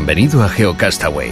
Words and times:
Bienvenido 0.00 0.42
a 0.42 0.48
GeoCastaway. 0.48 1.30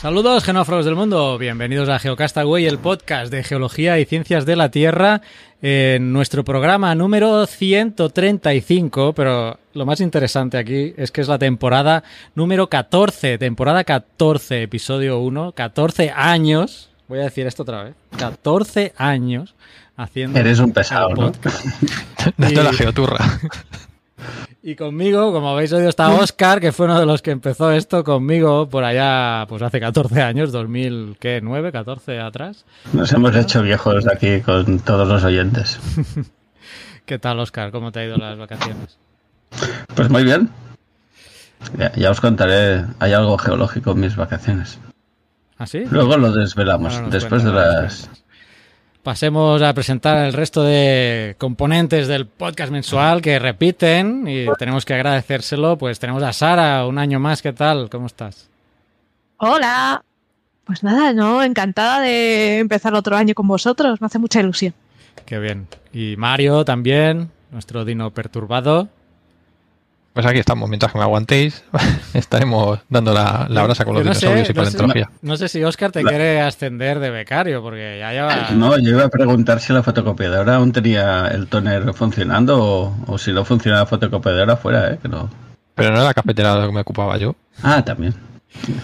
Saludos, 0.00 0.42
genófagos 0.42 0.86
del 0.86 0.94
mundo. 0.94 1.36
Bienvenidos 1.36 1.90
a 1.90 1.98
GeoCastaway, 1.98 2.64
el 2.64 2.78
podcast 2.78 3.30
de 3.30 3.44
geología 3.44 3.98
y 3.98 4.06
ciencias 4.06 4.46
de 4.46 4.56
la 4.56 4.70
Tierra, 4.70 5.20
en 5.60 6.14
nuestro 6.14 6.44
programa 6.44 6.94
número 6.94 7.44
135. 7.44 9.12
Pero 9.12 9.58
lo 9.74 9.84
más 9.84 10.00
interesante 10.00 10.56
aquí 10.56 10.94
es 10.96 11.12
que 11.12 11.20
es 11.20 11.28
la 11.28 11.38
temporada 11.38 12.04
número 12.34 12.70
14, 12.70 13.36
temporada 13.36 13.84
14, 13.84 14.62
episodio 14.62 15.18
1, 15.18 15.52
14 15.52 16.10
años. 16.16 16.88
Voy 17.06 17.18
a 17.18 17.24
decir 17.24 17.46
esto 17.46 17.64
otra 17.64 17.84
vez. 17.84 17.94
14 18.16 18.94
años 18.96 19.54
haciendo. 19.98 20.38
Eres 20.38 20.58
un 20.58 20.72
pesado, 20.72 21.10
¿no? 21.10 21.32
Desde 22.38 22.62
la 22.64 22.72
geoturra. 22.72 23.18
Y 24.64 24.76
conmigo, 24.76 25.32
como 25.32 25.50
habéis 25.50 25.72
oído, 25.72 25.88
está 25.88 26.10
Oscar, 26.10 26.60
que 26.60 26.70
fue 26.70 26.86
uno 26.86 27.00
de 27.00 27.04
los 27.04 27.20
que 27.20 27.32
empezó 27.32 27.72
esto 27.72 28.04
conmigo 28.04 28.68
por 28.68 28.84
allá, 28.84 29.44
pues 29.48 29.60
hace 29.60 29.80
14 29.80 30.22
años, 30.22 30.52
2000, 30.52 31.16
¿qué? 31.18 31.42
¿9, 31.42 31.72
14 31.72 32.20
atrás? 32.20 32.64
Nos 32.92 33.12
hemos 33.12 33.34
hecho 33.34 33.62
viejos 33.62 34.06
aquí 34.06 34.40
con 34.40 34.78
todos 34.78 35.08
los 35.08 35.24
oyentes. 35.24 35.80
¿Qué 37.06 37.18
tal, 37.18 37.40
Oscar? 37.40 37.72
¿Cómo 37.72 37.90
te 37.90 38.00
ha 38.00 38.04
ido 38.04 38.16
las 38.16 38.38
vacaciones? 38.38 38.98
Pues 39.96 40.08
muy 40.08 40.22
bien. 40.22 40.48
Ya, 41.76 41.92
ya 41.94 42.10
os 42.12 42.20
contaré, 42.20 42.84
hay 43.00 43.12
algo 43.14 43.36
geológico 43.38 43.90
en 43.90 44.00
mis 44.00 44.14
vacaciones. 44.14 44.78
¿Ah, 45.58 45.66
sí? 45.66 45.84
Luego 45.90 46.16
lo 46.16 46.30
desvelamos, 46.30 47.02
después 47.10 47.42
de 47.42 47.50
las... 47.50 48.06
cuentas. 48.06 48.21
Pasemos 49.02 49.60
a 49.62 49.74
presentar 49.74 50.24
el 50.26 50.32
resto 50.32 50.62
de 50.62 51.34
componentes 51.36 52.06
del 52.06 52.26
podcast 52.26 52.70
mensual 52.70 53.20
que 53.20 53.40
repiten 53.40 54.28
y 54.28 54.46
tenemos 54.58 54.84
que 54.84 54.94
agradecérselo. 54.94 55.76
Pues 55.76 55.98
tenemos 55.98 56.22
a 56.22 56.32
Sara, 56.32 56.86
un 56.86 56.98
año 56.98 57.18
más. 57.18 57.42
¿Qué 57.42 57.52
tal? 57.52 57.90
¿Cómo 57.90 58.06
estás? 58.06 58.48
Hola. 59.38 60.04
Pues 60.64 60.84
nada, 60.84 61.12
no, 61.12 61.42
encantada 61.42 62.00
de 62.00 62.60
empezar 62.60 62.94
otro 62.94 63.16
año 63.16 63.34
con 63.34 63.48
vosotros. 63.48 64.00
Me 64.00 64.06
hace 64.06 64.20
mucha 64.20 64.38
ilusión. 64.38 64.72
Qué 65.26 65.40
bien. 65.40 65.66
Y 65.92 66.14
Mario 66.16 66.64
también, 66.64 67.28
nuestro 67.50 67.84
dino 67.84 68.12
perturbado. 68.12 68.88
Pues 70.12 70.26
aquí 70.26 70.38
estamos, 70.38 70.68
mientras 70.68 70.92
que 70.92 70.98
me 70.98 71.04
aguantéis, 71.04 71.64
estaremos 72.14 72.80
dando 72.90 73.14
la, 73.14 73.46
la 73.48 73.62
brasa 73.62 73.84
con 73.86 73.94
los 73.94 74.04
no 74.04 74.12
sé, 74.12 74.26
dinosaurios 74.26 74.50
y 74.50 74.52
no 74.52 74.64
sé- 74.64 74.70
paleontología. 74.76 75.10
No 75.22 75.36
sé 75.38 75.48
si 75.48 75.64
Oscar 75.64 75.90
te 75.90 76.02
La- 76.02 76.10
quiere 76.10 76.40
ascender 76.42 76.98
de 77.00 77.08
becario, 77.10 77.62
porque 77.62 77.96
ya 77.98 78.12
lleva... 78.12 78.50
No, 78.50 78.76
yo 78.78 78.90
iba 78.90 79.04
a 79.04 79.08
preguntar 79.08 79.60
si 79.60 79.72
la 79.72 79.82
fotocopiadora 79.82 80.56
aún 80.56 80.72
tenía 80.72 81.28
el 81.28 81.46
toner 81.46 81.94
funcionando 81.94 82.62
o, 82.62 82.94
o 83.06 83.16
si 83.18 83.32
no 83.32 83.44
funciona 83.46 83.78
la 83.78 83.86
fotocopiadora 83.86 84.56
fuera, 84.58 84.90
¿eh? 84.92 84.98
Que 85.00 85.08
no... 85.08 85.30
Pero 85.74 85.88
no 85.90 85.96
era 85.96 86.04
la 86.04 86.14
cafetera 86.14 86.56
lo 86.56 86.66
que 86.66 86.72
me 86.74 86.80
ocupaba 86.82 87.16
yo. 87.16 87.34
Ah, 87.62 87.82
también. 87.82 88.14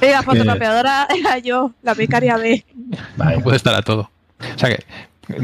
Y 0.01 0.07
la 0.07 0.23
fotocopiadora 0.25 1.09
era 1.15 1.37
yo, 1.39 1.73
la 1.83 1.93
becaria 1.93 2.39
B. 2.39 2.65
Vale. 3.19 3.37
No 3.37 3.43
puede 3.43 3.59
estar 3.59 3.75
a 3.75 3.83
todo. 3.83 4.11
O 4.55 4.59
sea 4.59 4.71
que 4.75 4.83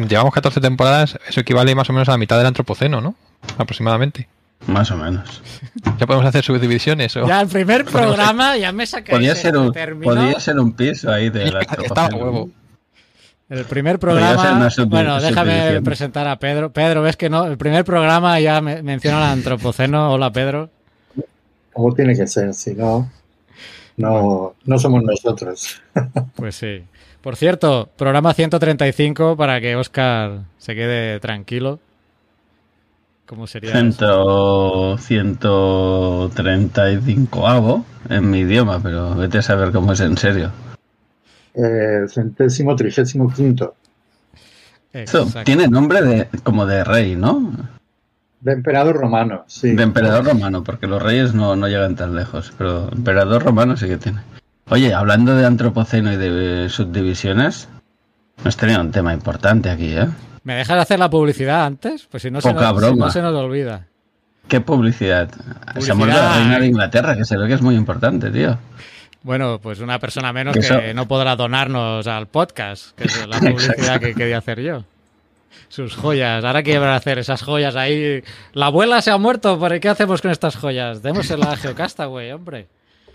llevamos 0.09 0.33
14 0.33 0.63
temporadas, 0.63 1.19
eso 1.29 1.41
equivale 1.41 1.75
más 1.75 1.91
o 1.91 1.93
menos 1.93 2.09
a 2.09 2.13
la 2.13 2.19
mitad 2.19 2.39
del 2.39 2.47
antropoceno, 2.47 3.03
¿no? 3.03 3.15
Aproximadamente. 3.59 4.29
Más 4.67 4.91
o 4.91 4.97
menos. 4.97 5.43
Ya 5.99 6.07
podemos 6.07 6.27
hacer 6.27 6.43
subdivisiones 6.45 7.17
o... 7.17 7.27
Ya 7.27 7.41
el 7.41 7.49
primer 7.49 7.85
programa 7.93 8.57
ya 8.57 8.73
me 8.73 8.87
sacáis 8.87 9.17
Podía 9.19 9.35
ser 9.35 9.57
un, 9.57 9.73
término. 9.73 10.13
podía 10.15 10.41
ser 10.41 10.59
un 10.59 10.73
piso 10.73 11.13
ahí 11.13 11.31
de 11.31 11.51
la 11.51 11.61
Estaba 11.61 12.07
a 12.07 12.15
huevo. 12.17 12.51
El 13.51 13.65
primer 13.67 13.99
programa. 13.99 14.69
Bueno, 14.87 15.21
déjame 15.21 15.81
presentar 15.83 16.27
a 16.27 16.39
Pedro. 16.39 16.73
Pedro, 16.73 17.03
ves 17.03 17.17
que 17.17 17.29
no. 17.29 17.45
El 17.47 17.59
primer 17.59 17.85
programa 17.85 18.41
ya 18.41 18.61
me- 18.61 18.83
menciona 18.83 19.19
al 19.19 19.33
antropoceno. 19.39 20.13
Hola, 20.13 20.33
Pedro. 20.33 20.71
Como 21.73 21.93
tiene 21.95 22.17
que 22.17 22.27
ser, 22.27 22.55
si 22.55 22.75
no, 22.75 23.11
no, 23.97 24.55
no 24.65 24.79
somos 24.79 25.03
nosotros. 25.03 25.81
Pues 26.37 26.57
sí. 26.57 26.83
Por 27.21 27.37
cierto, 27.37 27.89
programa 27.97 28.33
135 28.35 29.37
para 29.37 29.61
que 29.61 29.77
Oscar 29.77 30.41
se 30.59 30.75
quede 30.75 31.21
tranquilo. 31.21 31.79
¿Cómo 33.27 33.47
sería? 33.47 33.71
eso? 33.71 33.79
Ciento, 34.99 36.29
135 36.33 37.49
avo 37.49 37.85
en 38.09 38.31
mi 38.31 38.41
idioma, 38.41 38.81
pero 38.83 39.15
vete 39.15 39.39
a 39.39 39.43
saber 39.43 39.73
cómo 39.73 39.93
es 39.93 40.01
en 40.01 40.17
serio. 40.17 40.51
El 41.55 42.09
centésimo 42.09 42.75
trigésimo 42.75 43.33
quinto 43.33 43.77
Eso 44.93 45.23
Exacto. 45.23 45.45
tiene 45.45 45.69
nombre 45.69 46.03
de 46.03 46.29
como 46.43 46.67
de 46.67 46.83
rey, 46.85 47.17
¿no? 47.17 47.53
de 48.45 48.53
emperador 48.53 48.97
romano, 48.97 49.45
sí. 49.47 49.75
De 49.75 49.83
emperador 49.83 50.27
romano, 50.27 50.63
porque 50.63 50.87
los 50.87 51.03
reyes 51.03 51.33
no, 51.33 51.57
no 51.57 51.67
llegan 51.67 51.97
tan 51.97 52.15
lejos, 52.15 52.53
pero 52.59 52.93
emperador 52.93 53.43
romano 53.43 53.75
sí 53.75 53.89
que 53.89 53.97
tiene. 53.97 54.21
Oye, 54.69 54.93
hablando 54.93 55.35
de 55.35 55.47
antropoceno 55.47 56.13
y 56.13 56.19
de 56.19 56.67
eh, 56.67 56.69
subdivisiones, 56.69 57.69
hemos 58.39 58.57
tenido 58.59 58.83
un 58.83 58.91
tema 58.91 59.15
importante 59.15 59.71
aquí, 59.71 59.97
¿eh? 59.97 60.09
¿Me 60.45 60.55
dejas 60.55 60.79
hacer 60.79 60.99
la 60.99 61.11
publicidad 61.11 61.65
antes? 61.65 62.07
Pues 62.11 62.23
si 62.23 62.31
no, 62.31 62.41
se 62.41 62.53
nos, 62.53 62.63
si 62.69 62.75
broma. 62.75 63.07
no 63.07 63.11
se 63.13 63.23
nos 63.23 63.35
olvida. 63.35 63.87
¿Qué 64.47 64.61
publicidad? 64.61 65.31
Somos 65.81 66.07
la 66.07 66.35
reina 66.37 66.59
de 66.61 66.67
Inglaterra, 66.67 67.17
que 67.17 67.25
se 67.25 67.37
ve 67.39 67.49
que 67.49 67.55
es 67.55 67.63
muy 67.63 67.75
importante, 67.75 68.31
tío. 68.31 68.59
Bueno, 69.23 69.59
pues 69.63 69.81
una 69.81 69.99
persona 69.99 70.33
menos 70.35 70.55
Eso- 70.57 70.79
que 70.79 70.93
no 70.93 71.09
podrá 71.09 71.35
donarnos 71.35 72.07
al 72.07 72.27
podcast, 72.27 72.95
que 72.97 73.05
es 73.05 73.27
la 73.27 73.39
publicidad 73.41 73.99
que 74.01 74.15
quería 74.15 74.39
hacer 74.39 74.61
yo. 74.61 74.85
Sus 75.69 75.97
joyas. 75.97 76.45
Ahora 76.45 76.63
quiero 76.63 76.85
hacer 76.93 77.19
esas 77.19 77.43
joyas 77.43 77.75
ahí. 77.75 78.23
La 78.53 78.67
abuela 78.67 79.01
se 79.01 79.11
ha 79.11 79.17
muerto, 79.19 79.59
¿por 79.59 79.81
qué 79.81 79.89
hacemos 79.89 80.21
con 80.21 80.31
estas 80.31 80.57
joyas? 80.57 81.03
Démosela 81.03 81.53
a 81.53 81.57
Geocastaway, 81.57 82.33
hombre. 82.33 82.67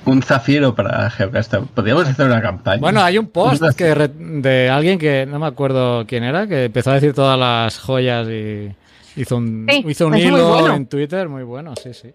Un 0.06 0.22
zafiro 0.24 0.74
para 0.74 1.10
Geocasta. 1.10 1.62
Podríamos 1.62 2.08
hacer 2.08 2.26
una 2.26 2.42
campaña. 2.42 2.80
Bueno, 2.80 3.02
hay 3.02 3.18
un 3.18 3.28
post 3.28 3.62
que 3.76 3.94
re- 3.94 4.08
de 4.08 4.70
alguien 4.70 4.98
que 4.98 5.26
no 5.26 5.40
me 5.40 5.46
acuerdo 5.48 6.06
quién 6.08 6.24
era, 6.24 6.48
que 6.48 6.66
empezó 6.66 6.92
a 6.92 6.96
decir 6.96 7.14
todas 7.14 7.38
las 7.38 7.78
joyas 7.80 8.28
y 8.30 8.72
hizo 9.18 9.38
un, 9.38 9.68
Sí, 9.70 9.84
hizo 9.88 10.08
un 10.08 10.16
es 10.16 10.24
muy 10.26 10.34
hilo 10.36 10.50
bueno. 10.50 10.74
en 10.76 10.86
Twitter 10.88 11.28
muy 11.30 11.44
bueno, 11.44 11.74
sí, 11.82 11.94
sí. 11.94 12.12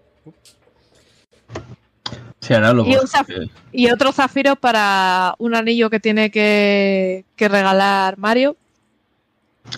Sí, 2.41 2.53
ahora 2.53 2.73
lo 2.73 2.85
Y 2.85 2.95
un 2.95 3.01
que- 3.25 3.49
Y 3.71 3.89
otro 3.91 4.11
zafiro 4.11 4.55
para 4.55 5.33
un 5.39 5.55
anillo 5.55 5.89
que 5.89 5.99
tiene 5.99 6.29
que, 6.31 7.25
que 7.35 7.47
regalar 7.47 8.17
Mario. 8.17 8.55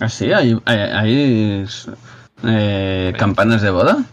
Ah, 0.00 0.08
sí, 0.08 0.32
hay, 0.32 0.56
hay, 0.66 0.78
hay, 0.78 1.66
eh, 2.44 3.12
campanas 3.18 3.62
de 3.62 3.70
boda. 3.70 4.04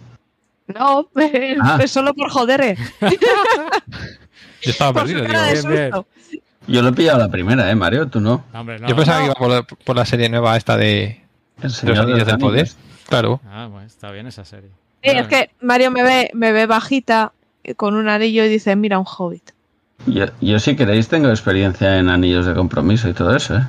No, 0.67 1.07
es, 1.15 1.57
Ah. 1.61 1.77
es 1.83 1.91
solo 1.91 2.13
por 2.13 2.29
joder. 2.31 2.77
Yo 4.61 4.71
estaba 4.71 4.93
Por 4.93 5.03
perdido, 5.03 5.21
digo. 5.21 5.33
de 5.39 5.51
bien, 5.69 5.91
susto. 5.91 6.07
Yo 6.67 6.81
lo 6.81 6.89
he 6.89 6.93
pillado 6.93 7.19
la 7.19 7.29
primera, 7.29 7.69
¿eh, 7.69 7.75
Mario? 7.75 8.07
Tú 8.07 8.19
no. 8.19 8.43
No, 8.51 8.59
hombre, 8.61 8.79
no. 8.79 8.87
Yo 8.87 8.95
pensaba 8.95 9.19
no. 9.19 9.25
que 9.25 9.31
iba 9.31 9.35
por 9.35 9.49
la, 9.49 9.63
por 9.63 9.95
la 9.95 10.05
serie 10.05 10.29
nueva 10.29 10.57
esta 10.57 10.75
de 10.77 11.21
El 11.57 11.63
Los 11.63 11.73
Señor 11.75 11.95
de 11.95 12.01
Anillos 12.01 12.19
los 12.19 12.27
del 12.27 12.37
Poder. 12.39 12.69
Claro. 13.07 13.39
Ah, 13.47 13.67
bueno, 13.69 13.85
está 13.85 14.09
bien 14.11 14.25
esa 14.27 14.43
serie. 14.45 14.69
Sí, 15.03 15.11
es 15.11 15.27
que 15.27 15.51
Mario 15.61 15.91
me 15.91 16.01
ve, 16.01 16.31
me 16.33 16.51
ve 16.51 16.65
bajita 16.65 17.33
eh, 17.63 17.75
con 17.75 17.93
un 17.95 18.09
anillo 18.09 18.43
y 18.43 18.49
dice, 18.49 18.75
mira, 18.75 18.97
un 18.97 19.05
hobbit. 19.07 19.51
Yo, 20.07 20.25
yo, 20.41 20.57
si 20.59 20.75
queréis, 20.75 21.07
tengo 21.07 21.29
experiencia 21.29 21.99
en 21.99 22.09
anillos 22.09 22.47
de 22.47 22.55
compromiso 22.55 23.07
y 23.07 23.13
todo 23.13 23.35
eso, 23.35 23.57
¿eh? 23.57 23.63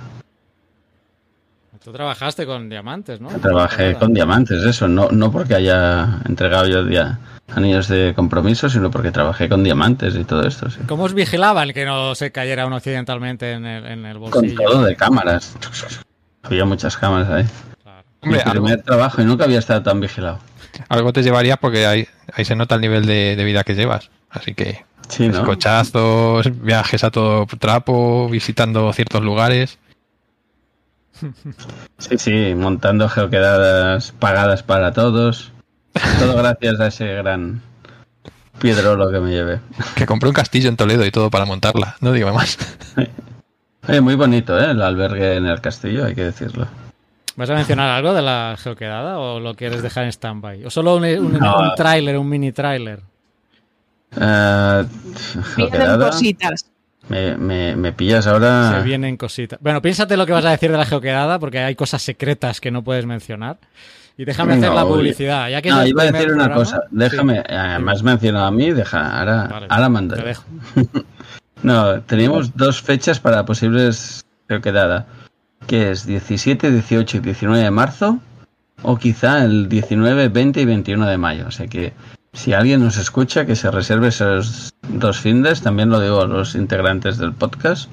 Tú 1.85 1.93
trabajaste 1.93 2.47
con 2.47 2.69
diamantes, 2.69 3.21
¿no? 3.21 3.29
Trabajé 3.29 3.95
con 3.95 4.13
diamantes, 4.13 4.65
eso. 4.65 4.89
No, 4.89 5.09
no 5.13 5.31
porque 5.31 5.55
haya 5.55 6.19
entregado 6.27 6.67
yo 6.67 6.85
dia- 6.85 7.21
anillos 7.55 7.89
de 7.89 8.13
compromiso, 8.15 8.69
sino 8.69 8.91
porque 8.91 9.11
trabajé 9.13 9.49
con 9.49 9.63
diamantes 9.63 10.15
y 10.17 10.25
todo 10.25 10.47
esto, 10.47 10.69
sí. 10.71 10.81
¿Cómo 10.89 11.05
os 11.05 11.15
vigilaban 11.15 11.73
que 11.73 11.85
no 11.85 12.15
se 12.15 12.33
cayera 12.33 12.67
uno 12.67 12.77
accidentalmente 12.77 13.53
en 13.53 13.65
el, 13.67 13.87
en 13.87 14.05
el 14.07 14.19
Con 14.19 14.31
bolsillo? 14.33 14.63
todo 14.63 14.83
de 14.85 14.97
cámaras. 14.97 15.57
Había 16.43 16.65
muchas 16.65 16.97
cámaras 16.97 17.29
ahí. 17.31 17.45
Claro. 17.83 18.05
Hombre, 18.21 18.43
Mi 18.45 18.51
primer 18.51 18.73
algo, 18.73 18.85
trabajo 18.85 19.23
y 19.23 19.25
nunca 19.25 19.45
había 19.45 19.59
estado 19.61 19.83
tan 19.83 20.01
vigilado. 20.01 20.39
algo 20.89 21.13
te 21.13 21.23
llevarías 21.23 21.59
porque 21.59 21.87
ahí, 21.87 22.07
ahí 22.33 22.45
se 22.45 22.57
nota 22.57 22.75
el 22.75 22.81
nivel 22.81 23.07
de, 23.07 23.37
de 23.37 23.45
vida 23.45 23.63
que 23.65 23.75
llevas. 23.75 24.11
Así 24.31 24.55
que 24.55 24.85
Sí, 25.09 25.29
¿no? 25.29 25.45
cochazos, 25.45 26.51
viajes 26.63 27.05
a 27.05 27.11
todo 27.13 27.47
trapo, 27.47 28.29
visitando 28.29 28.93
ciertos 28.93 29.23
lugares. 29.23 29.79
Sí, 31.99 32.19
sí, 32.19 32.55
montando 32.55 33.09
geoquedadas 33.09 34.13
pagadas 34.19 34.63
para 34.63 34.93
todos. 34.93 35.53
Todo 36.19 36.37
gracias 36.37 36.81
a 36.81 36.87
ese 36.89 37.07
gran 37.15 37.61
piedrolo 38.59 39.11
que 39.11 39.21
me 39.21 39.31
llevé. 39.31 39.61
Que 39.95 40.07
compré 40.07 40.29
un 40.29 40.35
castillo 40.35 40.69
en 40.69 40.77
Toledo 40.77 41.05
y 41.05 41.11
todo 41.11 41.31
para 41.31 41.45
montarla. 41.45 41.97
No 42.01 42.13
digo 42.13 42.33
más. 42.33 42.59
Oye, 43.89 44.01
muy 44.01 44.15
bonito, 44.15 44.59
¿eh? 44.59 44.71
El 44.71 44.83
albergue 44.83 45.37
en 45.37 45.47
el 45.47 45.61
castillo, 45.61 46.05
hay 46.07 46.15
que 46.15 46.25
decirlo. 46.25 46.67
¿Vas 47.37 47.51
a 47.51 47.55
mencionar 47.55 47.91
algo 47.91 48.15
de 48.15 48.23
la 48.23 48.57
geoquedada 48.59 49.19
o 49.19 49.41
lo 49.41 49.55
quieres 49.55 49.83
dejar 49.83 50.05
en 50.05 50.13
stand-by? 50.13 50.65
¿O 50.65 50.71
solo 50.71 50.97
un, 50.97 51.05
un, 51.05 51.33
No. 51.35 51.59
un 51.59 51.75
tráiler, 51.75 52.17
un 52.17 52.29
mini 52.29 52.51
tráiler? 52.53 53.01
Eh, 54.19 54.85
Vienen 55.57 56.01
cositas. 56.01 56.67
me, 57.09 57.37
me, 57.37 57.77
me 57.77 57.93
pillas 57.93 58.27
ahora. 58.27 58.77
Se 58.79 58.83
vienen 58.85 59.17
cositas. 59.19 59.59
Bueno, 59.61 59.83
piénsate 59.83 60.17
lo 60.17 60.25
que 60.25 60.33
vas 60.33 60.45
a 60.47 60.51
decir 60.51 60.71
de 60.73 60.79
la 60.79 60.87
geoquedada 60.87 61.39
porque 61.39 61.59
hay 61.59 61.75
cosas 61.75 62.01
secretas 62.03 62.61
que 62.61 62.71
no 62.71 62.83
puedes 62.83 63.05
mencionar. 63.05 63.59
Y 64.19 64.25
déjame 64.25 64.55
hacer 64.55 64.71
No, 64.71 64.75
la 64.75 64.85
publicidad. 64.87 65.49
Ya 65.51 65.61
que 65.61 65.69
No, 65.71 65.87
iba 65.87 66.03
a 66.03 66.07
decir 66.07 66.29
una 66.33 66.45
programa- 66.45 66.55
cosa. 66.55 66.81
Déjame, 66.91 67.43
eh, 67.47 67.79
me 67.81 68.03
mencionado 68.03 68.47
a 68.47 68.51
mí, 68.51 68.71
deja, 68.73 69.19
ahora, 69.19 69.49
Vale, 69.49 69.67
ahora 69.69 70.01
dejo. 70.25 70.45
No, 71.63 72.01
teníamos 72.03 72.57
dos 72.57 72.81
fechas 72.83 73.19
para 73.19 73.45
posibles 73.45 74.25
geoquedada, 74.49 75.07
que 75.67 75.91
es 75.91 76.07
17, 76.07 76.71
18 76.71 77.17
y 77.17 77.21
19 77.21 77.63
de 77.63 77.71
marzo, 77.71 78.21
o 78.83 78.99
quizá 78.99 79.43
el 79.45 79.69
19, 79.69 80.29
20 80.29 80.61
y 80.61 80.65
21 80.65 81.07
de 81.07 81.19
mayo. 81.19 81.47
O 81.49 81.51
sea 81.51 81.67
que 81.67 81.93
si 82.33 82.53
alguien 82.53 82.83
nos 82.85 82.99
escucha, 82.99 83.47
que 83.47 83.57
se 83.57 83.71
reserve 83.71 84.09
esos 84.09 84.75
dos 84.89 85.19
findes, 85.19 85.63
también 85.63 85.89
lo 85.89 85.99
digo 86.01 86.21
a 86.21 86.27
los 86.27 86.55
integrantes 86.55 87.19
del 87.19 87.33
podcast. 87.33 87.91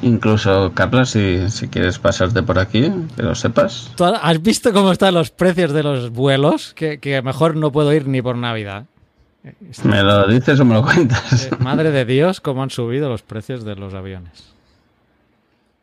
Incluso, 0.00 0.72
Carla, 0.74 1.04
si, 1.04 1.48
si 1.50 1.68
quieres 1.68 1.98
pasarte 1.98 2.42
por 2.42 2.58
aquí, 2.58 2.90
que 3.14 3.22
lo 3.22 3.34
sepas. 3.34 3.92
¿Tú 3.96 4.04
¿Has 4.04 4.42
visto 4.42 4.72
cómo 4.72 4.90
están 4.90 5.14
los 5.14 5.30
precios 5.30 5.72
de 5.72 5.82
los 5.82 6.10
vuelos? 6.10 6.72
Que, 6.74 6.98
que 6.98 7.20
mejor 7.22 7.56
no 7.56 7.70
puedo 7.70 7.92
ir 7.92 8.08
ni 8.08 8.22
por 8.22 8.36
Navidad. 8.36 8.86
¿Me 9.84 10.02
lo 10.02 10.26
dices 10.28 10.58
o 10.60 10.64
me 10.64 10.74
lo 10.74 10.82
cuentas? 10.82 11.46
Eh, 11.46 11.50
Madre 11.58 11.90
de 11.90 12.04
Dios, 12.04 12.40
cómo 12.40 12.62
han 12.62 12.70
subido 12.70 13.08
los 13.08 13.22
precios 13.22 13.64
de 13.64 13.76
los 13.76 13.92
aviones. 13.94 14.52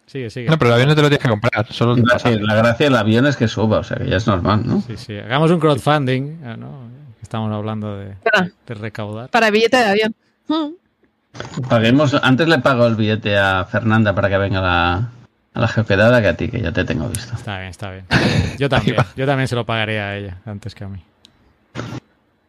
Sigue, 0.07 0.29
sigue. 0.31 0.49
No, 0.49 0.57
pero 0.57 0.69
el 0.69 0.73
avión 0.75 0.89
no 0.89 0.95
te 0.95 1.01
lo 1.03 1.07
tienes 1.09 1.23
que 1.23 1.29
comprar. 1.29 1.71
Solo 1.71 1.95
la 1.95 2.55
gracia 2.55 2.85
del 2.87 2.95
avión 2.95 3.27
es 3.27 3.35
que 3.37 3.47
suba, 3.47 3.79
o 3.79 3.83
sea 3.83 3.97
que 3.97 4.09
ya 4.09 4.17
es 4.17 4.25
normal, 4.25 4.63
¿no? 4.65 4.81
Sí, 4.81 4.97
sí. 4.97 5.15
Hagamos 5.15 5.51
un 5.51 5.59
crowdfunding. 5.59 6.39
eh, 6.43 6.55
¿no? 6.57 6.89
Estamos 7.21 7.53
hablando 7.53 7.95
de, 7.95 8.15
de 8.65 8.73
recaudar. 8.73 9.29
Para 9.29 9.51
billete 9.51 9.77
de 9.77 9.83
avión. 9.85 10.15
Mm. 10.47 10.69
Paguemos, 11.69 12.13
antes 12.21 12.47
le 12.47 12.59
pago 12.59 12.87
el 12.87 12.95
billete 12.95 13.37
a 13.37 13.65
Fernanda 13.65 14.13
para 14.13 14.29
que 14.29 14.37
venga 14.37 14.59
a 14.59 14.61
la, 14.61 15.09
a 15.53 15.59
la 15.59 15.67
geoquedada 15.67 16.21
que 16.21 16.27
a 16.27 16.37
ti, 16.37 16.49
que 16.49 16.61
ya 16.61 16.71
te 16.71 16.83
tengo 16.85 17.07
visto. 17.09 17.35
Está 17.35 17.59
bien, 17.59 17.69
está 17.69 17.91
bien. 17.91 18.05
Yo 18.57 18.69
también. 18.69 18.97
Yo 19.15 19.25
también 19.25 19.47
se 19.47 19.55
lo 19.55 19.65
pagaría 19.65 20.07
a 20.07 20.15
ella 20.17 20.37
antes 20.45 20.75
que 20.75 20.83
a 20.83 20.87
mí. 20.87 21.03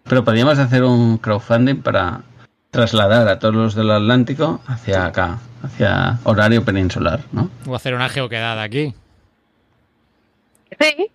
Pero 0.04 0.24
podríamos 0.24 0.58
hacer 0.58 0.82
un 0.82 1.18
crowdfunding 1.18 1.82
para 1.82 2.22
trasladar 2.70 3.28
a 3.28 3.38
todos 3.38 3.54
los 3.54 3.74
del 3.74 3.90
Atlántico 3.90 4.60
hacia 4.66 5.06
acá, 5.06 5.38
hacia 5.62 6.18
horario 6.24 6.64
peninsular, 6.64 7.20
¿no? 7.32 7.50
A 7.70 7.76
hacer 7.76 7.94
una 7.94 8.08
geoquedada 8.08 8.62
aquí. 8.62 8.94
Sí. 10.80 11.10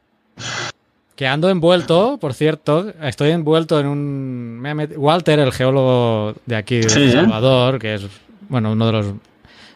Que 1.15 1.27
ando 1.27 1.49
envuelto, 1.49 2.17
por 2.19 2.33
cierto, 2.33 2.91
estoy 3.01 3.31
envuelto 3.31 3.79
en 3.79 3.87
un... 3.87 4.59
me 4.59 4.73
met- 4.75 4.97
Walter, 4.97 5.39
el 5.39 5.53
geólogo 5.53 6.35
de 6.45 6.55
aquí 6.57 6.77
de 6.79 6.89
Sí, 6.89 7.03
El 7.03 7.09
¿eh? 7.09 7.11
Salvador, 7.13 7.79
que 7.79 7.93
es, 7.95 8.07
bueno, 8.49 8.73
uno 8.73 8.85
de 8.87 8.91
los... 8.91 9.05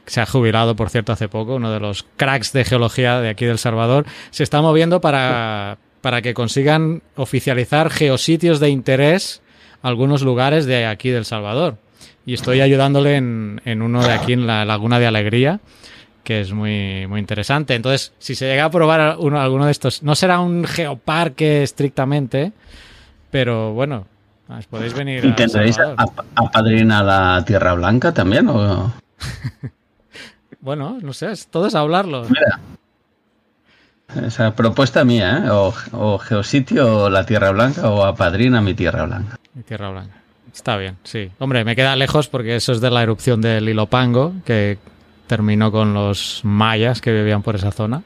que 0.03 0.11
se 0.11 0.19
ha 0.19 0.25
jubilado, 0.25 0.75
por 0.75 0.89
cierto, 0.89 1.13
hace 1.13 1.29
poco, 1.29 1.55
uno 1.55 1.71
de 1.71 1.79
los 1.79 2.05
cracks 2.17 2.51
de 2.51 2.65
geología 2.65 3.21
de 3.21 3.29
aquí 3.29 3.45
del 3.45 3.57
Salvador, 3.57 4.05
se 4.31 4.43
está 4.43 4.61
moviendo 4.61 4.99
para, 4.99 5.77
para 6.01 6.21
que 6.21 6.33
consigan 6.33 7.01
oficializar 7.15 7.89
geositios 7.89 8.59
de 8.59 8.69
interés 8.69 9.41
algunos 9.81 10.23
lugares 10.23 10.65
de 10.65 10.85
aquí 10.85 11.09
del 11.09 11.23
Salvador. 11.23 11.77
Y 12.25 12.33
estoy 12.33 12.59
ayudándole 12.59 13.15
en, 13.15 13.61
en 13.63 13.81
uno 13.81 14.03
de 14.05 14.11
aquí, 14.11 14.33
en 14.33 14.45
la 14.45 14.65
Laguna 14.65 14.99
de 14.99 15.07
Alegría, 15.07 15.61
que 16.23 16.41
es 16.41 16.51
muy, 16.53 17.05
muy 17.07 17.19
interesante. 17.19 17.75
Entonces, 17.75 18.13
si 18.19 18.35
se 18.35 18.45
llega 18.47 18.65
a 18.65 18.69
probar 18.69 19.17
uno, 19.19 19.39
alguno 19.39 19.65
de 19.65 19.71
estos, 19.71 20.03
no 20.03 20.15
será 20.15 20.39
un 20.39 20.65
geoparque 20.65 21.63
estrictamente, 21.63 22.51
pero 23.31 23.73
bueno, 23.73 24.05
os 24.49 24.65
podéis 24.67 24.93
venir 24.93 25.23
¿Y 25.25 25.29
a 25.31 25.35
tendréis 25.35 25.77
a, 25.79 25.83
Salvador. 25.95 26.25
a 26.35 26.43
Padrina 26.51 27.03
la 27.03 27.43
Tierra 27.45 27.73
Blanca 27.73 28.13
también? 28.13 28.47
O... 28.49 28.93
Bueno, 30.61 30.97
no 31.01 31.13
sé, 31.13 31.31
es- 31.31 31.47
todo 31.47 31.67
es 31.67 31.75
hablarlo. 31.75 32.25
Mira, 32.29 32.59
esa 34.27 34.53
propuesta 34.55 35.05
mía, 35.05 35.43
¿eh? 35.45 35.49
O, 35.51 35.73
o 35.93 36.17
Geositio 36.19 37.03
o 37.05 37.09
la 37.09 37.25
Tierra 37.25 37.51
Blanca 37.51 37.89
o 37.89 38.03
a 38.03 38.13
Padrina 38.15 38.59
mi 38.61 38.73
Tierra 38.73 39.05
Blanca. 39.05 39.37
Mi 39.53 39.63
Tierra 39.63 39.89
Blanca. 39.89 40.15
Está 40.53 40.75
bien, 40.77 40.97
sí. 41.03 41.31
Hombre, 41.39 41.63
me 41.63 41.75
queda 41.75 41.95
lejos 41.95 42.27
porque 42.27 42.55
eso 42.57 42.71
es 42.73 42.81
de 42.81 42.89
la 42.89 43.03
erupción 43.03 43.39
del 43.39 43.69
Ilopango, 43.69 44.33
que 44.45 44.79
terminó 45.29 45.71
con 45.71 45.93
los 45.93 46.41
mayas 46.43 47.01
que 47.01 47.13
vivían 47.13 47.43
por 47.43 47.55
esa 47.55 47.71
zona. 47.71 48.01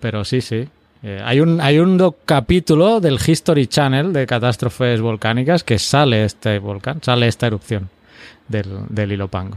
Pero 0.00 0.22
sí, 0.22 0.42
sí. 0.42 0.68
Eh, 1.02 1.20
hay 1.24 1.40
un, 1.40 1.60
hay 1.62 1.78
un 1.78 2.14
capítulo 2.26 3.00
del 3.00 3.18
History 3.26 3.66
Channel 3.66 4.12
de 4.12 4.26
catástrofes 4.26 5.00
volcánicas 5.00 5.64
que 5.64 5.78
sale 5.78 6.24
este 6.26 6.58
volcán, 6.58 7.02
sale 7.02 7.26
esta 7.26 7.46
erupción 7.46 7.88
del, 8.46 8.84
del 8.90 9.12
Ilopango. 9.12 9.56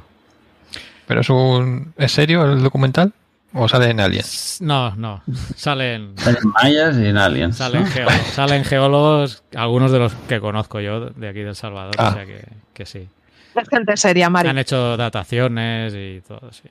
¿Pero 1.06 1.22
es 1.22 1.30
un. 1.30 1.94
¿Es 1.98 2.14
serio 2.14 2.50
el 2.52 2.64
documental? 2.64 3.12
¿O 3.54 3.68
sale 3.68 3.90
en 3.90 4.00
Alien? 4.00 4.24
No, 4.62 4.96
no. 4.96 5.22
Salen, 5.56 6.14
Salen 6.18 6.40
mayas 6.64 6.98
y 6.98 7.06
en 7.08 7.18
aliens. 7.18 7.58
salen, 7.58 7.84
¿no? 7.84 7.88
geólogos, 7.88 8.28
salen 8.34 8.64
geólogos, 8.64 9.44
algunos 9.54 9.92
de 9.92 10.00
los 10.00 10.14
que 10.28 10.40
conozco 10.40 10.80
yo 10.80 11.10
de 11.10 11.30
aquí 11.30 11.42
del 11.42 11.56
Salvador. 11.56 11.94
Ah. 11.98 12.10
O 12.10 12.14
sea 12.14 12.26
que, 12.26 12.48
que 12.74 12.86
sí. 12.86 13.08
Es 13.54 13.70
gente 13.70 13.96
seria, 13.98 14.30
Mari. 14.30 14.50
Han 14.50 14.58
hecho 14.58 14.98
dataciones 14.98 15.94
y 15.94 16.22
todo, 16.28 16.52
sí. 16.52 16.70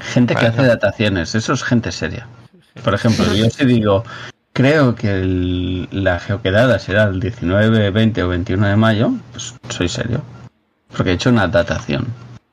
Gente 0.00 0.34
que 0.34 0.46
hace 0.46 0.62
dataciones, 0.62 1.34
eso 1.34 1.52
es 1.52 1.62
gente 1.62 1.92
seria. 1.92 2.26
Por 2.84 2.94
ejemplo, 2.94 3.24
yo 3.34 3.48
si 3.50 3.64
digo, 3.64 4.04
creo 4.52 4.94
que 4.94 5.10
el- 5.10 5.88
la 5.92 6.18
geoquedada 6.20 6.78
será 6.78 7.04
el 7.04 7.20
19, 7.20 7.90
20 7.90 8.22
o 8.22 8.28
21 8.28 8.66
de 8.68 8.76
mayo, 8.76 9.12
pues 9.32 9.54
soy 9.68 9.88
serio. 9.88 10.22
Porque 10.96 11.10
he 11.10 11.14
hecho 11.14 11.30
una 11.30 11.48
datación. 11.48 12.06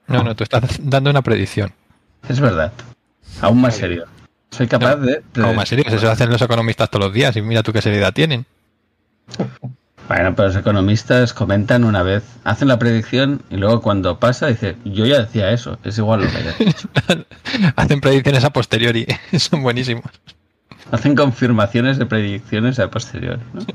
No, 0.07 0.23
no, 0.23 0.35
tú 0.35 0.43
estás 0.43 0.63
dando 0.81 1.09
una 1.09 1.21
predicción. 1.21 1.71
Es 2.27 2.39
verdad. 2.39 2.71
Aún 3.41 3.61
más 3.61 3.75
serio. 3.75 4.05
Soy 4.51 4.67
capaz 4.67 4.95
de... 4.97 5.21
Como 5.33 5.53
más 5.53 5.67
serio, 5.69 5.83
eso 5.87 6.05
lo 6.05 6.11
hacen 6.11 6.29
los 6.29 6.41
economistas 6.41 6.89
todos 6.89 7.05
los 7.05 7.13
días 7.13 7.35
y 7.35 7.41
mira 7.41 7.63
tú 7.63 7.73
qué 7.73 7.81
seriedad 7.81 8.13
tienen. 8.13 8.45
Bueno, 10.07 10.35
pero 10.35 10.49
los 10.49 10.57
economistas 10.57 11.33
comentan 11.33 11.83
una 11.83 12.03
vez, 12.03 12.23
hacen 12.43 12.67
la 12.67 12.77
predicción 12.77 13.41
y 13.49 13.57
luego 13.57 13.81
cuando 13.81 14.19
pasa 14.19 14.47
dice, 14.47 14.75
yo 14.85 15.05
ya 15.05 15.19
decía 15.21 15.49
eso, 15.49 15.79
es 15.83 15.97
igual 15.97 16.21
lo 16.21 16.27
que 16.27 16.63
dicho. 16.65 16.87
Hacen 17.75 18.01
predicciones 18.01 18.43
a 18.43 18.51
posteriori, 18.51 19.07
son 19.39 19.63
buenísimos. 19.63 20.05
Hacen 20.91 21.15
confirmaciones 21.15 21.97
de 21.97 22.05
predicciones 22.05 22.77
a 22.79 22.89
posteriori. 22.91 23.41
¿no? 23.53 23.65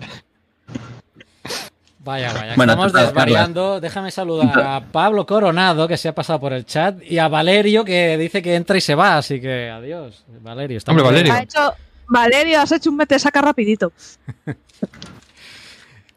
Vaya, 2.02 2.32
vaya. 2.32 2.54
Bueno, 2.56 2.72
Estamos 2.72 2.92
desvariando. 2.92 3.80
Déjame 3.80 4.10
saludar 4.10 4.58
a 4.58 4.80
Pablo 4.80 5.26
Coronado, 5.26 5.86
que 5.86 5.96
se 5.96 6.08
ha 6.08 6.14
pasado 6.14 6.40
por 6.40 6.52
el 6.52 6.64
chat, 6.64 7.02
y 7.02 7.18
a 7.18 7.28
Valerio, 7.28 7.84
que 7.84 8.16
dice 8.16 8.40
que 8.40 8.54
entra 8.54 8.76
y 8.78 8.80
se 8.80 8.94
va. 8.94 9.18
Así 9.18 9.40
que 9.40 9.68
adiós, 9.68 10.24
Valerio. 10.42 10.78
estamos 10.78 11.02
Hombre, 11.02 11.12
Valerio. 11.12 11.32
Ha 11.34 11.42
hecho, 11.42 11.74
Valerio, 12.08 12.60
has 12.60 12.72
hecho 12.72 12.88
un 12.88 12.96
mete 12.96 13.18
saca 13.18 13.42
rapidito. 13.42 13.92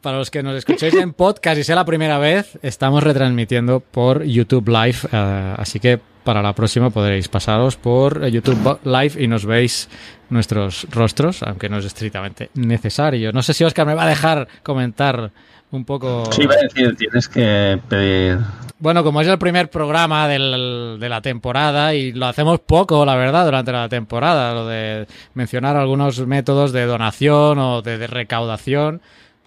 Para 0.03 0.17
los 0.17 0.29
que 0.29 0.43
nos 0.43 0.55
escuchéis 0.57 0.93
en 0.95 1.13
podcast 1.13 1.57
y 1.57 1.63
sea 1.63 1.75
la 1.77 1.85
primera 1.85 2.17
vez, 2.19 2.59
estamos 2.61 3.01
retransmitiendo 3.03 3.79
por 3.79 4.23
YouTube 4.25 4.67
Live. 4.67 4.97
eh, 5.13 5.53
así 5.57 5.79
que 5.79 5.97
para 6.25 6.41
la 6.41 6.53
próxima 6.53 6.89
podréis 6.89 7.29
pasaros 7.29 7.77
por 7.77 8.25
YouTube 8.27 8.79
Live 8.83 9.13
y 9.23 9.27
nos 9.29 9.45
veis 9.45 9.87
nuestros 10.29 10.87
rostros, 10.91 11.41
aunque 11.43 11.69
no 11.69 11.77
es 11.77 11.85
estrictamente 11.85 12.49
necesario. 12.55 13.31
No 13.31 13.41
sé 13.43 13.53
si 13.53 13.63
Oscar 13.63 13.87
me 13.87 13.93
va 13.95 14.03
a 14.03 14.07
dejar 14.09 14.49
comentar 14.61 15.31
un 15.71 15.85
poco. 15.85 16.29
Sí, 16.33 16.41
iba 16.43 16.53
a 16.55 16.57
decir, 16.63 16.95
tienes 16.97 17.29
que 17.29 17.79
pedir... 17.87 18.39
Bueno, 18.79 19.05
como 19.05 19.21
es 19.21 19.27
el 19.29 19.37
primer 19.39 19.69
programa 19.69 20.27
del- 20.27 20.97
de 20.99 21.07
la 21.09 21.21
temporada 21.21 21.93
y 21.95 22.11
lo 22.11 22.25
hacemos 22.25 22.59
poco, 22.59 23.05
la 23.05 23.15
verdad, 23.15 23.45
durante 23.45 23.71
la 23.71 23.87
temporada, 23.87 24.53
lo 24.53 24.67
de 24.67 25.07
mencionar 25.33 25.77
algunos 25.77 26.19
métodos 26.27 26.73
de 26.73 26.85
donación 26.85 27.57
o 27.59 27.81
de, 27.81 27.97
de 27.97 28.07
recaudación, 28.07 29.01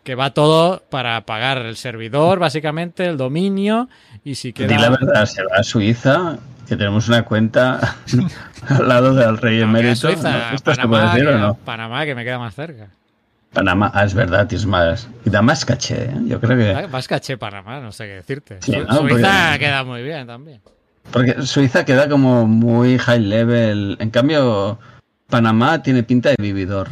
que 0.06 0.14
va 0.14 0.30
todo 0.32 0.84
para 0.88 1.20
pagar 1.26 1.58
el 1.58 1.76
servidor, 1.76 2.38
básicamente, 2.38 3.04
el 3.06 3.16
dominio, 3.16 3.88
y 4.22 4.36
si 4.36 4.52
Di 4.52 4.62
la 4.68 4.68
queda... 4.76 4.90
verdad, 4.90 5.26
se 5.26 5.42
va 5.42 5.56
a 5.56 5.64
Suiza, 5.64 6.38
que 6.68 6.76
tenemos 6.76 7.08
una 7.08 7.24
cuenta 7.24 7.96
al 8.68 8.86
lado 8.88 9.12
del 9.14 9.36
rey 9.36 9.58
No, 9.58 9.64
emérito. 9.64 9.96
Suiza, 9.96 10.30
¿no? 10.50 10.54
¿Esto 10.54 10.72
se 10.76 10.82
puede 10.86 11.02
Panamá, 11.02 11.12
decir 11.14 11.28
que, 11.28 11.34
o 11.34 11.38
no? 11.38 11.54
Panamá, 11.56 12.04
que 12.04 12.14
me 12.14 12.22
queda 12.22 12.38
más 12.38 12.54
cerca. 12.54 12.86
Panamá, 13.52 13.90
ah, 13.92 14.04
es 14.04 14.14
verdad, 14.14 14.52
es 14.52 14.64
más. 14.64 15.08
Y 15.24 15.30
da 15.30 15.42
más 15.42 15.64
caché, 15.64 16.04
¿eh? 16.04 16.14
Yo 16.26 16.40
creo 16.40 16.56
que... 16.56 16.86
Más 16.86 17.08
caché 17.08 17.36
Panamá, 17.36 17.80
no 17.80 17.90
sé 17.90 18.04
qué 18.04 18.12
decirte. 18.14 18.58
Sí, 18.60 18.72
Su- 18.74 18.84
¿no? 18.84 18.98
Suiza 18.98 19.48
Porque- 19.50 19.58
queda 19.58 19.82
muy 19.82 20.02
bien 20.04 20.24
también. 20.28 20.60
Porque 21.10 21.42
Suiza 21.42 21.84
queda 21.84 22.08
como 22.08 22.46
muy 22.46 22.96
high 22.98 23.18
level. 23.20 23.96
En 23.98 24.10
cambio, 24.10 24.78
Panamá 25.28 25.82
tiene 25.82 26.04
pinta 26.04 26.28
de 26.28 26.36
vividor. 26.38 26.88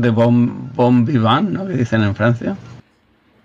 De 0.00 0.10
bon, 0.10 0.70
bon 0.74 1.04
vivant, 1.04 1.50
¿no? 1.50 1.66
Que 1.66 1.74
dicen 1.74 2.02
en 2.02 2.14
Francia. 2.14 2.56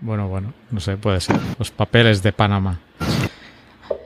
Bueno, 0.01 0.27
bueno, 0.27 0.53
no 0.69 0.79
sé, 0.79 0.97
puede 0.97 1.19
ser. 1.19 1.35
Los 1.57 1.71
papeles 1.71 2.21
de 2.21 2.31
Panamá. 2.31 2.79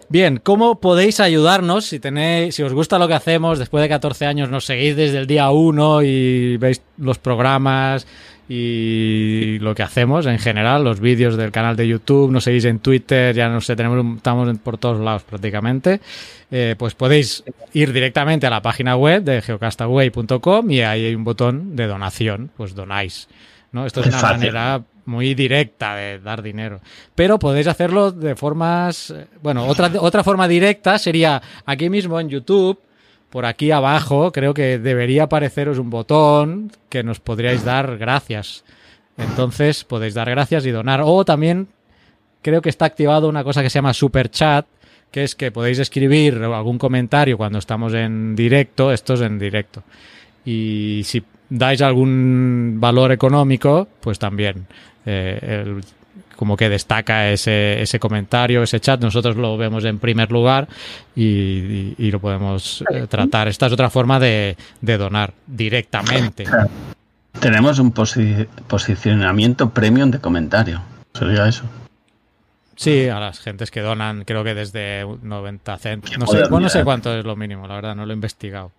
Bien, 0.10 0.40
¿cómo 0.42 0.80
podéis 0.80 1.20
ayudarnos 1.20 1.86
si 1.86 2.00
tenéis, 2.00 2.56
si 2.56 2.64
os 2.64 2.72
gusta 2.72 2.98
lo 2.98 3.10
que 3.10 3.16
hacemos, 3.16 3.60
después 3.60 3.82
de 3.82 3.90
14 3.90 4.26
años 4.26 4.50
nos 4.50 4.64
seguís 4.64 4.96
desde 4.96 5.18
el 5.18 5.28
día 5.28 5.50
1 5.50 6.04
y 6.04 6.56
veis 6.56 6.82
los 6.98 7.20
programas 7.20 8.08
y 8.50 9.60
lo 9.60 9.76
que 9.76 9.84
hacemos 9.84 10.26
en 10.26 10.40
general, 10.40 10.84
los 10.84 11.00
vídeos 11.00 11.36
del 11.38 11.52
canal 11.52 11.76
de 11.76 11.88
YouTube, 11.88 12.32
nos 12.32 12.44
seguís 12.46 12.66
en 12.66 12.80
Twitter, 12.80 13.36
ya 13.36 13.50
no 13.50 13.62
sé, 13.62 13.76
tenemos, 13.76 14.18
estamos 14.18 14.58
por 14.60 14.78
todos 14.78 15.00
lados 15.00 15.24
prácticamente, 15.24 16.00
eh, 16.50 16.76
pues 16.78 16.94
podéis 16.96 17.44
ir 17.74 17.92
directamente 17.92 18.48
a 18.48 18.50
la 18.50 18.62
página 18.62 18.96
web 18.96 19.24
de 19.24 19.42
geocastaway.com 19.42 20.72
y 20.72 20.82
ahí 20.82 21.06
hay 21.06 21.16
un 21.16 21.24
botón 21.24 21.76
de 21.76 21.88
donación, 21.88 22.50
pues 22.56 22.74
donáis. 22.76 23.28
¿no? 23.72 23.86
Esto 23.86 24.00
es 24.00 24.08
Es 24.08 24.14
una 24.14 24.22
fácil. 24.22 24.38
manera 24.40 24.82
muy 25.06 25.34
directa 25.36 25.96
de 25.96 26.20
dar 26.20 26.42
dinero. 26.42 26.80
Pero 27.16 27.38
podéis 27.40 27.68
hacerlo 27.68 28.12
de 28.12 28.36
formas. 28.36 29.12
eh, 29.12 29.26
Bueno, 29.42 29.66
otra, 29.66 29.92
otra 30.00 30.24
forma 30.24 30.48
directa 30.48 30.98
sería 30.98 31.42
aquí 31.66 31.90
mismo 31.90 32.20
en 32.20 32.30
YouTube. 32.30 32.80
Por 33.30 33.46
aquí 33.46 33.72
abajo 33.72 34.32
creo 34.32 34.54
que 34.54 34.80
debería 34.80 35.24
apareceros 35.24 35.80
un 35.80 35.90
botón 35.90 36.72
que 36.90 37.04
nos 37.04 37.20
podríais 37.20 37.64
dar 37.64 37.98
gracias. 37.98 38.64
Entonces 39.18 39.84
podéis 39.84 40.14
dar 40.14 40.30
gracias 40.30 40.66
y 40.66 40.72
donar. 40.72 41.02
O 41.04 41.26
también 41.26 41.68
creo 42.42 42.62
que 42.62 42.70
está 42.70 42.86
activado 42.86 43.28
una 43.28 43.44
cosa 43.44 43.62
que 43.62 43.70
se 43.70 43.76
llama 43.80 43.94
Super 43.94 44.30
Chat, 44.30 44.66
que 45.12 45.24
es 45.24 45.36
que 45.36 45.52
podéis 45.52 45.80
escribir 45.80 46.36
algún 46.36 46.78
comentario 46.78 47.38
cuando 47.38 47.60
estamos 47.60 47.94
en 47.94 48.36
directo. 48.36 48.92
Esto 48.92 49.16
es 49.16 49.22
en 49.22 49.40
directo. 49.40 49.84
Y 50.46 51.02
si 51.04 51.24
dais 51.50 51.82
algún 51.82 52.78
valor 52.80 53.12
económico, 53.12 53.88
pues 54.00 54.20
también 54.20 54.68
eh, 55.06 55.82
como 56.38 56.56
que 56.56 56.70
destaca 56.70 57.30
ese, 57.32 57.82
ese 57.82 58.00
comentario, 58.00 58.64
ese 58.64 58.80
chat, 58.80 59.02
nosotros 59.02 59.36
lo 59.36 59.58
vemos 59.58 59.84
en 59.84 60.00
primer 60.00 60.32
lugar 60.32 60.70
y, 61.16 61.26
y- 61.26 61.96
y 61.98 62.12
lo 62.12 62.20
podemos 62.22 62.84
eh, 62.90 63.08
tratar. 63.10 63.50
Esta 63.50 63.66
es 63.66 63.74
otra 63.74 63.90
forma 63.90 64.20
de, 64.20 64.56
de 64.80 64.98
donar 64.98 65.34
directamente. 65.46 66.46
Tenemos 67.40 67.80
un 67.80 67.94
posi- 67.94 68.48
posicionamiento 68.68 69.70
premium 69.72 70.10
de 70.12 70.20
comentario. 70.20 70.82
Sería 71.14 71.48
eso. 71.48 71.64
Sí, 72.76 73.08
a 73.10 73.20
las 73.20 73.40
gentes 73.40 73.72
que 73.72 73.82
donan, 73.82 74.24
creo 74.24 74.44
que 74.44 74.54
desde 74.54 75.04
90 75.24 75.78
céntimos. 75.80 76.20
No 76.20 76.28
sé, 76.28 76.42
bueno, 76.50 76.60
no 76.66 76.70
sé 76.70 76.84
cuánto 76.84 77.12
es 77.18 77.26
lo 77.26 77.36
mínimo, 77.36 77.68
la 77.68 77.76
verdad, 77.76 77.96
no 77.96 78.06
lo 78.06 78.12
he 78.12 78.16
investigado. 78.16 78.72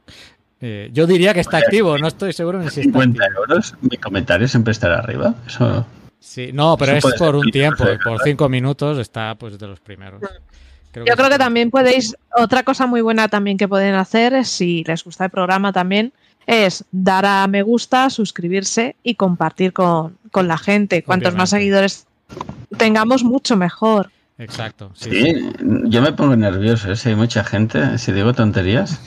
Eh, 0.60 0.90
yo 0.92 1.06
diría 1.06 1.34
que 1.34 1.40
está 1.40 1.58
activo, 1.58 1.98
no 1.98 2.06
estoy 2.08 2.32
seguro 2.32 2.58
ni 2.58 2.70
si 2.70 2.80
está 2.80 2.92
50 3.00 3.24
activo. 3.24 3.40
euros, 3.44 3.74
mi 3.80 3.96
comentario 3.96 4.46
siempre 4.48 4.70
estará 4.72 4.98
arriba. 4.98 5.34
Eso. 5.46 5.84
Sí, 6.20 6.50
no, 6.52 6.76
pero 6.76 6.92
Eso 6.92 7.08
es 7.08 7.14
por 7.14 7.26
ser 7.26 7.34
un 7.36 7.50
tiempo, 7.50 7.84
¿verdad? 7.84 8.00
por 8.04 8.22
cinco 8.22 8.48
minutos 8.48 8.98
está 8.98 9.34
pues 9.36 9.58
de 9.58 9.66
los 9.66 9.80
primeros. 9.80 10.20
Yo 10.20 11.04
creo 11.04 11.26
sí. 11.26 11.32
que 11.32 11.38
también 11.38 11.70
podéis, 11.70 12.16
otra 12.36 12.62
cosa 12.64 12.86
muy 12.86 13.02
buena 13.02 13.28
también 13.28 13.56
que 13.56 13.68
pueden 13.68 13.94
hacer, 13.94 14.44
si 14.44 14.82
les 14.84 15.04
gusta 15.04 15.26
el 15.26 15.30
programa 15.30 15.72
también, 15.72 16.12
es 16.46 16.84
dar 16.90 17.26
a 17.26 17.46
me 17.46 17.62
gusta, 17.62 18.10
suscribirse 18.10 18.96
y 19.02 19.14
compartir 19.14 19.72
con, 19.72 20.16
con 20.30 20.48
la 20.48 20.58
gente. 20.58 21.02
Cuantos 21.02 21.34
más 21.34 21.50
seguidores 21.50 22.06
tengamos, 22.76 23.22
mucho 23.22 23.56
mejor. 23.56 24.10
Exacto, 24.38 24.90
sí, 24.94 25.10
sí. 25.10 25.34
Sí, 25.34 25.52
yo 25.84 26.00
me 26.00 26.12
pongo 26.12 26.36
nervioso. 26.36 26.90
¿eh? 26.90 26.96
Si 26.96 27.10
hay 27.10 27.16
mucha 27.16 27.44
gente, 27.44 27.98
si 27.98 28.12
digo 28.12 28.32
tonterías. 28.32 29.00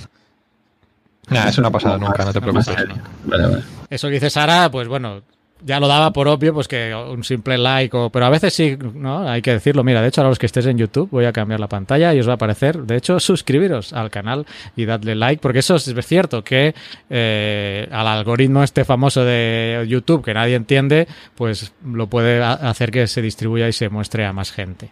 Nah, 1.29 1.47
eso 1.47 1.61
no 1.61 1.69
ha 1.69 1.71
pasado 1.71 1.97
nunca, 1.97 2.25
no 2.25 2.33
te 2.33 2.41
preocupes. 2.41 2.67
nada. 2.67 3.01
Vale, 3.23 3.47
vale. 3.47 3.63
Eso 3.89 4.07
que 4.07 4.15
dice 4.15 4.29
Sara, 4.29 4.69
pues 4.69 4.87
bueno, 4.87 5.23
ya 5.65 5.79
lo 5.79 5.87
daba 5.87 6.11
por 6.11 6.27
obvio, 6.27 6.53
pues 6.53 6.67
que 6.67 6.93
un 6.95 7.23
simple 7.23 7.57
like, 7.57 7.95
o, 7.95 8.09
pero 8.09 8.25
a 8.25 8.29
veces 8.29 8.53
sí, 8.53 8.77
¿no? 8.95 9.27
Hay 9.29 9.41
que 9.41 9.51
decirlo. 9.51 9.83
Mira, 9.83 10.01
de 10.01 10.07
hecho, 10.07 10.21
a 10.21 10.23
los 10.25 10.39
que 10.39 10.45
estés 10.45 10.65
en 10.65 10.77
YouTube, 10.77 11.09
voy 11.11 11.25
a 11.25 11.31
cambiar 11.31 11.59
la 11.59 11.67
pantalla 11.67 12.13
y 12.13 12.19
os 12.19 12.27
va 12.27 12.33
a 12.33 12.35
aparecer. 12.35 12.77
De 12.79 12.95
hecho, 12.97 13.19
suscribiros 13.19 13.93
al 13.93 14.09
canal 14.09 14.45
y 14.75 14.85
dadle 14.85 15.15
like, 15.15 15.41
porque 15.41 15.59
eso 15.59 15.75
es 15.75 15.93
cierto 16.05 16.43
que 16.43 16.73
eh, 17.09 17.87
al 17.91 18.07
algoritmo 18.07 18.63
este 18.63 18.85
famoso 18.85 19.23
de 19.23 19.85
YouTube 19.87 20.23
que 20.23 20.33
nadie 20.33 20.55
entiende, 20.55 21.07
pues 21.35 21.73
lo 21.85 22.07
puede 22.07 22.41
ha- 22.41 22.53
hacer 22.53 22.91
que 22.91 23.07
se 23.07 23.21
distribuya 23.21 23.67
y 23.67 23.73
se 23.73 23.89
muestre 23.89 24.25
a 24.25 24.33
más 24.33 24.51
gente. 24.51 24.89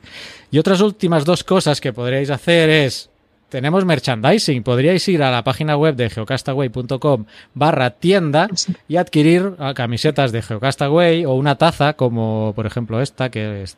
Y 0.51 0.57
otras 0.59 0.81
últimas 0.81 1.25
dos 1.25 1.43
cosas 1.43 1.79
que 1.81 1.93
podríais 1.93 2.29
hacer 2.29 2.69
es 2.69 3.08
tenemos 3.49 3.85
merchandising. 3.85 4.63
Podríais 4.63 5.07
ir 5.07 5.23
a 5.23 5.31
la 5.31 5.43
página 5.43 5.75
web 5.75 5.95
de 5.95 6.09
geocastaway.com 6.09 7.25
barra 7.53 7.91
tienda 7.91 8.47
y 8.87 8.97
adquirir 8.97 9.53
ah, 9.59 9.73
camisetas 9.73 10.31
de 10.31 10.41
Geocastaway 10.41 11.25
o 11.25 11.33
una 11.33 11.55
taza 11.55 11.93
como 11.93 12.53
por 12.55 12.65
ejemplo 12.65 13.01
esta 13.01 13.29
que 13.29 13.63
es 13.63 13.77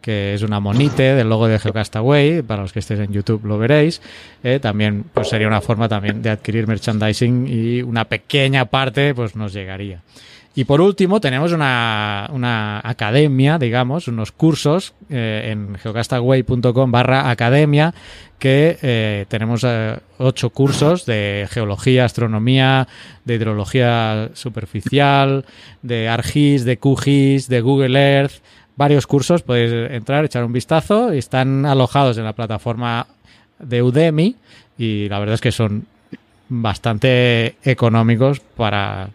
que 0.00 0.34
es 0.34 0.42
una 0.42 0.60
monite 0.60 1.14
del 1.14 1.28
logo 1.28 1.48
de 1.48 1.58
Geocastaway, 1.58 2.42
para 2.42 2.62
los 2.62 2.72
que 2.72 2.78
estéis 2.78 3.00
en 3.00 3.12
YouTube 3.12 3.44
lo 3.44 3.58
veréis. 3.58 4.00
Eh, 4.44 4.60
también 4.60 5.04
pues 5.12 5.28
sería 5.28 5.48
una 5.48 5.60
forma 5.60 5.88
también 5.88 6.22
de 6.22 6.30
adquirir 6.30 6.68
merchandising 6.68 7.46
y 7.48 7.82
una 7.82 8.04
pequeña 8.04 8.66
parte 8.66 9.14
pues 9.14 9.34
nos 9.34 9.52
llegaría. 9.52 10.02
Y 10.58 10.64
por 10.64 10.80
último, 10.80 11.20
tenemos 11.20 11.52
una, 11.52 12.28
una 12.32 12.80
academia, 12.82 13.58
digamos, 13.58 14.08
unos 14.08 14.32
cursos 14.32 14.92
eh, 15.08 15.50
en 15.52 15.76
geocastaway.com 15.76 16.90
barra 16.90 17.30
academia 17.30 17.94
que 18.40 18.76
eh, 18.82 19.26
tenemos 19.28 19.62
eh, 19.62 19.96
ocho 20.18 20.50
cursos 20.50 21.06
de 21.06 21.46
geología, 21.48 22.06
astronomía, 22.06 22.88
de 23.24 23.36
hidrología 23.36 24.30
superficial, 24.32 25.44
de 25.82 26.08
ArcGIS, 26.08 26.64
de 26.64 26.76
QGIS, 26.76 27.48
de 27.48 27.60
Google 27.60 28.16
Earth, 28.16 28.42
varios 28.74 29.06
cursos, 29.06 29.42
podéis 29.42 29.92
entrar, 29.92 30.24
echar 30.24 30.42
un 30.42 30.52
vistazo, 30.52 31.14
y 31.14 31.18
están 31.18 31.66
alojados 31.66 32.18
en 32.18 32.24
la 32.24 32.32
plataforma 32.32 33.06
de 33.60 33.80
Udemy 33.80 34.34
y 34.76 35.08
la 35.08 35.20
verdad 35.20 35.34
es 35.34 35.40
que 35.40 35.52
son 35.52 35.86
bastante 36.48 37.54
económicos 37.62 38.40
para, 38.40 39.10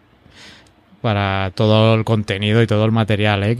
para 1.04 1.52
todo 1.54 1.94
el 1.94 2.02
contenido 2.02 2.62
y 2.62 2.66
todo 2.66 2.86
el 2.86 2.90
material 2.90 3.42
¿eh? 3.42 3.56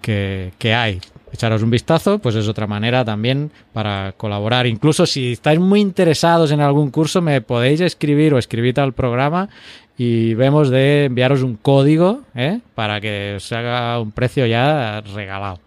que, 0.00 0.52
que, 0.58 0.74
hay. 0.74 1.02
Echaros 1.30 1.62
un 1.62 1.68
vistazo, 1.68 2.18
pues 2.18 2.34
es 2.34 2.48
otra 2.48 2.66
manera 2.66 3.04
también 3.04 3.50
para 3.74 4.14
colaborar. 4.16 4.66
Incluso 4.66 5.04
si 5.04 5.32
estáis 5.32 5.60
muy 5.60 5.82
interesados 5.82 6.52
en 6.52 6.62
algún 6.62 6.90
curso, 6.90 7.20
me 7.20 7.42
podéis 7.42 7.82
escribir 7.82 8.32
o 8.32 8.38
escribid 8.38 8.78
al 8.78 8.94
programa 8.94 9.50
y 9.98 10.32
vemos 10.32 10.70
de 10.70 11.04
enviaros 11.04 11.42
un 11.42 11.56
código 11.56 12.22
¿eh? 12.34 12.60
para 12.74 13.02
que 13.02 13.34
os 13.36 13.52
haga 13.52 14.00
un 14.00 14.12
precio 14.12 14.46
ya 14.46 15.02
regalado. 15.14 15.60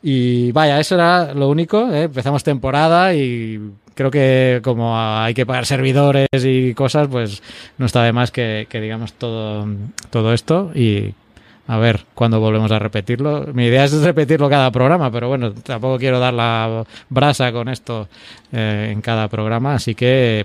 Y 0.00 0.52
vaya, 0.52 0.78
eso 0.78 0.94
era 0.94 1.34
lo 1.34 1.48
único. 1.48 1.92
¿eh? 1.92 2.04
Empezamos 2.04 2.44
temporada 2.44 3.12
y 3.16 3.58
creo 3.94 4.10
que 4.10 4.60
como 4.62 4.98
hay 4.98 5.34
que 5.34 5.46
pagar 5.46 5.66
servidores 5.66 6.28
y 6.42 6.74
cosas, 6.74 7.08
pues 7.08 7.42
no 7.78 7.86
está 7.86 8.02
de 8.02 8.12
más 8.12 8.30
que, 8.30 8.66
digamos 8.70 9.14
todo, 9.14 9.66
todo 10.10 10.32
esto 10.32 10.70
y 10.74 11.14
a 11.66 11.78
ver 11.78 12.04
cuándo 12.14 12.40
volvemos 12.40 12.70
a 12.72 12.78
repetirlo. 12.78 13.46
Mi 13.52 13.66
idea 13.66 13.84
es 13.84 13.92
repetirlo 13.92 14.50
cada 14.50 14.70
programa, 14.70 15.10
pero 15.10 15.28
bueno, 15.28 15.52
tampoco 15.52 15.98
quiero 15.98 16.18
dar 16.18 16.34
la 16.34 16.84
brasa 17.08 17.52
con 17.52 17.68
esto 17.68 18.08
eh, 18.52 18.90
en 18.92 19.00
cada 19.00 19.28
programa, 19.28 19.74
así 19.74 19.94
que 19.94 20.44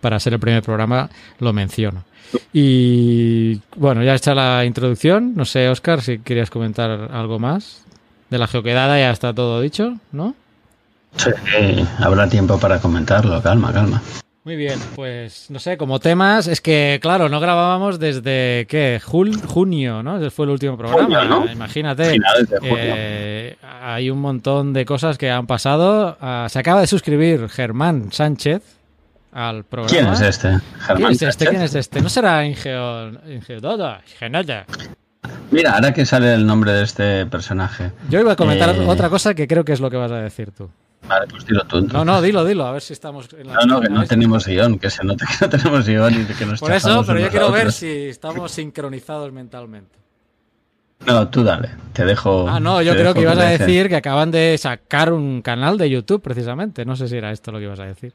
para 0.00 0.20
ser 0.20 0.34
el 0.34 0.40
primer 0.40 0.62
programa 0.62 1.08
lo 1.40 1.52
menciono. 1.52 2.04
Y 2.52 3.60
bueno, 3.76 4.02
ya 4.02 4.14
está 4.14 4.34
la 4.34 4.64
introducción. 4.64 5.34
No 5.36 5.44
sé, 5.44 5.68
Oscar, 5.68 6.02
si 6.02 6.18
querías 6.18 6.50
comentar 6.50 7.08
algo 7.12 7.38
más. 7.38 7.84
De 8.30 8.38
la 8.38 8.48
geoquedada 8.48 8.98
ya 8.98 9.12
está 9.12 9.32
todo 9.32 9.60
dicho, 9.60 9.98
¿no? 10.10 10.34
Sí, 11.16 11.86
habrá 11.98 12.28
tiempo 12.28 12.58
para 12.58 12.78
comentarlo. 12.78 13.42
Calma, 13.42 13.72
calma. 13.72 14.02
Muy 14.44 14.54
bien, 14.54 14.78
pues 14.94 15.50
no 15.50 15.58
sé, 15.58 15.76
como 15.76 15.98
temas, 15.98 16.46
es 16.46 16.60
que 16.60 17.00
claro, 17.02 17.28
no 17.28 17.40
grabábamos 17.40 17.98
desde 17.98 18.64
qué, 18.68 19.00
Jul- 19.04 19.42
junio, 19.44 20.04
¿no? 20.04 20.18
Ese 20.18 20.30
fue 20.30 20.44
el 20.46 20.52
último 20.52 20.76
programa. 20.78 21.02
Junio, 21.02 21.24
¿no? 21.24 21.50
Imagínate. 21.50 22.10
Finales 22.12 22.48
de 22.50 22.58
junio. 22.60 22.74
eh, 22.78 23.56
hay 23.82 24.08
un 24.08 24.20
montón 24.20 24.72
de 24.72 24.84
cosas 24.84 25.18
que 25.18 25.30
han 25.32 25.48
pasado. 25.48 26.16
Ah, 26.20 26.46
se 26.48 26.60
acaba 26.60 26.80
de 26.80 26.86
suscribir 26.86 27.48
Germán 27.48 28.12
Sánchez 28.12 28.62
al 29.32 29.64
programa. 29.64 29.90
¿Quién 29.90 30.12
es 30.12 30.20
este? 30.20 30.48
¿Quién 30.48 30.60
Germán 30.78 31.12
es 31.12 31.22
este? 31.22 31.26
Sánchez. 31.32 31.48
¿Quién 31.50 31.62
es 31.62 31.74
este? 31.74 32.00
¿No 32.02 32.08
será 32.08 32.46
Ingeo... 32.46 33.10
Ingeododa? 33.28 34.00
Ingenota? 34.12 34.64
Mira, 35.50 35.72
ahora 35.72 35.92
que 35.92 36.06
sale 36.06 36.32
el 36.34 36.46
nombre 36.46 36.70
de 36.72 36.84
este 36.84 37.26
personaje. 37.26 37.90
Yo 38.08 38.20
iba 38.20 38.34
a 38.34 38.36
comentar 38.36 38.68
Eh. 38.76 38.84
otra 38.86 39.08
cosa 39.10 39.34
que 39.34 39.48
creo 39.48 39.64
que 39.64 39.72
es 39.72 39.80
lo 39.80 39.90
que 39.90 39.96
vas 39.96 40.12
a 40.12 40.18
decir 40.20 40.52
tú. 40.52 40.70
Vale, 41.08 41.26
pues 41.28 41.46
dilo 41.46 41.64
tú. 41.64 41.82
No, 41.82 42.04
no, 42.04 42.20
dilo, 42.20 42.44
dilo, 42.44 42.66
a 42.66 42.72
ver 42.72 42.82
si 42.82 42.92
estamos 42.92 43.28
en 43.32 43.46
la 43.46 43.54
No, 43.54 43.66
no, 43.66 43.80
que 43.80 43.88
no 43.88 44.04
tenemos 44.04 44.46
guion, 44.46 44.78
que 44.78 44.90
se 44.90 45.04
nota 45.04 45.26
que 45.26 45.44
no 45.44 45.48
tenemos 45.50 45.86
guion 45.86 46.22
y 46.22 46.24
que 46.34 46.46
nos 46.46 46.60
Por 46.60 46.72
eso, 46.72 47.04
pero 47.06 47.20
yo 47.20 47.30
quiero 47.30 47.50
ver 47.50 47.72
si 47.72 48.08
estamos 48.08 48.52
sincronizados 48.52 49.32
mentalmente. 49.32 49.96
No, 51.04 51.28
tú 51.28 51.44
dale, 51.44 51.70
te 51.92 52.04
dejo. 52.04 52.48
Ah, 52.48 52.58
no, 52.58 52.80
yo 52.82 52.94
creo 52.94 53.12
que 53.12 53.20
ibas 53.20 53.38
a 53.38 53.44
decir 53.44 53.88
que 53.88 53.96
acaban 53.96 54.30
de 54.30 54.56
sacar 54.58 55.12
un 55.12 55.42
canal 55.42 55.76
de 55.78 55.90
YouTube, 55.90 56.22
precisamente. 56.22 56.84
No 56.84 56.96
sé 56.96 57.06
si 57.06 57.16
era 57.16 57.30
esto 57.30 57.52
lo 57.52 57.58
que 57.58 57.64
ibas 57.64 57.80
a 57.80 57.84
decir. 57.84 58.14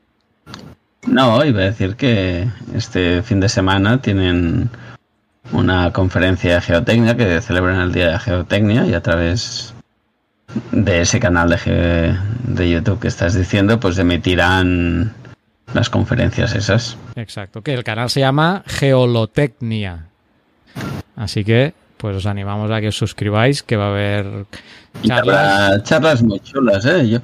No, 1.08 1.44
iba 1.46 1.62
a 1.62 1.66
decir 1.66 1.96
que 1.96 2.48
este 2.74 3.22
fin 3.22 3.40
de 3.40 3.50
semana 3.50 4.02
tienen 4.02 4.70
una 5.52 5.92
conferencia 5.92 6.56
de 6.56 6.62
geotecnia 6.62 7.16
que 7.16 7.42
celebran 7.42 7.80
el 7.80 7.92
Día 7.92 8.12
de 8.12 8.20
Geotecnia 8.20 8.86
y 8.86 8.94
a 8.94 9.02
través 9.02 9.74
de 10.72 11.02
ese 11.02 11.20
canal 11.20 11.50
de, 11.50 12.18
de 12.44 12.70
YouTube 12.70 13.00
que 13.00 13.08
estás 13.08 13.34
diciendo, 13.36 13.80
pues 13.80 13.98
emitirán 13.98 15.14
las 15.74 15.90
conferencias 15.90 16.54
esas. 16.56 16.98
Exacto, 17.16 17.62
que 17.62 17.74
el 17.74 17.84
canal 17.84 18.10
se 18.10 18.20
llama 18.20 18.64
Geolotecnia. 18.66 20.08
Así 21.16 21.44
que, 21.44 21.74
pues 21.98 22.16
os 22.18 22.26
animamos 22.26 22.70
a 22.72 22.82
que 22.82 22.88
os 22.90 22.98
suscribáis, 22.98 23.64
que 23.64 23.76
va 23.78 23.86
a 23.86 23.90
haber 23.90 24.46
charlas. 25.04 25.84
charlas 25.84 26.24
muy 26.24 26.40
chulas, 26.40 26.86
¿eh? 26.86 27.08
Yo, 27.10 27.20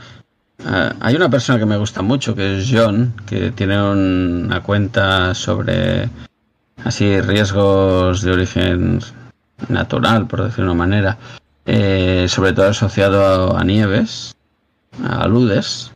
ah, 0.65 0.93
hay 1.01 1.15
una 1.15 1.29
persona 1.29 1.57
que 1.59 1.65
me 1.65 1.77
gusta 1.77 2.01
mucho, 2.01 2.35
que 2.35 2.59
es 2.59 2.69
John, 2.71 3.13
que 3.25 3.51
tiene 3.51 3.81
un- 3.81 4.43
una 4.45 4.61
cuenta 4.61 5.33
sobre 5.33 6.07
así 6.83 7.19
riesgos 7.21 8.21
de 8.21 8.31
origen 8.31 8.99
natural, 9.67 10.27
por 10.27 10.43
decirlo 10.43 10.65
de 10.65 10.71
una 10.71 10.77
manera, 10.85 11.17
eh, 11.67 12.25
sobre 12.29 12.53
todo 12.53 12.67
asociado 12.69 13.53
a, 13.55 13.59
a 13.59 13.63
nieves, 13.63 14.35
a 15.05 15.21
aludes, 15.23 15.91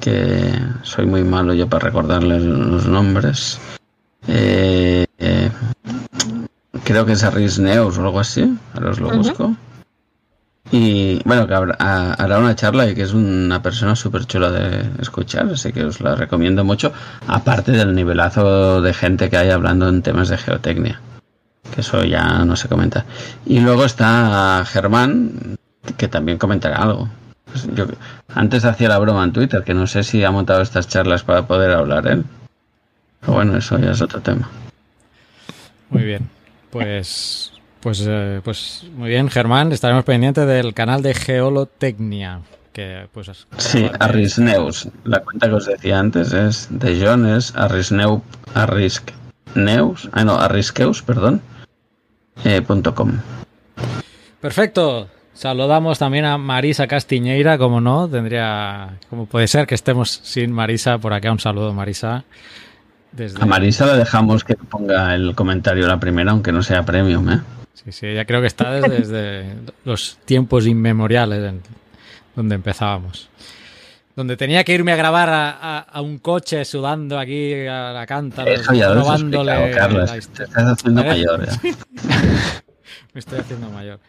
que 0.00 0.52
soy 0.82 1.06
muy 1.06 1.24
malo 1.24 1.54
yo 1.54 1.68
para 1.68 1.86
recordarles 1.86 2.42
los 2.42 2.86
nombres. 2.86 3.58
Eh, 4.26 5.06
eh, 5.18 5.50
creo 6.84 7.06
que 7.06 7.12
es 7.12 7.24
Aris 7.24 7.58
Neus 7.58 7.96
o 7.98 8.02
algo 8.02 8.20
así, 8.20 8.56
ahora 8.74 8.90
os 8.90 9.00
lo 9.00 9.08
busco. 9.10 9.54
Y 10.70 11.22
bueno, 11.24 11.46
que 11.46 11.54
habrá, 11.54 11.76
ha- 11.78 12.12
hará 12.12 12.38
una 12.38 12.54
charla 12.54 12.86
y 12.90 12.94
que 12.94 13.00
es 13.02 13.14
una 13.14 13.62
persona 13.62 13.96
súper 13.96 14.26
chula 14.26 14.50
de 14.50 14.90
escuchar, 15.00 15.46
así 15.50 15.72
que 15.72 15.84
os 15.84 16.00
la 16.02 16.14
recomiendo 16.14 16.62
mucho, 16.62 16.92
aparte 17.26 17.72
del 17.72 17.94
nivelazo 17.94 18.82
de 18.82 18.92
gente 18.92 19.30
que 19.30 19.38
hay 19.38 19.48
hablando 19.48 19.88
en 19.88 20.02
temas 20.02 20.28
de 20.28 20.36
geotecnia, 20.36 21.00
que 21.78 21.82
eso 21.82 22.02
ya 22.02 22.44
no 22.44 22.56
se 22.56 22.68
comenta. 22.68 23.04
Y 23.46 23.60
luego 23.60 23.84
está 23.84 24.64
Germán, 24.66 25.56
que 25.96 26.08
también 26.08 26.36
comentará 26.36 26.78
algo. 26.78 27.08
Pues 27.44 27.68
yo- 27.72 27.86
antes 28.34 28.64
hacía 28.64 28.88
la 28.88 28.98
broma 28.98 29.22
en 29.22 29.32
Twitter, 29.32 29.62
que 29.62 29.74
no 29.74 29.86
sé 29.86 30.02
si 30.02 30.24
ha 30.24 30.32
montado 30.32 30.60
estas 30.60 30.88
charlas 30.88 31.22
para 31.22 31.46
poder 31.46 31.70
hablar 31.70 32.08
él. 32.08 32.24
Pero 33.20 33.34
bueno, 33.34 33.56
eso 33.56 33.78
ya 33.78 33.92
es 33.92 34.02
otro 34.02 34.20
tema. 34.20 34.50
Muy 35.90 36.02
bien. 36.02 36.28
Pues, 36.70 37.52
pues, 37.80 38.04
eh, 38.08 38.40
pues 38.42 38.84
muy 38.96 39.08
bien, 39.10 39.30
Germán. 39.30 39.70
Estaremos 39.70 40.04
pendientes 40.04 40.48
del 40.48 40.74
canal 40.74 41.00
de 41.00 41.14
Geolotecnia. 41.14 42.40
Que, 42.72 43.06
pues, 43.12 43.28
es- 43.28 43.46
Sí, 43.56 43.88
Arrisneus. 44.00 44.88
La 45.04 45.20
cuenta 45.20 45.46
que 45.46 45.54
os 45.54 45.66
decía 45.66 46.00
antes 46.00 46.32
es 46.32 46.66
de 46.70 47.00
John, 47.06 47.24
es 47.24 47.54
Arrisneu, 47.54 48.20
Arrisneus, 48.54 50.08
ah, 50.12 50.24
no, 50.24 50.38
Arrisqueus, 50.38 51.02
perdón, 51.02 51.40
eh, 52.44 52.62
punto 52.62 52.94
com. 52.94 53.12
Perfecto. 54.40 55.08
Saludamos 55.34 56.00
también 56.00 56.24
a 56.24 56.36
Marisa 56.36 56.88
Castiñeira, 56.88 57.58
como 57.58 57.80
no, 57.80 58.08
tendría, 58.08 58.98
como 59.08 59.26
puede 59.26 59.46
ser 59.46 59.66
que 59.68 59.76
estemos 59.76 60.10
sin 60.24 60.50
Marisa 60.52 60.98
por 60.98 61.12
acá. 61.12 61.30
Un 61.30 61.38
saludo, 61.38 61.72
Marisa. 61.72 62.24
Desde... 63.12 63.40
A 63.40 63.46
Marisa 63.46 63.86
la 63.86 63.96
dejamos 63.96 64.42
que 64.42 64.54
ponga 64.56 65.14
el 65.14 65.36
comentario 65.36 65.86
la 65.86 66.00
primera, 66.00 66.32
aunque 66.32 66.50
no 66.50 66.62
sea 66.62 66.84
premium, 66.84 67.30
¿eh? 67.30 67.40
Sí, 67.72 67.92
sí, 67.92 68.12
ya 68.12 68.24
creo 68.24 68.40
que 68.40 68.48
está 68.48 68.72
desde, 68.72 68.98
desde 68.98 69.54
los 69.84 70.18
tiempos 70.24 70.66
inmemoriales 70.66 71.44
en- 71.44 71.62
donde 72.34 72.56
empezábamos. 72.56 73.28
Donde 74.18 74.36
tenía 74.36 74.64
que 74.64 74.72
irme 74.74 74.90
a 74.90 74.96
grabar 74.96 75.28
a, 75.28 75.50
a- 75.50 75.78
a 75.78 76.00
un 76.00 76.18
coche 76.18 76.64
sudando 76.64 77.20
aquí 77.20 77.52
a 77.68 77.92
la 77.92 78.04
lo 78.92 79.00
has 79.00 79.04
robándole 79.04 79.52
explicado, 79.52 79.78
Carlos. 79.78 80.06
la 80.08 80.12
Te 80.12 80.18
historia. 80.18 80.44
estás 80.46 80.66
haciendo 80.72 81.00
A 81.00 81.04
ver. 81.04 81.12
mayor, 81.12 81.44
¿eh? 81.44 81.74
Me 83.14 83.20
estoy 83.20 83.38
haciendo 83.38 83.70
mayor. 83.70 84.00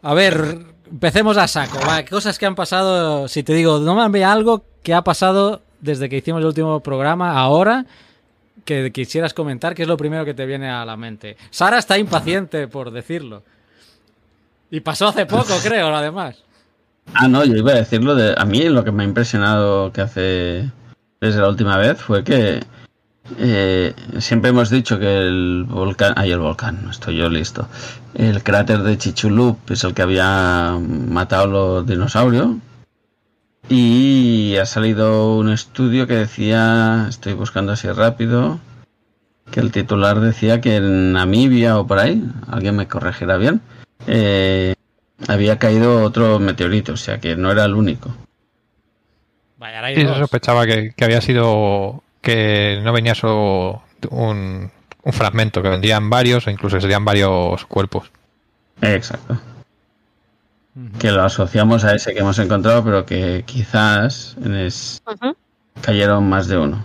A 0.00 0.14
ver, 0.14 0.58
empecemos 0.88 1.36
a 1.38 1.48
saco. 1.48 1.80
Va, 1.84 2.04
cosas 2.04 2.38
que 2.38 2.46
han 2.46 2.54
pasado. 2.54 3.26
Si 3.26 3.42
te 3.42 3.52
digo, 3.52 3.80
nómame 3.80 4.24
algo 4.24 4.64
que 4.84 4.94
ha 4.94 5.02
pasado 5.02 5.60
desde 5.80 6.08
que 6.08 6.18
hicimos 6.18 6.38
el 6.40 6.46
último 6.46 6.78
programa, 6.78 7.32
ahora, 7.36 7.84
que 8.64 8.92
quisieras 8.92 9.34
comentar, 9.34 9.74
que 9.74 9.82
es 9.82 9.88
lo 9.88 9.96
primero 9.96 10.24
que 10.24 10.34
te 10.34 10.46
viene 10.46 10.70
a 10.70 10.84
la 10.84 10.96
mente. 10.96 11.36
Sara 11.50 11.78
está 11.78 11.98
impaciente 11.98 12.68
por 12.68 12.92
decirlo. 12.92 13.42
Y 14.70 14.78
pasó 14.78 15.08
hace 15.08 15.26
poco, 15.26 15.54
creo, 15.64 15.88
además. 15.92 16.44
Ah, 17.14 17.28
no, 17.28 17.44
yo 17.44 17.56
iba 17.56 17.72
a 17.72 17.76
decirlo 17.76 18.14
de. 18.14 18.34
A 18.36 18.44
mí 18.44 18.68
lo 18.68 18.84
que 18.84 18.92
me 18.92 19.02
ha 19.02 19.06
impresionado 19.06 19.92
que 19.92 20.00
hace. 20.00 20.70
Desde 21.20 21.40
la 21.40 21.48
última 21.48 21.76
vez 21.76 22.00
fue 22.00 22.22
que. 22.24 22.62
eh, 23.38 23.94
siempre 24.18 24.50
hemos 24.50 24.70
dicho 24.70 24.98
que 24.98 25.18
el 25.26 25.64
volcán. 25.68 26.14
Ay, 26.16 26.32
el 26.32 26.38
volcán, 26.38 26.88
estoy 26.90 27.16
yo 27.16 27.28
listo. 27.28 27.68
El 28.14 28.42
cráter 28.42 28.82
de 28.82 28.98
Chichulup 28.98 29.70
es 29.70 29.84
el 29.84 29.94
que 29.94 30.02
había 30.02 30.78
matado 30.80 31.46
los 31.46 31.86
dinosaurios. 31.86 32.56
Y 33.68 34.56
ha 34.56 34.66
salido 34.66 35.36
un 35.36 35.50
estudio 35.50 36.06
que 36.06 36.14
decía. 36.14 37.06
Estoy 37.08 37.34
buscando 37.34 37.72
así 37.72 37.90
rápido. 37.90 38.60
Que 39.50 39.60
el 39.60 39.72
titular 39.72 40.20
decía 40.20 40.60
que 40.60 40.76
en 40.76 41.12
Namibia 41.14 41.78
o 41.78 41.86
por 41.86 41.98
ahí, 41.98 42.22
alguien 42.48 42.76
me 42.76 42.86
corregirá 42.86 43.38
bien, 43.38 43.62
eh, 44.06 44.74
había 45.26 45.58
caído 45.58 46.02
otro 46.02 46.38
meteorito, 46.38 46.92
o 46.92 46.96
sea 46.96 47.18
que 47.18 47.36
no 47.36 47.50
era 47.50 47.64
el 47.64 47.74
único. 47.74 48.14
Vaya, 49.58 49.84
hay 49.84 49.96
Sí, 49.96 50.06
sospechaba 50.06 50.66
que, 50.66 50.92
que 50.96 51.04
había 51.04 51.20
sido 51.20 52.02
que 52.20 52.80
no 52.84 52.92
venía 52.92 53.14
solo 53.14 53.82
un, 54.10 54.70
un 55.02 55.12
fragmento, 55.12 55.62
que 55.62 55.68
vendrían 55.68 56.08
varios 56.10 56.46
o 56.46 56.50
incluso 56.50 56.80
serían 56.80 57.04
varios 57.04 57.64
cuerpos. 57.66 58.10
Exacto. 58.80 59.40
Que 61.00 61.10
lo 61.10 61.24
asociamos 61.24 61.82
a 61.84 61.94
ese 61.96 62.14
que 62.14 62.20
hemos 62.20 62.38
encontrado, 62.38 62.84
pero 62.84 63.04
que 63.04 63.42
quizás 63.46 64.36
en 64.44 64.54
es- 64.54 65.02
Ujú. 65.06 65.34
cayeron 65.80 66.28
más 66.28 66.46
de 66.46 66.58
uno. 66.58 66.84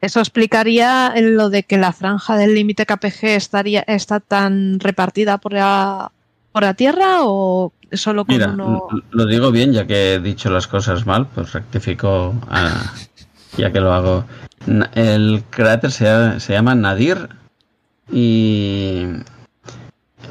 Eso 0.00 0.18
explicaría 0.18 1.14
lo 1.20 1.48
de 1.48 1.62
que 1.62 1.78
la 1.78 1.92
franja 1.92 2.36
del 2.36 2.56
límite 2.56 2.84
KPG 2.86 3.36
estaría, 3.36 3.84
está 3.86 4.18
tan 4.18 4.80
repartida 4.80 5.38
por 5.38 5.52
la, 5.52 6.10
por 6.52 6.62
la 6.62 6.74
Tierra 6.74 7.18
o 7.22 7.72
solo 7.92 8.24
con 8.24 8.34
Mira, 8.34 8.50
uno. 8.50 8.86
lo 9.10 9.26
digo 9.26 9.50
bien, 9.50 9.72
ya 9.72 9.86
que 9.86 10.14
he 10.14 10.20
dicho 10.20 10.50
las 10.50 10.66
cosas 10.66 11.06
mal, 11.06 11.26
pues 11.34 11.52
rectifico 11.52 12.34
a- 12.50 12.92
ya 13.56 13.70
que 13.72 13.80
lo 13.80 13.92
hago. 13.92 14.24
El 14.94 15.42
cráter 15.50 15.90
se, 15.90 16.04
llama- 16.04 16.40
se 16.40 16.52
llama 16.52 16.74
Nadir 16.74 17.28
y 18.10 19.06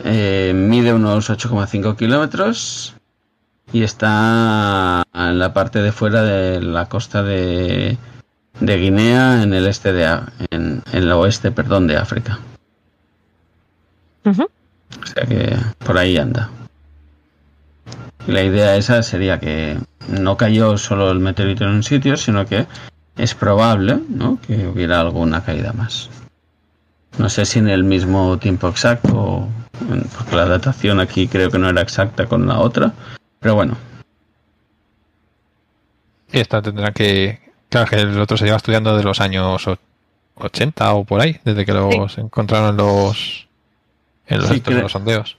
eh, 0.04 0.54
mide 0.56 0.94
unos 0.94 1.30
8,5 1.30 1.96
kilómetros 1.98 2.96
y 3.74 3.84
está 3.84 5.04
en 5.14 5.40
la 5.40 5.54
parte 5.54 5.82
de 5.82 5.92
fuera 5.92 6.24
de 6.24 6.62
la 6.62 6.88
costa 6.90 7.24
de, 7.24 7.98
de 8.60 8.78
Guinea, 8.78 9.44
en 9.44 9.54
el 9.54 9.68
este 9.68 9.94
de 9.94 10.06
en, 10.50 10.82
en 10.92 11.04
el 11.04 11.12
oeste, 11.12 11.52
perdón, 11.52 11.88
de 11.88 11.98
África. 11.98 12.40
Ujú. 14.26 14.48
O 15.02 15.06
sea 15.06 15.26
que 15.26 15.56
por 15.86 15.98
ahí 15.98 16.18
anda. 16.18 16.50
Y 18.28 18.32
la 18.32 18.44
idea 18.44 18.76
esa 18.76 19.02
sería 19.04 19.40
que 19.40 19.78
no 20.08 20.38
cayó 20.38 20.78
solo 20.78 21.12
el 21.12 21.20
meteorito 21.20 21.64
en 21.64 21.72
un 21.72 21.84
sitio, 21.84 22.18
sino 22.18 22.46
que 22.46 22.68
es 23.18 23.34
probable 23.36 24.00
¿no? 24.10 24.40
que 24.46 24.68
hubiera 24.68 25.02
alguna 25.02 25.44
caída 25.44 25.74
más. 25.74 26.10
No 27.18 27.30
sé 27.30 27.46
si 27.46 27.60
en 27.60 27.68
el 27.68 27.84
mismo 27.84 28.38
tiempo 28.38 28.68
exacto, 28.70 29.14
o- 29.16 29.50
porque 30.18 30.36
la 30.36 30.46
datación 30.46 31.00
aquí 31.00 31.28
creo 31.28 31.50
que 31.50 31.58
no 31.60 31.68
era 31.70 31.82
exacta 31.82 32.26
con 32.28 32.48
la 32.48 32.60
otra, 32.60 32.94
pero 33.40 33.56
bueno, 33.56 33.76
esta 36.32 36.62
tendrá 36.62 36.92
que. 36.92 37.40
Claro, 37.70 37.90
que 37.90 37.96
el 37.98 38.20
otro 38.20 38.38
se 38.38 38.46
lleva 38.46 38.58
estudiando 38.58 38.96
de 38.98 39.04
los 39.04 39.20
años 39.22 39.68
o- 39.68 39.78
80 40.36 40.94
o 40.94 41.04
por 41.04 41.22
ahí, 41.22 41.40
desde 41.44 41.66
que 41.66 41.74
los 41.74 42.18
encontraron 42.18 42.70
en 42.72 42.78
los. 42.78 43.48
En 44.32 44.40
los, 44.40 44.48
Sí, 44.48 44.56
estos 44.56 44.72
creo- 44.72 44.84
los 44.84 44.92
sondeos. 44.92 45.38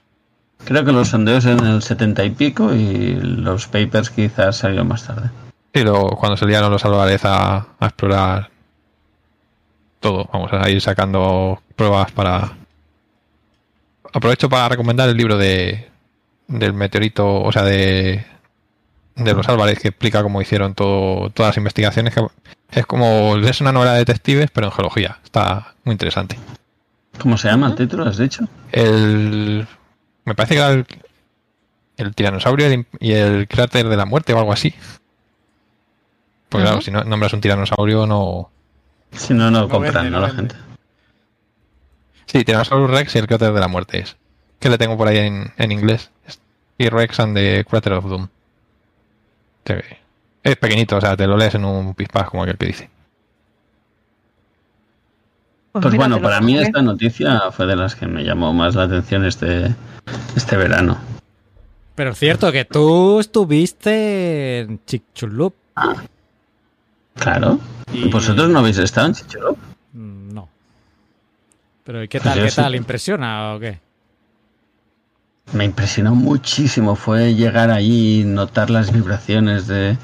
creo 0.64 0.84
que 0.84 0.92
los 0.92 1.08
sondeos 1.08 1.44
en 1.46 1.58
el 1.66 1.82
70 1.82 2.24
y 2.24 2.30
pico 2.30 2.72
y 2.74 3.14
los 3.14 3.66
papers 3.66 4.10
quizás 4.10 4.56
salieron 4.58 4.88
más 4.88 5.04
tarde. 5.06 5.30
Y 5.74 5.80
luego 5.80 6.10
cuando 6.16 6.36
se 6.36 6.46
liaron 6.46 6.70
los 6.70 6.84
Álvarez 6.84 7.24
a, 7.24 7.56
a 7.80 7.86
explorar 7.86 8.50
todo, 10.00 10.28
vamos 10.32 10.52
a 10.52 10.68
ir 10.68 10.80
sacando 10.80 11.62
pruebas 11.76 12.12
para. 12.12 12.52
Aprovecho 14.12 14.48
para 14.48 14.68
recomendar 14.68 15.08
el 15.08 15.16
libro 15.16 15.38
de 15.38 15.88
del 16.48 16.74
meteorito, 16.74 17.40
o 17.42 17.50
sea, 17.52 17.62
de 17.62 18.24
de 19.14 19.34
los 19.34 19.48
Álvarez 19.48 19.78
que 19.78 19.88
explica 19.88 20.22
cómo 20.22 20.40
hicieron 20.42 20.74
todo, 20.74 21.30
todas 21.30 21.50
las 21.50 21.56
investigaciones. 21.58 22.14
Que 22.14 22.80
es 22.80 22.86
como 22.86 23.36
es 23.36 23.60
una 23.60 23.72
novela 23.72 23.92
de 23.92 24.00
detectives, 24.00 24.50
pero 24.52 24.66
en 24.66 24.72
geología. 24.72 25.18
Está 25.24 25.74
muy 25.84 25.92
interesante. 25.92 26.38
¿Cómo 27.18 27.36
se 27.36 27.48
llama 27.48 27.68
el 27.68 27.74
título? 27.74 28.04
¿Has 28.04 28.16
dicho? 28.18 28.44
El 28.72 29.66
me 30.24 30.34
parece 30.34 30.54
que 30.54 30.60
era 30.60 30.70
el, 30.70 30.86
el 31.96 32.14
tiranosaurio 32.14 32.84
y 33.00 33.12
el- 33.12 33.48
cráter 33.48 33.88
de 33.88 33.96
la 33.96 34.06
muerte 34.06 34.32
o 34.32 34.38
algo 34.38 34.52
así. 34.52 34.74
Pues 36.48 36.64
claro, 36.64 36.80
si 36.80 36.90
no 36.90 37.02
nombras 37.04 37.32
un 37.32 37.40
tiranosaurio 37.40 38.06
no 38.06 38.50
Si 39.12 39.34
no, 39.34 39.50
no 39.50 39.62
No 39.62 39.68
compran, 39.68 40.04
vende, 40.04 40.10
¿no? 40.10 40.20
La 40.20 40.30
gente. 40.30 40.54
Sí, 42.26 42.44
Tyrannosaurus 42.44 42.90
Rex 42.90 43.14
y 43.14 43.18
el 43.18 43.26
cráter 43.26 43.52
de 43.52 43.60
la 43.60 43.68
muerte 43.68 43.98
es. 43.98 44.16
Que 44.58 44.70
le 44.70 44.78
tengo 44.78 44.96
por 44.96 45.08
ahí 45.08 45.18
en, 45.18 45.52
en 45.58 45.72
inglés. 45.72 46.10
T-Rex 46.78 47.20
and 47.20 47.36
the 47.36 47.64
Crater 47.68 47.92
of 47.94 48.06
Doom. 48.06 48.28
Es 50.42 50.56
pequeñito, 50.56 50.96
o 50.96 51.00
sea, 51.00 51.16
te 51.16 51.26
lo 51.26 51.36
lees 51.36 51.54
en 51.54 51.64
un 51.64 51.94
pispás 51.94 52.28
como 52.28 52.42
aquel 52.42 52.56
que 52.58 52.66
dice. 52.66 52.90
Pues 55.72 55.84
mira, 55.86 55.96
bueno, 55.96 56.20
para 56.20 56.40
mí 56.40 56.58
esta 56.58 56.82
noticia 56.82 57.50
fue 57.50 57.66
de 57.66 57.76
las 57.76 57.94
que 57.94 58.06
me 58.06 58.24
llamó 58.24 58.52
más 58.52 58.74
la 58.74 58.84
atención 58.84 59.24
este, 59.24 59.74
este 60.36 60.56
verano. 60.56 60.98
Pero 61.94 62.10
es 62.10 62.18
cierto 62.18 62.52
que 62.52 62.64
tú 62.64 63.20
estuviste 63.20 64.60
en 64.60 64.84
Chicxulub. 64.84 65.54
Claro. 67.14 67.58
Y- 67.92 68.08
¿Vosotros 68.08 68.48
no 68.50 68.58
habéis 68.60 68.78
estado 68.78 69.08
en 69.08 69.14
Chichurub? 69.14 69.56
Mm, 69.92 70.32
No. 70.34 70.48
Pero 71.84 72.02
¿y 72.02 72.08
qué 72.08 72.20
Pues 72.20 72.34
tal? 72.34 72.42
¿Qué 72.44 72.50
sí. 72.50 72.56
tal? 72.56 72.74
¿Impresiona 72.74 73.54
o 73.54 73.60
qué? 73.60 73.78
Me 75.52 75.64
impresionó 75.64 76.14
muchísimo. 76.14 76.96
Fue 76.96 77.34
llegar 77.34 77.70
allí 77.70 78.20
y 78.20 78.24
notar 78.24 78.70
las 78.70 78.92
vibraciones 78.92 79.66
de... 79.66 79.96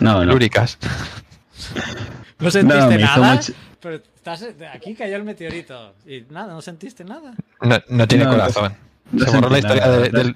No, 0.00 0.24
no. 0.24 0.32
Lúricas. 0.32 0.78
¿No 2.38 2.50
sentiste 2.50 2.86
me 2.86 3.02
hizo 3.02 3.20
nada? 3.20 3.40
Pero 3.80 4.00
estás- 4.22 4.44
aquí 4.74 4.94
cayó 4.94 5.16
el 5.16 5.24
meteorito. 5.24 5.94
Y 6.06 6.24
nada, 6.30 6.52
¿no 6.54 6.60
sentiste 6.62 7.04
nada? 7.04 7.32
No, 7.62 7.78
no 7.88 8.06
tiene 8.08 8.24
No, 8.24 8.30
corazón. 8.32 8.72
no 9.12 9.24
Se 9.24 9.30
borró 9.36 9.50
la 9.50 9.58
historia 9.58 9.86
nada, 9.86 9.98
de, 9.98 10.08
del- 10.10 10.34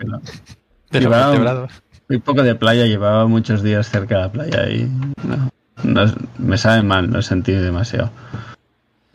de 0.91 1.01
Llevaba. 1.01 1.69
Fui 2.07 2.19
poco 2.19 2.43
de 2.43 2.55
playa, 2.55 2.85
llevaba 2.87 3.27
muchos 3.27 3.63
días 3.63 3.89
cerca 3.89 4.17
de 4.17 4.21
la 4.23 4.33
playa 4.33 4.69
y 4.71 4.89
no, 5.25 5.51
no- 5.83 6.15
me 6.39 6.57
sabe 6.59 6.83
mal, 6.83 7.11
no 7.11 7.23
sentí 7.23 7.53
demasiado. 7.53 8.11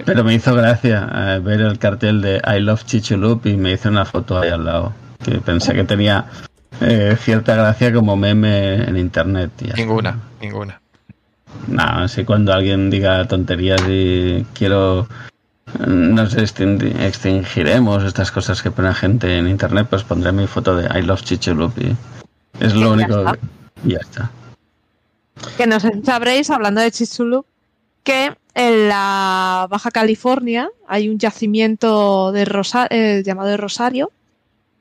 Pero 0.05 0.23
me 0.23 0.33
hizo 0.33 0.55
gracia 0.55 1.09
eh, 1.13 1.39
ver 1.39 1.61
el 1.61 1.77
cartel 1.77 2.21
de 2.21 2.41
I 2.45 2.59
Love 2.61 2.85
Chichulup 2.85 3.45
y 3.45 3.57
me 3.57 3.73
hice 3.73 3.89
una 3.89 4.05
foto 4.05 4.39
ahí 4.39 4.49
al 4.49 4.65
lado. 4.65 4.93
Que 5.23 5.39
pensé 5.39 5.73
que 5.73 5.83
tenía 5.83 6.25
eh, 6.81 7.17
cierta 7.19 7.55
gracia 7.55 7.91
como 7.93 8.15
meme 8.15 8.75
en 8.83 8.97
internet. 8.97 9.51
ya. 9.59 9.73
Ninguna, 9.75 10.17
ninguna. 10.41 10.81
No, 11.67 11.83
así 11.83 12.25
cuando 12.25 12.53
alguien 12.53 12.89
diga 12.89 13.27
tonterías 13.27 13.81
y 13.87 14.45
quiero. 14.53 15.07
Nos 15.87 16.35
extin- 16.35 16.99
extingiremos 16.99 18.03
estas 18.03 18.31
cosas 18.31 18.63
que 18.63 18.71
pone 18.71 18.91
gente 18.95 19.37
en 19.37 19.47
internet, 19.47 19.85
pues 19.87 20.03
pondré 20.03 20.31
mi 20.31 20.47
foto 20.47 20.75
de 20.75 20.87
I 20.97 21.03
love 21.03 21.21
Chichulup 21.21 21.77
y 21.77 21.95
es 22.59 22.73
lo 22.73 22.93
único. 22.93 23.23
Y 23.85 23.91
ya 23.91 23.99
está. 23.99 24.31
Que 25.57 25.67
no 25.67 25.79
sé 25.79 25.91
si 25.93 26.01
sabréis, 26.03 26.49
hablando 26.49 26.81
de 26.81 26.89
Chichulub, 26.91 27.45
que 28.03 28.35
en 28.55 28.89
la 28.89 29.67
Baja 29.69 29.91
California 29.91 30.69
hay 30.87 31.07
un 31.07 31.19
yacimiento 31.19 32.31
de 32.31 32.45
Rosa- 32.45 32.87
eh, 32.89 33.21
llamado 33.23 33.49
de 33.49 33.57
Rosario 33.57 34.11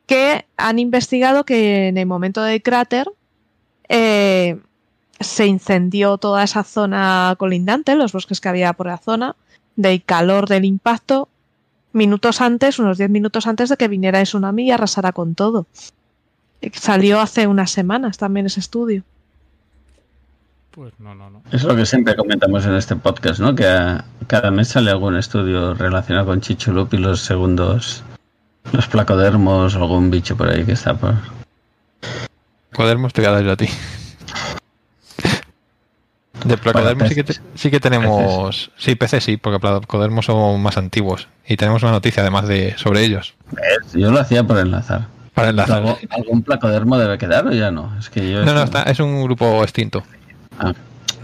que 0.06 0.46
han 0.56 0.78
investigado 0.78 1.44
que 1.44 1.88
en 1.88 1.98
el 1.98 2.06
momento 2.06 2.42
del 2.42 2.62
cráter 2.62 3.06
eh, 3.90 4.58
se 5.20 5.46
incendió 5.46 6.18
toda 6.18 6.42
esa 6.44 6.64
zona 6.64 7.34
colindante, 7.38 7.94
los 7.96 8.12
bosques 8.12 8.40
que 8.40 8.48
había 8.48 8.72
por 8.72 8.86
la 8.86 8.98
zona, 8.98 9.36
del 9.76 10.02
calor 10.02 10.48
del 10.48 10.64
impacto, 10.64 11.28
minutos 11.92 12.40
antes, 12.40 12.78
unos 12.78 12.98
10 12.98 13.10
minutos 13.10 13.46
antes 13.46 13.68
de 13.68 13.76
que 13.76 13.88
viniera 13.88 14.20
el 14.20 14.26
tsunami 14.26 14.64
y 14.66 14.70
arrasara 14.70 15.12
con 15.12 15.34
todo. 15.34 15.66
Salió 16.72 17.20
hace 17.20 17.46
unas 17.46 17.70
semanas 17.70 18.18
también 18.18 18.46
ese 18.46 18.60
estudio. 18.60 19.02
Pues 20.72 20.92
no, 20.98 21.14
no, 21.14 21.30
no. 21.30 21.42
Es 21.50 21.64
lo 21.64 21.74
que 21.74 21.86
siempre 21.86 22.14
comentamos 22.14 22.64
en 22.66 22.74
este 22.74 22.94
podcast, 22.94 23.40
¿no? 23.40 23.54
Que 23.54 23.66
a- 23.66 24.04
cada 24.26 24.50
mes 24.50 24.68
sale 24.68 24.90
algún 24.90 25.16
estudio 25.16 25.74
relacionado 25.74 26.26
con 26.26 26.40
Chichulup 26.40 26.94
y 26.94 26.98
los 26.98 27.20
segundos, 27.20 28.04
los 28.72 28.86
placodermos 28.86 29.74
o 29.74 29.78
algún 29.82 30.10
bicho 30.10 30.36
por 30.36 30.48
ahí 30.50 30.64
que 30.64 30.72
está 30.72 30.94
por. 30.94 31.14
Codermos 32.74 33.12
te 33.12 33.22
yo 33.22 33.52
a 33.52 33.56
ti. 33.56 33.66
De 36.44 36.56
Placodermos 36.56 37.08
sí 37.08 37.14
que, 37.14 37.24
te- 37.24 37.40
sí 37.54 37.70
que 37.70 37.80
tenemos. 37.80 38.70
Sí, 38.76 38.94
peces 38.94 39.24
sí, 39.24 39.36
porque 39.36 39.58
Placodermos 39.58 40.26
son 40.26 40.60
más 40.62 40.76
antiguos. 40.76 41.28
Y 41.46 41.56
tenemos 41.56 41.82
una 41.82 41.92
noticia 41.92 42.22
además 42.22 42.46
de 42.46 42.74
sobre 42.76 43.02
ellos. 43.04 43.34
¿Ves? 43.50 43.92
Yo 43.94 44.10
lo 44.10 44.20
hacía 44.20 44.44
por 44.44 44.58
enlazar. 44.58 45.06
Para 45.34 45.50
enlazar. 45.50 45.78
¿Algo- 45.78 45.98
¿Algún 46.10 46.42
placodermo 46.42 46.98
debe 46.98 47.18
quedar 47.18 47.46
o 47.46 47.52
ya 47.52 47.70
no? 47.70 47.96
Es 47.98 48.10
que 48.10 48.30
yo. 48.30 48.44
No, 48.44 48.54
no, 48.54 48.62
está, 48.62 48.82
es 48.84 49.00
un 49.00 49.22
grupo 49.24 49.62
extinto. 49.62 50.02
Ah. 50.58 50.72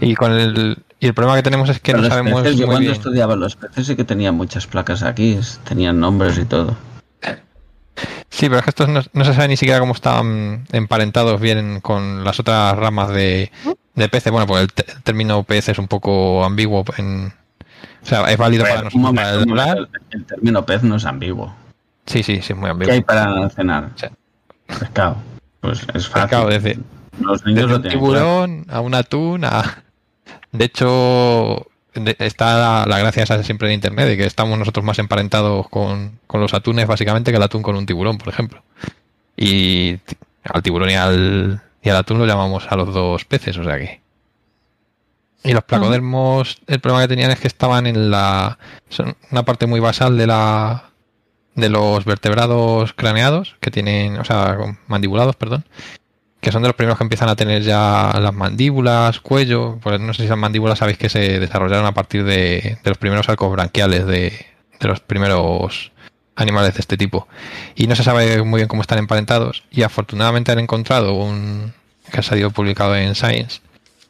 Y 0.01 0.15
con 0.15 0.31
el. 0.33 0.77
Y 0.99 1.07
el 1.07 1.13
problema 1.13 1.35
que 1.35 1.43
tenemos 1.43 1.69
es 1.69 1.79
que 1.79 1.91
Pero 1.91 2.01
no 2.03 2.09
sabemos 2.09 2.41
peces, 2.41 2.57
yo 2.57 2.65
cuando 2.65 2.79
bien. 2.81 2.93
estudiaba 2.93 3.35
los 3.35 3.55
peces 3.57 3.85
sí 3.87 3.95
que 3.95 4.05
tenían 4.05 4.33
muchas 4.35 4.65
placas 4.65 5.03
aquí, 5.03 5.37
tenían 5.67 5.99
nombres 5.99 6.37
y 6.37 6.45
todo. 6.45 6.75
Sí, 8.35 8.49
pero 8.49 8.57
es 8.57 8.65
que 8.65 8.71
estos 8.71 8.89
no, 8.89 8.99
no 9.13 9.23
se 9.23 9.33
sabe 9.33 9.47
ni 9.47 9.55
siquiera 9.55 9.79
cómo 9.79 9.93
están 9.93 10.65
emparentados 10.73 11.39
bien 11.39 11.79
con 11.79 12.25
las 12.25 12.37
otras 12.37 12.75
ramas 12.75 13.07
de, 13.07 13.49
de 13.93 14.09
peces. 14.09 14.29
Bueno, 14.29 14.45
pues 14.45 14.63
el, 14.63 14.73
término 15.03 15.43
pez 15.43 15.69
es 15.69 15.79
un 15.79 15.87
poco 15.87 16.43
ambiguo. 16.43 16.83
En, 16.97 17.27
o 17.27 18.05
sea, 18.05 18.29
es 18.29 18.37
válido 18.37 18.65
para 18.65 18.81
nosotros 18.81 19.01
momento, 19.01 19.55
para 19.55 19.71
el, 19.71 19.87
el 20.09 20.25
término 20.25 20.65
pez 20.65 20.83
no 20.83 20.97
es 20.97 21.05
ambiguo. 21.05 21.55
Sí, 22.07 22.23
sí, 22.23 22.41
sí, 22.41 22.51
es 22.51 22.57
muy 22.57 22.65
¿Qué 22.65 22.71
ambiguo. 22.71 22.93
hay 22.93 23.01
para 23.03 23.49
cenar? 23.51 23.91
Sí. 23.95 24.07
Pescado. 24.67 25.15
Pues 25.61 25.87
es 25.93 26.09
fácil. 26.09 26.21
Pescado, 26.23 26.49
desde, 26.49 26.77
Los 27.21 27.45
niños 27.45 27.69
desde 27.69 27.69
lo 27.69 27.75
un 27.77 27.81
claro. 27.83 27.97
tiburón 27.97 28.65
a 28.69 28.81
un 28.81 28.95
atún 28.95 29.45
a... 29.45 29.81
De 30.51 30.65
hecho, 30.65 31.67
está 32.19 32.85
la, 32.85 32.99
gracia 32.99 33.23
esa 33.23 33.43
siempre 33.43 33.67
de 33.67 33.73
internet, 33.73 34.07
de 34.07 34.17
que 34.17 34.25
estamos 34.25 34.57
nosotros 34.57 34.85
más 34.85 34.99
emparentados 34.99 35.69
con, 35.69 36.19
con 36.27 36.41
los 36.41 36.53
atunes 36.53 36.87
básicamente 36.87 37.31
que 37.31 37.37
el 37.37 37.43
atún 37.43 37.61
con 37.61 37.75
un 37.75 37.85
tiburón, 37.85 38.17
por 38.17 38.29
ejemplo. 38.29 38.63
Y 39.37 39.99
al 40.43 40.63
tiburón 40.63 40.89
y 40.89 40.95
al, 40.95 41.61
y 41.81 41.89
al 41.89 41.97
atún 41.97 42.19
lo 42.19 42.25
llamamos 42.25 42.67
a 42.69 42.75
los 42.75 42.93
dos 42.93 43.25
peces, 43.25 43.57
o 43.57 43.63
sea 43.63 43.77
que... 43.77 44.01
Y 45.43 45.53
los 45.53 45.63
placodermos, 45.63 46.57
el 46.65 46.79
problema 46.79 47.03
que 47.03 47.07
tenían 47.07 47.29
es 47.29 47.39
que 47.39 47.47
estaban 47.47 47.85
en 47.85 48.09
la... 48.09 48.57
Son 48.89 49.15
una 49.29 49.45
parte 49.45 49.67
muy 49.67 49.79
basal 49.79 50.17
de 50.17 50.25
la... 50.25 50.89
de 51.53 51.69
los 51.69 52.03
vertebrados 52.03 52.93
craneados, 52.93 53.55
que 53.59 53.69
tienen, 53.69 54.17
o 54.17 54.25
sea, 54.25 54.57
mandibulados, 54.87 55.35
perdón, 55.35 55.63
que 56.45 56.51
son 56.51 56.61
de 56.61 56.67
los 56.67 56.75
primeros 56.75 56.99
que 56.99 57.03
empiezan 57.03 57.27
a 57.27 57.35
tener 57.35 57.63
ya 57.63 58.19
las 58.21 58.31
mandíbulas, 58.31 59.19
cuello, 59.19 59.79
pues 59.81 59.99
no 59.99 60.13
sé 60.13 60.21
si 60.21 60.25
esas 60.25 60.37
mandíbulas 60.37 60.77
sabéis 60.77 60.99
que 60.99 61.09
se 61.09 61.39
desarrollaron 61.39 61.87
a 61.87 61.93
partir 61.95 62.23
de, 62.23 62.77
los 62.83 62.99
primeros 62.99 63.27
arcos 63.29 63.51
branquiales 63.51 64.05
de, 64.05 64.45
los 64.81 64.99
primeros 64.99 65.91
animales 66.35 66.75
de 66.75 66.81
este 66.81 66.97
tipo. 66.97 67.27
Y 67.73 67.87
no 67.87 67.95
se 67.95 68.03
sabe 68.03 68.43
muy 68.43 68.59
bien 68.59 68.67
cómo 68.67 68.83
están 68.83 68.99
emparentados 68.99 69.63
y 69.71 69.81
afortunadamente 69.81 70.51
han 70.51 70.59
encontrado 70.59 71.15
un 71.15 71.73
que 72.11 72.19
ha 72.19 72.21
salido 72.21 72.51
publicado 72.51 72.95
en 72.95 73.15
Science 73.15 73.61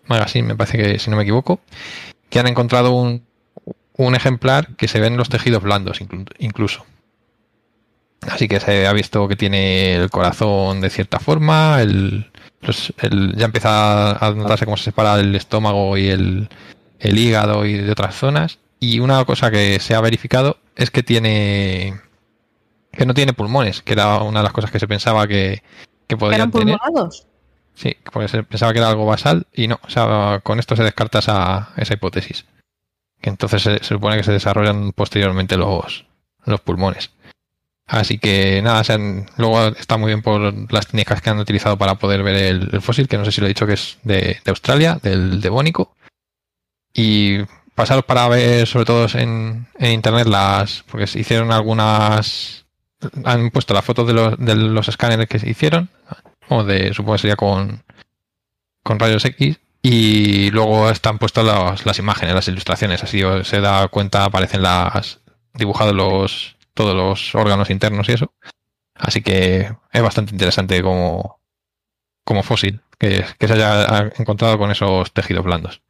Magazine, 0.05 0.45
me 0.45 0.55
parece 0.57 0.77
que 0.77 0.99
si 0.99 1.09
no 1.09 1.15
me 1.15 1.23
equivoco, 1.23 1.61
que 2.29 2.39
han 2.39 2.47
encontrado 2.47 2.91
un, 2.91 3.23
un 3.95 4.13
ejemplar 4.13 4.75
que 4.75 4.89
se 4.89 4.99
ve 4.99 5.07
en 5.07 5.15
los 5.15 5.29
tejidos 5.29 5.63
blandos 5.63 6.01
inclu- 6.01 6.35
incluso. 6.39 6.85
Así 8.29 8.47
que 8.47 8.59
se 8.59 8.87
ha 8.87 8.93
visto 8.93 9.27
que 9.27 9.35
tiene 9.35 9.95
el 9.95 10.09
corazón 10.09 10.81
de 10.81 10.89
cierta 10.89 11.19
forma, 11.19 11.81
el, 11.81 12.31
los- 12.61 12.93
el- 13.01 13.35
ya 13.35 13.45
empieza 13.45 14.11
a 14.25 14.31
notarse 14.31 14.65
cómo 14.65 14.77
se 14.77 14.85
separa 14.85 15.19
el 15.19 15.35
estómago 15.35 15.95
y 15.97 16.07
el, 16.09 16.49
el 16.99 17.17
hígado 17.19 17.65
y 17.65 17.73
de 17.73 17.91
otras 17.91 18.15
zonas. 18.15 18.59
Y 18.79 18.99
una 18.99 19.23
cosa 19.25 19.51
que 19.51 19.79
se 19.79 19.95
ha 19.95 20.01
verificado 20.01 20.57
es 20.75 20.91
que 20.91 21.03
tiene 21.03 21.99
que 22.91 23.05
no 23.05 23.13
tiene 23.13 23.33
pulmones, 23.33 23.81
que 23.81 23.93
era 23.93 24.19
una 24.19 24.39
de 24.39 24.43
las 24.43 24.53
cosas 24.53 24.71
que 24.71 24.79
se 24.79 24.87
pensaba 24.87 25.27
que, 25.27 25.61
que 26.07 26.15
podían 26.17 26.35
¿Eran 26.41 26.51
tener. 26.51 26.77
pulmonados? 26.77 27.27
Sí, 27.73 27.95
porque 28.11 28.29
se 28.29 28.41
pensaba 28.43 28.71
que 28.71 28.79
era 28.79 28.87
algo 28.89 29.05
basal 29.05 29.47
y 29.53 29.67
no, 29.67 29.79
o 29.83 29.89
sea, 29.89 30.39
con 30.43 30.59
esto 30.59 30.75
se 30.77 30.83
descarta 30.83 31.19
esa, 31.19 31.69
esa 31.75 31.93
hipótesis. 31.93 32.45
Que 33.21 33.29
entonces 33.29 33.61
se, 33.63 33.77
se 33.79 33.83
supone 33.95 34.15
que 34.17 34.23
se 34.23 34.31
desarrollan 34.31 34.93
posteriormente 34.93 35.57
los, 35.57 36.05
los 36.45 36.61
pulmones. 36.61 37.11
Así 37.87 38.17
que 38.17 38.61
nada, 38.63 38.81
luego 39.37 39.67
está 39.67 39.97
muy 39.97 40.07
bien 40.07 40.23
por 40.23 40.71
las 40.73 40.87
técnicas 40.87 41.21
que 41.21 41.29
han 41.29 41.37
utilizado 41.37 41.77
para 41.77 41.95
poder 41.95 42.23
ver 42.23 42.35
el, 42.35 42.81
fósil, 42.81 43.07
que 43.07 43.17
no 43.17 43.25
sé 43.25 43.31
si 43.31 43.41
lo 43.41 43.47
he 43.47 43.49
dicho 43.49 43.67
que 43.67 43.73
es 43.73 43.99
de, 44.03 44.41
Australia, 44.47 44.99
del 45.01 45.39
Devónico. 45.39 45.95
Y 46.93 47.39
pasaros 47.75 48.05
para 48.05 48.27
ver, 48.27 48.65
sobre 48.67 48.85
todo 48.85 49.07
en, 49.13 49.67
internet, 49.79 50.27
las. 50.27 50.83
porque 50.89 51.07
se 51.07 51.19
hicieron 51.19 51.51
algunas. 51.51 52.65
Han 53.23 53.51
puesto 53.51 53.73
las 53.75 53.85
fotos 53.85 54.07
de 54.07 54.13
los, 54.13 54.37
de 54.39 54.55
los 54.55 54.87
escáneres 54.87 55.27
que 55.27 55.37
se 55.37 55.49
hicieron, 55.49 55.89
o 56.49 56.63
de, 56.63 56.93
supongo 56.93 57.13
que 57.13 57.19
sería 57.19 57.35
con, 57.35 57.83
con 58.83 58.97
rayos 58.97 59.25
X, 59.25 59.59
y 59.83 60.49
luego 60.49 60.89
están 60.89 61.19
puestas 61.19 61.45
las, 61.45 61.85
las 61.85 61.99
imágenes, 61.99 62.33
las 62.33 62.47
ilustraciones, 62.47 63.03
así 63.03 63.21
se 63.43 63.61
da 63.61 63.87
cuenta, 63.89 64.25
aparecen 64.25 64.63
las 64.63 65.19
dibujados 65.53 65.93
los 65.93 66.54
todos 66.75 66.93
los 66.95 67.33
órganos 67.33 67.71
internos 67.71 68.07
y 68.09 68.11
eso. 68.13 68.31
Así 68.93 69.21
que 69.23 69.75
es 69.91 70.01
bastante 70.01 70.31
interesante 70.33 70.81
como, 70.83 71.39
como 72.23 72.43
fósil 72.43 72.81
que, 72.99 73.25
que 73.39 73.47
se 73.47 73.53
haya 73.53 74.11
encontrado 74.17 74.57
con 74.59 74.69
esos 74.71 75.11
tejidos 75.11 75.43
blandos. 75.43 75.81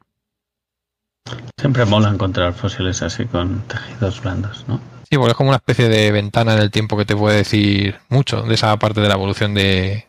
Siempre 1.58 1.84
mola 1.84 2.08
encontrar 2.08 2.52
fósiles 2.54 3.02
así 3.02 3.26
con 3.26 3.60
tejidos 3.66 4.20
blandos, 4.22 4.64
¿no? 4.68 4.80
Sí, 5.08 5.16
porque 5.16 5.30
es 5.32 5.36
como 5.36 5.50
una 5.50 5.56
especie 5.56 5.88
de 5.88 6.10
ventana 6.12 6.54
en 6.54 6.60
el 6.60 6.70
tiempo 6.70 6.96
que 6.96 7.04
te 7.04 7.16
puede 7.16 7.36
decir 7.36 7.98
mucho 8.08 8.42
de 8.42 8.54
esa 8.54 8.76
parte 8.78 9.00
de 9.00 9.08
la 9.08 9.14
evolución 9.14 9.54
de, 9.54 10.06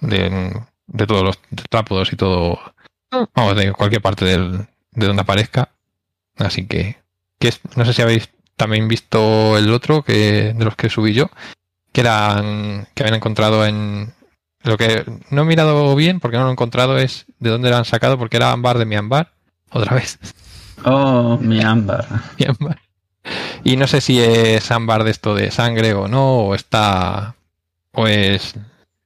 de, 0.00 0.60
de 0.86 1.06
todos 1.06 1.22
los 1.22 1.38
trápodos 1.70 2.12
y 2.12 2.16
todo, 2.16 2.58
vamos, 3.34 3.56
de 3.56 3.72
cualquier 3.72 4.02
parte 4.02 4.24
del- 4.24 4.66
de 4.92 5.06
donde 5.06 5.22
aparezca. 5.22 5.70
Así 6.36 6.66
que, 6.66 6.96
que 7.38 7.48
es- 7.48 7.60
no 7.76 7.84
sé 7.84 7.92
si 7.92 8.02
habéis 8.02 8.28
también 8.56 8.88
visto 8.88 9.56
el 9.58 9.72
otro 9.72 10.02
que 10.02 10.52
de 10.54 10.64
los 10.64 10.76
que 10.76 10.90
subí 10.90 11.12
yo, 11.14 11.30
que 11.92 12.00
eran 12.00 12.86
que 12.94 13.02
habían 13.02 13.16
encontrado 13.16 13.66
en 13.66 14.12
lo 14.62 14.76
que 14.78 15.04
no 15.30 15.42
he 15.42 15.44
mirado 15.44 15.94
bien 15.94 16.20
porque 16.20 16.36
no 16.38 16.44
lo 16.44 16.48
he 16.48 16.52
encontrado 16.52 16.96
es 16.98 17.26
de 17.38 17.50
dónde 17.50 17.70
lo 17.70 17.76
han 17.76 17.84
sacado 17.84 18.18
porque 18.18 18.38
era 18.38 18.50
ámbar 18.52 18.78
de 18.78 18.86
Myanmar 18.86 19.32
otra 19.70 19.94
vez 19.94 20.18
Oh, 20.84 21.38
mi 21.40 21.62
ámbar. 21.62 22.06
Myanmar. 22.38 22.78
Y 23.62 23.76
no 23.76 23.86
sé 23.86 24.00
si 24.00 24.20
es 24.20 24.70
ámbar 24.70 25.04
de 25.04 25.10
esto 25.12 25.34
de 25.34 25.50
sangre 25.50 25.94
o 25.94 26.08
no, 26.08 26.40
o 26.40 26.54
está. 26.54 27.36
o 27.92 28.06
es 28.06 28.54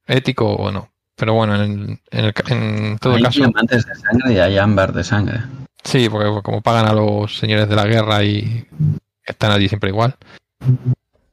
ético 0.06 0.54
o 0.54 0.72
no. 0.72 0.90
Pero 1.14 1.34
bueno, 1.34 1.54
en, 1.62 2.00
en, 2.11 2.24
el 2.24 2.34
en 2.48 2.98
todo 2.98 3.14
hay 3.14 3.22
caso. 3.22 3.38
diamantes 3.40 3.87
de 3.87 3.94
sangre 3.94 4.32
y 4.32 4.38
hay 4.38 4.58
ámbar 4.58 4.92
de 4.92 5.04
sangre. 5.04 5.40
Sí, 5.84 6.08
porque 6.08 6.42
como 6.42 6.62
pagan 6.62 6.87
a 6.87 6.92
los 6.92 7.38
señores 7.38 7.68
de 7.68 7.76
la 7.76 7.84
guerra 7.84 8.24
y 8.24 8.66
están 9.33 9.51
allí 9.53 9.69
siempre 9.69 9.91
igual. 9.91 10.17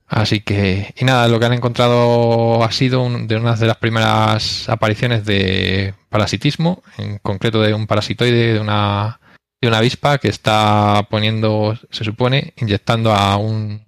Así 0.08 0.40
que. 0.42 0.94
Y 0.98 1.06
nada, 1.06 1.28
lo 1.28 1.40
que 1.40 1.46
han 1.48 1.54
encontrado 1.54 2.64
ha 2.64 2.72
sido 2.72 3.02
un- 3.02 3.28
de 3.28 3.38
una 3.38 3.56
de 3.56 3.66
las 3.68 3.78
primeras 3.78 4.70
apariciones 4.70 5.26
de 5.26 5.96
parasitismo, 6.10 6.84
en 6.98 7.18
concreto 7.20 7.62
de 7.62 7.74
un 7.74 7.88
parasitoide 7.88 8.54
de 8.54 8.60
una, 8.60 9.20
de 9.62 9.68
una 9.68 9.80
avispa 9.80 10.20
que 10.20 10.28
está 10.28 11.08
poniendo, 11.10 11.78
se 11.90 12.04
supone, 12.04 12.54
inyectando 12.58 13.14
a 13.14 13.38
un, 13.38 13.84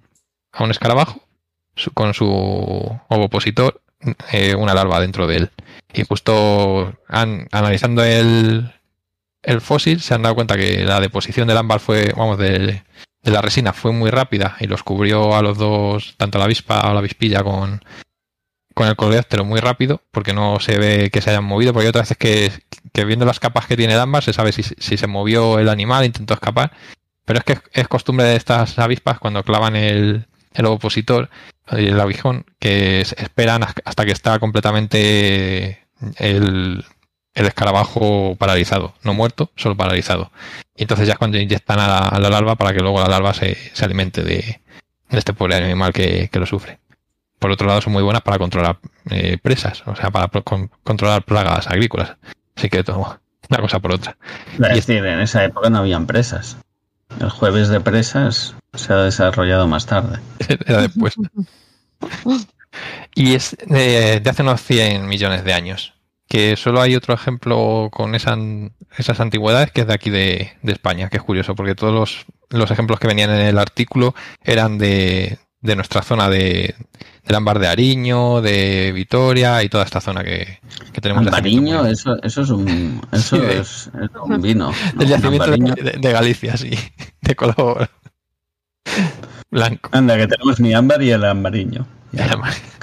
a 0.52 0.64
un 0.64 0.72
escarabajo 0.72 1.22
su- 1.76 1.92
con 1.92 2.14
su 2.16 2.28
ovopositor 3.10 3.82
eh, 4.32 4.56
una 4.56 4.74
larva 4.74 5.00
dentro 5.00 5.28
de 5.28 5.38
él. 5.38 5.52
Y 5.94 6.04
justo 6.04 6.96
han, 7.08 7.48
analizando 7.52 8.04
el, 8.04 8.74
el 9.44 9.62
fósil 9.62 10.02
se 10.02 10.14
han 10.16 10.24
dado 10.24 10.36
cuenta 10.36 10.58
que 10.58 10.84
la 10.84 11.00
deposición 11.00 11.48
del 11.48 11.58
ámbar 11.58 11.80
fue, 11.80 12.12
vamos, 12.18 12.38
de, 12.40 12.84
de 13.24 13.32
la 13.32 13.42
resina 13.42 13.74
fue 13.74 13.92
muy 13.92 14.10
rápida 14.10 14.56
y 14.60 14.68
los 14.68 14.84
cubrió 14.84 15.36
a 15.36 15.42
los 15.42 15.58
dos, 15.58 16.16
tanto 16.18 16.38
a 16.38 16.40
la 16.40 16.46
avispa 16.46 16.90
o 16.90 16.94
la 16.94 17.00
avispilla 17.00 17.44
con, 17.44 17.84
con 18.74 18.88
el 18.88 18.96
coleóptero 18.96 19.44
muy 19.44 19.60
rápido, 19.60 20.02
porque 20.12 20.34
no 20.34 20.60
se 20.60 20.78
ve 20.78 21.10
que 21.12 21.22
se 21.22 21.32
hayan 21.32 21.44
movido, 21.44 21.74
porque 21.74 21.90
otras 21.90 22.10
veces 22.10 22.18
que, 22.18 22.52
que 22.94 23.06
viendo 23.06 23.26
las 23.26 23.40
capas 23.40 23.66
que 23.68 23.76
tiene 23.76 23.94
el 23.96 24.00
ámbar 24.00 24.24
se 24.24 24.34
sabe 24.34 24.52
si, 24.52 24.64
si 24.64 24.98
se 24.98 25.08
movió 25.08 25.60
el 25.60 25.70
animal, 25.70 26.06
intentó 26.06 26.34
escapar, 26.36 26.72
pero 27.26 27.40
es 27.40 27.46
que 27.46 27.58
es, 27.74 27.88
costumbre 27.88 28.26
de 28.26 28.36
estas 28.36 28.78
avispas 28.80 29.20
cuando 29.20 29.44
clavan 29.44 29.76
el, 29.76 30.28
el 30.54 30.66
ovopositor 30.66 31.30
y 31.72 31.88
el 31.88 32.00
aguijón, 32.00 32.46
que 32.60 33.02
es- 33.02 33.14
esperan 33.18 33.64
hasta 33.64 34.06
que 34.06 34.12
está 34.14 34.40
completamente 34.40 35.88
el, 36.18 36.86
el 37.38 37.46
escarabajo 37.48 38.36
paralizado, 38.38 38.94
no 39.04 39.14
muerto, 39.14 39.52
solo 39.56 39.76
paralizado. 39.78 40.32
Y 40.76 40.84
entonces 40.84 41.08
ya 41.08 41.14
es 41.14 41.20
cuando 41.20 41.38
inyectan 41.38 41.80
a 41.80 41.88
la, 41.88 41.98
a 42.00 42.20
la 42.20 42.30
larva 42.30 42.56
para 42.56 42.74
que 42.74 42.80
luego 42.80 43.00
la 43.02 43.08
larva 43.08 43.34
se, 43.34 43.56
se 43.74 43.86
alimente 43.86 44.24
de, 44.24 44.62
de 45.10 45.18
este 45.18 45.34
pobre 45.34 45.56
animal 45.56 45.94
que, 45.94 46.30
que 46.32 46.40
lo 46.40 46.46
sufre. 46.46 46.80
Por 47.40 47.52
otro 47.52 47.68
lado, 47.68 47.82
son 47.82 47.94
muy 47.94 48.02
buenas 48.04 48.24
para 48.24 48.40
controlar 48.40 48.80
eh, 49.12 49.38
presas, 49.42 49.84
o 49.86 49.96
sea, 49.96 50.10
para 50.10 50.28
pro- 50.28 50.44
con- 50.44 50.72
controlar 50.84 51.24
plagas 51.24 51.68
agrícolas. 51.68 52.16
Así 52.56 52.70
que 52.70 52.84
todo, 52.84 53.20
una 53.50 53.60
cosa 53.62 53.80
por 53.80 53.94
otra. 53.94 54.18
Es 54.54 54.60
Y- 54.72 54.74
decir, 54.76 55.06
en 55.06 55.20
esa 55.20 55.44
época 55.44 55.70
no 55.70 55.78
habían 55.78 56.08
presas. 56.08 56.58
El 57.22 57.30
jueves 57.30 57.70
de 57.70 57.80
presas 57.80 58.56
se 58.74 58.92
ha 58.94 58.98
desarrollado 58.98 59.68
más 59.68 59.86
tarde. 59.86 60.20
Era 60.66 60.82
después. 60.82 61.16
Y 63.16 63.34
es 63.34 63.58
de, 63.66 64.20
de 64.20 64.30
hace 64.30 64.44
unos 64.44 64.62
100 64.62 65.08
millones 65.08 65.44
de 65.44 65.54
años. 65.54 65.94
Que 66.28 66.56
solo 66.58 66.82
hay 66.82 66.96
otro 66.96 67.14
ejemplo 67.14 67.90
con 67.92 68.14
esa- 68.16 68.38
esas 68.98 69.20
antigüedades 69.20 69.72
que 69.72 69.82
es 69.82 69.88
de 69.88 69.94
aquí 69.94 70.10
de, 70.10 70.52
de 70.62 70.72
España, 70.74 71.10
que 71.10 71.18
es 71.18 71.24
curioso, 71.24 71.56
porque 71.56 71.74
todos 71.76 71.94
los, 71.94 72.26
los 72.50 72.70
ejemplos 72.72 73.00
que 73.00 73.08
venían 73.08 73.30
en 73.30 73.42
el 73.46 73.58
artículo 73.58 74.14
eran 74.44 74.78
de, 74.78 75.38
de 75.62 75.76
nuestra 75.78 76.02
zona 76.02 76.30
de, 76.30 76.76
del 77.26 77.36
ámbar 77.36 77.60
de 77.60 77.68
Ariño, 77.68 78.42
de 78.42 78.92
Vitoria 78.94 79.64
y 79.64 79.70
toda 79.70 79.86
esta 79.86 80.02
zona 80.02 80.24
que, 80.24 80.60
que 80.92 81.00
tenemos. 81.02 81.26
Ambariño, 81.26 81.86
eso, 81.86 82.22
eso 82.22 82.42
es 82.42 82.50
un, 82.50 83.02
eso 83.14 83.38
Sí, 83.38 83.42
es, 83.50 83.88
es 84.02 84.10
un 84.22 84.42
vino. 84.42 84.72
¿no? 84.96 85.02
El 85.02 85.08
yacimiento 85.08 85.52
de 85.52 86.12
Galicia, 86.12 86.58
sí, 86.58 86.72
de 87.22 87.36
color 87.36 87.90
blanco. 89.50 89.90
Anda, 89.94 90.18
que 90.18 90.28
tenemos 90.28 90.60
mi 90.60 90.74
ámbar 90.74 91.02
y 91.02 91.12
el 91.12 91.24
ambariño. 91.24 91.86
Ya, 92.12 92.30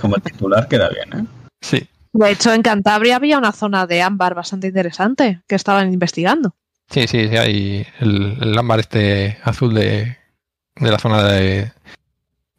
como 0.00 0.16
titular 0.16 0.68
queda 0.68 0.88
bien, 0.90 1.20
¿eh? 1.20 1.26
Sí, 1.60 1.86
De 2.14 2.30
hecho, 2.30 2.52
en 2.54 2.62
Cantabria 2.62 3.16
había 3.16 3.38
una 3.38 3.50
zona 3.50 3.86
de 3.88 4.00
ámbar 4.00 4.34
bastante 4.34 4.68
interesante 4.68 5.42
que 5.48 5.56
estaban 5.56 5.92
investigando. 5.92 6.54
Sí, 6.88 7.08
sí, 7.08 7.28
sí, 7.28 7.36
hay 7.36 7.86
el, 7.98 8.38
el 8.40 8.56
ámbar 8.56 8.78
este 8.78 9.38
azul 9.42 9.74
de, 9.74 10.16
de 10.76 10.90
la 10.90 10.98
zona 11.00 11.24
de, 11.24 11.72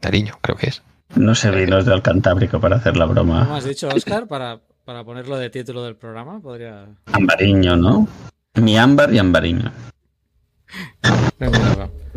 de 0.01 0.07
Ariño, 0.07 0.37
creo 0.41 0.57
que 0.57 0.67
es. 0.67 0.81
No 1.15 1.33
sé 1.35 1.51
vinos 1.51 1.85
del 1.85 2.01
Cantábrico 2.01 2.59
para 2.59 2.75
hacer 2.75 2.97
la 2.97 3.05
¿Cómo 3.07 3.13
broma. 3.13 3.55
has 3.55 3.63
dicho, 3.63 3.87
Oscar? 3.87 4.27
Para, 4.27 4.59
para 4.83 5.05
ponerlo 5.05 5.37
de 5.37 5.49
título 5.49 5.85
del 5.85 5.95
programa, 5.95 6.41
podría. 6.41 6.87
Ambariño, 7.13 7.77
¿no? 7.77 8.09
Mi 8.55 8.77
ámbar 8.77 9.13
y 9.13 9.19
ambariño. 9.19 9.71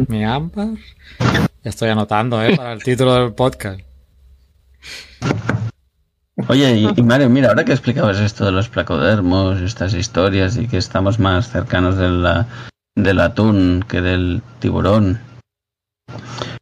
Mi 0.09 0.24
ámbar. 0.24 0.70
Ya 1.62 1.70
estoy 1.70 1.90
anotando, 1.90 2.42
¿eh? 2.42 2.57
Para 2.57 2.72
el 2.72 2.83
título 2.83 3.14
del 3.14 3.33
podcast. 3.33 3.81
Oye, 6.46 6.77
y, 6.96 7.03
Mario, 7.03 7.29
mira, 7.29 7.48
ahora 7.48 7.64
que 7.64 7.72
explicabas 7.72 8.18
esto 8.18 8.44
de 8.44 8.53
los 8.53 8.68
placodermos, 8.68 9.61
estas 9.61 9.92
historias 9.94 10.57
y 10.57 10.68
que 10.68 10.77
estamos 10.79 11.18
más 11.18 11.51
cercanos 11.51 11.96
de 11.96 12.09
la- 12.11 12.46
del 12.94 13.20
atún 13.20 13.85
que 13.88 14.01
del 14.01 14.42
tiburón. 14.61 15.20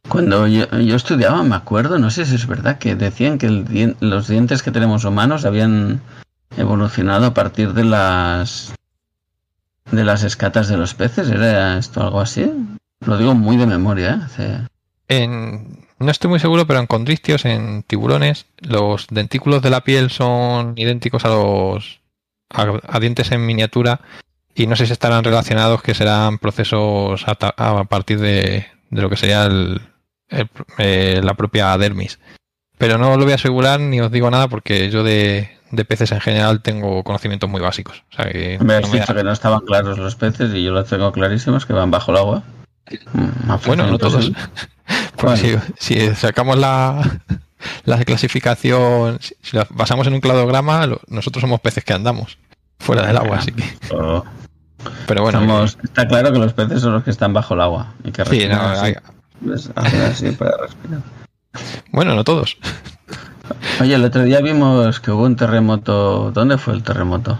Cuando 0.09 0.47
yo, 0.47 0.65
yo 0.79 0.95
estudiaba, 0.95 1.43
me 1.43 1.55
acuerdo, 1.55 1.99
no 1.99 2.09
sé 2.09 2.25
si 2.25 2.35
es 2.35 2.47
verdad, 2.47 2.79
que 2.79 2.95
decían 2.95 3.37
que 3.37 3.47
el 3.47 3.95
los 3.99 4.27
dientes 4.27 4.63
que 4.63 4.71
tenemos 4.71 5.05
humanos 5.05 5.45
habían 5.45 6.01
evolucionado 6.57 7.27
a 7.27 7.33
partir 7.33 7.73
de 7.73 7.83
las 7.83 8.73
de 9.91 10.03
las 10.03 10.23
escatas 10.23 10.67
de 10.69 10.77
los 10.77 10.93
peces. 10.95 11.29
¿Era 11.29 11.77
esto 11.77 12.01
algo 12.01 12.19
así? 12.19 12.51
Lo 13.05 13.17
digo 13.17 13.35
muy 13.35 13.57
de 13.57 13.67
memoria, 13.67 14.27
¿eh? 14.37 14.65
En, 15.07 15.86
no 15.99 16.11
estoy 16.11 16.29
muy 16.29 16.39
seguro, 16.39 16.65
pero 16.67 16.79
en 16.79 16.87
condristios, 16.87 17.45
en 17.45 17.83
tiburones, 17.83 18.45
los 18.59 19.07
dentículos 19.09 19.61
de 19.61 19.69
la 19.69 19.81
piel 19.81 20.09
son 20.09 20.73
idénticos 20.77 21.25
a 21.25 21.29
los 21.29 21.99
a, 22.49 22.65
a 22.87 22.99
dientes 22.99 23.31
en 23.31 23.45
miniatura 23.45 23.99
y 24.55 24.67
no 24.67 24.75
sé 24.75 24.85
si 24.85 24.93
estarán 24.93 25.23
relacionados, 25.23 25.81
que 25.81 25.93
serán 25.93 26.37
procesos 26.39 27.25
a, 27.27 27.83
partir 27.85 28.19
de, 28.19 28.65
de 28.89 29.01
lo 29.01 29.09
que 29.09 29.17
sería 29.17 29.45
el- 29.45 29.81
el- 30.29 30.49
eh, 30.77 31.21
la 31.23 31.33
propia 31.35 31.77
dermis. 31.77 32.19
Pero 32.77 32.97
no 32.97 33.15
lo 33.17 33.23
voy 33.23 33.31
a 33.33 33.35
asegurar 33.35 33.79
ni 33.79 33.99
os 34.01 34.11
digo 34.11 34.29
nada 34.31 34.47
porque 34.47 34.89
yo 34.89 35.03
de, 35.03 35.49
de 35.71 35.85
peces 35.85 36.11
en 36.11 36.21
general 36.21 36.61
tengo 36.61 37.03
conocimientos 37.03 37.49
muy 37.49 37.59
básicos. 37.61 38.03
O 38.11 38.15
sea 38.15 38.31
que 38.31 38.57
Me 38.61 38.75
has 38.75 38.81
no 38.83 38.87
me 38.89 38.99
dicho 38.99 39.13
da- 39.13 39.19
que 39.19 39.23
no 39.23 39.31
estaban 39.31 39.59
claros 39.61 39.97
los 39.97 40.15
peces 40.15 40.53
y 40.53 40.63
yo 40.63 40.71
los 40.71 40.87
tengo 40.87 41.11
clarísimos 41.11 41.65
que 41.65 41.73
van 41.73 41.91
bajo 41.91 42.11
el 42.11 42.17
agua. 42.17 42.43
Mm, 43.13 43.51
Bueno, 43.65 43.87
no 43.87 43.97
todos. 43.97 44.31
Porque 45.17 45.59
si, 45.77 45.97
si 45.99 46.15
sacamos 46.15 46.57
la, 46.57 47.19
la 47.85 48.03
clasificación, 48.05 49.19
si, 49.21 49.35
si 49.41 49.57
la 49.57 49.67
basamos 49.69 50.07
en 50.07 50.13
un 50.13 50.21
cladograma, 50.21 50.85
lo- 50.87 51.01
nosotros 51.07 51.41
somos 51.41 51.59
peces 51.59 51.83
que 51.83 51.93
andamos 51.93 52.37
fuera 52.79 53.05
del 53.05 53.17
agua, 53.17 53.37
así 53.37 53.51
que. 53.51 53.63
Oh, 53.93 54.23
Pero 55.07 55.23
bueno, 55.23 55.39
somos- 55.39 55.77
está 55.83 56.07
claro 56.07 56.31
que 56.31 56.39
los 56.39 56.53
peces 56.53 56.81
son 56.81 56.93
los 56.93 57.03
que 57.03 57.09
están 57.11 57.33
bajo 57.33 57.53
el 57.55 57.61
agua 57.61 57.93
y 58.03 58.11
que 58.11 58.23
sí, 58.25 58.29
respiran 58.31 58.57
no, 58.59 58.63
así. 58.69 58.85
hay- 58.85 58.95
Pues, 59.43 59.71
hacen 59.75 60.01
así 60.03 60.31
para 60.31 60.51
respirar. 60.57 61.01
bueno, 61.91 62.15
no 62.15 62.23
todos. 62.23 62.57
Oye, 63.81 63.95
el 63.95 64.03
otro 64.05 64.23
día 64.23 64.39
vimos 64.41 64.99
que 64.99 65.11
hubo 65.11 65.23
un 65.23 65.35
terremoto. 65.35 66.31
¿Dónde 66.31 66.57
fue 66.57 66.73
el 66.73 66.83
terremoto? 66.83 67.39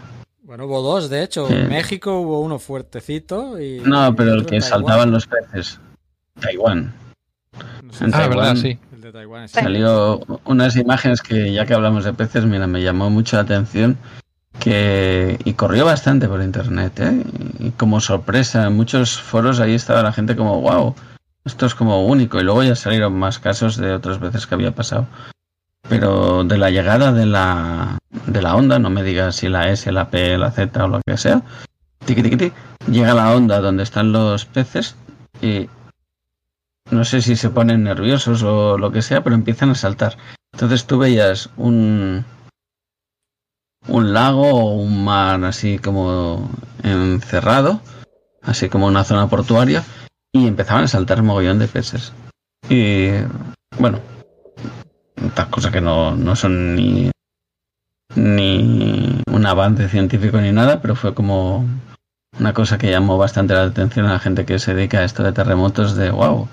Bueno, 0.58 0.74
hubo 0.74 0.82
dos, 0.82 1.08
de 1.12 1.22
hecho. 1.22 1.48
Sí. 1.48 1.54
En 1.54 1.70
México 1.70 2.20
hubo 2.20 2.42
uno 2.42 2.58
fuertecito 2.58 3.62
y. 3.62 3.80
No, 3.82 4.16
pero 4.16 4.34
el 4.34 4.46
que 4.48 4.60
saltaban 4.60 5.12
los 5.12 5.28
peces. 5.28 5.80
Taiwán. 6.40 6.96
No 7.84 7.94
sé 7.94 8.06
en 8.06 8.12
si- 8.12 8.18
Ah, 8.18 8.22
Taiwán. 8.22 8.30
verdad, 8.40 8.56
sí. 8.56 8.80
El 8.92 9.02
de 9.02 9.12
Taiwán 9.12 9.44
es 9.44 9.52
Salió 9.52 10.20
unas 10.46 10.76
imágenes 10.76 11.22
que, 11.22 11.54
ya 11.54 11.68
que 11.68 11.76
hablamos 11.76 12.06
de 12.06 12.14
peces, 12.14 12.44
mira, 12.46 12.66
me 12.66 12.82
llamó 12.82 13.12
mucho 13.12 13.36
la 13.36 13.44
atención. 13.44 13.98
Que, 14.60 15.38
y 15.46 15.54
corrió 15.54 15.86
bastante 15.86 16.28
por 16.28 16.42
internet, 16.42 17.00
¿eh? 17.02 17.24
Y 17.60 17.70
como 17.72 18.02
sorpresa, 18.02 18.66
en 18.66 18.76
muchos 18.76 19.22
foros 19.22 19.60
ahí 19.60 19.76
estaba 19.76 20.02
la 20.02 20.12
gente 20.12 20.36
como, 20.36 20.60
wow, 20.62 20.96
esto 21.46 21.68
es 21.68 21.76
como 21.76 22.04
único. 22.04 22.40
Y 22.40 22.44
luego 22.44 22.64
ya 22.64 22.76
salieron 22.76 23.14
más 23.14 23.38
casos 23.38 23.78
de 23.78 23.94
otras 23.94 24.20
veces 24.20 24.48
que 24.48 24.56
había 24.56 24.74
pasado. 24.74 25.06
Pero 25.90 26.44
de 26.44 26.58
la 26.58 26.70
llegada 26.70 27.14
de 27.14 27.26
la, 27.26 27.98
de 28.26 28.42
la 28.42 28.56
onda, 28.56 28.80
no 28.80 28.90
me 28.90 29.04
digas 29.04 29.38
si 29.38 29.48
la 29.48 29.70
S, 29.70 29.92
la 29.92 30.10
P, 30.10 30.38
la 30.38 30.52
Z 30.52 30.84
o 30.84 30.88
lo 30.88 31.02
que 31.06 31.18
sea, 31.18 31.42
tiqui, 32.06 32.24
tiqui, 32.24 32.38
tiqui, 32.38 32.56
llega 32.92 33.14
la 33.14 33.34
onda 33.34 33.62
donde 33.62 33.84
están 33.84 34.12
los 34.12 34.46
peces 34.46 34.96
y 35.42 35.70
no 36.92 37.06
sé 37.06 37.22
si 37.22 37.36
se 37.36 37.50
ponen 37.50 37.84
nerviosos 37.84 38.44
o 38.44 38.78
lo 38.78 38.92
que 38.92 39.02
sea, 39.02 39.24
pero 39.24 39.36
empiezan 39.36 39.70
a 39.70 39.76
saltar. 39.76 40.18
Entonces 40.54 40.86
tú 40.86 40.98
veías 40.98 41.50
un 41.58 42.26
un 43.88 44.14
lago 44.14 44.50
o 44.50 44.74
un 44.74 45.04
mar 45.04 45.44
así 45.46 45.80
como 45.80 46.50
encerrado, 46.84 47.80
así 48.42 48.70
como 48.70 48.88
una 48.88 49.04
zona 49.04 49.28
portuaria, 49.28 49.84
y 50.34 50.48
empezaban 50.48 50.84
a 50.84 50.88
saltar 50.88 51.24
mogollón 51.24 51.60
de 51.60 51.68
peces. 51.68 52.12
Y 52.70 53.10
bueno, 53.80 54.00
estas 55.26 55.48
cosas 55.48 55.72
que 55.72 55.82
no, 55.82 56.16
no 56.16 56.36
son 56.36 56.76
ni, 56.76 57.12
ni 58.16 59.22
un 59.32 59.46
avance 59.46 59.90
científico 59.90 60.40
ni 60.40 60.52
nada, 60.52 60.82
pero 60.82 60.96
fue 60.96 61.14
como 61.14 61.66
una 62.40 62.54
cosa 62.54 62.78
que 62.78 62.92
llamó 62.92 63.18
bastante 63.18 63.54
la 63.54 63.64
atención 63.64 64.06
a 64.06 64.14
la 64.14 64.20
gente 64.20 64.46
que 64.46 64.60
se 64.60 64.74
dedica 64.74 65.00
a 65.00 65.04
esto 65.04 65.24
de 65.24 65.32
terremotos 65.32 65.96
de 65.96 66.12
wow, 66.12 66.48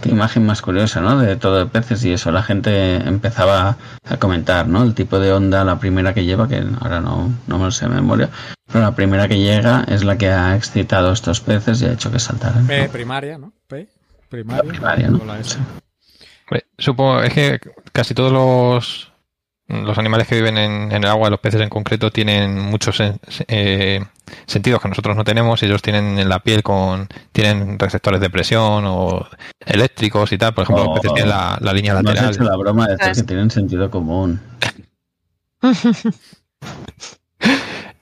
qué 0.00 0.10
imagen 0.10 0.46
más 0.46 0.62
curiosa, 0.62 1.00
¿no? 1.00 1.18
De 1.18 1.36
todo 1.36 1.58
de 1.58 1.66
peces 1.66 2.04
y 2.04 2.12
eso 2.12 2.30
la 2.30 2.42
gente 2.42 2.96
empezaba 2.96 3.76
a 4.08 4.16
comentar, 4.18 4.66
¿no? 4.66 4.82
El 4.82 4.94
tipo 4.94 5.18
de 5.18 5.32
onda, 5.32 5.64
la 5.64 5.78
primera 5.78 6.14
que 6.14 6.24
lleva, 6.24 6.48
que 6.48 6.64
ahora 6.80 7.00
no, 7.00 7.30
no 7.46 7.58
me 7.58 7.64
lo 7.64 7.70
sé 7.70 7.86
de 7.86 7.94
memoria, 7.94 8.30
pero 8.72 8.84
la 8.84 8.94
primera 8.94 9.28
que 9.28 9.38
llega 9.38 9.84
es 9.88 10.04
la 10.04 10.16
que 10.16 10.28
ha 10.28 10.56
excitado 10.56 11.10
a 11.10 11.12
estos 11.12 11.40
peces 11.40 11.82
y 11.82 11.86
ha 11.86 11.92
hecho 11.92 12.10
que 12.10 12.18
saltaran. 12.18 12.66
P 12.66 12.88
primaria, 12.88 13.36
¿no? 13.38 13.52
P 13.66 13.88
primaria. 14.28 14.70
primaria, 14.70 15.08
¿no? 15.08 15.24
la 15.24 15.40
S. 15.40 15.58
Hombre, 15.58 15.89
Supongo, 16.78 17.22
es 17.22 17.32
que 17.32 17.60
casi 17.92 18.14
todos 18.14 18.32
los, 18.32 19.12
los 19.68 19.98
animales 19.98 20.26
que 20.26 20.34
viven 20.36 20.58
en, 20.58 20.92
en 20.92 21.04
el 21.04 21.10
agua, 21.10 21.30
los 21.30 21.40
peces 21.40 21.60
en 21.60 21.68
concreto, 21.68 22.10
tienen 22.10 22.58
muchos 22.58 23.00
eh, 23.48 24.00
sentidos 24.46 24.80
que 24.82 24.88
nosotros 24.88 25.16
no 25.16 25.24
tenemos. 25.24 25.62
Ellos 25.62 25.82
tienen 25.82 26.18
en 26.18 26.28
la 26.28 26.40
piel 26.40 26.62
con 26.62 27.08
tienen 27.32 27.78
receptores 27.78 28.20
de 28.20 28.30
presión 28.30 28.84
o 28.86 29.26
eléctricos 29.64 30.32
y 30.32 30.38
tal. 30.38 30.54
Por 30.54 30.64
ejemplo, 30.64 30.84
los 30.86 30.94
peces 30.94 31.10
Oh. 31.10 31.14
tienen 31.14 31.30
la, 31.30 31.58
la 31.60 31.72
línea 31.72 31.92
No 31.92 31.98
has 32.00 32.04
lateral. 32.06 32.34
hecho 32.34 32.44
la 32.44 32.56
broma 32.56 32.86
de 32.88 32.96
decir 32.96 33.14
que 33.22 33.28
tienen 33.28 33.50
sentido 33.50 33.90
común. 33.90 34.40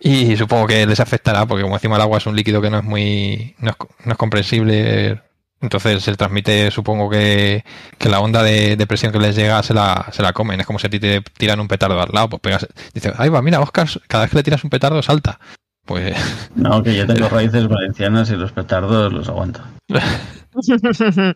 Y 0.00 0.36
supongo 0.36 0.68
que 0.68 0.86
les 0.86 1.00
afectará 1.00 1.44
porque 1.46 1.62
como 1.64 1.74
encima 1.74 1.96
el 1.96 2.02
agua 2.02 2.18
es 2.18 2.26
un 2.26 2.36
líquido 2.36 2.62
que 2.62 2.70
no 2.70 2.78
es 2.78 2.84
muy 2.84 3.56
no 3.58 3.70
es, 3.70 3.76
no 4.04 4.12
es 4.12 4.18
comprensible, 4.18 5.20
entonces 5.60 6.02
se 6.04 6.14
transmite, 6.16 6.70
supongo 6.70 7.10
que, 7.10 7.64
que 7.98 8.08
la 8.08 8.20
onda 8.20 8.42
de, 8.42 8.76
de 8.76 8.86
presión 8.86 9.12
que 9.12 9.18
les 9.18 9.34
llega 9.36 9.62
se 9.62 9.74
la, 9.74 10.08
se 10.12 10.22
la 10.22 10.32
comen. 10.32 10.60
Es 10.60 10.66
como 10.66 10.78
si 10.78 10.86
a 10.86 10.90
ti 10.90 11.00
te 11.00 11.20
tiran 11.36 11.60
un 11.60 11.68
petardo 11.68 12.00
al 12.00 12.10
lado, 12.12 12.28
pues 12.28 12.40
pegas, 12.40 12.66
dices, 12.94 13.12
ahí 13.18 13.28
va, 13.28 13.42
mira, 13.42 13.60
Oscar, 13.60 13.88
cada 14.06 14.24
vez 14.24 14.30
que 14.30 14.36
le 14.36 14.42
tiras 14.42 14.62
un 14.64 14.70
petardo 14.70 15.02
salta. 15.02 15.38
Pues 15.84 16.14
No, 16.54 16.82
que 16.82 16.94
yo 16.96 17.06
tengo 17.06 17.28
raíces 17.30 17.66
valencianas 17.68 18.30
y 18.30 18.36
los 18.36 18.52
petardos 18.52 19.12
los 19.12 19.28
aguanto. 19.28 19.60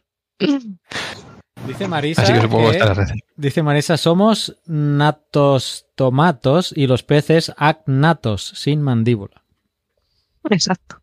Dice 1.67 1.87
Marisa, 1.87 2.23
así 2.23 2.33
que 2.33 2.41
supongo 2.41 2.65
que 2.65 2.71
que- 2.73 2.77
estarás 2.79 2.97
recién. 2.97 3.21
dice 3.37 3.63
Marisa, 3.63 3.97
somos 3.97 4.57
natos 4.67 5.87
tomatos 5.95 6.73
y 6.77 6.89
los 6.89 7.05
peces 7.05 7.53
agnatos, 7.57 8.53
sin 8.57 8.83
mandíbula. 8.83 9.43
Exacto. 10.51 11.02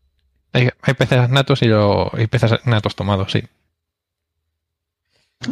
Hay, 0.52 0.68
hay 0.82 0.94
peces 0.94 1.28
natos 1.30 1.62
y, 1.62 1.66
lo- 1.66 2.10
y 2.18 2.26
peces 2.26 2.52
natos 2.66 2.94
tomados, 2.96 3.32
sí. 3.32 3.42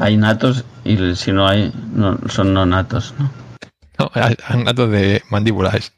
Hay 0.00 0.16
natos 0.16 0.64
y 0.84 1.14
si 1.16 1.32
no 1.32 1.48
hay, 1.48 1.72
no, 1.92 2.18
son 2.28 2.52
no 2.52 2.66
natos, 2.66 3.14
¿no? 3.18 3.30
No, 3.98 4.10
hay, 4.14 4.36
hay 4.46 4.62
natos 4.62 4.90
de 4.90 5.22
mandíbula. 5.30 5.70
es. 5.70 5.92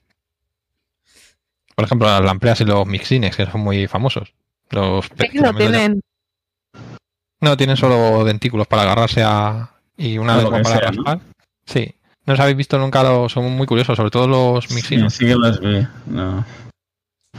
Por 1.75 1.85
ejemplo, 1.87 2.07
las 2.09 2.23
lampreas 2.23 2.61
y 2.61 2.65
los 2.65 2.87
mixines, 2.87 3.35
que 3.37 3.47
son 3.47 3.61
muy 3.63 3.87
famosos. 3.87 4.33
Los 4.71 5.09
peces 5.11 5.41
lo 5.41 5.53
tienen. 5.55 6.01
No, 7.41 7.57
tienen 7.57 7.77
solo 7.77 8.25
dentículos 8.25 8.67
para 8.67 8.83
agarrarse 8.83 9.23
a. 9.25 9.71
y 9.97 10.19
una 10.19 10.37
lo 10.37 10.43
lengua 10.43 10.63
para 10.63 10.79
sea, 10.79 10.91
¿no? 10.93 11.03
raspar. 11.05 11.21
Sí. 11.65 11.95
No 12.27 12.35
os 12.35 12.41
habéis 12.41 12.57
visto 12.59 12.79
nunca, 12.79 13.03
los, 13.03 13.33
son 13.33 13.51
muy 13.57 13.67
curiosos, 13.67 13.97
sobre 13.97 14.11
todo 14.11 14.29
los 14.29 14.67
Sí, 14.67 14.75
mixinos. 14.75 15.15
sí 15.15 15.25
que 15.27 15.35
los 15.35 15.59
vi. 15.61 15.87
No, 16.07 16.45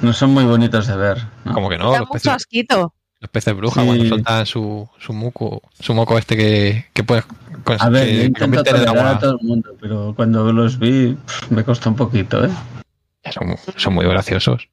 no 0.01 0.13
son 0.13 0.31
muy 0.31 0.43
bonitos 0.45 0.87
de 0.87 0.95
ver. 0.95 1.17
¿no? 1.45 1.53
Como 1.53 1.69
que 1.69 1.77
no, 1.77 1.91
da 1.91 1.99
los 1.99 2.07
mucho 2.09 2.13
peces, 2.13 2.33
asquito. 2.33 2.93
los 3.19 3.29
peces 3.31 3.55
bruja 3.55 3.81
Sí. 3.81 3.87
cuando 3.87 4.05
soltan 4.05 4.45
su, 4.45 4.89
su 4.99 5.13
moco, 5.13 5.61
su 5.79 5.93
moco 5.93 6.17
este 6.17 6.35
que, 6.37 6.85
que 6.93 7.03
puedes 7.03 7.25
A 7.79 7.89
ver, 7.89 8.07
que 8.07 8.15
yo 8.17 8.23
intento 8.23 8.59
en 8.59 8.65
tolerar 8.65 8.87
a 8.97 9.01
agua. 9.09 9.19
todo 9.19 9.37
el 9.41 9.47
mundo, 9.47 9.75
pero 9.79 10.13
cuando 10.15 10.51
los 10.51 10.77
vi 10.79 11.13
pff, 11.25 11.51
me 11.51 11.63
costó 11.63 11.89
un 11.89 11.95
poquito, 11.95 12.43
¿eh? 12.45 12.49
Son, 13.31 13.55
son 13.77 13.93
muy 13.93 14.05
graciosos. 14.07 14.67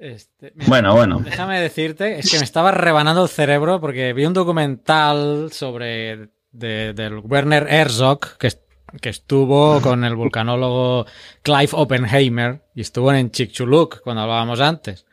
Este, 0.00 0.52
mira, 0.54 0.68
Bueno, 0.68 0.94
bueno. 0.94 1.20
Déjame 1.24 1.60
decirte, 1.60 2.18
es 2.18 2.30
que 2.30 2.38
me 2.38 2.44
estaba 2.44 2.70
rebanando 2.70 3.22
el 3.24 3.28
cerebro 3.28 3.80
porque 3.80 4.12
vi 4.12 4.26
un 4.26 4.32
documental 4.32 5.50
sobre 5.52 6.28
de- 6.52 6.92
del 6.94 7.18
Werner 7.18 7.66
Herzog 7.68 8.36
que, 8.38 8.52
que 9.00 9.08
estuvo 9.08 9.80
con 9.80 10.04
el 10.04 10.14
vulcanólogo 10.14 11.06
Clive 11.42 11.70
Oppenheimer 11.72 12.62
y 12.74 12.80
estuvo 12.80 13.12
en 13.12 13.30
Chicxulub 13.30 14.00
cuando 14.02 14.22
hablábamos 14.22 14.60
antes. 14.60 15.06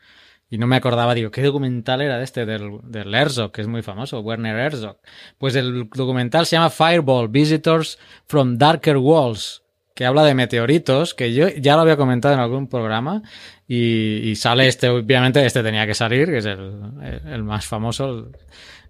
Y 0.48 0.58
no 0.58 0.66
me 0.68 0.76
acordaba, 0.76 1.14
digo, 1.14 1.30
¿qué 1.32 1.42
documental 1.42 2.00
era 2.00 2.18
de 2.18 2.24
este? 2.24 2.46
Del, 2.46 2.78
del 2.84 3.12
Herzog, 3.12 3.50
que 3.50 3.62
es 3.62 3.66
muy 3.66 3.82
famoso, 3.82 4.20
Werner 4.20 4.56
Herzog. 4.56 4.98
Pues 5.38 5.56
el 5.56 5.88
documental 5.92 6.46
se 6.46 6.56
llama 6.56 6.70
Fireball, 6.70 7.28
Visitors 7.28 7.98
from 8.26 8.56
Darker 8.56 8.96
Walls, 8.96 9.62
que 9.96 10.06
habla 10.06 10.22
de 10.24 10.34
meteoritos, 10.34 11.14
que 11.14 11.32
yo 11.32 11.48
ya 11.48 11.74
lo 11.74 11.82
había 11.82 11.96
comentado 11.96 12.34
en 12.34 12.40
algún 12.40 12.68
programa, 12.68 13.22
y, 13.66 14.18
y 14.28 14.36
sale 14.36 14.68
este, 14.68 14.88
obviamente 14.88 15.44
este 15.44 15.64
tenía 15.64 15.86
que 15.86 15.94
salir, 15.94 16.28
que 16.28 16.38
es 16.38 16.46
el, 16.46 16.70
el 17.26 17.42
más 17.42 17.66
famoso, 17.66 18.30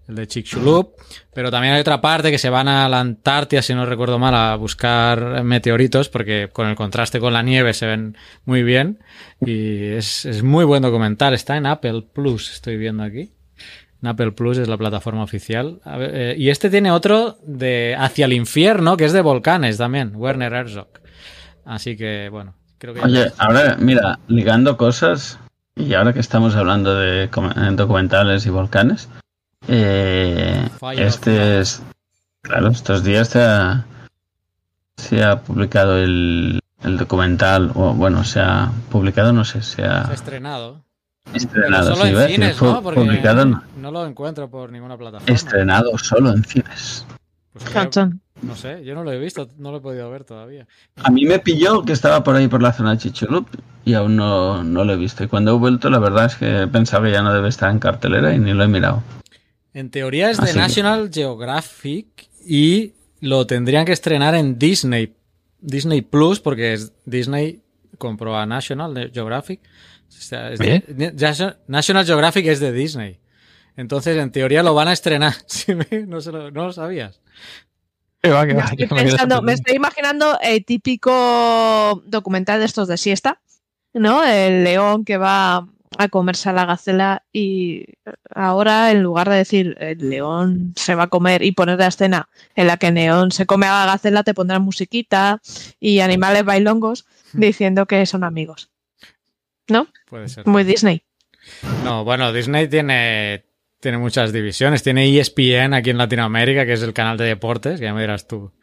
el 0.07 0.15
de 0.15 0.27
Chicxulub, 0.27 0.93
pero 1.33 1.51
también 1.51 1.73
hay 1.73 1.81
otra 1.81 2.01
parte 2.01 2.31
que 2.31 2.37
se 2.37 2.49
van 2.49 2.67
a 2.67 2.87
la 2.87 2.99
Antártida, 2.99 3.61
si 3.61 3.73
no 3.73 3.85
recuerdo 3.85 4.19
mal, 4.19 4.33
a 4.35 4.55
buscar 4.55 5.43
meteoritos, 5.43 6.09
porque 6.09 6.49
con 6.51 6.67
el 6.67 6.75
contraste 6.75 7.19
con 7.19 7.33
la 7.33 7.43
nieve 7.43 7.73
se 7.73 7.85
ven 7.85 8.17
muy 8.45 8.63
bien, 8.63 8.99
y 9.45 9.85
es, 9.85 10.25
es 10.25 10.43
muy 10.43 10.65
buen 10.65 10.81
documental, 10.81 11.33
está 11.33 11.57
en 11.57 11.65
Apple 11.65 12.05
Plus, 12.13 12.51
estoy 12.51 12.77
viendo 12.77 13.03
aquí. 13.03 13.31
En 14.01 14.09
Apple 14.09 14.31
Plus 14.31 14.59
es 14.59 14.67
la 14.67 14.77
plataforma 14.77 15.23
oficial. 15.23 15.79
A 15.83 15.97
ver, 15.97 16.11
eh, 16.13 16.35
y 16.37 16.49
este 16.49 16.69
tiene 16.69 16.91
otro 16.91 17.39
de 17.43 17.95
Hacia 17.97 18.25
el 18.25 18.33
infierno, 18.33 18.95
que 18.95 19.05
es 19.05 19.11
de 19.11 19.21
volcanes 19.21 19.77
también, 19.77 20.11
Werner 20.15 20.53
Herzog. 20.53 20.89
Así 21.65 21.97
que, 21.97 22.29
bueno, 22.31 22.53
creo 22.77 22.93
que... 22.93 23.01
Oye, 23.01 23.31
ahora, 23.39 23.75
mira, 23.79 24.19
ligando 24.27 24.77
cosas, 24.77 25.39
y 25.75 25.95
ahora 25.95 26.13
que 26.13 26.19
estamos 26.19 26.55
hablando 26.55 26.95
de 26.95 27.27
documentales 27.73 28.45
y 28.45 28.49
volcanes, 28.49 29.09
eh, 29.67 30.67
este 30.97 31.59
es, 31.59 31.81
claro, 32.41 32.69
estos 32.69 33.03
días 33.03 33.29
se 33.29 33.43
ha, 33.43 33.85
se 34.97 35.23
ha 35.23 35.41
publicado 35.41 35.97
el, 35.97 36.59
el 36.83 36.97
documental, 36.97 37.71
o 37.75 37.93
bueno, 37.93 38.23
se 38.23 38.39
ha 38.39 38.71
publicado, 38.91 39.33
no 39.33 39.45
sé, 39.45 39.61
se 39.61 39.77
Se 39.77 39.83
ha 39.85 40.09
estrenado. 40.13 40.81
Estrenado, 41.33 41.93
solo 41.95 42.05
sí, 42.05 42.23
en 42.23 42.29
cines, 42.29 42.61
¿no? 42.61 42.81
Porque 42.81 43.01
publicado, 43.01 43.45
no, 43.45 43.91
lo 43.91 44.05
encuentro 44.05 44.49
por 44.49 44.71
ninguna 44.71 44.97
plataforma. 44.97 45.35
estrenado 45.35 45.97
solo 45.97 46.31
en 46.31 46.43
cines. 46.45 47.05
Pues 47.51 47.65
creo- 47.65 47.73
Chan, 47.83 47.89
chan. 47.89 48.21
no 48.43 48.55
sé, 48.55 48.85
yo 48.85 48.95
no 48.95 49.03
lo 49.03 49.11
he 49.11 49.19
visto, 49.19 49.49
no 49.57 49.71
lo 49.71 49.77
he 49.77 49.81
podido 49.81 50.09
ver 50.09 50.23
todavía. 50.23 50.67
A 51.03 51.09
mí 51.11 51.25
me 51.25 51.39
pilló 51.39 51.83
que 51.83 51.91
estaba 51.91 52.23
por 52.23 52.35
ahí 52.37 52.47
por 52.47 52.61
la 52.61 52.71
zona 52.71 52.91
de 52.91 52.99
Chichulup 52.99 53.47
y 53.83 53.93
aún 53.95 54.15
no, 54.15 54.63
no 54.63 54.85
lo 54.85 54.93
he 54.93 54.97
visto. 54.97 55.23
Y 55.23 55.27
cuando 55.27 55.51
he 55.55 55.57
vuelto, 55.57 55.89
la 55.89 55.99
verdad 55.99 56.25
es 56.27 56.35
que 56.35 56.65
pensaba 56.71 57.05
que 57.07 57.11
ya 57.11 57.21
no 57.21 57.33
debe 57.33 57.49
estar 57.49 57.71
en 57.71 57.79
cartelera 57.79 58.33
y 58.33 58.39
ni 58.39 58.53
lo 58.53 58.63
he 58.63 58.67
mirado. 58.69 59.03
En 59.77 59.91
teoría 59.91 60.31
es 60.31 60.37
de 60.37 60.43
Así 60.45 60.53
que- 60.53 60.59
National 60.59 61.11
Geographic 61.13 62.07
y 62.43 62.93
lo 63.19 63.45
tendrían 63.45 63.85
que 63.85 63.91
estrenar 63.91 64.33
en 64.33 64.57
Disney. 64.57 65.13
Disney 65.59 66.01
Plus, 66.01 66.39
porque 66.39 66.73
es 66.73 66.93
Disney 67.05 67.61
compró 67.99 68.35
a 68.35 68.47
National 68.47 69.11
Geographic. 69.13 69.59
O 70.07 70.11
sea, 70.11 70.51
es 70.51 70.57
de- 70.57 70.83
de- 70.87 71.57
National 71.67 72.05
Geographic 72.07 72.47
es 72.47 72.59
de 72.59 72.71
Disney. 72.71 73.19
Entonces, 73.75 74.17
en 74.17 74.31
teoría 74.31 74.63
lo 74.63 74.73
van 74.73 74.87
a 74.87 74.93
estrenar. 74.93 75.35
Me- 75.67 76.07
no, 76.07 76.21
se 76.21 76.31
lo, 76.31 76.49
no 76.49 76.65
lo 76.65 76.73
sabías. 76.73 77.21
Va, 78.25 78.47
que 78.47 78.55
Me 78.55 78.61
va, 78.61 78.71
pensando, 78.89 79.47
estoy 79.47 79.75
imaginando 79.75 80.39
el 80.41 80.65
típico 80.65 82.01
documental 82.07 82.59
de 82.59 82.65
estos 82.65 82.87
de 82.87 82.97
siesta, 82.97 83.41
¿no? 83.93 84.23
El 84.23 84.63
león 84.63 85.05
que 85.05 85.17
va 85.17 85.67
a 85.97 86.07
comerse 86.09 86.49
a 86.49 86.53
la 86.53 86.65
gacela 86.65 87.23
y 87.31 87.85
ahora 88.33 88.91
en 88.91 89.03
lugar 89.03 89.29
de 89.29 89.35
decir 89.35 89.75
el 89.79 90.09
león 90.09 90.73
se 90.75 90.95
va 90.95 91.03
a 91.03 91.07
comer 91.07 91.43
y 91.43 91.51
poner 91.51 91.79
la 91.79 91.87
escena 91.87 92.29
en 92.55 92.67
la 92.67 92.77
que 92.77 92.87
el 92.87 92.95
león 92.95 93.31
se 93.31 93.45
come 93.45 93.65
a 93.65 93.85
la 93.85 93.91
gacela 93.93 94.23
te 94.23 94.33
pondrán 94.33 94.61
musiquita 94.61 95.41
y 95.79 95.99
animales 95.99 96.43
bailongos 96.45 97.05
diciendo 97.33 97.85
que 97.85 98.05
son 98.05 98.23
amigos. 98.23 98.69
Puede 100.09 100.29
ser. 100.29 100.47
Muy 100.47 100.63
Disney. 100.63 101.03
No, 101.83 102.03
bueno, 102.03 102.31
Disney 102.31 102.67
tiene, 102.67 103.45
tiene 103.79 103.97
muchas 103.97 104.31
divisiones. 104.31 104.83
Tiene 104.83 105.17
ESPN 105.19 105.73
aquí 105.73 105.89
en 105.89 105.97
Latinoamérica, 105.97 106.65
que 106.65 106.73
es 106.73 106.81
el 106.81 106.93
canal 106.93 107.17
de 107.17 107.25
deportes, 107.25 107.79
que 107.79 107.85
ya 107.85 107.93
me 107.93 108.01
dirás 108.01 108.27
tú 108.27 108.53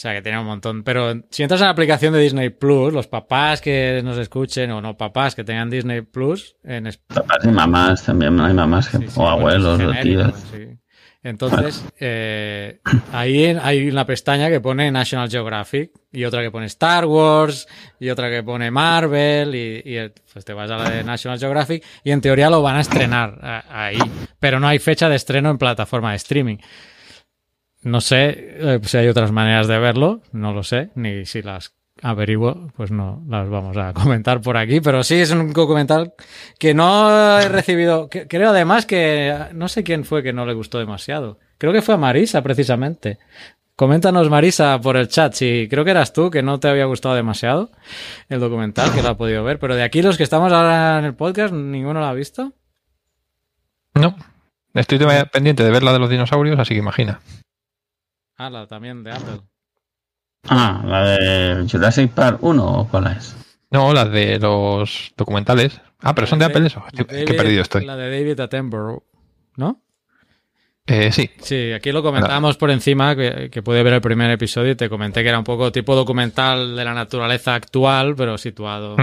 sea, 0.00 0.14
que 0.14 0.22
tiene 0.22 0.38
un 0.38 0.46
montón. 0.46 0.82
Pero 0.82 1.12
si 1.30 1.42
entras 1.42 1.60
en 1.60 1.66
la 1.66 1.70
aplicación 1.72 2.12
de 2.12 2.20
Disney 2.20 2.50
Plus, 2.50 2.92
los 2.92 3.06
papás 3.06 3.60
que 3.60 4.00
nos 4.02 4.16
escuchen, 4.18 4.70
o 4.70 4.80
no 4.80 4.96
papás 4.96 5.34
que 5.34 5.44
tengan 5.44 5.68
Disney 5.70 6.00
Plus, 6.02 6.56
en 6.64 6.88
Papás 7.08 7.44
y 7.44 7.48
mamás 7.48 8.04
también, 8.04 8.40
hay 8.40 8.54
mamás 8.54 8.88
que- 8.88 8.98
sí, 8.98 9.08
sí, 9.08 9.20
o 9.20 9.28
abuelos 9.28 9.80
o 9.80 9.92
tíos. 10.02 10.34
sí. 10.52 10.66
Entonces, 11.22 11.84
eh, 12.00 12.80
ahí 13.12 13.44
en- 13.44 13.58
hay 13.62 13.90
una 13.90 14.06
pestaña 14.06 14.48
que 14.48 14.58
pone 14.60 14.90
National 14.90 15.28
Geographic 15.28 15.90
y 16.10 16.24
otra 16.24 16.40
que 16.40 16.50
pone 16.50 16.64
Star 16.64 17.04
Wars 17.04 17.68
y 17.98 18.08
otra 18.08 18.30
que 18.30 18.42
pone 18.42 18.70
Marvel 18.70 19.54
y, 19.54 19.82
y, 19.84 19.98
pues 20.32 20.46
te 20.46 20.54
vas 20.54 20.70
a 20.70 20.78
la 20.78 20.88
de 20.88 21.04
National 21.04 21.38
Geographic 21.38 21.84
y 22.04 22.10
en 22.12 22.22
teoría 22.22 22.48
lo 22.48 22.62
van 22.62 22.76
a 22.76 22.80
estrenar 22.80 23.38
a- 23.42 23.64
ahí, 23.84 23.98
pero 24.38 24.58
no 24.60 24.66
hay 24.66 24.78
fecha 24.78 25.10
de 25.10 25.16
estreno 25.16 25.50
en 25.50 25.58
plataforma 25.58 26.12
de 26.12 26.16
streaming. 26.16 26.56
No 27.82 28.00
sé 28.00 28.34
eh, 28.36 28.80
si 28.82 28.96
hay 28.98 29.08
otras 29.08 29.32
maneras 29.32 29.66
de 29.66 29.78
verlo, 29.78 30.20
no 30.32 30.52
lo 30.52 30.62
sé, 30.62 30.90
ni 30.94 31.24
si 31.24 31.42
las 31.42 31.74
averiguo, 32.02 32.70
pues 32.76 32.90
no 32.90 33.22
las 33.28 33.48
vamos 33.48 33.76
a 33.76 33.92
comentar 33.94 34.40
por 34.40 34.56
aquí, 34.56 34.80
pero 34.80 35.02
sí 35.02 35.16
es 35.16 35.30
un 35.30 35.52
documental 35.52 36.14
que 36.58 36.74
no 36.74 37.38
he 37.40 37.48
recibido, 37.48 38.08
creo 38.08 38.50
además 38.50 38.86
que 38.86 39.34
no 39.52 39.68
sé 39.68 39.82
quién 39.82 40.04
fue 40.04 40.22
que 40.22 40.32
no 40.32 40.46
le 40.46 40.54
gustó 40.54 40.78
demasiado. 40.78 41.38
Creo 41.58 41.72
que 41.72 41.82
fue 41.82 41.94
a 41.94 41.98
Marisa 41.98 42.42
precisamente. 42.42 43.18
Coméntanos 43.76 44.28
Marisa 44.28 44.78
por 44.80 44.96
el 44.96 45.08
chat 45.08 45.32
si 45.32 45.66
creo 45.68 45.84
que 45.84 45.90
eras 45.90 46.12
tú 46.12 46.30
que 46.30 46.42
no 46.42 46.60
te 46.60 46.68
había 46.68 46.84
gustado 46.84 47.14
demasiado 47.14 47.70
el 48.28 48.40
documental, 48.40 48.92
que 48.92 49.02
lo 49.02 49.08
ha 49.08 49.16
podido 49.16 49.42
ver, 49.42 49.58
pero 49.58 49.74
de 49.74 49.82
aquí 49.82 50.02
los 50.02 50.18
que 50.18 50.22
estamos 50.22 50.52
ahora 50.52 50.98
en 50.98 51.06
el 51.06 51.14
podcast, 51.14 51.54
ninguno 51.54 52.00
lo 52.00 52.06
ha 52.06 52.12
visto. 52.12 52.52
No. 53.94 54.16
Estoy 54.74 54.98
pendiente 55.32 55.64
de 55.64 55.70
ver 55.70 55.82
la 55.82 55.92
de 55.92 55.98
los 55.98 56.10
dinosaurios, 56.10 56.58
así 56.58 56.74
que 56.74 56.80
imagina. 56.80 57.20
Ah, 58.42 58.48
la 58.48 58.66
también 58.66 59.04
de 59.04 59.10
Apple. 59.12 59.40
Ah, 60.48 60.82
la 60.86 61.04
de 61.04 61.68
Jurassic 61.70 62.10
Park 62.12 62.38
1 62.40 62.64
o 62.80 62.88
cuál 62.88 63.08
es? 63.18 63.36
No, 63.70 63.92
las 63.92 64.10
de 64.10 64.38
los 64.38 65.12
documentales. 65.14 65.78
Ah, 66.00 66.14
pero 66.14 66.26
son 66.26 66.38
de 66.38 66.46
Apple 66.46 66.66
eso. 66.66 66.82
Estoy- 66.86 67.04
David- 67.04 67.26
Qué 67.26 67.34
perdido 67.34 67.60
estoy. 67.60 67.84
La 67.84 67.96
de 67.96 68.10
David 68.10 68.40
Attenborough, 68.40 69.02
¿no? 69.56 69.82
Eh, 70.86 71.12
sí, 71.12 71.30
Sí, 71.42 71.70
aquí 71.72 71.92
lo 71.92 72.02
comentábamos 72.02 72.56
por 72.56 72.70
encima, 72.70 73.14
que, 73.14 73.50
que 73.50 73.62
pude 73.62 73.82
ver 73.82 73.92
el 73.92 74.00
primer 74.00 74.30
episodio 74.30 74.72
y 74.72 74.74
te 74.74 74.88
comenté 74.88 75.22
que 75.22 75.28
era 75.28 75.38
un 75.38 75.44
poco 75.44 75.70
tipo 75.70 75.94
documental 75.94 76.74
de 76.74 76.84
la 76.84 76.94
naturaleza 76.94 77.54
actual, 77.54 78.14
pero 78.16 78.38
situado. 78.38 78.96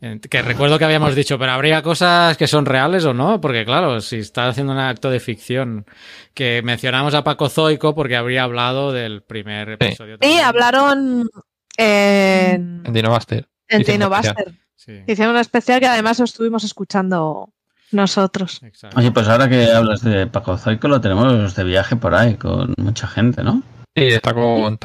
Que 0.00 0.42
recuerdo 0.42 0.78
que 0.78 0.84
habíamos 0.86 1.14
dicho, 1.14 1.38
pero 1.38 1.52
habría 1.52 1.82
cosas 1.82 2.36
que 2.38 2.46
son 2.46 2.64
reales 2.64 3.04
o 3.04 3.12
no, 3.12 3.40
porque 3.40 3.66
claro, 3.66 4.00
si 4.00 4.16
está 4.16 4.48
haciendo 4.48 4.72
un 4.72 4.78
acto 4.78 5.10
de 5.10 5.20
ficción, 5.20 5.84
que 6.32 6.62
mencionamos 6.62 7.14
a 7.14 7.22
Paco 7.22 7.50
Zoico 7.50 7.94
porque 7.94 8.16
habría 8.16 8.44
hablado 8.44 8.92
del 8.92 9.22
primer 9.22 9.70
episodio. 9.70 10.14
Y 10.14 10.18
también. 10.18 10.44
hablaron 10.44 11.30
en, 11.76 12.82
en 12.84 12.92
Dinobuster. 12.92 13.48
en 13.68 13.82
Dinobuster. 13.82 14.52
Sí, 14.74 15.02
Hicieron 15.06 15.34
un 15.34 15.40
especial 15.40 15.80
que 15.80 15.86
además 15.86 16.18
lo 16.18 16.24
estuvimos 16.24 16.64
escuchando 16.64 17.52
nosotros. 17.92 18.62
exacto. 18.62 18.98
Oye, 18.98 19.10
pues 19.12 19.28
ahora 19.28 19.50
que 19.50 19.70
hablas 19.70 20.02
de 20.02 20.26
Paco 20.26 20.56
Zoico, 20.56 20.88
lo 20.88 21.02
tenemos 21.02 21.54
de 21.54 21.64
viaje 21.64 21.96
por 21.96 22.14
ahí 22.14 22.36
con 22.36 22.72
mucha 22.78 23.06
gente, 23.06 23.42
¿no? 23.42 23.62
Sí, 23.94 24.04
está 24.06 24.32
con, 24.32 24.78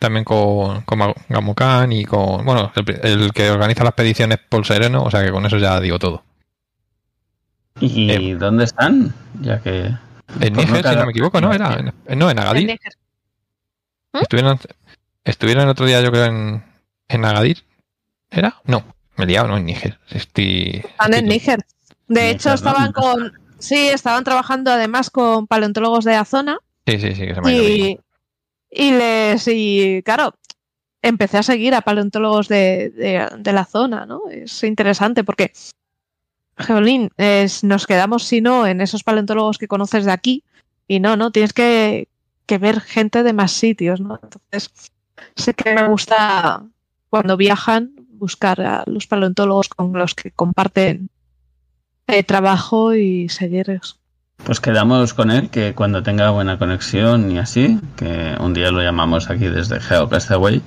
también 0.00 0.24
con, 0.24 0.80
con 0.80 1.14
Gamucan 1.28 1.92
y 1.92 2.04
con. 2.04 2.44
Bueno, 2.44 2.72
el, 2.74 3.30
que 3.32 3.50
organiza 3.50 3.84
las 3.84 3.90
expediciones 3.90 4.38
Paul 4.48 4.64
Sereno, 4.64 5.04
o 5.04 5.10
sea 5.10 5.22
que 5.22 5.30
con 5.30 5.46
eso 5.46 5.58
ya 5.58 5.78
digo 5.78 5.98
todo. 6.00 6.24
¿Y 7.78 8.10
Eh. 8.10 8.34
dónde 8.34 8.64
están? 8.64 9.14
Ya 9.40 9.60
que... 9.60 9.92
En 10.40 10.52
Níger, 10.54 10.86
si 10.88 10.96
no 10.96 11.04
me 11.04 11.10
equivoco, 11.10 11.40
¿no? 11.40 11.52
Era 11.52 11.74
en, 12.06 12.18
no, 12.18 12.30
en 12.30 12.38
En 12.38 12.44
Agadir. 12.44 12.66
Níger. 12.66 12.92
Estuvieron, 14.12 14.58
estuvieron 15.24 15.64
el 15.64 15.70
otro 15.70 15.86
día, 15.86 16.00
yo 16.00 16.10
creo, 16.10 16.24
en, 16.24 16.64
en 17.08 17.24
Agadir. 17.24 17.64
¿Era? 18.30 18.56
No, 18.64 18.84
me 19.16 19.24
he 19.24 19.28
liado, 19.28 19.48
no, 19.48 19.56
en 19.56 19.66
Níger. 19.66 19.98
Estoy, 20.10 20.82
Están 20.84 21.14
en 21.14 21.26
Níger. 21.26 21.58
De 22.08 22.20
Níger, 22.20 22.34
hecho, 22.36 22.48
¿no? 22.50 22.54
estaban 22.54 22.92
con. 22.92 23.32
Sí, 23.58 23.88
estaban 23.88 24.24
trabajando 24.24 24.70
además 24.72 25.10
con 25.10 25.46
paleontólogos 25.46 26.04
de 26.04 26.12
la 26.12 26.24
zona. 26.24 26.58
Sí, 26.86 26.98
sí, 26.98 27.14
sí, 27.14 27.26
que 27.26 27.34
se 27.34 27.40
me 27.42 27.50
ha 27.50 27.52
ido 27.52 27.64
bien. 27.64 28.00
Y, 28.70 28.92
les. 28.92 29.46
Y 29.48 30.02
claro, 30.04 30.34
empecé 31.02 31.38
a 31.38 31.42
seguir 31.42 31.74
a 31.74 31.80
paleontólogos 31.82 32.48
de, 32.48 32.90
de- 32.90 33.52
la 33.52 33.64
zona, 33.64 34.06
¿no? 34.06 34.22
Es 34.30 34.62
interesante 34.64 35.24
porque. 35.24 35.52
Geolín, 36.56 37.10
es, 37.16 37.64
nos 37.64 37.86
quedamos, 37.86 38.24
si 38.24 38.40
no, 38.42 38.66
en 38.66 38.80
esos 38.82 39.02
paleontólogos 39.02 39.56
que 39.58 39.68
conoces 39.68 40.04
de 40.04 40.12
aquí. 40.12 40.44
Y 40.86 41.00
no, 41.00 41.16
no, 41.16 41.30
tienes 41.30 41.52
que, 41.52 42.08
que 42.46 42.58
ver 42.58 42.80
gente 42.80 43.22
de 43.22 43.32
más 43.32 43.52
sitios, 43.52 44.00
¿no? 44.00 44.18
Entonces, 44.22 44.70
sí 45.36 45.54
que 45.54 45.74
me 45.74 45.88
gusta 45.88 46.66
cuando 47.08 47.36
viajan 47.36 47.92
buscar 48.10 48.60
a 48.60 48.84
los 48.86 49.06
paleontólogos 49.06 49.68
con 49.70 49.92
los 49.94 50.14
que 50.14 50.32
comparten 50.32 51.08
eh, 52.08 52.24
trabajo 52.24 52.94
y 52.94 53.28
seguirlos. 53.28 53.99
Pues 54.50 54.58
quedamos 54.58 55.14
con 55.14 55.30
él 55.30 55.48
que 55.48 55.74
cuando 55.74 56.02
tenga 56.02 56.30
buena 56.30 56.58
conexión 56.58 57.30
y 57.30 57.38
así, 57.38 57.78
que 57.94 58.34
un 58.40 58.52
día 58.52 58.72
lo 58.72 58.82
llamamos 58.82 59.30
aquí 59.30 59.46
desde 59.46 59.78
GeoCastaway 59.78 60.60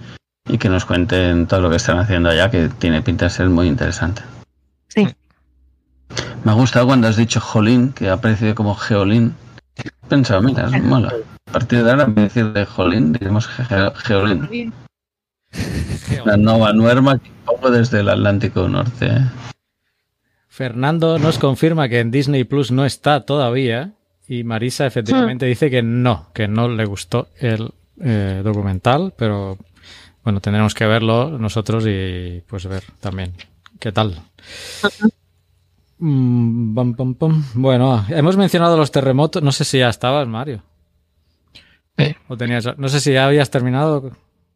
y 0.47 0.57
que 0.57 0.69
nos 0.69 0.85
cuenten 0.85 1.47
todo 1.47 1.59
lo 1.59 1.69
que 1.69 1.75
están 1.75 1.99
haciendo 1.99 2.29
allá, 2.29 2.49
que 2.49 2.69
tiene 2.69 3.01
pinta 3.01 3.25
de 3.25 3.31
ser 3.31 3.49
muy 3.49 3.67
interesante. 3.67 4.21
Sí. 4.87 5.05
Me 6.45 6.51
ha 6.51 6.53
gustado 6.53 6.87
cuando 6.87 7.09
has 7.09 7.17
dicho 7.17 7.41
Jolín, 7.41 7.91
que 7.91 8.07
ha 8.07 8.13
aparecido 8.13 8.55
como 8.55 8.73
Geolín. 8.73 9.35
He 9.75 9.89
pensado, 10.07 10.41
mira, 10.41 10.67
es 10.73 10.81
mola. 10.81 11.11
A 11.49 11.51
partir 11.51 11.83
de 11.83 11.91
ahora, 11.91 12.03
en 12.05 12.15
vez 12.15 12.33
de 12.35 12.41
decir 12.41 12.53
de 12.53 12.65
Jolín, 12.65 13.11
diremos 13.11 13.49
Ge- 13.49 13.91
Geolín. 13.97 14.73
La 16.23 16.37
nova 16.37 16.71
nuerma 16.71 17.17
que 17.19 17.29
pongo 17.43 17.69
desde 17.69 17.99
el 17.99 18.07
Atlántico 18.07 18.65
Norte. 18.69 19.07
¿eh? 19.07 19.29
Fernando 20.53 21.17
nos 21.17 21.39
confirma 21.39 21.89
que 21.89 21.99
en 21.99 22.11
Disney 22.11 22.43
Plus 22.43 22.69
no 22.69 22.85
está 22.85 23.25
todavía 23.25 23.93
y 24.27 24.43
Marisa 24.43 24.85
efectivamente 24.85 25.47
dice 25.47 25.71
que 25.71 25.81
no, 25.81 26.27
que 26.31 26.47
no 26.47 26.67
le 26.67 26.85
gustó 26.85 27.29
el 27.39 27.73
eh, 27.99 28.41
documental, 28.43 29.15
pero 29.17 29.57
bueno, 30.23 30.41
tendremos 30.41 30.75
que 30.75 30.85
verlo 30.85 31.39
nosotros 31.39 31.85
y 31.87 32.43
pues 32.45 32.67
ver 32.67 32.83
también 32.99 33.33
qué 33.79 33.91
tal. 33.91 34.21
Mm. 35.97 36.77
Bueno, 37.55 38.05
hemos 38.09 38.37
mencionado 38.37 38.77
los 38.77 38.91
terremotos, 38.91 39.41
no 39.41 39.51
sé 39.51 39.65
si 39.65 39.79
ya 39.79 39.89
estabas, 39.89 40.27
Mario. 40.27 40.61
Eh. 41.97 42.13
O 42.27 42.37
tenías, 42.37 42.77
no 42.77 42.89
sé 42.89 42.99
si 42.99 43.13
ya 43.13 43.25
habías 43.25 43.49
terminado. 43.49 44.11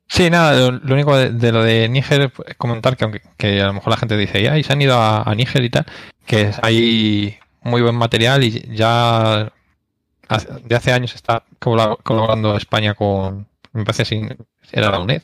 Sí, 0.10 0.30
nada, 0.30 0.72
lo, 0.72 0.94
único 0.94 1.16
de, 1.18 1.32
de 1.32 1.52
lo 1.52 1.64
de 1.64 1.90
Níger, 1.90 2.32
pues, 2.32 2.56
comentar 2.58 2.96
que 2.96 3.04
aunque 3.04 3.22
que 3.38 3.62
a 3.62 3.68
lo 3.68 3.74
mejor 3.74 3.90
la 3.92 3.98
gente 3.98 4.16
dice, 4.16 4.50
ay, 4.50 4.64
se 4.64 4.72
han 4.74 4.82
ido 4.82 4.96
a, 4.98 5.24
a 5.24 5.36
Níger 5.36 5.64
y 5.64 5.70
tal, 5.70 5.86
que 6.26 6.42
es- 6.44 6.60
hay 6.64 7.38
muy 7.62 7.82
buen 7.82 7.96
material 7.96 8.44
y 8.44 8.62
ya 8.74 9.52
hace, 10.30 10.48
de 10.64 10.76
hace 10.76 10.94
años 10.94 11.14
está 11.16 11.44
colab- 11.60 11.98
colaborando 12.04 12.56
España 12.56 12.94
con, 12.94 13.48
me 13.74 13.84
parece 13.84 14.06
si 14.06 14.22
era 14.72 14.92
la 14.92 15.00
UNED, 15.00 15.22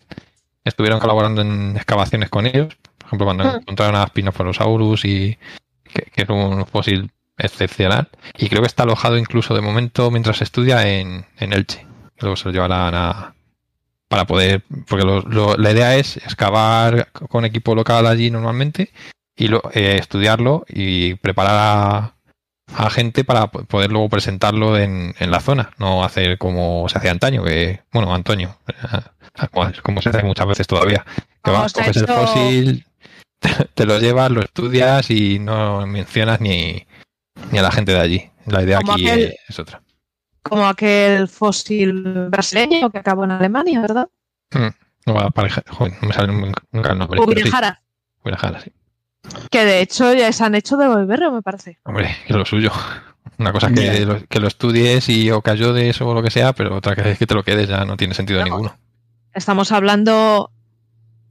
estuvieron 0.66 1.00
colaborando 1.00 1.42
en 1.42 1.76
excavaciones 1.78 2.30
con 2.30 2.46
ellos, 2.46 2.76
por 2.98 3.08
ejemplo, 3.08 3.26
cuando 3.26 3.44
Mm. 3.46 3.56
encontraron 3.62 3.96
a 3.96 4.08
Spinosaurus 4.08 5.06
y 5.06 5.38
que, 5.84 6.02
que 6.14 6.24
es 6.24 6.30
un 6.30 6.66
fósil 6.66 7.10
excepcional, 7.38 8.10
y 8.38 8.50
creo 8.50 8.62
que 8.62 8.68
está 8.68 8.84
alojado 8.84 9.18
incluso 9.18 9.56
de 9.56 9.62
momento 9.62 10.12
mientras 10.12 10.42
estudia 10.42 10.88
en, 10.88 11.26
en 11.40 11.54
Elche, 11.54 11.86
luego 12.20 12.36
se 12.36 12.46
lo 12.46 12.52
llevarán 12.52 12.94
a 12.96 13.34
para 14.14 14.26
poder, 14.28 14.62
porque 14.88 15.04
lo- 15.06 15.22
lo- 15.22 15.58
la 15.58 15.72
idea 15.72 15.96
es 15.96 16.18
excavar 16.18 17.12
con 17.30 17.46
equipo 17.46 17.74
local 17.74 18.06
allí 18.06 18.30
normalmente 18.30 18.92
y 19.36 19.48
lo- 19.48 19.64
eh, 19.74 19.98
estudiarlo 20.00 20.66
y 20.70 21.16
preparar 21.16 21.56
a, 21.58 22.16
a 22.86 22.90
gente 22.92 23.24
para 23.24 23.48
po- 23.48 23.64
poder 23.66 23.92
luego 23.92 24.10
presentarlo 24.10 24.78
en, 24.78 25.16
en 25.18 25.32
la 25.32 25.40
zona, 25.40 25.72
no 25.80 26.04
hacer 26.04 26.38
como 26.38 26.88
se 26.90 27.00
hacía 27.00 27.10
antaño, 27.10 27.44
que, 27.44 27.82
bueno, 27.92 28.14
Antonio, 28.14 28.56
eh, 28.68 29.48
como, 29.52 29.72
como 29.82 30.02
se 30.04 30.10
hace 30.10 30.22
muchas 30.22 30.46
veces 30.46 30.68
todavía, 30.68 31.04
que 31.44 31.50
vas, 31.50 31.74
coges 31.74 31.98
el 31.98 32.06
fósil, 32.28 32.86
te, 33.40 33.50
te 33.74 33.86
lo 33.88 33.98
llevas, 33.98 34.30
lo 34.30 34.42
estudias 34.42 35.10
y 35.10 35.40
no 35.40 35.88
mencionas 35.88 36.40
ni, 36.40 36.86
ni 37.52 37.58
a 37.58 37.64
la 37.64 37.72
gente 37.72 37.94
de 37.94 38.00
allí. 38.00 38.30
La 38.46 38.62
idea 38.62 38.78
Como 38.78 38.94
aquí 38.94 39.08
aquel- 39.10 39.34
es 39.50 39.58
otra. 39.58 39.82
Como 40.44 40.68
aquel 40.68 41.28
fósil 41.28 42.28
brasileño 42.30 42.90
que 42.90 42.98
acabó 43.00 43.24
en 43.24 43.32
Alemania, 43.32 43.82
¿verdad? 43.82 44.10
No, 45.06 45.14
va 45.14 45.24
a 45.24 45.30
pareja- 45.32 45.64
joder, 45.70 45.94
no 46.02 46.08
me 46.08 46.14
sale 46.14 46.34
nunca 46.72 46.92
el 46.92 46.98
nombre. 46.98 47.20
pero 47.20 47.32
sí, 47.34 47.42
Ubirajara. 47.42 47.82
Ubirajara, 48.24 48.60
sí. 48.62 48.72
Que 49.50 49.66
de 49.66 49.82
hecho 49.82 50.14
ya 50.14 50.32
se 50.32 50.44
han 50.44 50.56
hecho 50.56 50.78
devolverlo, 50.78 51.32
me 51.32 51.42
parece. 51.42 51.80
Hombre, 51.84 52.16
que 52.28 52.34
es 52.34 52.38
lo 52.38 52.46
suyo. 52.46 52.72
Una 53.38 53.52
cosa 53.54 53.68
es 53.68 53.74
que, 53.74 54.06
lo, 54.06 54.26
que 54.28 54.40
lo 54.40 54.48
estudies 54.48 55.08
y 55.10 55.32
o 55.32 55.42
que 55.42 55.52
ayudes 55.52 56.00
o 56.02 56.14
lo 56.14 56.22
que 56.22 56.30
sea, 56.30 56.54
pero 56.54 56.76
otra 56.76 56.96
que 56.96 57.12
es 57.12 57.18
que 57.18 57.26
te 57.26 57.34
lo 57.34 57.44
quedes 57.44 57.68
ya 57.70 57.86
no 57.86 57.96
tiene 57.98 58.14
sentido 58.14 58.40
No. 58.40 58.46
ninguno. 58.46 58.76
Estamos 59.34 59.72
hablando 59.72 60.52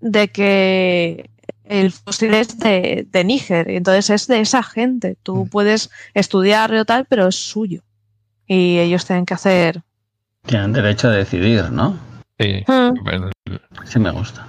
de 0.00 0.28
que 0.28 1.30
el 1.64 1.92
fósil 1.92 2.34
es 2.34 2.58
de, 2.58 3.06
de 3.08 3.24
Níger, 3.24 3.70
entonces 3.70 4.10
es 4.10 4.26
de 4.26 4.40
esa 4.40 4.62
gente. 4.62 5.16
Tú 5.22 5.44
Mm. 5.44 5.48
puedes 5.50 5.90
estudiarlo 6.14 6.80
o 6.80 6.84
tal, 6.84 7.04
pero 7.04 7.28
es 7.28 7.36
suyo. 7.36 7.82
Y 8.46 8.78
ellos 8.78 9.04
tienen 9.06 9.24
que 9.26 9.34
hacer. 9.34 9.82
Tienen 10.46 10.72
derecho 10.72 11.08
a 11.08 11.12
decidir, 11.12 11.70
¿no? 11.70 11.98
Sí, 12.38 12.64
Mm. 12.66 13.30
Sí 13.84 13.98
me 13.98 14.10
gusta. 14.10 14.48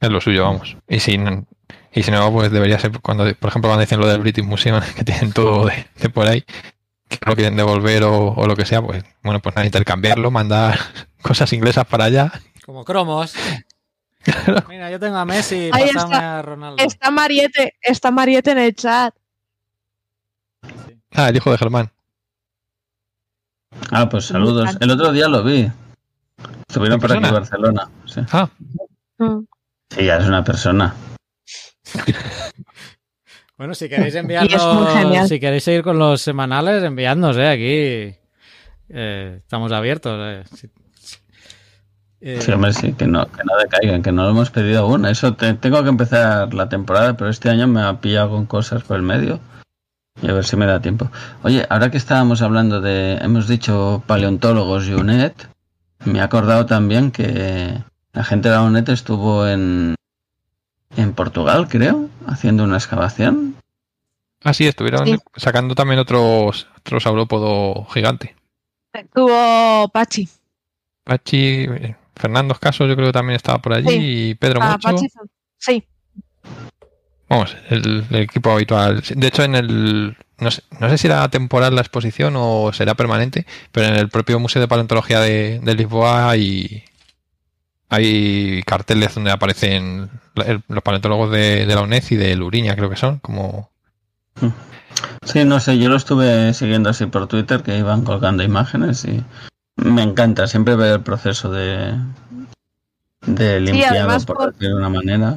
es 0.00 0.08
lo 0.08 0.20
suyo, 0.20 0.44
vamos. 0.44 0.76
Y 0.88 1.00
si, 1.00 1.18
no- 1.18 1.44
y 1.92 2.02
si 2.02 2.10
no, 2.10 2.32
pues 2.32 2.50
debería 2.50 2.78
ser 2.78 2.98
cuando, 3.00 3.24
por 3.34 3.50
ejemplo, 3.50 3.68
cuando 3.68 3.80
dicen 3.82 4.00
lo 4.00 4.06
del 4.06 4.20
British 4.20 4.44
Museum, 4.44 4.80
que 4.96 5.04
tienen 5.04 5.32
todo 5.32 5.66
de, 5.66 5.86
de 5.96 6.08
por 6.08 6.26
ahí, 6.26 6.42
que 7.08 7.18
lo 7.26 7.34
quieren 7.34 7.56
devolver 7.56 8.04
o, 8.04 8.28
o 8.32 8.46
lo 8.46 8.56
que 8.56 8.64
sea, 8.64 8.80
pues 8.80 9.04
bueno, 9.22 9.40
pues 9.40 9.54
nada, 9.54 9.66
intercambiarlo, 9.66 10.30
mandar 10.30 10.78
cosas 11.22 11.52
inglesas 11.52 11.84
para 11.86 12.04
allá. 12.04 12.32
Como 12.64 12.84
cromos. 12.84 13.34
Mira, 14.68 14.90
yo 14.90 14.98
tengo 15.00 15.16
a 15.16 15.24
Messi, 15.24 15.70
Ahí 15.72 15.88
está. 15.90 16.38
a 16.38 16.42
Ronaldo. 16.42 16.82
Está 16.82 17.10
Mariette, 17.10 17.74
está 17.82 18.10
Mariette 18.10 18.48
en 18.48 18.58
el 18.58 18.74
chat. 18.74 19.14
Ah, 21.12 21.28
el 21.28 21.36
hijo 21.36 21.50
de 21.50 21.58
Germán. 21.58 21.90
Ah, 23.90 24.08
pues 24.08 24.26
saludos. 24.26 24.70
El 24.80 24.90
otro 24.90 25.12
día 25.12 25.28
lo 25.28 25.42
vi. 25.42 25.70
Estuvieron 26.68 26.94
¿En 26.96 27.00
por 27.00 27.12
aquí 27.12 27.26
en? 27.26 27.32
Barcelona. 27.34 27.90
Sí. 28.06 28.20
Ah, 28.32 28.48
Mm. 29.18 29.40
Sí, 29.90 30.04
ya 30.04 30.16
es 30.16 30.26
una 30.26 30.42
persona. 30.44 30.94
Bueno, 33.58 33.74
si 33.74 33.90
queréis 33.90 34.14
enviarnos, 34.14 35.28
si 35.28 35.38
queréis 35.38 35.64
seguir 35.64 35.82
con 35.82 35.98
los 35.98 36.22
semanales, 36.22 36.82
enviadnos, 36.82 37.36
eh, 37.36 37.46
aquí 37.48 38.18
eh, 38.88 39.36
estamos 39.42 39.70
abiertos. 39.72 40.18
eh. 40.18 40.44
Si- 40.56 40.70
eh, 42.22 42.38
Sí, 42.40 42.52
hombre, 42.52 42.72
sí, 42.72 42.94
que 42.94 43.06
no, 43.06 43.26
que 43.30 43.42
no 43.44 43.58
decaigan, 43.58 44.02
que 44.02 44.12
no 44.12 44.22
lo 44.24 44.30
hemos 44.30 44.50
pedido 44.50 44.80
aún. 44.84 45.04
Eso 45.04 45.34
te- 45.34 45.52
tengo 45.52 45.82
que 45.82 45.90
empezar 45.90 46.54
la 46.54 46.70
temporada, 46.70 47.14
pero 47.18 47.28
este 47.28 47.50
año 47.50 47.66
me 47.66 47.82
ha 47.82 48.00
pillado 48.00 48.30
con 48.30 48.46
cosas 48.46 48.82
por 48.82 48.96
el 48.96 49.02
medio. 49.02 49.40
Y 50.22 50.28
a 50.28 50.32
ver 50.34 50.44
si 50.44 50.56
me 50.56 50.66
da 50.66 50.80
tiempo. 50.80 51.10
Oye, 51.42 51.66
ahora 51.70 51.90
que 51.90 51.96
estábamos 51.96 52.42
hablando 52.42 52.80
de, 52.80 53.14
hemos 53.22 53.48
dicho 53.48 54.02
paleontólogos 54.06 54.86
y 54.86 54.92
UNED, 54.92 55.32
me 56.04 56.18
he 56.18 56.22
acordado 56.22 56.66
también 56.66 57.10
que 57.10 57.78
la 58.12 58.24
gente 58.24 58.48
de 58.50 58.54
la 58.54 58.62
UNED 58.62 58.88
estuvo 58.90 59.46
en, 59.48 59.94
en 60.96 61.12
Portugal, 61.14 61.68
creo, 61.68 62.08
haciendo 62.26 62.64
una 62.64 62.76
excavación. 62.76 63.54
ah, 64.44 64.52
sí, 64.52 64.66
estuvieron 64.66 65.06
Sí. 65.06 65.16
sacando 65.36 65.74
también 65.74 66.00
otros, 66.00 66.66
otro 66.78 67.00
saurópodo 67.00 67.84
gigante. 67.86 68.34
Tuvo 69.14 69.88
Pachi. 69.88 70.28
Pachi, 71.04 71.38
eh, 71.64 71.96
Fernando 72.16 72.52
Escaso, 72.54 72.86
yo 72.86 72.94
creo 72.96 73.08
que 73.08 73.12
también 73.12 73.36
estaba 73.36 73.58
por 73.58 73.72
allí, 73.72 73.88
Sí. 73.88 73.98
y 74.30 74.34
Pedro 74.34 74.60
Ah, 74.62 74.72
Mocho. 74.72 74.88
Pachi. 74.88 75.06
Sí. 75.56 75.84
Vamos, 77.30 77.56
el, 77.70 78.04
el 78.10 78.16
equipo 78.16 78.50
habitual. 78.50 79.02
De 79.14 79.26
hecho, 79.28 79.42
en 79.44 79.54
el. 79.54 80.16
No 80.38 80.50
sé, 80.50 80.62
no 80.80 80.88
sé 80.90 80.98
si 80.98 81.06
era 81.06 81.28
temporal 81.30 81.74
la 81.74 81.80
exposición 81.82 82.34
o 82.36 82.72
será 82.72 82.94
permanente, 82.94 83.46
pero 83.72 83.86
en 83.86 83.94
el 83.96 84.08
propio 84.08 84.38
Museo 84.40 84.60
de 84.60 84.68
Paleontología 84.68 85.20
de, 85.20 85.60
de 85.62 85.74
Lisboa 85.74 86.28
hay, 86.30 86.82
hay 87.88 88.62
carteles 88.64 89.14
donde 89.14 89.30
aparecen 89.32 90.08
los 90.68 90.82
paleontólogos 90.82 91.30
de, 91.30 91.66
de 91.66 91.74
la 91.74 91.82
UNED 91.82 92.04
y 92.10 92.16
de 92.16 92.36
Luriña, 92.36 92.74
creo 92.74 92.88
que 92.88 92.96
son, 92.96 93.18
como. 93.18 93.70
Sí, 95.24 95.44
no 95.44 95.60
sé, 95.60 95.78
yo 95.78 95.88
lo 95.90 95.96
estuve 95.96 96.54
siguiendo 96.54 96.88
así 96.90 97.04
por 97.06 97.26
Twitter, 97.26 97.62
que 97.62 97.76
iban 97.76 98.02
colgando 98.04 98.42
imágenes 98.42 99.04
y 99.04 99.22
me 99.76 100.02
encanta 100.02 100.46
siempre 100.46 100.74
ver 100.74 100.94
el 100.94 101.00
proceso 101.02 101.50
de, 101.52 101.94
de 103.26 103.60
limpiado, 103.60 104.08
por 104.24 104.36
por- 104.36 104.54
de 104.56 104.74
una 104.74 104.88
manera. 104.88 105.36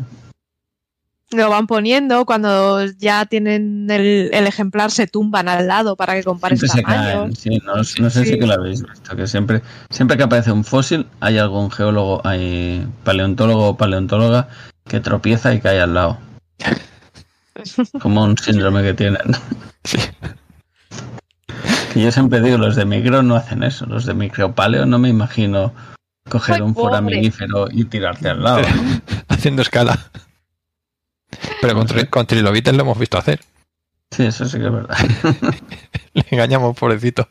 Lo 1.33 1.49
van 1.49 1.67
poniendo 1.67 2.25
cuando 2.25 2.83
ya 2.85 3.25
tienen 3.25 3.89
el, 3.89 4.29
el 4.33 4.47
ejemplar, 4.47 4.91
se 4.91 5.07
tumban 5.07 5.47
al 5.49 5.67
lado 5.67 5.95
para 5.95 6.13
que 6.13 6.23
compares 6.23 6.59
tamaños. 6.61 6.85
caen, 6.85 7.35
sí, 7.35 7.59
no, 7.65 7.75
no 7.77 7.83
sé 7.83 8.23
Sí. 8.23 8.31
si 8.31 8.39
que 8.39 8.45
lo 8.47 8.53
habéis 8.53 8.83
visto, 8.83 9.15
que 9.15 9.25
siempre, 9.27 9.61
siempre 9.89 10.15
que 10.17 10.23
aparece 10.23 10.51
un 10.51 10.63
fósil 10.63 11.07
hay 11.19 11.37
algún 11.37 11.71
geólogo, 11.71 12.21
hay 12.25 12.87
paleontólogo 13.03 13.69
o 13.69 13.77
paleontóloga 13.77 14.47
que 14.87 14.99
tropieza 14.99 15.53
y 15.53 15.59
cae 15.61 15.81
al 15.81 15.93
lado. 15.93 16.17
Como 18.01 18.23
un 18.23 18.37
síndrome 18.37 18.83
que 18.83 18.93
tienen. 18.93 19.21
Sí. 19.83 19.97
Que 21.93 22.01
yo 22.01 22.11
siempre 22.11 22.41
digo, 22.41 22.57
los 22.57 22.75
de 22.75 22.85
micro 22.85 23.21
no 23.23 23.35
hacen 23.35 23.63
eso, 23.63 23.85
los 23.85 24.05
de 24.05 24.13
micropaleo 24.13 24.85
no 24.85 24.97
me 24.99 25.09
imagino 25.09 25.73
coger 26.29 26.55
Ay, 26.55 26.61
un 26.61 26.73
pobre. 26.73 26.89
foraminífero 26.89 27.67
y 27.71 27.85
tirarte 27.85 28.29
al 28.29 28.41
lado. 28.43 28.61
haciendo 29.27 29.61
escala. 29.61 29.99
Pero 31.61 31.73
con, 31.75 31.87
tri- 31.87 32.09
con 32.09 32.25
trilobites 32.27 32.73
lo 32.75 32.81
hemos 32.83 32.97
visto 32.99 33.17
hacer. 33.17 33.41
Sí, 34.11 34.25
eso 34.25 34.45
sí 34.45 34.57
que 34.59 34.65
es 34.65 34.71
verdad. 34.71 34.97
Le 36.13 36.25
engañamos, 36.29 36.77
pobrecito. 36.77 37.27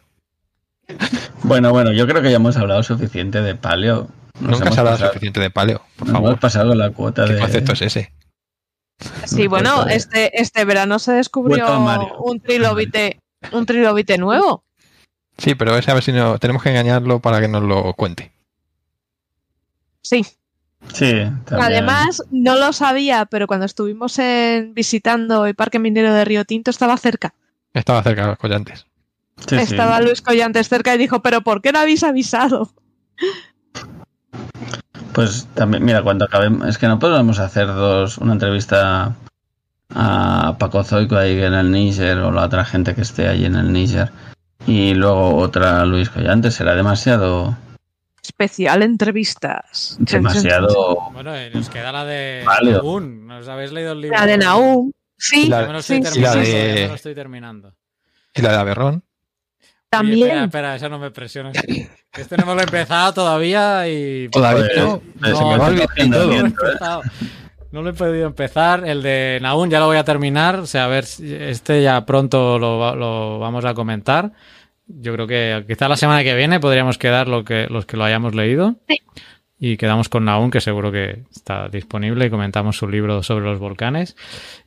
Bueno, 1.44 1.70
bueno, 1.70 1.92
yo 1.92 2.06
creo 2.06 2.22
que 2.22 2.30
ya 2.30 2.36
hemos 2.36 2.56
hablado 2.56 2.82
suficiente 2.82 3.40
de 3.40 3.54
paleo. 3.54 4.08
Nos 4.40 4.52
Nunca 4.52 4.64
hemos 4.64 4.74
se 4.74 4.80
ha 4.80 4.84
dado 4.84 4.96
pasado- 4.96 5.12
suficiente 5.12 5.40
de 5.40 5.50
paleo, 5.50 5.82
por 5.96 6.08
nos 6.08 6.16
hemos 6.16 6.22
favor. 6.22 6.40
pasado 6.40 6.74
la 6.74 6.90
cuota 6.90 7.24
¿Qué 7.26 7.34
de... 7.34 7.40
concepto 7.40 7.72
es 7.72 7.82
ese? 7.82 8.12
Sí, 9.24 9.46
bueno, 9.48 9.86
este, 9.88 10.40
este 10.40 10.64
verano 10.64 10.98
se 10.98 11.12
descubrió 11.12 11.66
un 12.20 12.40
trilobite, 12.40 13.20
un 13.52 13.66
trilobite 13.66 14.16
nuevo. 14.18 14.64
Sí, 15.38 15.54
pero 15.54 15.76
ese 15.76 15.90
a 15.90 15.94
ver 15.94 16.02
si 16.04 16.12
no, 16.12 16.38
tenemos 16.38 16.62
que 16.62 16.70
engañarlo 16.70 17.20
para 17.20 17.40
que 17.40 17.48
nos 17.48 17.62
lo 17.62 17.94
cuente. 17.94 18.32
Sí. 20.02 20.24
Sí, 20.92 21.10
también. 21.44 21.60
Además, 21.60 22.22
no 22.30 22.56
lo 22.56 22.72
sabía, 22.72 23.26
pero 23.26 23.46
cuando 23.46 23.66
estuvimos 23.66 24.18
en, 24.18 24.74
visitando 24.74 25.46
el 25.46 25.54
Parque 25.54 25.78
Minero 25.78 26.12
de 26.12 26.24
Río 26.24 26.44
Tinto 26.44 26.70
estaba 26.70 26.96
cerca. 26.96 27.34
Estaba 27.72 28.02
cerca 28.02 28.26
los 28.26 28.38
collantes. 28.38 28.86
Sí, 29.46 29.56
sí. 29.56 29.62
estaba 29.62 30.00
Luis 30.00 30.22
Collantes 30.22 30.68
cerca 30.68 30.94
y 30.94 30.98
dijo, 30.98 31.20
pero 31.20 31.40
¿por 31.40 31.62
qué 31.62 31.72
no 31.72 31.80
habéis 31.80 32.04
avisado? 32.04 32.70
Pues 35.12 35.48
también, 35.54 35.84
mira, 35.84 36.02
cuando 36.02 36.24
acabemos, 36.24 36.68
es 36.68 36.78
que 36.78 36.86
no 36.86 36.98
podemos 36.98 37.38
hacer 37.38 37.66
dos, 37.66 38.18
una 38.18 38.34
entrevista 38.34 39.14
a 39.94 40.56
Paco 40.58 40.84
Zoico 40.84 41.16
ahí 41.16 41.42
en 41.42 41.54
el 41.54 41.70
Níger 41.70 42.18
o 42.18 42.30
la 42.30 42.44
otra 42.44 42.64
gente 42.64 42.94
que 42.94 43.02
esté 43.02 43.28
allí 43.28 43.44
en 43.44 43.56
el 43.56 43.72
Níger 43.72 44.10
y 44.66 44.94
luego 44.94 45.36
otra 45.36 45.82
a 45.82 45.84
Luis 45.84 46.08
Collante, 46.08 46.50
será 46.50 46.74
demasiado, 46.74 47.56
Especial 48.22 48.82
entrevistas. 48.82 49.96
demasiado, 49.98 51.10
Bueno, 51.12 51.32
y 51.40 51.50
nos 51.50 51.68
queda 51.68 51.90
la 51.90 52.04
de 52.04 52.42
Vale. 52.46 52.72
Nahum. 52.72 53.26
¿Nos 53.26 53.48
habéis 53.48 53.72
leído 53.72 53.92
el 53.92 54.00
libro? 54.00 54.16
La 54.18 54.26
de 54.26 54.38
Naum. 54.38 54.92
Sí, 55.18 55.46
Y 55.46 55.48
la- 55.48 55.62
Ya 55.62 55.66
me 55.66 55.72
lo 55.74 55.78
estoy 55.80 55.96
sí, 55.96 56.02
terminando. 56.02 56.40
de- 56.40 56.74
me 56.74 56.88
lo 56.88 56.94
estoy 56.94 57.14
terminando. 57.14 57.74
Y 58.34 58.42
la 58.42 58.52
de 58.52 58.56
Aberrón. 58.58 58.94
Oye, 58.94 59.68
También. 59.90 60.22
espera, 60.28 60.44
espera, 60.44 60.76
eso 60.76 60.88
no 60.88 60.98
me 60.98 61.10
presiones. 61.10 61.52
Este 62.14 62.36
no 62.36 62.44
me 62.46 62.54
lo 62.54 62.60
he 62.60 62.64
empezado 62.64 63.12
todavía 63.14 63.88
y. 63.88 64.28
Todavía 64.30 64.64
Joder, 64.66 64.78
no. 64.78 65.02
se 65.24 65.30
No, 65.32 65.50
me 65.50 65.56
no, 65.56 65.66
está 65.66 65.70
no, 65.70 65.82
cogiendo 65.86 66.18
no, 66.18 66.22
el 66.22 66.28
no 66.28 66.32
lo 66.32 66.38
he 66.38 66.42
viento, 66.42 66.66
¿eh? 66.66 67.10
No 67.72 67.82
lo 67.82 67.88
he 67.90 67.92
podido 67.94 68.26
empezar. 68.26 68.86
El 68.86 69.02
de 69.02 69.38
Naun 69.40 69.70
ya 69.70 69.80
lo 69.80 69.86
voy 69.86 69.96
a 69.96 70.04
terminar. 70.04 70.56
O 70.56 70.66
sea, 70.66 70.84
a 70.84 70.88
ver, 70.88 71.04
este 71.20 71.82
ya 71.82 72.04
pronto 72.04 72.58
lo, 72.58 72.94
lo 72.94 73.38
vamos 73.38 73.64
a 73.64 73.72
comentar. 73.72 74.30
Yo 74.86 75.12
creo 75.14 75.26
que 75.26 75.64
quizá 75.66 75.88
la 75.88 75.96
semana 75.96 76.22
que 76.22 76.34
viene 76.34 76.60
podríamos 76.60 76.98
quedar 76.98 77.28
lo 77.28 77.44
que, 77.44 77.66
los 77.68 77.86
que 77.86 77.96
lo 77.96 78.04
hayamos 78.04 78.34
leído. 78.34 78.76
Sí. 78.88 78.96
Y 79.58 79.76
quedamos 79.76 80.08
con 80.08 80.24
Naun, 80.24 80.50
que 80.50 80.60
seguro 80.60 80.90
que 80.90 81.22
está 81.30 81.68
disponible, 81.68 82.26
y 82.26 82.30
comentamos 82.30 82.76
su 82.76 82.88
libro 82.88 83.22
sobre 83.22 83.44
los 83.44 83.60
volcanes. 83.60 84.16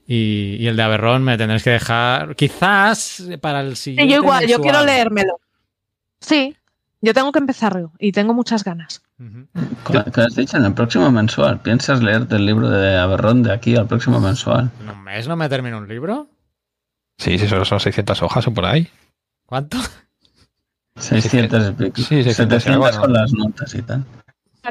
Y, 0.08 0.56
y 0.58 0.68
el 0.68 0.78
de 0.78 0.84
Aberrón 0.84 1.22
me 1.24 1.38
tendréis 1.38 1.64
que 1.64 1.72
dejar, 1.72 2.36
quizás 2.38 3.28
para 3.42 3.60
el 3.60 3.76
Sí, 3.76 3.92
siguiente. 3.92 4.14
yo 4.14 4.22
igual, 4.22 4.48
yo 4.48 4.60
quiero 4.62 4.86
leérmelo. 4.86 5.40
Sí, 6.22 6.56
yo 7.02 7.14
tengo 7.14 7.34
que 7.34 7.40
empezarlo 7.40 7.92
y 8.00 8.14
tengo 8.14 8.34
muchas 8.34 8.64
ganas. 8.64 9.04
Ujú. 9.20 9.48
¿Qué 9.92 10.12
qué 10.14 10.22
has 10.22 10.36
dicho? 10.36 10.56
En 10.58 10.64
el 10.66 10.74
próximo 10.74 11.12
mensual. 11.12 11.60
¿Piensas 11.62 12.02
leerte 12.02 12.36
el 12.38 12.46
libro 12.46 12.70
de 12.70 12.96
Aberrón 12.96 13.44
de 13.44 13.52
aquí 13.52 13.76
al 13.76 13.88
próximo 13.88 14.22
mensual? 14.22 14.72
¿En 14.82 14.90
un 14.90 15.04
mes 15.04 15.28
no 15.28 15.36
me 15.36 15.50
termino 15.50 15.78
un 15.78 15.90
libro? 15.90 16.30
Sí, 17.18 17.38
sí, 17.38 17.48
solo 17.50 17.66
son 17.66 17.82
600 17.82 18.22
hojas 18.24 18.48
o 18.48 18.54
por 18.54 18.66
ahí. 18.66 18.88
¿Cuánto? 19.46 19.78
600 20.98 21.70
y 21.70 21.72
pico. 21.74 21.98
Sí, 22.02 22.24
600 22.24 22.66
y 22.66 22.70
algo, 22.70 22.86
700 22.88 22.98
con 23.00 23.14
¿no? 23.14 23.20
las 23.20 23.34
notas 23.34 23.76
y 23.76 23.82
tal. 23.82 24.06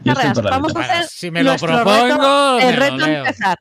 Carreras, 0.04 0.42
vamos 0.42 0.74
a 0.74 0.78
mitad. 0.78 0.88
Bueno, 0.88 0.92
hacer 0.94 1.08
si 1.08 1.30
me 1.30 1.42
lo 1.44 1.56
propongo, 1.56 2.58
reto, 2.58 2.58
el 2.68 2.76
reto 2.76 2.96
leo. 3.06 3.18
empezar. 3.18 3.58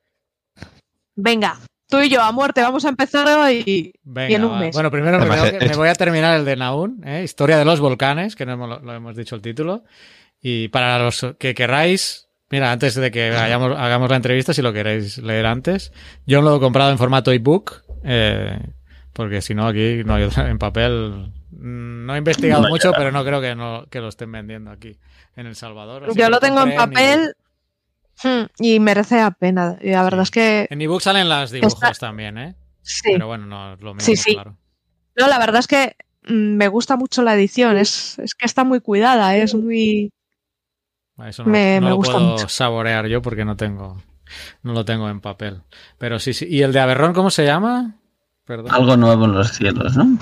Venga, 1.16 1.60
tú 1.88 2.00
y 2.02 2.10
yo 2.10 2.22
a 2.24 2.32
muerte 2.32 2.62
vamos 2.62 2.86
a 2.86 2.90
empezar 2.90 3.28
hoy 3.28 3.94
Venga, 4.04 4.30
y 4.32 4.34
en 4.36 4.44
un 4.46 4.54
va. 4.54 4.60
mes. 4.60 4.74
Bueno, 4.74 4.90
primero 4.90 5.20
me, 5.20 5.26
que- 5.30 5.58
es- 5.66 5.72
me 5.72 5.76
voy 5.78 5.90
a 5.90 5.94
terminar 5.96 6.40
el 6.40 6.46
de 6.46 6.56
Naun, 6.56 7.02
¿eh? 7.06 7.22
Historia 7.24 7.58
de 7.58 7.66
los 7.66 7.80
volcanes, 7.80 8.36
que 8.36 8.46
no 8.46 8.54
hemos- 8.54 8.82
lo 8.82 8.94
hemos 8.94 9.16
dicho 9.16 9.36
el 9.36 9.42
título. 9.42 9.84
Y 10.42 10.70
para 10.70 10.98
los 11.00 11.24
que 11.40 11.54
queráis, 11.54 12.28
mira, 12.50 12.72
antes 12.72 12.96
de 12.96 13.12
que 13.12 13.30
hayamos- 13.36 13.78
hagamos 13.78 14.10
la 14.10 14.16
entrevista, 14.16 14.54
si 14.54 14.62
lo 14.64 14.74
queréis 14.74 15.20
leer 15.20 15.46
antes, 15.46 15.94
yo 16.26 16.42
lo 16.42 16.56
he 16.56 16.60
comprado 16.60 16.90
en 16.92 16.98
formato 16.98 17.32
ebook, 17.32 17.84
eh, 18.04 18.58
porque 19.14 19.42
si 19.42 19.54
no 19.54 19.68
aquí 19.68 20.02
no 20.04 20.16
hay 20.16 20.24
otra- 20.24 20.50
en 20.50 20.58
papel. 20.58 21.32
Mm, 21.68 22.06
No 22.06 22.16
he 22.16 22.18
investigado 22.20 22.64
No 22.64 22.70
mucho, 22.70 22.92
pero 22.94 23.12
no 23.12 23.24
creo 23.24 23.42
que, 23.42 23.56
no, 23.56 23.86
que 23.90 24.00
lo 24.00 24.10
estén 24.10 24.32
vendiendo 24.32 24.72
aquí 24.72 24.98
en 25.36 25.48
El 25.48 25.56
Salvador. 25.56 26.06
así 26.10 26.20
Yo 26.20 26.30
lo 26.30 26.40
tengo 26.40 26.62
en 26.62 26.76
papel 26.76 27.34
hmm, 28.24 28.44
y 28.60 28.80
merece 28.80 29.18
la 29.18 29.32
pena. 29.32 29.78
Y 29.82 29.90
la 29.92 30.04
verdad 30.04 30.22
es 30.24 30.32
que 30.32 30.68
En 30.70 30.82
ebook 30.82 31.02
salen 31.02 31.28
las 31.30 31.52
dibujos 31.52 31.74
Está- 31.82 31.94
también, 32.08 32.38
¿eh? 32.38 32.56
sí. 32.82 33.12
Pero 33.14 33.28
bueno, 33.28 33.46
no 33.46 33.74
es 33.74 33.82
lo 33.82 33.94
mismo, 33.94 34.06
Sí, 34.06 34.16
sí. 34.16 34.34
claro. 34.34 34.58
No, 35.16 35.28
la 35.28 35.38
verdad 35.40 35.60
es 35.60 35.68
que 35.68 35.96
mm, 36.28 36.56
me 36.58 36.68
gusta 36.68 36.96
mucho 36.98 37.22
la 37.24 37.36
edición. 37.36 37.78
Es, 37.78 38.18
es 38.20 38.36
que 38.36 38.46
está 38.46 38.64
muy 38.64 38.80
cuidada, 38.82 39.36
es 39.38 39.54
muy. 39.56 40.12
Eso 41.26 41.44
no, 41.44 41.50
Me- 41.52 41.76
no 41.76 41.82
me 41.86 41.90
lo 41.92 41.96
gusta 41.98 42.14
puedo 42.14 42.32
mucho. 42.32 42.50
saborear 42.50 43.06
yo 43.08 43.22
porque 43.22 43.46
no 43.46 43.56
tengo, 43.56 44.02
no 44.64 44.74
lo 44.74 44.84
tengo 44.84 45.08
en 45.10 45.22
papel. 45.22 45.62
Pero 46.00 46.20
sí, 46.20 46.34
sí. 46.34 46.48
¿Y 46.50 46.64
el 46.64 46.74
de 46.74 46.80
Aberrón 46.80 47.14
cómo 47.14 47.30
se 47.30 47.46
llama? 47.46 47.96
Perdón. 48.46 48.74
Algo 48.74 48.98
nuevo 48.98 49.26
en 49.26 49.34
los 49.34 49.52
cielos, 49.52 49.96
¿no? 49.96 50.18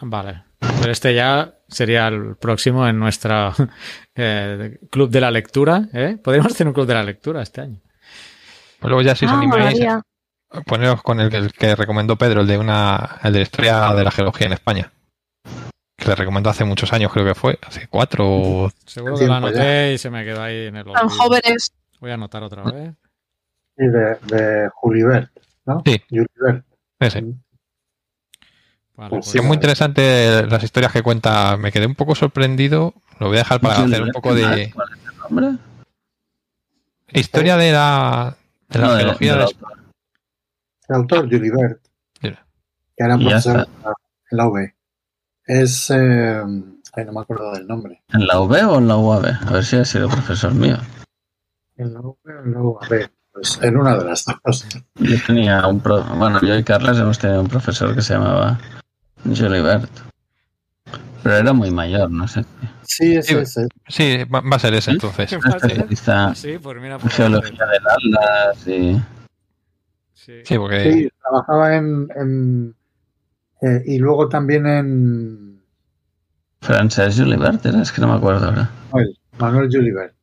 Vale. 0.00 0.42
Pero 0.80 0.92
este 0.92 1.14
ya 1.14 1.54
sería 1.68 2.08
el 2.08 2.36
próximo 2.36 2.86
en 2.86 2.98
nuestra 2.98 3.52
eh, 4.14 4.78
club 4.90 5.10
de 5.10 5.20
la 5.20 5.30
lectura. 5.30 5.88
¿eh? 5.92 6.16
Podríamos 6.22 6.52
hacer 6.52 6.66
un 6.66 6.72
club 6.72 6.86
de 6.86 6.94
la 6.94 7.02
lectura 7.02 7.42
este 7.42 7.60
año. 7.62 7.80
Pues 8.80 8.88
luego 8.88 9.02
ya 9.02 9.14
si 9.16 9.26
os 9.26 9.32
Ah, 9.32 9.38
animáis, 9.38 9.80
poneros 10.66 11.02
con 11.02 11.20
el, 11.20 11.34
el 11.34 11.52
que 11.52 11.74
recomendó 11.74 12.16
Pedro, 12.16 12.42
el 12.42 12.46
de 12.46 12.58
una, 12.58 13.18
el 13.22 13.32
de 13.32 13.38
la 13.40 13.42
historia 13.42 13.92
de 13.94 14.04
la 14.04 14.10
geología 14.10 14.46
en 14.46 14.52
España. 14.52 14.92
Que 15.96 16.06
le 16.06 16.14
recomendó 16.14 16.48
hace 16.48 16.64
muchos 16.64 16.92
años, 16.92 17.12
creo 17.12 17.26
que 17.26 17.34
fue, 17.34 17.58
hace 17.66 17.88
cuatro 17.88 18.24
o 18.28 18.70
Seguro 18.86 19.16
que 19.16 19.24
lo 19.26 19.30
ya. 19.30 19.36
anoté 19.36 19.92
y 19.94 19.98
se 19.98 20.10
me 20.10 20.24
quedó 20.24 20.42
ahí 20.42 20.66
en 20.66 20.76
el 20.76 20.84
Tan 20.84 21.06
olvido. 21.06 21.08
jóvenes. 21.18 21.72
Voy 22.00 22.12
a 22.12 22.14
anotar 22.14 22.44
otra 22.44 22.62
vez. 22.62 22.94
Y 23.76 23.86
de, 23.88 24.16
de 24.26 24.68
Julibert, 24.74 25.30
¿no? 25.66 25.82
Sí. 25.84 26.00
Julibert. 26.08 26.64
ese. 27.00 27.24
Vale, 28.98 29.10
Pues 29.10 29.26
Sí, 29.26 29.38
es 29.38 29.44
muy 29.44 29.54
interesante 29.54 30.44
las 30.46 30.62
historias 30.62 30.92
que 30.92 31.02
cuenta. 31.04 31.56
Me 31.56 31.70
quedé 31.70 31.86
un 31.86 31.94
poco 31.94 32.14
sorprendido. 32.16 32.94
Lo 33.20 33.28
voy 33.28 33.36
a 33.36 33.40
dejar 33.40 33.60
para 33.60 33.84
hacer 33.84 34.02
un 34.02 34.10
poco 34.10 34.34
de 34.34 34.72
¿Cuál 34.74 34.88
es 34.92 34.98
el 35.08 35.16
nombre? 35.18 35.58
historia 37.12 37.56
de 37.56 37.72
la, 37.72 38.36
de 38.68 38.78
la 38.80 38.86
No, 38.86 38.92
de- 38.94 38.98
geología 39.00 39.32
de 39.36 39.38
de. 39.44 39.56
El 40.88 40.96
autor, 40.96 41.20
Julibert, 41.30 41.80
Mira. 42.22 42.46
que 42.96 43.04
era 43.04 43.16
profesor 43.18 43.68
en 44.30 44.36
la 44.36 44.48
UB. 44.48 44.72
Es. 45.46 45.90
eh, 45.90 46.42
ay, 46.94 47.04
no 47.04 47.12
me 47.12 47.20
acuerdo 47.20 47.52
del 47.52 47.66
nombre. 47.68 48.02
¿En 48.12 48.26
la 48.26 48.40
UB 48.40 48.52
o 48.68 48.78
en 48.78 48.88
la 48.88 48.96
UAB? 48.96 49.26
A 49.46 49.52
ver 49.52 49.64
si 49.64 49.76
ha 49.76 49.84
sido 49.84 50.08
profesor 50.08 50.52
mío. 50.54 50.76
En 51.76 51.94
la 51.94 52.00
UB 52.00 52.16
o 52.24 52.44
en 52.44 52.52
la 52.52 52.60
UAB. 52.60 53.10
Pues 53.32 53.58
en 53.62 53.76
una 53.76 53.96
de 53.96 54.04
las 54.04 54.24
dos. 54.44 54.66
Yo 54.96 55.16
tenía 55.26 55.64
un 55.68 55.78
pro... 55.80 56.02
Bueno, 56.02 56.40
yo 56.40 56.56
y 56.56 56.64
Carlas 56.64 56.98
hemos 56.98 57.18
tenido 57.18 57.40
un 57.42 57.48
profesor 57.48 57.94
que 57.94 58.02
se 58.02 58.14
llamaba 58.14 58.58
Julibert. 59.24 59.90
Pero 61.22 61.36
era 61.36 61.52
muy 61.52 61.70
mayor, 61.70 62.10
no 62.10 62.26
sé. 62.28 62.44
Sí, 62.82 63.16
ese, 63.16 63.34
Sí. 63.34 63.60
ese. 63.60 63.68
Sí, 63.88 64.24
va, 64.24 64.42
a 64.54 64.58
ser 64.58 64.74
ese 64.74 64.90
¿Sí? 64.90 64.90
entonces. 64.92 65.30
¿Qué 65.30 65.38
pasa? 65.38 65.56
Especialista 65.66 66.34
Sí, 66.34 66.58
pues 66.62 66.80
mira. 66.80 66.98
por 66.98 67.10
geología 67.10 67.66
del 67.66 67.86
Atlas 67.86 68.66
y... 68.68 69.02
Sí. 70.14 70.32
Sí, 70.44 70.58
porque 70.58 70.92
Sí, 70.92 71.08
trabajaba 71.22 71.74
en. 71.76 72.08
en, 72.16 72.74
eh, 73.62 73.82
y 73.86 73.98
luego 73.98 74.28
también 74.28 74.66
en. 74.66 75.62
Francesc 76.60 77.18
Julibert, 77.18 77.64
era, 77.66 77.82
es 77.82 77.92
que 77.92 78.00
no 78.00 78.08
me 78.08 78.14
acuerdo 78.14 78.46
ahora. 78.46 78.68
Manuel, 78.92 79.18
Manuel 79.38 79.68
Julibert. 79.72 80.14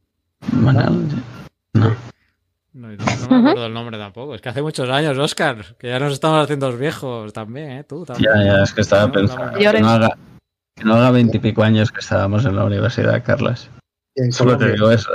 Manuel, 0.54 1.08
no. 1.74 1.96
No, 2.76 2.90
no 2.90 2.96
me 2.98 3.38
acuerdo 3.38 3.64
del 3.64 3.74
nombre 3.74 3.98
tampoco. 3.98 4.36
Es 4.36 4.42
que 4.42 4.50
hace 4.50 4.62
muchos 4.62 4.90
años, 4.90 5.18
Oscar, 5.18 5.78
que 5.78 5.88
ya 5.88 5.98
nos 5.98 6.12
estamos 6.12 6.44
haciendo 6.44 6.70
los 6.70 6.78
viejos 6.78 7.32
también, 7.32 7.72
¿eh? 7.72 7.84
Tú 7.86 8.04
también. 8.04 8.30
Ya, 8.36 8.44
ya, 8.44 8.64
es 8.64 8.74
que 8.74 8.82
estaba 8.82 9.10
pensando. 9.10 9.46
no, 9.46 9.58
Que 9.58 9.80
no 9.80 9.90
haga, 9.90 10.10
que 10.76 10.84
no 10.84 10.96
haga 10.96 11.12
veintipico 11.12 11.64
años 11.64 11.90
que 11.90 12.02
estábamos 12.02 12.44
en 12.46 12.58
la 12.58 12.66
universidad, 12.66 13.24
Carlas. 13.24 13.70
Solo 14.32 14.58
te 14.58 14.74
digo 14.74 14.92
eso. 14.92 15.10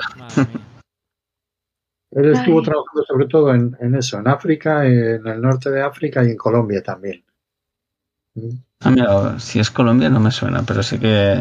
Él 2.13 2.33
estuvo 2.33 2.61
Ay. 2.61 2.65
trabajando 2.65 3.05
sobre 3.07 3.27
todo 3.27 3.55
en, 3.55 3.77
en 3.79 3.95
eso, 3.95 4.19
en 4.19 4.27
África, 4.27 4.87
en 4.87 5.27
el 5.27 5.41
norte 5.43 5.71
de 5.71 5.83
África 5.83 6.25
y 6.25 6.31
en 6.31 6.37
Colombia 6.39 6.83
también. 6.83 7.23
Ah, 8.81 8.91
mira, 8.91 9.39
si 9.39 9.61
es 9.61 9.71
Colombia 9.71 10.09
no 10.09 10.19
me 10.19 10.31
suena, 10.31 10.63
pero 10.63 10.83
sí 10.83 10.99
que... 10.99 11.37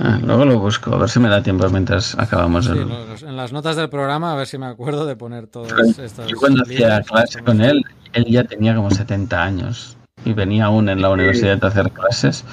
Ah, 0.00 0.18
luego 0.22 0.44
lo 0.44 0.58
busco, 0.60 0.94
a 0.94 0.98
ver 0.98 1.08
si 1.08 1.18
me 1.18 1.28
da 1.28 1.42
tiempo 1.42 1.68
mientras 1.70 2.16
acabamos 2.18 2.66
Sí, 2.66 2.72
el... 2.72 2.88
los- 2.88 3.22
en 3.22 3.36
las 3.36 3.52
notas 3.52 3.74
del 3.76 3.88
programa, 3.88 4.32
a 4.32 4.36
ver 4.36 4.46
si 4.46 4.56
me 4.58 4.66
acuerdo 4.66 5.06
de 5.06 5.16
poner 5.16 5.48
todos 5.48 5.72
estos. 5.98 6.30
Yo 6.30 6.36
cuando 6.36 6.62
hacía 6.62 7.00
clase 7.02 7.42
con 7.42 7.60
él, 7.60 7.82
él 8.12 8.24
ya 8.26 8.44
tenía 8.44 8.74
como 8.76 8.90
70 8.90 9.42
años 9.42 9.96
y 10.24 10.32
venía 10.34 10.66
aún 10.66 10.88
en 10.88 11.02
la 11.02 11.10
universidad 11.10 11.62
a 11.64 11.68
hacer 11.68 11.90
clases 11.90 12.44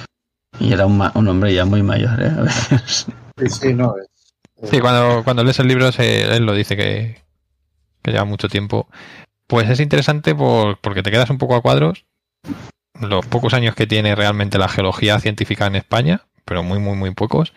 y 0.59 0.73
era 0.73 0.85
un, 0.87 0.97
ma- 0.97 1.11
un 1.15 1.27
hombre 1.27 1.53
ya 1.53 1.65
muy 1.65 1.83
mayor, 1.83 2.19
¿eh? 2.21 2.31
A 2.35 2.41
veces. 2.41 3.05
Sí, 3.37 3.49
sí, 3.49 3.73
no. 3.73 3.93
es- 3.97 4.69
sí, 4.69 4.79
cuando, 4.79 5.23
cuando 5.23 5.43
lees 5.43 5.59
el 5.59 5.67
libro 5.67 5.91
se- 5.91 6.35
él 6.35 6.45
lo 6.45 6.53
dice 6.53 6.75
que, 6.75 7.21
que 8.01 8.11
lleva 8.11 8.25
mucho 8.25 8.47
tiempo. 8.49 8.87
Pues 9.47 9.69
es 9.69 9.79
interesante 9.79 10.33
por- 10.33 10.79
porque 10.79 11.03
te 11.03 11.11
quedas 11.11 11.29
un 11.29 11.37
poco 11.37 11.55
a 11.55 11.61
cuadros. 11.61 12.05
Los 12.99 13.25
pocos 13.27 13.53
años 13.53 13.75
que 13.75 13.85
tiene 13.85 14.15
realmente 14.15 14.57
la 14.57 14.67
geología 14.69 15.19
científica 15.19 15.67
en 15.67 15.75
España, 15.75 16.21
pero 16.45 16.63
muy, 16.63 16.79
muy, 16.79 16.95
muy 16.95 17.11
pocos. 17.11 17.53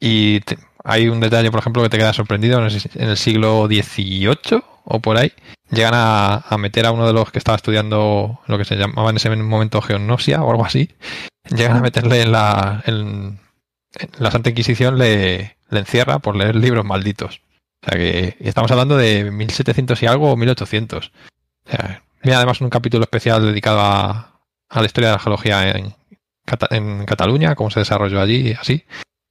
Y 0.00 0.40
te- 0.40 0.58
hay 0.84 1.08
un 1.08 1.20
detalle, 1.20 1.50
por 1.50 1.60
ejemplo, 1.60 1.82
que 1.82 1.88
te 1.88 1.98
queda 1.98 2.12
sorprendido. 2.12 2.58
En 2.66 3.08
el 3.08 3.16
siglo 3.16 3.66
XVIII 3.66 4.62
o 4.84 5.00
por 5.00 5.16
ahí, 5.16 5.32
llegan 5.70 5.94
a, 5.94 6.36
a 6.48 6.58
meter 6.58 6.86
a 6.86 6.92
uno 6.92 7.06
de 7.06 7.12
los 7.12 7.32
que 7.32 7.38
estaba 7.38 7.56
estudiando 7.56 8.40
lo 8.46 8.58
que 8.58 8.64
se 8.64 8.76
llamaba 8.76 9.10
en 9.10 9.16
ese 9.16 9.34
momento 9.34 9.82
geognosia 9.82 10.42
o 10.42 10.50
algo 10.50 10.64
así. 10.64 10.90
Llegan 11.50 11.78
a 11.78 11.80
meterle 11.80 12.22
en 12.22 12.32
la, 12.32 12.82
en, 12.86 13.40
en 13.98 14.08
la 14.18 14.30
Santa 14.30 14.50
Inquisición, 14.50 14.96
le, 14.98 15.56
le 15.70 15.78
encierra 15.80 16.18
por 16.20 16.36
leer 16.36 16.54
libros 16.56 16.84
malditos. 16.84 17.40
O 17.82 17.88
sea 17.90 17.98
que 17.98 18.36
y 18.40 18.48
estamos 18.48 18.70
hablando 18.70 18.96
de 18.96 19.30
1700 19.30 20.00
y 20.02 20.06
algo 20.06 20.30
o 20.32 20.36
1800. 20.36 21.12
O 21.66 21.70
sea, 21.70 22.02
mira 22.22 22.36
además 22.36 22.60
un 22.60 22.70
capítulo 22.70 23.02
especial 23.04 23.42
dedicado 23.44 23.80
a, 23.80 24.40
a 24.68 24.80
la 24.80 24.86
historia 24.86 25.08
de 25.10 25.16
la 25.16 25.20
geología 25.20 25.68
en, 25.70 25.94
Cata- 26.46 26.68
en 26.74 27.04
Cataluña, 27.04 27.54
cómo 27.54 27.70
se 27.70 27.80
desarrolló 27.80 28.20
allí 28.20 28.48
y 28.48 28.52
así. 28.54 28.84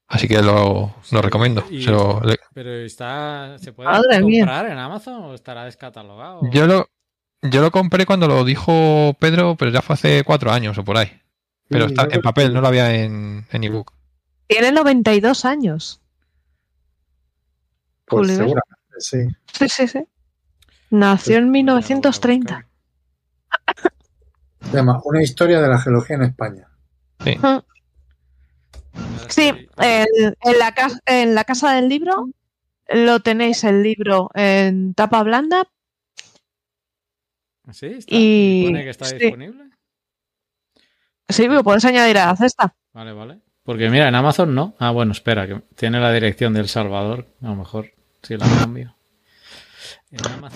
Así 0.07 0.27
que 0.27 0.39
lo, 0.43 0.93
lo 1.11 1.21
recomiendo. 1.21 1.65
Y- 1.71 1.81
Se 1.83 1.89
lo- 1.91 2.21
le- 2.23 2.37
Pero 2.53 2.69
está. 2.71 3.57
¿Se 3.57 3.73
puede 3.73 3.89
Madre 3.89 4.21
mía. 4.21 4.41
comprar 4.45 4.67
en 4.71 4.77
Amazon 4.77 5.23
o 5.23 5.33
estará 5.33 5.65
descatalogado? 5.65 6.41
yo, 6.51 6.67
lo, 6.67 6.87
yo 7.41 7.61
lo 7.61 7.71
compré 7.71 8.05
cuando 8.05 8.27
lo 8.27 8.43
dijo 8.43 9.15
Pedro, 9.19 9.55
pero 9.55 9.71
ya 9.71 9.81
fue 9.81 9.95
hace 9.95 10.23
cuatro 10.23 10.51
años 10.51 10.77
o 10.77 10.83
por 10.83 10.97
ahí. 10.97 11.11
Pero 11.67 11.87
Sí, 11.87 11.93
está 11.97 12.07
en 12.15 12.21
papel, 12.21 12.49
que- 12.49 12.53
no 12.53 12.61
lo 12.61 12.67
había 12.67 12.93
en, 12.93 13.47
en 13.51 13.63
ebook. 13.63 13.93
Tiene 14.47 14.71
92 14.71 15.43
años. 15.45 16.01
Pues 18.05 18.27
seguramente, 18.27 18.61
sí. 18.99 19.17
Sí, 19.51 19.67
sí, 19.69 19.87
sí. 19.87 20.05
Nació 20.91 21.37
en 21.37 21.51
Pues 21.51 21.63
ya 21.65 21.65
lo 21.65 21.73
voy 21.73 21.81
a 21.81 21.83
1930. 21.87 22.53
buscar. 22.55 23.91
Se 24.69 24.77
llama 24.77 25.01
Una 25.03 25.23
historia 25.23 25.59
de 25.61 25.67
la 25.67 25.79
geología 25.79 26.15
en 26.17 26.23
España. 26.23 26.67
Sí, 29.29 29.51
en, 29.77 30.35
en 30.41 30.59
la 30.59 30.73
casa, 30.73 30.99
en 31.05 31.35
la 31.35 31.43
casa 31.43 31.73
del 31.73 31.89
libro 31.89 32.29
lo 32.89 33.19
tenéis 33.19 33.63
el 33.63 33.81
libro 33.83 34.29
en 34.35 34.93
tapa 34.93 35.23
blanda 35.23 35.67
¿Sí? 37.71 37.87
¿Está? 37.87 38.15
y- 38.15 38.65
¿Pone 38.65 38.83
que 38.83 38.89
está 38.91 39.05
sí. 39.05 39.15
disponible? 39.17 39.63
Sí, 41.27 41.47
lo 41.47 41.63
puedes 41.63 41.83
añadir 41.85 42.19
a 42.19 42.27
la 42.27 42.35
cesta. 42.35 42.75
Vale, 42.93 43.11
vale. 43.11 43.39
Porque 43.63 43.89
mira, 43.89 44.07
en 44.07 44.13
Amazon 44.13 44.53
no. 44.53 44.75
Ah, 44.77 44.91
bueno, 44.91 45.11
espera, 45.11 45.47
que 45.47 45.61
tiene 45.75 45.99
la 45.99 46.13
dirección 46.13 46.53
de 46.53 46.59
El 46.59 46.67
Salvador. 46.69 47.25
A 47.41 47.47
lo 47.47 47.55
mejor 47.55 47.91
si 48.21 48.37
la 48.37 48.45
cambio. 48.59 48.95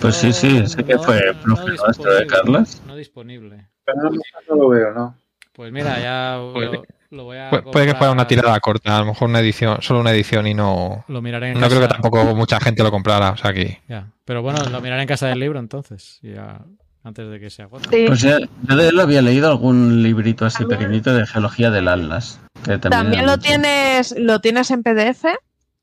Pues 0.00 0.14
sí, 0.14 0.32
sí, 0.32 0.64
sé 0.68 0.84
que 0.84 0.96
fue 0.98 1.20
profe 1.42 1.64
nuestro 1.66 2.12
de 2.12 2.20
disponible, 2.20 2.26
Carlas. 2.28 2.82
No 2.86 2.94
disponible. 2.94 3.68
Pero 3.84 4.02
no, 4.02 4.10
no 4.48 4.54
lo 4.54 4.68
veo, 4.68 4.92
¿no? 4.94 5.16
Pues 5.60 5.72
mira, 5.72 6.00
ya 6.00 6.36
lo, 6.38 6.82
lo 7.10 7.24
voy 7.24 7.36
a. 7.36 7.50
Pu- 7.50 7.70
puede 7.70 7.84
que 7.88 7.94
fuera 7.94 8.10
una 8.14 8.26
tirada 8.26 8.58
corta, 8.60 8.96
a 8.96 9.00
lo 9.00 9.04
mejor 9.04 9.28
una 9.28 9.40
edición, 9.40 9.76
solo 9.82 10.00
una 10.00 10.10
edición 10.10 10.46
y 10.46 10.54
no. 10.54 11.04
Lo 11.06 11.20
miraré 11.20 11.50
en 11.50 11.60
No 11.60 11.68
creo 11.68 11.82
que 11.82 11.88
tampoco 11.88 12.24
mucha 12.34 12.58
gente 12.60 12.82
lo 12.82 12.90
comprara. 12.90 13.32
O 13.32 13.36
sea 13.36 13.52
que. 13.52 13.78
Ya. 13.86 14.06
Pero 14.24 14.40
bueno, 14.40 14.64
lo 14.70 14.80
miraré 14.80 15.02
en 15.02 15.08
casa 15.08 15.26
del 15.26 15.38
libro 15.38 15.58
entonces. 15.58 16.18
Ya, 16.22 16.62
antes 17.04 17.28
de 17.28 17.38
que 17.38 17.50
se 17.50 17.60
agote. 17.60 17.90
Sí. 17.90 18.04
Pues 18.06 18.22
ya- 18.22 18.38
yo 18.40 18.74
de 18.74 18.88
él 18.88 18.98
había 18.98 19.20
leído 19.20 19.50
algún 19.50 20.02
librito 20.02 20.46
así 20.46 20.64
pequeñito 20.64 21.12
de 21.12 21.26
geología 21.26 21.70
del 21.70 21.88
Atlas. 21.88 22.40
Que 22.64 22.78
también, 22.78 23.26
lo 23.26 23.32
mucho. 23.32 23.42
tienes, 23.42 24.14
lo 24.18 24.40
tienes 24.40 24.70
en 24.70 24.82
PDF, 24.82 25.26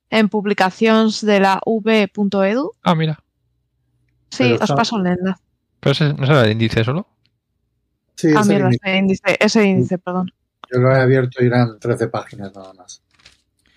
en 0.09 0.28
publicaciones 0.30 1.23
de 1.23 1.39
la 1.39 1.61
v.edu. 1.67 2.71
Ah, 2.82 2.95
mira. 2.95 3.19
Sí, 4.32 4.43
Pero 4.45 4.55
os 4.55 4.61
está- 4.61 4.75
paso 4.75 4.97
el 4.97 5.05
enlace. 5.05 5.41
Pero 5.80 5.91
ese, 5.91 6.13
no 6.15 6.25
será 6.25 6.45
el 6.45 6.51
índice 6.53 6.84
solo. 6.84 7.07
Sí, 8.18 8.30
Ah, 8.36 8.41
ese, 8.41 8.53
mira, 8.53 8.65
índice. 8.65 8.80
ese 8.84 8.97
índice, 8.97 9.38
ese 9.39 9.63
índice, 9.65 9.97
perdón. 9.99 10.32
yo 10.74 10.80
lo 10.80 10.91
he 10.93 10.99
abierto 10.99 11.43
y 11.43 11.47
eran 11.47 11.80
13 11.80 12.07
páginas 12.07 12.51
nada 12.55 12.74
más. 12.74 13.01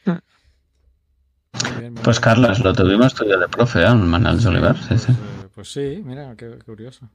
Muy 0.07 1.91
Pues 2.03 2.16
bien. 2.16 2.22
Carlas, 2.22 2.61
lo 2.61 2.72
tuvimos 2.72 3.14
tuyo 3.14 3.38
de 3.38 3.49
profe, 3.49 3.82
¿eh? 3.82 3.95
Manuel 3.95 4.47
Oliver. 4.47 4.76
Sí, 4.76 4.97
sí. 4.99 5.12
Pues, 5.12 5.16
eh, 5.16 5.49
pues 5.55 5.72
sí, 5.72 6.03
mira, 6.05 6.34
qué 6.36 6.59
curioso. 6.64 7.09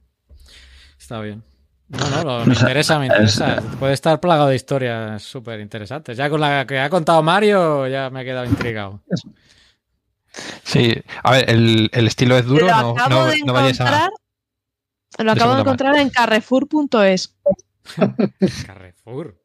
Está 0.98 1.20
bien. 1.20 1.42
No, 1.88 1.98
no, 2.10 2.22
lo- 2.40 2.46
me 2.46 2.52
interesa, 2.54 2.98
me 2.98 3.06
es- 3.06 3.12
interesa. 3.12 3.62
Puede 3.78 3.92
estar 3.94 4.20
plagado 4.20 4.48
de 4.48 4.56
historias 4.56 5.22
súper 5.22 5.60
interesantes. 5.60 6.16
Ya 6.16 6.28
con 6.28 6.40
la 6.40 6.66
que 6.66 6.78
ha 6.78 6.90
contado 6.90 7.22
Mario, 7.22 7.86
ya 7.88 8.10
me 8.10 8.22
he 8.22 8.24
quedado 8.24 8.44
intrigado. 8.44 9.00
Sí. 10.64 10.92
A 11.22 11.30
ver, 11.32 11.48
el, 11.50 11.88
el 11.92 12.06
estilo 12.06 12.36
es 12.36 12.44
duro. 12.44 12.66
No, 12.66 12.94
no, 13.08 13.28
no 13.46 13.52
vayáis 13.52 13.80
a. 13.80 14.10
encontrar. 15.18 15.26
Lo 15.26 15.32
acabo 15.32 15.50
de 15.54 15.56
segunda 15.56 15.56
mano. 15.56 15.60
encontrar 15.60 15.96
en 15.98 16.10
carrefour.es. 16.10 17.36
Carrefour. 18.66 19.40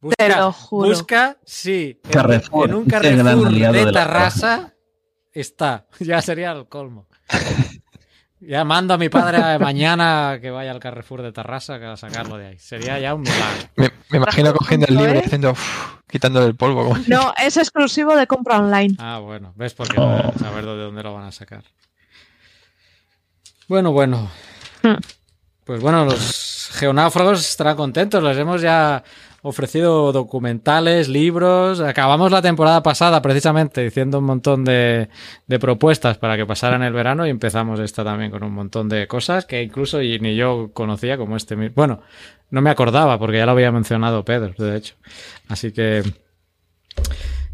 Busca, 0.00 0.16
Te 0.16 0.28
lo 0.36 0.52
juro. 0.52 0.88
busca, 0.88 1.36
sí. 1.44 2.00
en- 2.02 2.10
Carrefour, 2.10 2.68
En 2.68 2.74
un 2.74 2.84
Carrefour 2.86 3.50
de 3.52 3.84
de 3.84 3.92
Tarrasa 3.92 4.74
está. 5.32 5.86
Ya 6.00 6.20
sería 6.22 6.52
el 6.52 6.66
colmo. 6.68 7.06
Ya 8.40 8.64
mando 8.64 8.94
a 8.94 8.98
mi 8.98 9.08
padre 9.08 9.56
mañana 9.60 10.38
que 10.40 10.50
vaya 10.50 10.72
al 10.72 10.80
Carrefour 10.80 11.22
de 11.22 11.30
Tarrasa 11.30 11.76
a 11.92 11.96
sacarlo 11.96 12.36
de 12.36 12.48
ahí. 12.48 12.58
Sería 12.58 12.98
ya 12.98 13.14
un 13.14 13.20
milagro. 13.22 13.68
Me, 13.76 13.90
me 14.10 14.18
imagino 14.18 14.52
cogiendo 14.52 14.86
el 14.88 14.96
libro 14.96 15.14
y 15.14 15.18
haciendo, 15.18 15.52
uf, 15.52 15.94
quitándole 16.08 16.46
el 16.46 16.56
polvo. 16.56 16.96
No, 17.06 17.32
es 17.40 17.56
exclusivo 17.56 18.16
de 18.16 18.26
compra 18.26 18.58
online. 18.58 18.96
Ah, 18.98 19.20
bueno, 19.20 19.52
ves 19.54 19.74
porque 19.74 19.96
no 19.96 20.06
Oh. 20.12 20.16
deben 20.16 20.38
saber 20.40 20.64
de 20.66 20.76
dónde 20.76 21.02
lo 21.04 21.14
van 21.14 21.24
a 21.26 21.30
sacar. 21.32 21.62
Bueno, 23.72 23.90
bueno. 23.90 24.30
Hmm. 24.82 24.96
Pues 25.64 25.80
bueno, 25.80 26.04
los 26.04 26.68
geonáufragos 26.74 27.40
estarán 27.40 27.74
contentos. 27.74 28.22
Les 28.22 28.36
hemos 28.36 28.60
ya 28.60 29.02
ofrecido 29.40 30.12
documentales, 30.12 31.08
libros. 31.08 31.80
Acabamos 31.80 32.30
la 32.30 32.42
temporada 32.42 32.82
pasada 32.82 33.22
precisamente 33.22 33.82
diciendo 33.82 34.18
un 34.18 34.24
montón 34.24 34.66
de, 34.66 35.08
de 35.46 35.58
propuestas 35.58 36.18
para 36.18 36.36
que 36.36 36.44
pasaran 36.44 36.82
el 36.82 36.92
verano 36.92 37.26
y 37.26 37.30
empezamos 37.30 37.80
esta 37.80 38.04
también 38.04 38.30
con 38.30 38.44
un 38.44 38.52
montón 38.52 38.90
de 38.90 39.06
cosas 39.06 39.46
que 39.46 39.62
incluso 39.62 40.00
ni 40.00 40.36
yo 40.36 40.70
conocía 40.74 41.16
como 41.16 41.38
este 41.38 41.56
mismo. 41.56 41.72
Bueno, 41.74 42.02
no 42.50 42.60
me 42.60 42.68
acordaba 42.68 43.18
porque 43.18 43.38
ya 43.38 43.46
lo 43.46 43.52
había 43.52 43.72
mencionado 43.72 44.22
Pedro, 44.22 44.52
de 44.58 44.76
hecho. 44.76 44.96
Así 45.48 45.72
que 45.72 46.02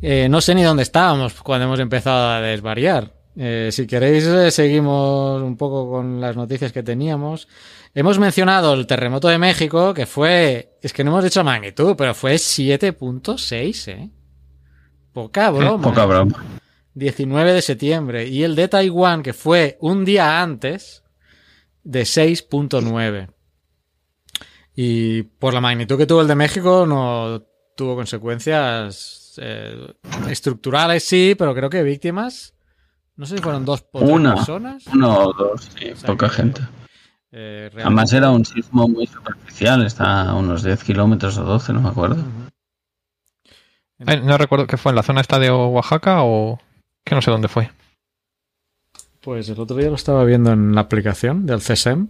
eh, 0.02 0.26
no 0.28 0.40
sé 0.40 0.56
ni 0.56 0.64
dónde 0.64 0.82
estábamos 0.82 1.34
cuando 1.34 1.66
hemos 1.66 1.78
empezado 1.78 2.28
a 2.28 2.40
desvariar. 2.40 3.17
Eh, 3.40 3.68
si 3.70 3.86
queréis, 3.86 4.26
eh, 4.26 4.50
seguimos 4.50 5.40
un 5.40 5.56
poco 5.56 5.88
con 5.88 6.20
las 6.20 6.34
noticias 6.34 6.72
que 6.72 6.82
teníamos. 6.82 7.46
Hemos 7.94 8.18
mencionado 8.18 8.74
el 8.74 8.88
terremoto 8.88 9.28
de 9.28 9.38
México, 9.38 9.94
que 9.94 10.06
fue, 10.06 10.76
es 10.82 10.92
que 10.92 11.04
no 11.04 11.12
hemos 11.12 11.22
dicho 11.22 11.44
magnitud, 11.44 11.94
pero 11.96 12.14
fue 12.14 12.34
7.6, 12.34 13.88
¿eh? 13.92 14.10
Poca 15.12 15.50
broma. 15.50 15.82
Poca 15.82 16.02
¿eh? 16.02 16.06
broma. 16.06 16.44
19 16.94 17.52
de 17.52 17.62
septiembre. 17.62 18.26
Y 18.26 18.42
el 18.42 18.56
de 18.56 18.66
Taiwán, 18.66 19.22
que 19.22 19.32
fue 19.32 19.78
un 19.80 20.04
día 20.04 20.42
antes, 20.42 21.04
de 21.84 22.02
6.9. 22.02 23.28
Y 24.74 25.22
por 25.22 25.54
la 25.54 25.60
magnitud 25.60 25.96
que 25.96 26.06
tuvo 26.06 26.22
el 26.22 26.28
de 26.28 26.34
México, 26.34 26.86
no 26.86 27.46
tuvo 27.76 27.94
consecuencias 27.94 29.38
eh, 29.40 29.92
estructurales, 30.28 31.04
sí, 31.04 31.36
pero 31.38 31.54
creo 31.54 31.70
que 31.70 31.84
víctimas. 31.84 32.57
No 33.18 33.26
sé 33.26 33.36
si 33.36 33.42
fueron 33.42 33.64
dos 33.66 33.84
o 33.92 34.00
Una. 34.00 34.34
personas. 34.36 34.86
Uno 34.86 35.18
o 35.18 35.32
dos, 35.34 35.68
sí, 35.78 35.90
O 35.90 35.96
sea 35.96 36.06
poca 36.06 36.28
que, 36.28 36.34
gente. 36.36 36.62
eh, 37.32 37.68
Además 37.74 38.12
era 38.12 38.30
un 38.30 38.44
sismo 38.44 38.88
muy 38.88 39.06
superficial, 39.06 39.84
está 39.84 40.30
a 40.30 40.34
unos 40.36 40.62
10 40.62 40.82
kilómetros 40.84 41.36
o 41.36 41.44
12, 41.44 41.72
no 41.74 41.80
me 41.82 41.88
acuerdo. 41.90 42.22
No 43.98 44.38
recuerdo 44.38 44.66
que 44.68 44.76
fue 44.76 44.92
en 44.92 44.96
la 44.96 45.02
zona 45.02 45.20
esta 45.20 45.38
de 45.40 45.50
Oaxaca 45.50 46.22
o 46.22 46.60
que 47.04 47.14
no 47.16 47.20
sé 47.22 47.30
dónde 47.32 47.48
fue. 47.48 47.70
Pues 49.20 49.48
el 49.48 49.58
otro 49.58 49.76
día 49.76 49.88
lo 49.88 49.96
estaba 49.96 50.24
viendo 50.24 50.52
en 50.52 50.74
la 50.74 50.82
aplicación 50.82 51.44
del 51.44 51.58
CSEM. 51.60 52.06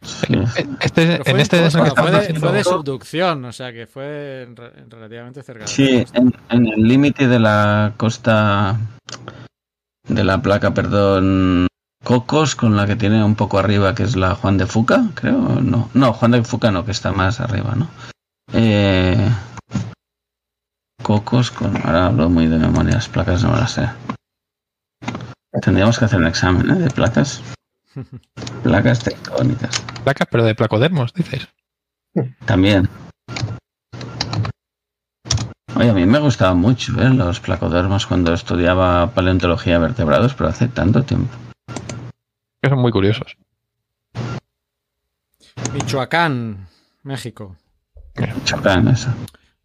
Sí. 0.00 0.32
Este, 0.80 1.06
Pero 1.06 1.24
fue 1.24 1.32
en 1.34 1.40
este 1.40 1.62
que 1.62 1.70
fue, 1.70 2.10
de, 2.10 2.34
fue 2.40 2.52
de 2.52 2.64
subducción, 2.64 3.44
o 3.44 3.52
sea 3.52 3.72
que 3.72 3.86
fue 3.86 4.44
en 4.44 4.56
re- 4.56 4.72
en 4.80 4.90
relativamente 4.90 5.42
cerca 5.42 5.64
de 5.64 5.70
la 5.70 5.74
Sí, 5.74 6.04
en, 6.14 6.32
en 6.48 6.66
el 6.68 6.86
límite 6.88 7.26
de 7.28 7.38
la 7.40 7.92
costa 7.96 8.78
de 10.08 10.24
la 10.24 10.42
placa, 10.42 10.74
perdón, 10.74 11.66
Cocos, 12.04 12.54
con 12.54 12.76
la 12.76 12.86
que 12.86 12.96
tiene 12.96 13.22
un 13.22 13.34
poco 13.34 13.58
arriba, 13.58 13.94
que 13.94 14.02
es 14.02 14.16
la 14.16 14.34
Juan 14.34 14.56
de 14.56 14.66
Fuca, 14.66 15.04
creo. 15.14 15.38
No, 15.60 15.90
no, 15.94 16.12
Juan 16.12 16.30
de 16.30 16.44
Fuca 16.44 16.70
no, 16.70 16.84
que 16.84 16.92
está 16.92 17.12
más 17.12 17.40
arriba, 17.40 17.74
¿no? 17.74 17.88
Eh, 18.52 19.30
Cocos, 21.02 21.50
con, 21.50 21.76
ahora 21.84 22.06
hablo 22.06 22.28
muy 22.28 22.46
de 22.46 22.58
memoria, 22.58 22.94
las 22.94 23.08
placas 23.08 23.42
no 23.42 23.52
me 23.52 23.58
las 23.58 23.72
sé. 23.72 23.88
Tendríamos 25.62 25.98
que 25.98 26.04
hacer 26.04 26.18
un 26.18 26.26
examen 26.26 26.70
¿eh? 26.70 26.74
de 26.74 26.90
placas. 26.90 27.42
Placas 28.62 29.00
tectónicas. 29.02 29.82
placas, 30.04 30.28
pero 30.30 30.44
de 30.44 30.54
placodermos, 30.54 31.12
dices. 31.14 31.48
También. 32.44 32.88
Oye, 35.78 35.90
a 35.90 35.94
mí 35.94 36.04
me 36.06 36.18
gustaban 36.18 36.58
mucho 36.58 36.92
¿eh? 37.00 37.08
los 37.10 37.38
placodermos 37.38 38.06
cuando 38.06 38.32
estudiaba 38.34 39.10
paleontología 39.12 39.74
de 39.74 39.78
vertebrados, 39.78 40.34
pero 40.34 40.50
hace 40.50 40.66
tanto 40.66 41.04
tiempo. 41.04 41.32
Que 42.60 42.68
son 42.68 42.80
muy 42.80 42.90
curiosos. 42.90 43.36
Michoacán, 45.72 46.66
México. 47.04 47.56
Chocán, 48.44 48.88
eso. 48.88 49.08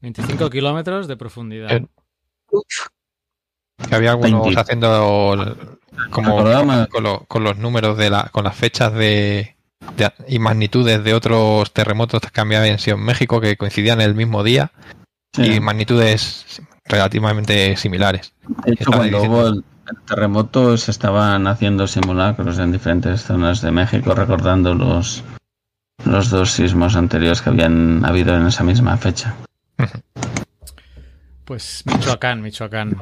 25 0.01 0.49
kilómetros 0.51 1.07
de 1.07 1.17
profundidad. 1.17 1.71
Eh, 1.71 1.87
Que 3.89 3.95
había 3.95 4.11
algunos 4.11 4.43
20. 4.43 4.61
haciendo 4.61 5.57
como 6.11 6.37
con, 6.91 7.03
lo- 7.03 7.19
con 7.25 7.43
los 7.43 7.57
números 7.57 7.97
de 7.97 8.11
la, 8.11 8.29
con 8.31 8.43
las 8.43 8.55
fechas 8.55 8.93
de, 8.93 9.55
de- 9.97 10.13
y 10.27 10.37
magnitudes 10.37 11.03
de 11.03 11.13
otros 11.15 11.73
terremotos 11.73 12.21
que 12.21 12.41
habían 12.41 12.77
sido 12.77 12.97
en 12.97 13.03
México 13.03 13.41
que 13.41 13.57
coincidían 13.57 13.99
el 14.01 14.13
mismo 14.13 14.43
día. 14.43 14.71
Y 15.37 15.59
magnitudes 15.59 16.61
relativamente 16.85 17.75
similares. 17.77 18.33
De 18.65 18.73
hecho, 18.73 18.91
cuando 18.91 19.21
hubo 19.23 19.47
el, 19.47 19.63
terremoto 20.07 20.77
se 20.77 20.91
estaban 20.91 21.47
haciendo 21.47 21.87
simulacros 21.87 22.57
en 22.59 22.71
diferentes 22.71 23.23
zonas 23.23 23.61
de 23.61 23.71
México 23.71 24.15
recordando 24.15 24.73
los, 24.73 25.23
los 26.05 26.29
dos 26.29 26.51
sismos 26.51 26.95
anteriores 26.95 27.41
que 27.41 27.49
habían 27.49 28.05
habido 28.05 28.35
en 28.35 28.47
esa 28.47 28.63
misma 28.63 28.97
fecha. 28.97 29.35
Pues 31.45 31.83
Michoacán, 31.85 32.41
Michoacán. 32.41 32.95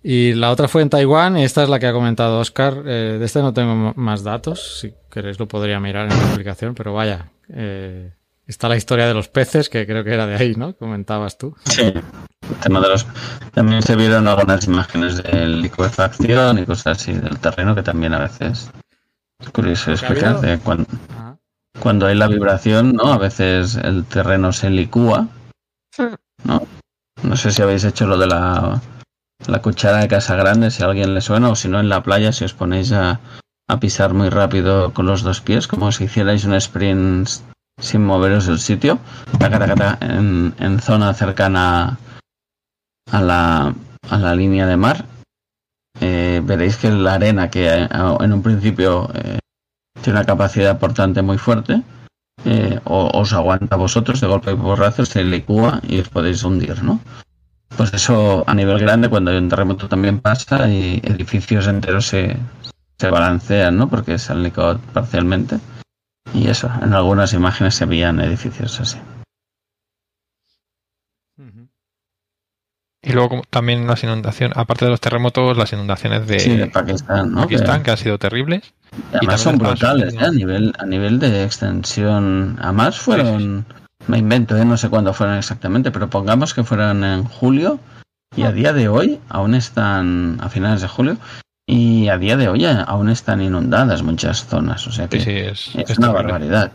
Y 0.00 0.32
la 0.34 0.52
otra 0.52 0.68
fue 0.68 0.82
en 0.82 0.90
Taiwán, 0.90 1.36
y 1.36 1.42
esta 1.42 1.64
es 1.64 1.68
la 1.68 1.80
que 1.80 1.88
ha 1.88 1.92
comentado 1.92 2.38
Oscar. 2.38 2.84
Eh, 2.86 3.16
de 3.18 3.24
este 3.24 3.42
no 3.42 3.52
tengo 3.52 3.92
más 3.96 4.22
datos, 4.22 4.78
si 4.78 4.94
queréis 5.10 5.40
lo 5.40 5.48
podría 5.48 5.80
mirar 5.80 6.04
en 6.04 6.16
la 6.16 6.30
aplicación, 6.30 6.76
pero 6.76 6.94
vaya. 6.94 7.32
eh, 7.48 8.12
está 8.50 8.68
la 8.68 8.76
historia 8.76 9.06
de 9.06 9.14
los 9.14 9.28
peces, 9.28 9.68
que 9.68 9.86
creo 9.86 10.04
que 10.04 10.12
era 10.12 10.26
de 10.26 10.34
ahí, 10.36 10.54
¿no? 10.54 10.74
Comentabas 10.76 11.38
tú. 11.38 11.54
Sí. 11.64 11.82
El 11.82 12.56
tema 12.62 12.80
de 12.80 12.88
los... 12.88 13.06
También 13.52 13.82
se 13.82 13.96
vieron 13.96 14.26
algunas 14.26 14.64
imágenes 14.66 15.22
de 15.22 15.46
liquefacción 15.46 16.58
y 16.58 16.66
cosas 16.66 16.98
así 17.00 17.12
del 17.12 17.38
terreno 17.38 17.74
que 17.74 17.82
también 17.82 18.12
a 18.12 18.18
veces 18.18 18.70
es 19.38 19.48
curioso 19.50 19.92
explicar. 19.92 20.40
de 20.40 20.58
cuando, 20.58 20.86
Ajá. 21.16 21.38
cuando 21.78 22.06
hay 22.06 22.16
la 22.16 22.26
vibración, 22.26 22.94
¿no? 22.94 23.12
A 23.12 23.18
veces 23.18 23.76
el 23.76 24.04
terreno 24.04 24.52
se 24.52 24.68
licúa, 24.68 25.28
¿no? 26.44 26.66
No 27.22 27.36
sé 27.36 27.50
si 27.52 27.62
habéis 27.62 27.84
hecho 27.84 28.06
lo 28.06 28.18
de 28.18 28.26
la, 28.26 28.80
la 29.46 29.62
cuchara 29.62 29.98
de 29.98 30.08
casa 30.08 30.34
grande, 30.36 30.70
si 30.70 30.82
a 30.82 30.86
alguien 30.86 31.14
le 31.14 31.20
suena, 31.20 31.50
o 31.50 31.54
si 31.54 31.68
no 31.68 31.78
en 31.78 31.88
la 31.88 32.02
playa, 32.02 32.32
si 32.32 32.44
os 32.44 32.54
ponéis 32.54 32.92
a, 32.92 33.20
a 33.68 33.80
pisar 33.80 34.12
muy 34.14 34.28
rápido 34.28 34.92
con 34.92 35.06
los 35.06 35.22
dos 35.22 35.40
pies, 35.40 35.68
como 35.68 35.92
si 35.92 36.04
hicierais 36.04 36.44
un 36.44 36.54
sprint 36.54 37.28
sin 37.80 38.04
moveros 38.04 38.46
del 38.46 38.58
sitio, 38.58 38.98
en, 39.40 40.80
zona 40.80 41.14
cercana 41.14 41.98
a 43.10 43.20
la, 43.20 43.74
a 44.08 44.18
la 44.18 44.34
línea 44.34 44.66
de 44.66 44.76
mar. 44.76 45.04
Eh, 46.00 46.40
veréis 46.44 46.76
que 46.76 46.90
la 46.90 47.14
arena, 47.14 47.50
que 47.50 47.68
eh, 47.68 47.88
en 48.20 48.32
un 48.32 48.42
principio 48.42 49.10
eh, 49.14 49.38
tiene 50.00 50.18
una 50.18 50.26
capacidad 50.26 50.78
portante 50.78 51.20
muy 51.20 51.36
fuerte, 51.36 51.82
eh, 52.44 52.80
os 52.84 53.32
aguanta 53.32 53.74
a 53.74 53.78
vosotros 53.78 54.20
de 54.20 54.26
golpe 54.26 54.52
y 54.52 54.56
porrazo, 54.56 55.04
se 55.04 55.24
licúa 55.24 55.80
y 55.86 56.00
os 56.00 56.08
podéis 56.08 56.42
hundir, 56.42 56.82
¿no? 56.82 57.00
Pues 57.76 57.92
eso 57.92 58.44
a 58.46 58.54
nivel 58.54 58.78
grande, 58.78 59.08
cuando 59.08 59.30
hay 59.30 59.36
un 59.36 59.48
terremoto 59.48 59.88
también 59.88 60.20
pasa 60.20 60.68
y 60.68 61.00
edificios 61.04 61.66
enteros 61.66 62.06
se, 62.06 62.36
se 62.98 63.10
balancean, 63.10 63.76
¿no? 63.76 63.88
Porque 63.88 64.18
se 64.18 64.32
han 64.32 64.42
licuado 64.42 64.80
parcialmente. 64.92 65.58
Y 66.34 66.48
eso, 66.48 66.70
en 66.82 66.94
algunas 66.94 67.32
imágenes 67.32 67.74
se 67.74 67.86
veían 67.86 68.20
edificios 68.20 68.78
así. 68.80 68.98
Y 73.02 73.12
luego 73.12 73.42
también 73.48 73.86
las 73.86 74.04
inundaciones, 74.04 74.56
aparte 74.58 74.84
de 74.84 74.90
los 74.90 75.00
terremotos, 75.00 75.56
las 75.56 75.72
inundaciones 75.72 76.26
de 76.26 76.38
Sí, 76.38 76.54
de 76.56 76.66
Pakistán, 76.66 77.32
¿no? 77.32 77.40
Pakistán, 77.42 77.78
Que- 77.78 77.84
que 77.84 77.90
han 77.92 77.96
sido 77.96 78.18
terribles. 78.18 78.74
Y 79.12 79.16
además 79.16 79.40
Y 79.40 79.44
son 79.44 79.58
brutales, 79.58 80.14
¿eh? 80.14 80.18
a 80.20 80.30
nivel 80.30 80.74
a 80.78 80.84
nivel 80.84 81.18
de 81.18 81.44
extensión. 81.44 82.58
Además 82.60 82.98
fueron, 82.98 83.64
me 84.06 84.18
invento, 84.18 84.54
¿eh? 84.56 84.66
no 84.66 84.76
sé 84.76 84.90
cuándo 84.90 85.14
fueron 85.14 85.36
exactamente, 85.36 85.90
pero 85.90 86.10
pongamos 86.10 86.52
que 86.52 86.62
fueron 86.62 87.02
en 87.04 87.24
julio 87.24 87.80
y 88.36 88.42
a 88.42 88.52
día 88.52 88.72
de 88.74 88.88
hoy 88.88 89.18
aún 89.30 89.54
están 89.54 90.36
a 90.42 90.50
finales 90.50 90.82
de 90.82 90.88
julio 90.88 91.16
y 91.72 92.08
a 92.08 92.18
día 92.18 92.36
de 92.36 92.48
hoy 92.48 92.64
aún 92.66 93.08
están 93.10 93.40
inundadas 93.40 94.02
muchas 94.02 94.46
zonas, 94.46 94.86
o 94.86 94.92
sea 94.92 95.08
que 95.08 95.18
Sí, 95.20 95.24
sí, 95.24 95.30
es, 95.38 95.68
es 95.76 95.90
es 95.90 95.98
una 95.98 96.08
terrible. 96.08 96.32
barbaridad. 96.32 96.72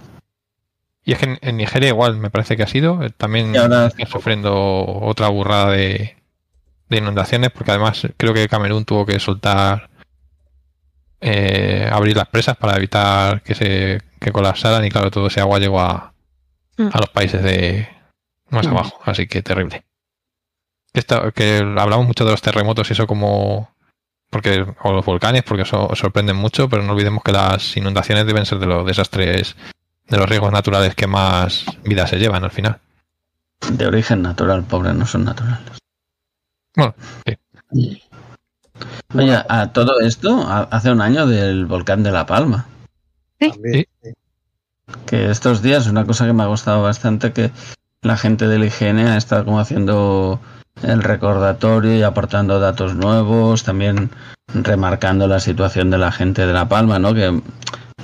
Y 1.03 1.11
es 1.11 1.19
que 1.19 1.25
en, 1.25 1.37
en 1.41 1.57
Nigeria 1.57 1.89
igual 1.89 2.17
me 2.17 2.29
parece 2.31 2.55
que 2.57 2.63
ha 2.63 2.67
sido. 2.67 3.03
eh, 3.03 3.09
También 3.11 3.55
ahora- 3.57 3.87
está 3.87 4.05
sufriendo 4.07 4.53
otra 4.85 5.27
burrada 5.29 5.71
de, 5.71 6.15
de 6.89 6.97
inundaciones, 6.97 7.51
porque 7.51 7.71
además 7.71 8.07
creo 8.17 8.33
que 8.33 8.47
Camerún 8.47 8.85
tuvo 8.85 9.05
que 9.05 9.19
soltar, 9.19 9.89
eh, 11.21 11.89
abrir 11.91 12.15
las 12.17 12.27
presas 12.27 12.57
para 12.57 12.75
evitar 12.77 13.41
que 13.41 13.55
se 13.55 14.01
que 14.19 14.31
colapsaran 14.31 14.83
y 14.85 14.89
claro, 14.89 15.11
todo 15.11 15.27
ese 15.27 15.41
agua 15.41 15.59
llegó 15.59 15.79
a, 15.81 16.13
Mm. 16.77 16.89
a 16.91 16.97
los 16.99 17.09
países 17.09 17.41
de, 17.43 17.87
más 18.49 18.65
Mm. 18.67 18.71
abajo, 18.71 18.99
así 19.05 19.27
que 19.27 19.41
terrible. 19.41 19.83
Esta- 20.93 21.31
que 21.31 21.57
hablamos 21.77 22.07
mucho 22.07 22.25
de 22.25 22.31
los 22.31 22.41
terremotos 22.41 22.89
y 22.89 22.93
eso 22.93 23.05
como 23.07 23.69
porque 24.29 24.65
o 24.83 24.91
los 24.91 25.05
volcanes 25.05 25.43
porque 25.43 25.63
eso 25.63 25.89
sorprenden 25.95 26.35
mucho, 26.35 26.67
pero 26.69 26.83
no 26.83 26.93
olvidemos 26.93 27.23
que 27.23 27.31
las 27.31 27.75
inundaciones 27.77 28.25
deben 28.25 28.45
ser 28.45 28.59
de 28.59 28.65
los 28.67 28.85
desastres 28.85 29.55
de 30.07 30.17
los 30.17 30.29
riesgos 30.29 30.51
naturales 30.51 30.93
que 30.95 31.07
más 31.07 31.65
vida 31.83 32.05
se 32.05 32.17
llevan 32.19 32.43
al 32.43 32.51
final. 32.51 32.79
De 33.71 33.87
origen 33.87 34.21
natural, 34.21 34.63
pobre, 34.63 34.93
no 34.93 35.05
son 35.07 35.23
naturales. 35.25 35.59
Oye, 39.13 39.37
a 39.47 39.71
todo 39.71 39.99
esto, 40.01 40.41
a- 40.47 40.63
hace 40.71 40.91
un 40.91 41.01
año 41.01 41.25
del 41.25 41.65
volcán 41.65 42.03
de 42.03 42.11
La 42.11 42.25
Palma. 42.25 42.67
También, 43.39 43.85
Que 45.07 45.31
estos 45.31 45.61
días, 45.63 45.87
una 45.87 46.05
cosa 46.05 46.25
que 46.27 46.33
me 46.33 46.43
ha 46.43 46.47
gustado 46.47 46.83
bastante, 46.83 47.31
que 47.33 47.51
la 48.01 48.17
gente 48.17 48.47
del 48.47 48.63
IGN 48.65 48.99
ha 49.07 49.17
estado 49.17 49.45
como 49.45 49.59
haciendo 49.59 50.39
el 50.83 51.03
recordatorio 51.03 51.95
y 51.95 52.03
aportando 52.03 52.59
datos 52.59 52.95
nuevos, 52.95 53.63
también 53.63 54.09
remarcando 54.53 55.27
la 55.27 55.39
situación 55.39 55.89
de 55.89 55.97
la 55.97 56.11
gente 56.11 56.45
de 56.45 56.53
La 56.53 56.67
Palma, 56.67 56.99
¿no? 56.99 57.13
Que 57.13 57.41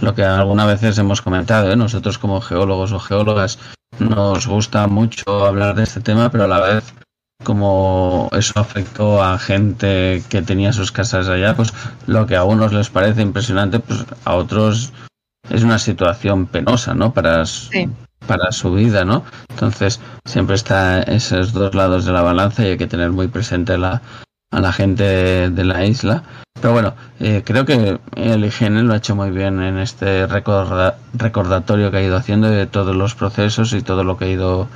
lo 0.01 0.15
que 0.15 0.23
algunas 0.23 0.67
veces 0.67 0.97
hemos 0.97 1.21
comentado, 1.21 1.71
¿eh? 1.71 1.75
nosotros 1.75 2.17
como 2.17 2.41
geólogos 2.41 2.91
o 2.91 2.99
geólogas 2.99 3.59
nos 3.99 4.47
gusta 4.47 4.87
mucho 4.87 5.45
hablar 5.45 5.75
de 5.75 5.83
este 5.83 6.01
tema, 6.01 6.31
pero 6.31 6.45
a 6.45 6.47
la 6.47 6.59
vez 6.59 6.93
como 7.43 8.29
eso 8.33 8.59
afectó 8.59 9.23
a 9.23 9.37
gente 9.37 10.23
que 10.29 10.41
tenía 10.41 10.73
sus 10.73 10.91
casas 10.91 11.27
allá, 11.27 11.55
pues 11.55 11.73
lo 12.07 12.25
que 12.25 12.35
a 12.35 12.43
unos 12.43 12.73
les 12.73 12.89
parece 12.89 13.21
impresionante, 13.21 13.79
pues 13.79 14.05
a 14.25 14.35
otros 14.35 14.93
es 15.49 15.63
una 15.63 15.79
situación 15.79 16.45
penosa, 16.45 16.93
¿no? 16.93 17.13
Para 17.13 17.45
Sí. 17.45 17.89
Para 18.27 18.51
su 18.51 18.73
vida, 18.73 19.05
¿no? 19.05 19.23
Entonces 19.49 19.99
siempre 20.25 20.55
está 20.55 21.01
esos 21.03 21.53
dos 21.53 21.75
lados 21.75 22.05
de 22.05 22.11
la 22.11 22.21
balanza 22.21 22.63
y 22.63 22.67
hay 22.71 22.77
que 22.77 22.87
tener 22.87 23.11
muy 23.11 23.27
presente 23.27 23.73
a 23.73 23.77
la 23.77 24.73
gente 24.73 25.03
de, 25.49 25.65
la 25.65 25.85
isla. 25.85 26.23
Pero 26.61 26.73
bueno, 26.73 26.93
eh, 27.19 27.41
creo 27.45 27.65
que 27.65 27.99
el 28.15 28.45
IGN 28.45 28.83
lo 28.83 28.93
ha 28.93 28.97
hecho 28.97 29.15
muy 29.15 29.31
bien 29.31 29.61
en 29.61 29.77
este 29.79 30.27
recorda- 30.27 30.97
recordatorio 31.13 31.89
que 31.89 31.97
ha 31.97 32.03
ido 32.03 32.17
haciendo 32.17 32.49
de 32.49 32.67
todos 32.67 32.95
los 32.95 33.15
procesos 33.15 33.73
y 33.73 33.81
todo 33.81 34.03
lo 34.03 34.17
que 34.17 34.25
ha 34.25 34.29
ido 34.29 34.67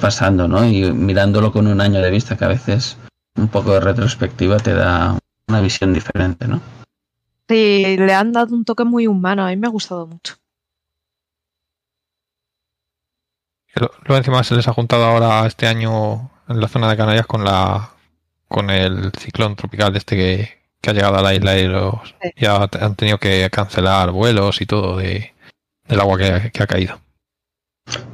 pasando, 0.00 0.46
¿no? 0.46 0.64
Y 0.66 0.92
mirándolo 0.92 1.52
con 1.52 1.66
un 1.66 1.80
año 1.80 2.00
de 2.00 2.10
vista, 2.10 2.36
que 2.36 2.44
a 2.44 2.48
veces 2.48 2.98
un 3.36 3.48
poco 3.48 3.72
de 3.72 3.80
retrospectiva 3.80 4.58
te 4.58 4.74
da 4.74 5.18
una 5.48 5.60
visión 5.60 5.94
diferente, 5.94 6.46
¿no? 6.48 6.60
Sí, 7.48 7.96
le 7.96 8.12
han 8.12 8.32
dado 8.32 8.54
un 8.54 8.64
toque 8.64 8.84
muy 8.84 9.06
humano, 9.06 9.46
a 9.46 9.50
mí 9.50 9.56
me 9.56 9.68
ha 9.68 9.70
gustado 9.70 10.06
mucho. 10.06 10.34
Lo- 13.65 13.65
Luego 13.78 14.16
encima 14.16 14.42
se 14.44 14.54
les 14.54 14.66
ha 14.68 14.72
juntado 14.72 15.04
ahora 15.04 15.46
este 15.46 15.66
año 15.66 16.30
en 16.48 16.60
la 16.60 16.68
zona 16.68 16.88
de 16.88 16.96
Canarias 16.96 17.26
con 17.26 17.44
la 17.44 17.90
con 18.48 18.70
el 18.70 19.10
ciclón 19.18 19.56
tropical 19.56 19.94
este 19.96 20.16
que, 20.16 20.58
que 20.80 20.90
ha 20.90 20.92
llegado 20.92 21.16
a 21.16 21.22
la 21.22 21.34
isla 21.34 21.58
y, 21.58 21.66
los, 21.66 21.94
Sí. 22.22 22.30
y 22.36 22.46
ha- 22.46 22.68
han 22.80 22.94
tenido 22.94 23.18
que 23.18 23.48
cancelar 23.50 24.12
vuelos 24.12 24.60
y 24.60 24.66
todo 24.66 24.96
de, 24.98 25.34
del 25.88 26.00
agua 26.00 26.16
que, 26.16 26.50
que 26.52 26.62
ha 26.62 26.66
caído. 26.68 27.00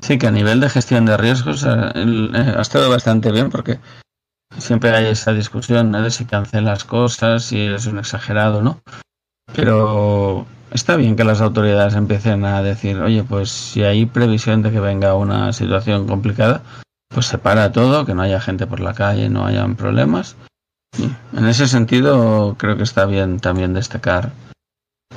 Sí, 0.01 0.19
que 0.19 0.27
a 0.27 0.31
nivel 0.31 0.61
de 0.61 0.71
gestión 0.71 1.05
de 1.05 1.17
riesgos 1.19 1.65
eh, 1.65 1.69
el- 1.95 2.33
eh, 2.35 2.55
ha 2.57 2.63
estado 2.63 2.89
bastante 2.91 3.31
bien 3.31 3.51
porque 3.51 3.79
siempre 4.59 4.91
hay 4.91 5.07
esa 5.07 5.33
discusión 5.35 5.91
¿no? 5.91 6.03
de 6.03 6.11
si 6.11 6.25
cancelas 6.25 6.85
cosas, 6.85 7.45
si 7.45 7.61
eres 7.67 7.87
un 7.87 7.99
exagerado, 7.99 8.63
¿no? 8.63 8.81
Pero 9.55 10.47
está 10.71 10.97
bien 10.97 11.17
que 11.17 11.25
las 11.25 11.41
autoridades 11.41 11.95
empiecen 11.95 12.45
a 12.45 12.63
decir, 12.63 12.99
oye, 13.01 13.23
pues 13.25 13.51
si 13.51 13.83
hay 13.83 14.07
previsión 14.07 14.63
de 14.63 14.71
que 14.71 14.81
venga 14.81 15.15
una 15.15 15.53
situación 15.53 16.07
complicada, 16.07 16.63
pues 17.09 17.27
se 17.27 17.39
para 17.39 17.73
todo, 17.73 18.07
que 18.07 18.15
no 18.15 18.23
haya 18.23 18.41
gente 18.41 18.67
por 18.67 18.81
la 18.81 18.95
calle, 18.95 19.29
no 19.29 19.45
hayan 19.45 19.77
problemas. 19.77 20.37
Y 20.99 21.11
en 21.37 21.47
ese 21.47 21.69
sentido, 21.69 22.57
creo 22.59 22.77
que 22.77 22.83
está 22.83 23.07
bien 23.07 23.41
también 23.41 23.75
destacar 23.75 24.33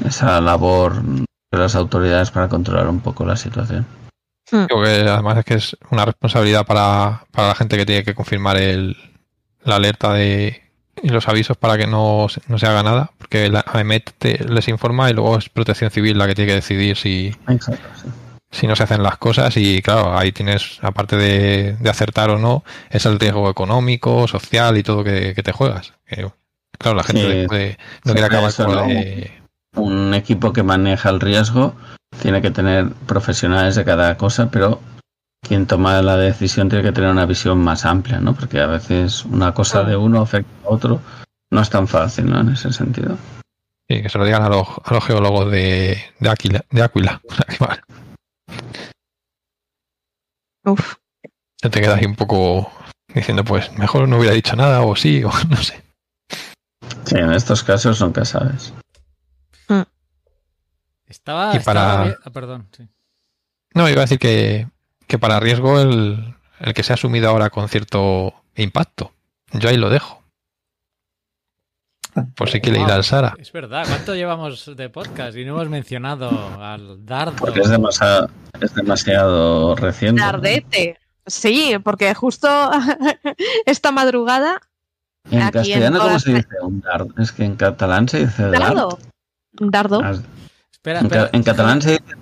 esa 0.05 0.41
labor 0.41 1.01
de 1.01 1.25
las 1.51 1.75
autoridades 1.75 2.31
para 2.31 2.49
controlar 2.49 2.89
un 2.89 2.99
poco 2.99 3.25
la 3.25 3.37
situación. 3.37 3.85
Creo 4.49 4.83
que 4.83 5.09
además 5.09 5.39
es 5.39 5.45
que 5.45 5.53
es 5.55 5.77
una 5.89 6.05
responsabilidad 6.05 6.65
para, 6.65 7.25
para 7.31 7.49
la 7.49 7.55
gente 7.55 7.77
que 7.77 7.85
tiene 7.85 8.03
que 8.03 8.13
confirmar 8.13 8.57
el, 8.57 8.95
la 9.63 9.77
alerta 9.77 10.13
de 10.13 10.61
y 11.01 11.09
los 11.09 11.27
avisos 11.27 11.57
para 11.57 11.77
que 11.77 11.87
no, 11.87 12.27
se- 12.29 12.41
no 12.47 12.57
se 12.57 12.67
haga 12.67 12.83
nada, 12.83 13.11
porque 13.17 13.49
la 13.49 13.63
AEMET 13.67 14.11
te- 14.17 14.43
les 14.47 14.67
informa 14.67 15.09
y 15.09 15.13
luego 15.13 15.37
es 15.37 15.49
Protección 15.49 15.91
Civil 15.91 16.17
la 16.17 16.27
que 16.27 16.35
tiene 16.35 16.49
que 16.49 16.55
decidir 16.55 16.97
si, 16.97 17.35
Exacto, 17.47 17.87
sí. 18.01 18.09
si 18.51 18.67
no 18.67 18.75
se 18.75 18.83
hacen 18.83 19.03
las 19.03 19.17
cosas 19.17 19.55
y 19.57 19.81
claro, 19.81 20.17
ahí 20.17 20.31
tienes, 20.31 20.79
aparte 20.81 21.17
de, 21.17 21.73
de 21.79 21.89
acertar 21.89 22.29
o 22.29 22.37
no, 22.39 22.63
es 22.89 23.05
el 23.05 23.19
riesgo 23.19 23.49
económico, 23.49 24.27
social 24.27 24.77
y 24.77 24.83
todo 24.83 25.03
que, 25.03 25.33
que 25.35 25.43
te 25.43 25.51
juegas. 25.51 25.93
Que, 26.05 26.27
claro, 26.79 26.97
la 26.97 27.03
gente 27.03 27.21
Sí. 27.21 27.27
después 27.27 27.59
de- 27.59 27.77
no 28.05 28.13
quiere 28.13 28.27
acabar 28.27 28.53
con 28.53 28.75
la 28.75 28.83
un 29.77 30.13
equipo 30.13 30.53
que 30.53 30.63
maneja 30.63 31.09
el 31.09 31.19
riesgo 31.19 31.75
tiene 32.21 32.41
que 32.41 32.49
tener 32.49 32.87
profesionales 33.07 33.75
de 33.75 33.83
cada 33.83 34.15
cosa, 34.15 34.49
pero 34.49 34.79
quien 35.47 35.65
toma 35.67 36.01
la 36.01 36.17
decisión 36.17 36.69
tiene 36.69 36.83
que 36.83 36.91
tener 36.91 37.09
una 37.09 37.25
visión 37.25 37.59
más 37.59 37.85
amplia, 37.85 38.19
¿no? 38.19 38.33
Porque 38.33 38.59
a 38.59 38.67
veces 38.67 39.23
una 39.25 39.53
cosa 39.53 39.83
de 39.83 39.95
uno 39.95 40.21
afecta 40.21 40.49
a 40.65 40.69
otro. 40.69 41.01
No 41.51 41.61
es 41.61 41.69
tan 41.69 41.87
fácil, 41.87 42.29
¿no? 42.29 42.39
En 42.41 42.49
ese 42.49 42.73
sentido. 42.73 43.17
sí, 43.89 44.01
que 44.01 44.09
se 44.09 44.17
lo 44.17 44.25
digan 44.25 44.43
a 44.43 44.49
los, 44.49 44.67
a 44.83 44.93
los 44.93 45.05
geólogos 45.05 45.51
de, 45.51 45.97
de 46.19 46.29
Aquila. 46.29 46.65
De 46.71 46.81
Aquila. 46.83 47.21
Uf. 50.65 50.95
Ya 51.61 51.69
te 51.69 51.81
quedas 51.81 51.99
ahí 51.99 52.05
un 52.05 52.15
poco 52.15 52.71
diciendo, 53.13 53.43
pues 53.43 53.71
mejor 53.77 54.07
no 54.09 54.17
hubiera 54.17 54.33
dicho 54.33 54.55
nada 54.55 54.81
o 54.81 54.95
sí, 54.95 55.23
o 55.23 55.31
no 55.49 55.57
sé. 55.57 55.83
Sí, 57.05 57.15
en 57.17 57.31
estos 57.31 57.63
casos 57.63 58.01
nunca 58.01 58.25
sabes. 58.25 58.73
Estaba. 61.07 61.55
Y 61.55 61.59
para- 61.59 62.07
estaba 62.07 62.17
ah, 62.25 62.29
perdón, 62.31 62.67
sí. 62.75 62.89
No, 63.75 63.87
iba 63.89 63.99
a 63.99 64.05
decir 64.05 64.17
que, 64.17 64.67
que 65.07 65.17
para 65.19 65.39
riesgo 65.39 65.79
el, 65.79 66.35
el 66.59 66.73
que 66.73 66.83
se 66.83 66.93
ha 66.93 66.95
asumido 66.95 67.29
ahora 67.29 67.49
con 67.49 67.67
cierto 67.69 68.33
impacto. 68.55 69.11
Yo 69.53 69.69
ahí 69.69 69.77
lo 69.77 69.89
dejo. 69.89 70.21
Por 72.35 72.49
si 72.49 72.61
quiere 72.61 72.79
ir 72.79 72.89
al 72.89 73.03
Sara. 73.03 73.35
Es 73.37 73.51
verdad, 73.51 73.83
¿cuánto 73.87 74.15
llevamos 74.15 74.71
de 74.73 74.89
podcast? 74.89 75.35
Y 75.37 75.43
no 75.43 75.55
hemos 75.55 75.67
mencionado 75.69 76.29
al 76.61 77.05
dardo. 77.05 77.35
Porque 77.35 77.59
es 77.59 77.69
demasiado, 77.69 78.29
es 78.61 78.73
demasiado 78.73 79.75
reciente. 79.75 80.21
¿no? 80.21 80.25
Dardete. 80.25 80.97
Sí, 81.25 81.75
porque 81.83 82.13
justo 82.15 82.47
esta 83.65 83.91
madrugada. 83.91 84.61
En 85.29 85.41
Aquí 85.41 85.57
en 85.73 85.79
castellano, 85.81 85.99
¿cómo 85.99 86.19
se 86.19 86.33
dice? 86.35 86.47
Un 86.61 86.79
dard. 86.81 87.07
Es 87.17 87.31
que 87.33 87.43
en 87.43 87.55
catalán 87.57 88.07
se 88.07 88.25
dice 88.27 88.43
dard. 88.43 88.59
Dardo. 88.61 88.99
Dardo. 89.51 90.01
Ah, 90.01 90.13
Espera, 90.71 90.99
En, 90.99 91.09
ca- 91.09 91.29
en 91.33 91.43
catalán 91.43 91.81
se 91.81 91.91
dice 91.93 92.15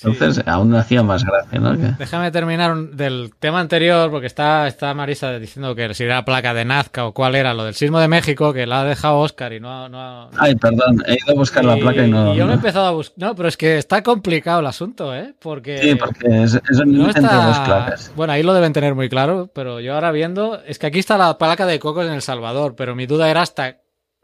Sí. 0.00 0.06
Entonces 0.08 0.44
aún 0.46 0.72
hacía 0.76 1.02
más 1.02 1.24
gracia, 1.24 1.58
¿no? 1.58 1.74
Déjame 1.76 2.30
terminar 2.30 2.70
un- 2.72 2.96
del 2.96 3.32
tema 3.40 3.58
anterior, 3.58 4.10
porque 4.12 4.28
está, 4.28 4.68
está 4.68 4.94
Marisa 4.94 5.36
diciendo 5.40 5.74
que 5.74 5.92
si 5.92 6.04
era 6.04 6.24
placa 6.24 6.54
de 6.54 6.64
Nazca 6.64 7.04
o 7.04 7.12
cuál 7.12 7.34
era, 7.34 7.52
lo 7.52 7.64
del 7.64 7.74
sismo 7.74 7.98
de 7.98 8.06
México, 8.06 8.52
que 8.52 8.64
la 8.64 8.82
ha 8.82 8.84
dejado 8.84 9.18
Oscar 9.18 9.52
y 9.52 9.58
no 9.58 9.88
no 9.88 10.30
Ay, 10.38 10.54
perdón, 10.54 11.02
he 11.06 11.14
ido 11.14 11.32
a 11.32 11.34
buscar 11.34 11.64
la 11.64 11.76
placa 11.76 12.04
y 12.06 12.10
no. 12.10 12.32
yo 12.34 12.44
me 12.44 12.44
he 12.44 12.46
no. 12.46 12.52
empezado 12.54 12.86
a 12.86 12.90
buscar... 12.92 13.18
No, 13.18 13.34
pero 13.34 13.48
es 13.48 13.56
que 13.56 13.76
está 13.78 14.02
complicado 14.04 14.60
el 14.60 14.66
asunto, 14.66 15.12
¿eh? 15.14 15.34
Porque... 15.40 15.78
Sí, 15.78 15.94
porque 15.96 16.44
es, 16.44 16.54
es 16.70 16.78
un 16.78 16.92
no 16.96 17.06
dos 17.06 17.16
está... 17.16 17.64
placas. 17.64 18.12
Bueno, 18.14 18.32
ahí 18.34 18.44
lo 18.44 18.54
deben 18.54 18.72
tener 18.72 18.94
muy 18.94 19.08
claro, 19.08 19.50
pero 19.52 19.80
yo 19.80 19.94
ahora 19.94 20.12
viendo... 20.12 20.60
Es 20.64 20.78
que 20.78 20.86
aquí 20.86 21.00
está 21.00 21.18
la 21.18 21.36
placa 21.38 21.66
de 21.66 21.80
cocos 21.80 22.06
en 22.06 22.12
El 22.12 22.22
Salvador, 22.22 22.76
pero 22.76 22.94
mi 22.94 23.06
duda 23.06 23.28
era 23.28 23.42
hasta 23.42 23.78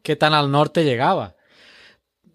qué 0.04 0.14
tan 0.14 0.34
al 0.34 0.52
norte 0.52 0.84
llegaba. 0.84 1.34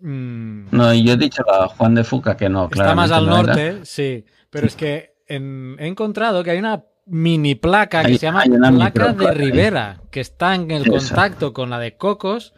Mm, 0.02 0.68
No, 0.72 0.94
y 0.94 1.04
yo 1.04 1.14
he 1.14 1.18
dicho 1.18 1.44
a 1.50 1.68
Juan 1.68 1.96
de 1.96 2.04
Fuca 2.04 2.36
que 2.38 2.50
no, 2.50 2.70
Está 2.72 2.96
más 2.96 3.12
al 3.12 3.26
no 3.26 3.38
era. 3.40 3.48
norte, 3.48 3.80
sí. 3.84 4.26
Pero 4.50 4.68
es 4.68 4.76
que 4.76 5.14
en- 5.28 5.76
he 5.80 5.88
encontrado 5.88 6.44
que 6.44 6.52
hay 6.52 6.60
una 6.60 6.84
mini 7.06 7.56
placa 7.56 8.02
que 8.02 8.08
Hay- 8.10 8.18
se 8.18 8.28
llama 8.28 8.44
placa 8.44 9.14
de. 9.14 9.32
Rivera, 9.34 10.02
que 10.12 10.20
está 10.22 10.56
en 10.56 10.72
el 10.72 10.88
contacto 10.90 11.54
con 11.54 11.70
la 11.70 11.80
de 11.80 11.98
Cocos. 11.98 12.54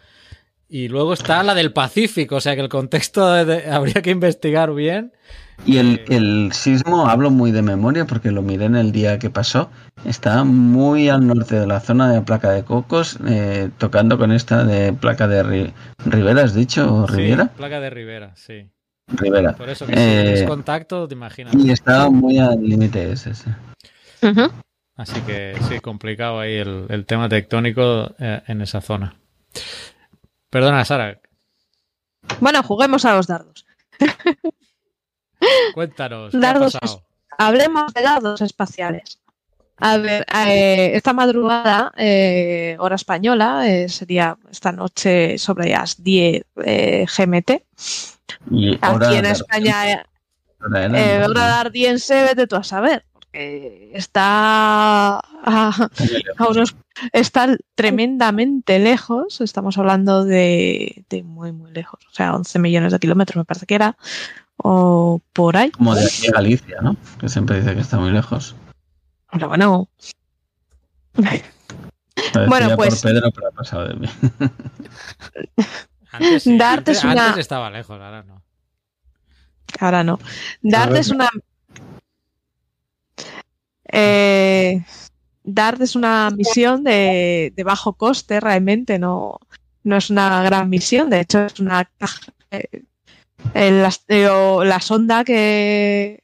Y 0.70 0.88
luego 0.88 1.12
está 1.14 1.44
la 1.44 1.54
del 1.54 1.74
Pacífico, 1.74 2.38
o 2.38 2.42
sea 2.42 2.56
que 2.56 2.62
el 2.62 2.70
contexto 2.70 3.30
de- 3.32 3.44
de- 3.46 3.72
habría 3.72 4.02
que 4.02 4.12
investigar 4.12 4.74
bien. 4.74 5.12
Y 5.64 5.78
el, 5.78 6.02
el 6.10 6.52
sismo, 6.54 7.08
hablo 7.08 7.30
muy 7.30 7.52
de 7.52 7.62
memoria 7.62 8.06
porque 8.06 8.32
lo 8.32 8.42
miré 8.42 8.66
en 8.66 8.76
el 8.76 8.92
día 8.92 9.20
que 9.20 9.30
pasó, 9.30 9.70
está 10.06 10.44
muy 10.44 11.08
al 11.08 11.28
norte 11.28 11.60
de 11.60 11.68
la 11.68 11.80
zona 11.80 12.12
de 12.12 12.22
placa 12.22 12.50
de 12.50 12.64
Cocos, 12.64 13.20
eh, 13.28 13.70
tocando 13.78 14.18
con 14.18 14.32
esta 14.32 14.64
de 14.64 14.92
placa 14.92 15.28
de 15.28 15.44
Ri- 15.44 15.74
Rivera, 16.06 16.44
¿has 16.44 16.56
dicho? 16.56 16.92
¿O 16.94 17.08
Sí, 17.08 17.14
Riviera? 17.16 17.46
placa 17.50 17.80
de 17.80 17.90
Rivera, 17.92 18.36
sí. 18.36 18.68
Rivera. 19.08 19.54
Por 19.54 19.70
eso 19.70 19.86
que 19.86 19.94
Eh, 19.96 20.36
si 20.38 20.44
es 20.44 20.50
contacto, 20.50 21.08
te 21.08 21.14
imaginas. 21.14 21.54
Y 21.56 21.72
estaba 21.72 22.10
muy 22.10 22.40
al 22.40 22.60
límite 22.64 23.12
ese, 23.12 23.36
sí. 23.36 23.50
Así 24.96 25.20
que 25.22 25.58
sí, 25.70 25.80
complicado 25.80 26.40
ahí 26.40 26.56
el, 26.56 26.86
el 26.90 27.06
tema 27.06 27.30
tectónico 27.30 28.14
eh, 28.20 28.42
en 28.48 28.62
esa 28.62 28.82
zona. 28.82 29.16
Perdona, 30.50 30.84
Sara, 30.86 31.20
Bueno, 32.40 32.64
juguemos 32.64 33.06
a 33.06 33.14
los 33.16 33.28
dardos. 33.28 33.66
cuéntanos. 35.74 36.32
¿qué 36.32 36.38
ha 36.38 36.40
Dardos 36.40 36.74
pasado? 36.74 37.04
Hablemos 37.38 37.94
de 37.94 38.02
dados 38.02 38.42
espaciales. 38.42 39.20
A 39.78 39.98
ver, 39.98 40.26
eh, 40.46 40.92
esta 40.94 41.12
madrugada, 41.12 41.92
eh, 41.98 42.76
hora 42.80 42.96
española, 42.96 43.68
eh, 43.68 43.90
sería 43.90 44.38
esta 44.52 44.72
noche 44.72 45.40
sobre 45.40 45.70
las 45.70 46.04
10 46.04 46.46
eh, 46.64 47.06
GMT. 47.06 47.64
Y 48.52 48.78
hora 48.86 49.08
Aquí 49.08 49.18
en 49.18 49.26
España, 49.26 49.92
eh, 49.92 50.04
hora 50.64 50.86
eh, 50.86 51.26
hora 51.28 51.60
ardiense, 51.60 52.24
vete 52.24 52.46
tú 52.46 52.58
a 52.58 52.64
saber, 52.64 53.06
porque 53.32 53.92
está 53.94 55.20
a, 55.20 55.22
a 56.38 56.48
unos 56.50 56.76
está 57.14 57.56
tremendamente 57.76 58.78
lejos, 58.80 59.40
estamos 59.42 59.78
hablando 59.78 60.26
de, 60.26 61.06
de 61.10 61.24
muy 61.24 61.52
muy 61.54 61.72
lejos, 61.72 62.00
o 62.10 62.14
sea, 62.14 62.36
11 62.36 62.60
millones 62.60 62.92
de 62.92 63.00
kilómetros 63.00 63.38
me 63.38 63.46
parece 63.46 63.66
que 63.66 63.76
era, 63.76 63.98
o 64.58 65.22
por 65.34 65.56
ahí. 65.58 65.72
Como 65.72 65.96
de 65.96 66.06
aquí 66.06 66.28
a 66.28 66.32
Galicia, 66.32 66.82
¿no? 66.82 66.96
Que 67.20 67.30
siempre 67.30 67.60
dice 67.60 67.74
que 67.74 67.82
está 67.82 67.98
muy 68.00 68.12
lejos. 68.12 68.56
Pero 69.32 69.48
bueno, 69.48 69.88
Bueno, 71.14 72.70
decía 72.70 72.76
pues- 72.76 73.02
por 73.02 73.12
Pedro, 73.12 73.32
pero 73.32 73.48
ha 73.48 73.52
pasado 73.52 73.88
de 73.88 73.94
mí. 73.96 74.08
Antes, 76.12 76.44
sí, 76.44 76.58
Dart 76.58 76.80
antes- 76.80 76.98
es 76.98 77.04
una- 77.06 77.28
antes 77.28 77.38
estaba 77.40 77.70
lejos, 77.70 78.00
ahora 78.02 78.24
no. 78.24 78.44
ahora 79.80 80.04
no. 80.04 80.20
Dart 80.62 80.92
ver. 80.92 81.00
es 81.00 81.10
una 81.10 81.30
eh, 83.92 84.84
Dart 85.44 85.82
es 85.82 85.96
una 85.96 86.30
misión 86.32 86.84
de, 86.84 87.54
bajo 87.66 87.94
coste 87.94 88.40
realmente, 88.40 89.00
no, 89.00 89.40
no 89.84 89.98
es 89.98 90.10
una 90.10 90.44
gran 90.44 90.70
misión, 90.70 91.10
de 91.10 91.22
hecho 91.22 91.46
es 91.46 91.60
una 91.60 91.86
caja. 91.98 92.34
eh, 92.52 92.84
eh, 93.54 93.72
la 94.66 94.80
sonda 94.80 95.24
que, 95.24 96.24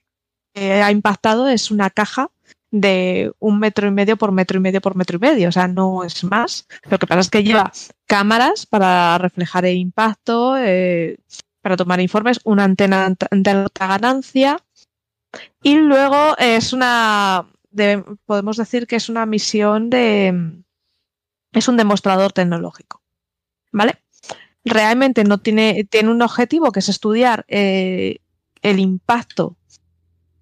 que 0.54 0.74
ha 0.74 0.92
impactado 0.92 1.48
es 1.48 1.72
una 1.72 1.90
caja 1.90 2.32
de 2.72 3.32
un 3.40 3.60
metro 3.60 3.88
y 3.88 3.92
medio 3.92 4.18
por 4.18 4.32
metro 4.32 4.58
y 4.58 4.62
medio 4.62 4.82
por 4.82 4.96
metro 4.96 5.18
y 5.18 5.20
medio, 5.20 5.50
o 5.50 5.52
sea, 5.52 5.68
no 5.68 6.04
es 6.04 6.24
más. 6.24 6.68
Lo 6.90 7.00
que 7.00 7.08
pasa 7.08 7.22
es 7.22 7.30
que 7.30 7.44
lleva 7.44 7.72
cámaras 8.06 8.66
para 8.66 9.18
reflejar 9.18 9.66
el 9.66 9.78
impacto, 9.78 10.58
eh, 10.58 11.18
para 11.62 11.78
tomar 11.78 12.00
informes, 12.00 12.40
una 12.44 12.66
antena 12.66 13.14
de 13.32 13.50
alta 13.52 13.88
ganancia 13.88 14.60
y 15.64 15.76
luego 15.76 16.38
es 16.38 16.74
una, 16.74 17.48
de- 17.70 18.04
podemos 18.26 18.58
decir 18.58 18.88
que 18.88 18.96
es 18.96 19.10
una 19.10 19.26
misión 19.26 19.90
de, 19.90 20.62
es 21.54 21.68
un 21.68 21.78
demostrador 21.78 22.34
tecnológico, 22.34 23.02
¿vale? 23.72 23.96
Realmente 24.66 25.24
no 25.24 25.38
tiene, 25.40 25.86
tiene 25.90 26.10
un 26.10 26.22
objetivo 26.22 26.72
que 26.72 26.80
es 26.80 26.90
estudiar 26.90 27.46
eh, 27.48 28.18
el 28.62 28.80
impacto 28.80 29.58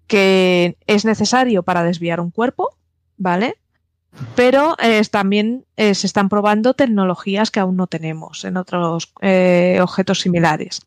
que 0.06 0.76
es 0.86 1.04
necesario 1.04 1.62
para 1.62 1.82
desviar 1.84 2.20
un 2.20 2.30
cuerpo, 2.30 2.76
¿vale? 3.16 3.56
Pero 4.34 4.76
eh, 4.80 5.02
también 5.10 5.66
eh, 5.76 5.94
se 5.94 6.06
están 6.06 6.28
probando 6.28 6.74
tecnologías 6.74 7.50
que 7.50 7.60
aún 7.60 7.76
no 7.76 7.86
tenemos 7.86 8.44
en 8.44 8.56
otros 8.56 9.12
objetos 9.80 10.20
similares. 10.20 10.80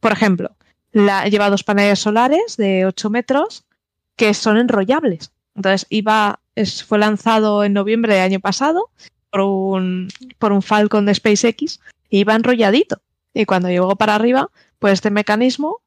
Por 0.00 0.12
ejemplo, 0.12 0.56
lleva 0.92 1.50
dos 1.50 1.64
paneles 1.64 1.98
solares 1.98 2.56
de 2.56 2.86
8 2.86 3.10
metros 3.10 3.64
que 4.16 4.32
son 4.34 4.56
enrollables. 4.56 5.32
Entonces, 5.54 5.86
iba, 5.90 6.40
fue 6.86 6.98
lanzado 6.98 7.64
en 7.64 7.72
noviembre 7.72 8.14
del 8.14 8.22
año 8.24 8.40
pasado 8.40 8.90
por 9.30 9.40
un, 9.40 10.08
por 10.38 10.52
un 10.52 10.62
Falcon 10.62 11.06
de 11.06 11.14
SpaceX 11.14 11.80
y 12.08 12.20
iba 12.20 12.34
enrolladito. 12.34 13.00
Y 13.34 13.44
cuando 13.46 13.68
llegó 13.68 13.96
para 13.96 14.14
arriba, 14.14 14.50
pues 14.78 14.94
este 14.94 15.10
mecanismo 15.10 15.80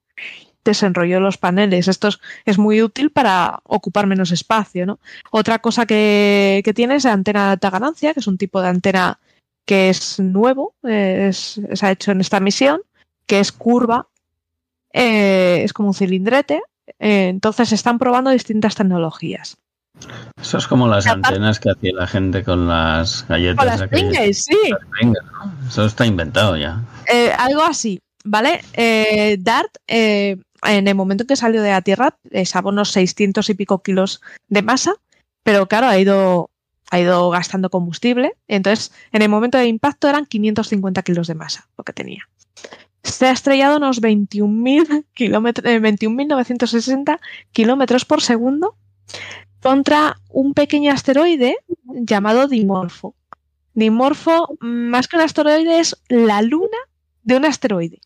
desenrolló 0.63 1.19
los 1.19 1.37
paneles. 1.37 1.87
Esto 1.87 2.07
es, 2.07 2.19
es 2.45 2.57
muy 2.57 2.81
útil 2.81 3.11
para 3.11 3.59
ocupar 3.65 4.07
menos 4.07 4.31
espacio, 4.31 4.85
¿no? 4.87 4.99
Otra 5.31 5.59
cosa 5.59 5.85
que, 5.85 6.61
que 6.65 6.73
tiene 6.73 6.95
es 6.95 7.03
la 7.03 7.13
antena 7.13 7.45
de 7.45 7.51
alta 7.51 7.69
ganancia, 7.69 8.13
que 8.13 8.19
es 8.19 8.27
un 8.27 8.37
tipo 8.39 8.61
de 8.61 8.69
antena 8.69 9.19
que 9.65 9.89
es 9.89 10.19
nuevo, 10.19 10.73
eh, 10.83 11.27
es- 11.29 11.59
se 11.73 11.85
ha 11.85 11.91
hecho 11.91 12.11
en 12.11 12.21
esta 12.21 12.39
misión, 12.39 12.81
que 13.27 13.39
es 13.39 13.51
curva, 13.51 14.07
eh, 14.93 15.61
es 15.63 15.73
como 15.73 15.89
un 15.89 15.93
cilindrete. 15.93 16.61
Eh, 16.99 17.27
entonces 17.29 17.71
están 17.71 17.97
probando 17.99 18.29
distintas 18.31 18.75
tecnologías. 18.75 19.57
Eso 20.41 20.57
es 20.57 20.67
como 20.67 20.87
las 20.87 21.07
Aparte- 21.07 21.27
antenas 21.29 21.59
que 21.59 21.71
hacía 21.71 21.91
la 21.93 22.05
gente 22.07 22.43
con 22.43 22.67
las 22.67 23.25
galletas. 23.27 23.57
Con 23.57 23.79
las. 23.79 23.89
Pringles, 23.89 24.43
sí. 24.43 24.57
Eso 25.67 25.85
está 25.85 26.05
inventado 26.05 26.57
ya. 26.57 26.83
Eh, 27.11 27.31
algo 27.37 27.63
así, 27.63 27.99
¿vale? 28.25 28.61
Eh, 28.73 29.37
Dart, 29.39 29.73
eh, 29.87 30.37
en 30.63 30.87
el 30.87 30.95
momento 30.95 31.23
en 31.23 31.27
que 31.27 31.35
salió 31.35 31.61
de 31.61 31.71
la 31.71 31.81
Tierra, 31.81 32.17
pesaba 32.29 32.69
unos 32.71 32.91
600 32.91 33.49
y 33.49 33.53
pico 33.53 33.81
kilos 33.81 34.21
de 34.49 34.61
masa, 34.63 34.93
pero 35.43 35.67
claro, 35.67 35.87
ha 35.87 35.97
ido, 35.97 36.49
ha 36.91 36.99
ido 36.99 37.29
gastando 37.29 37.69
combustible. 37.69 38.33
Entonces, 38.49 38.91
en 39.13 39.21
el 39.21 39.29
momento 39.29 39.57
de 39.57 39.67
impacto 39.67 40.09
eran 40.09 40.25
550 40.25 41.03
kilos 41.03 41.27
de 41.27 41.35
masa 41.35 41.67
lo 41.77 41.83
que 41.85 41.93
tenía. 41.93 42.27
Se 43.05 43.27
ha 43.27 43.31
estrellado 43.31 43.77
unos 43.77 44.01
21.000 44.01 45.05
kilómetros, 45.13 45.71
eh, 45.71 45.79
21.960 45.79 47.19
kilómetros 47.51 48.03
por 48.03 48.21
segundo 48.21 48.75
contra 49.61 50.17
un 50.29 50.53
pequeño 50.53 50.91
asteroide 50.91 51.57
llamado 51.83 52.47
Dimorfo. 52.47 53.15
Dimorfo, 53.73 54.57
más 54.59 55.07
que 55.07 55.17
un 55.17 55.21
asteroide, 55.21 55.79
es 55.79 56.01
la 56.09 56.41
luna 56.41 56.77
de 57.23 57.37
un 57.37 57.45
asteroide. 57.45 57.99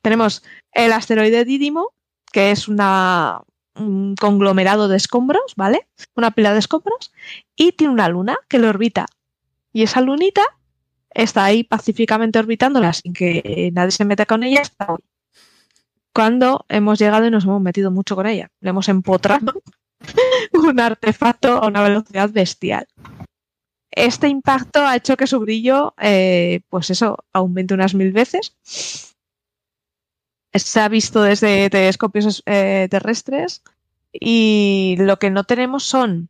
Tenemos 0.00 0.42
el 0.72 0.92
asteroide 0.92 1.44
Didimo, 1.44 1.92
que 2.32 2.52
es 2.52 2.68
un 2.68 4.14
conglomerado 4.20 4.88
de 4.88 4.96
escombros, 4.96 5.54
¿vale? 5.56 5.88
Una 6.14 6.30
pila 6.30 6.52
de 6.52 6.60
escombros, 6.60 7.12
y 7.56 7.72
tiene 7.72 7.92
una 7.92 8.08
luna 8.08 8.38
que 8.48 8.58
lo 8.58 8.68
orbita. 8.68 9.06
Y 9.72 9.82
esa 9.82 10.00
lunita 10.00 10.42
está 11.16 11.44
ahí 11.44 11.64
pacíficamente 11.64 12.38
orbitándola 12.38 12.92
sin 12.92 13.12
que 13.12 13.70
nadie 13.72 13.90
se 13.90 14.04
meta 14.04 14.26
con 14.26 14.42
ella 14.44 14.60
hasta 14.60 14.92
hoy. 14.92 15.00
Cuando 16.12 16.64
hemos 16.68 16.98
llegado 16.98 17.26
y 17.26 17.30
nos 17.30 17.44
hemos 17.44 17.60
metido 17.60 17.90
mucho 17.90 18.16
con 18.16 18.26
ella. 18.26 18.50
Le 18.60 18.70
hemos 18.70 18.88
empotrado 18.88 19.62
un 20.52 20.80
artefacto 20.80 21.56
a 21.56 21.66
una 21.66 21.82
velocidad 21.82 22.30
bestial. 22.30 22.86
Este 23.90 24.28
impacto 24.28 24.86
ha 24.86 24.96
hecho 24.96 25.16
que 25.16 25.26
su 25.26 25.40
brillo, 25.40 25.94
eh, 25.98 26.60
pues 26.68 26.90
eso, 26.90 27.18
aumente 27.32 27.74
unas 27.74 27.94
mil 27.94 28.12
veces. 28.12 28.56
Se 30.52 30.80
ha 30.80 30.88
visto 30.88 31.22
desde 31.22 31.70
telescopios 31.70 32.42
eh, 32.46 32.88
terrestres 32.90 33.62
y 34.12 34.96
lo 34.98 35.18
que 35.18 35.30
no 35.30 35.44
tenemos 35.44 35.84
son 35.84 36.28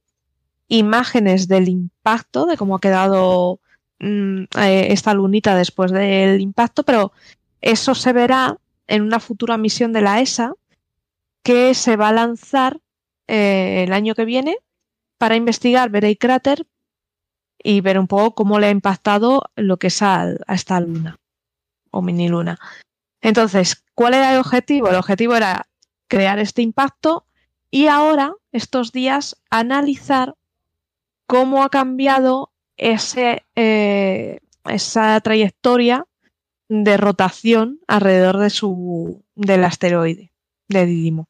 imágenes 0.68 1.48
del 1.48 1.68
impacto, 1.68 2.46
de 2.46 2.56
cómo 2.56 2.76
ha 2.76 2.80
quedado 2.80 3.60
mm, 3.98 4.44
eh, 4.58 4.86
esta 4.90 5.14
lunita 5.14 5.56
después 5.56 5.90
del 5.90 6.40
impacto, 6.40 6.82
pero 6.82 7.12
eso 7.60 7.94
se 7.94 8.12
verá 8.12 8.58
en 8.86 9.02
una 9.02 9.20
futura 9.20 9.56
misión 9.56 9.92
de 9.92 10.02
la 10.02 10.20
ESA 10.20 10.54
que 11.42 11.74
se 11.74 11.96
va 11.96 12.08
a 12.08 12.12
lanzar 12.12 12.80
eh, 13.26 13.84
el 13.86 13.92
año 13.92 14.14
que 14.14 14.24
viene 14.24 14.58
para 15.18 15.36
investigar, 15.36 15.90
ver 15.90 16.04
el 16.04 16.18
cráter 16.18 16.66
y 17.62 17.80
ver 17.80 17.98
un 17.98 18.06
poco 18.06 18.34
cómo 18.34 18.58
le 18.58 18.66
ha 18.66 18.70
impactado 18.70 19.44
lo 19.56 19.78
que 19.78 19.88
es 19.88 20.02
a, 20.02 20.22
a 20.22 20.54
esta 20.54 20.80
luna 20.80 21.18
o 21.90 22.02
mini 22.02 22.28
luna. 22.28 22.58
Entonces, 23.20 23.84
¿cuál 23.94 24.14
era 24.14 24.32
el 24.32 24.40
objetivo? 24.40 24.88
El 24.88 24.96
objetivo 24.96 25.34
era 25.34 25.66
crear 26.08 26.38
este 26.38 26.62
impacto 26.62 27.26
y 27.70 27.88
ahora, 27.88 28.34
estos 28.52 28.92
días, 28.92 29.36
analizar 29.50 30.36
cómo 31.26 31.62
ha 31.62 31.70
cambiado 31.70 32.52
ese, 32.76 33.44
eh, 33.54 34.40
esa 34.64 35.20
trayectoria 35.20 36.06
de 36.68 36.96
rotación 36.96 37.80
alrededor 37.86 38.38
de 38.38 38.50
su, 38.50 39.22
del 39.34 39.64
asteroide 39.64 40.32
de 40.68 40.86
Didimo. 40.86 41.28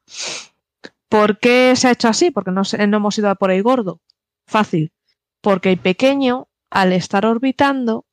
¿Por 1.09 1.38
qué 1.38 1.74
se 1.76 1.88
ha 1.88 1.92
hecho 1.92 2.09
así? 2.09 2.30
Porque 2.30 2.51
no, 2.51 2.62
hemos 2.72 3.18
ido 3.18 3.30
a 3.30 3.34
por 3.34 3.51
el 3.51 3.62
gordo. 3.62 4.01
Fácil. 4.47 4.92
Porque 5.40 5.70
el 5.70 5.78
pequeño, 5.78 6.49
al 6.70 6.92
estar 6.92 7.26
orbitando, 7.26 8.05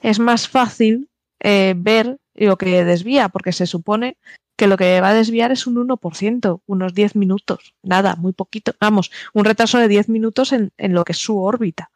es 0.00 0.18
más 0.18 0.48
fácil 0.48 1.08
eh, 1.40 1.74
ver 1.76 2.18
lo 2.34 2.56
que 2.56 2.84
desvía, 2.84 3.28
porque 3.28 3.52
se 3.52 3.66
supone 3.66 4.16
que 4.56 4.66
lo 4.66 4.76
que 4.76 5.00
va 5.00 5.10
a 5.10 5.14
desviar 5.14 5.52
es 5.52 5.66
un 5.66 5.76
1%, 5.76 6.62
unos 6.66 6.94
10 6.94 7.16
minutos. 7.16 7.74
Nada, 7.82 8.16
muy 8.16 8.32
poquito. 8.32 8.74
Vamos, 8.80 9.10
un 9.32 9.44
retraso 9.44 9.78
de 9.78 9.88
10 9.88 10.08
minutos 10.08 10.52
en, 10.52 10.72
en 10.78 10.94
lo 10.94 11.04
que 11.04 11.12
es 11.12 11.18
su 11.18 11.40
órbita. 11.40 11.90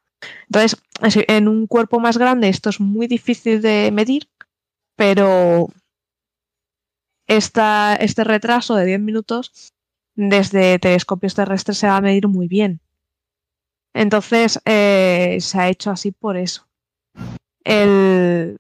Entonces, 0.47 0.81
es- 1.03 1.25
en 1.29 1.49
un 1.49 1.67
cuerpo 1.67 2.01
más 2.01 2.19
grande 2.19 2.49
esto 2.49 2.71
es 2.71 2.81
muy 2.81 3.07
difícil 3.07 3.63
de 3.63 3.91
medir, 3.93 4.29
pero 4.97 5.69
esta, 7.27 7.97
este 7.97 8.23
retraso 8.25 8.77
de 8.77 8.85
10 8.87 9.01
minutos 9.01 9.73
desde 10.15 10.79
telescopios 10.79 11.35
terrestres 11.35 11.79
se 11.79 11.89
va 11.89 11.97
a 11.97 12.01
medir 12.01 12.29
muy 12.29 12.47
bien. 12.47 12.81
Entonces, 13.95 14.61
eh, 14.65 15.39
se 15.41 15.59
ha 15.59 15.69
hecho 15.69 15.91
así 15.91 16.13
por 16.13 16.37
eso. 16.37 16.67
El, 17.65 18.59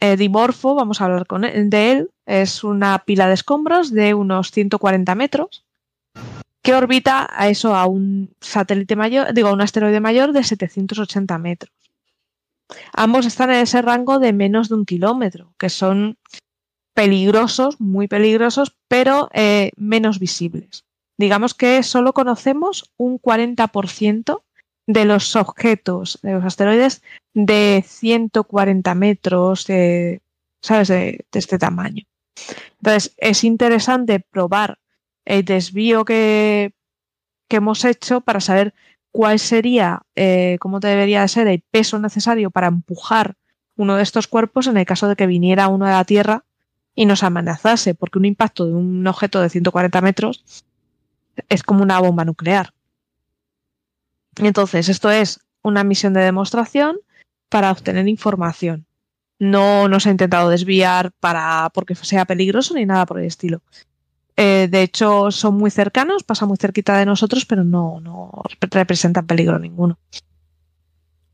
el 0.00 0.18
dimorfo, 0.18 0.74
vamos 0.74 1.00
a 1.00 1.04
hablar 1.04 1.26
con 1.26 1.42
de 1.42 1.92
él, 1.92 2.10
es 2.26 2.64
una 2.64 2.98
pila 3.04 3.28
de 3.28 3.34
escombros 3.34 3.90
de 3.92 4.14
unos 4.14 4.50
140 4.50 5.14
metros 5.14 5.64
que 6.62 6.74
orbita 6.74 7.28
a 7.30 7.48
eso, 7.48 7.74
a 7.74 7.86
un 7.86 8.34
satélite 8.40 8.96
mayor, 8.96 9.32
digo, 9.32 9.48
a 9.48 9.52
un 9.52 9.60
asteroide 9.60 10.00
mayor 10.00 10.32
de 10.32 10.44
780 10.44 11.38
metros. 11.38 11.72
Ambos 12.92 13.26
están 13.26 13.50
en 13.50 13.56
ese 13.56 13.82
rango 13.82 14.18
de 14.18 14.32
menos 14.32 14.68
de 14.68 14.74
un 14.76 14.84
kilómetro, 14.84 15.54
que 15.58 15.70
son 15.70 16.18
peligrosos, 16.94 17.80
muy 17.80 18.08
peligrosos, 18.08 18.76
pero 18.88 19.30
eh, 19.32 19.72
menos 19.76 20.18
visibles. 20.18 20.84
Digamos 21.16 21.54
que 21.54 21.82
solo 21.82 22.12
conocemos 22.12 22.92
un 22.96 23.18
40% 23.18 24.42
de 24.86 25.04
los 25.04 25.36
objetos, 25.36 26.18
de 26.22 26.32
los 26.32 26.44
asteroides 26.44 27.02
de 27.34 27.84
140 27.86 28.94
metros, 28.94 29.66
de, 29.66 30.20
¿sabes?, 30.62 30.88
de, 30.88 31.24
de 31.30 31.38
este 31.38 31.58
tamaño. 31.58 32.04
Entonces, 32.78 33.14
es 33.18 33.44
interesante 33.44 34.20
probar 34.20 34.78
el 35.30 35.44
desvío 35.44 36.04
que, 36.04 36.74
hemos 37.48 37.84
hecho 37.84 38.20
para 38.20 38.40
saber 38.40 38.74
cuál 39.12 39.38
sería, 39.38 40.02
eh, 40.14 40.56
cómo 40.60 40.80
debería 40.80 41.26
ser 41.28 41.46
el 41.46 41.60
peso 41.60 41.98
necesario 41.98 42.50
para 42.50 42.68
empujar 42.68 43.36
uno 43.76 43.96
de 43.96 44.02
estos 44.02 44.26
cuerpos 44.26 44.66
en 44.66 44.76
el 44.76 44.86
caso 44.86 45.08
de 45.08 45.16
que 45.16 45.26
viniera 45.26 45.68
uno 45.68 45.86
de 45.86 45.92
la 45.92 46.04
Tierra 46.04 46.44
y 46.94 47.06
nos 47.06 47.22
amenazase, 47.22 47.94
porque 47.94 48.18
un 48.18 48.24
impacto 48.24 48.66
de 48.66 48.72
un 48.72 49.06
objeto 49.06 49.40
de 49.40 49.50
140 49.50 50.00
metros 50.00 50.64
es 51.48 51.62
como 51.62 51.82
una 51.82 52.00
bomba 52.00 52.24
nuclear. 52.24 52.72
Entonces, 54.36 54.88
esto 54.88 55.10
es 55.10 55.40
una 55.62 55.84
misión 55.84 56.12
de 56.12 56.20
demostración 56.20 56.98
para 57.48 57.70
obtener 57.70 58.06
información. 58.08 58.86
No 59.38 59.88
nos 59.88 60.06
ha 60.06 60.10
intentado 60.10 60.50
desviar 60.50 61.12
para 61.20 61.70
porque 61.72 61.94
sea 61.94 62.24
peligroso 62.24 62.74
ni 62.74 62.84
nada 62.84 63.06
por 63.06 63.18
el 63.18 63.26
estilo. 63.26 63.62
Eh, 64.36 64.68
de 64.70 64.82
hecho, 64.82 65.30
son 65.30 65.54
muy 65.56 65.70
cercanos, 65.70 66.22
pasan 66.24 66.48
muy 66.48 66.56
cerquita 66.56 66.96
de 66.98 67.06
nosotros, 67.06 67.44
pero 67.44 67.62
no, 67.64 68.00
no 68.00 68.30
representan 68.70 69.26
peligro 69.26 69.58
ninguno. 69.58 69.98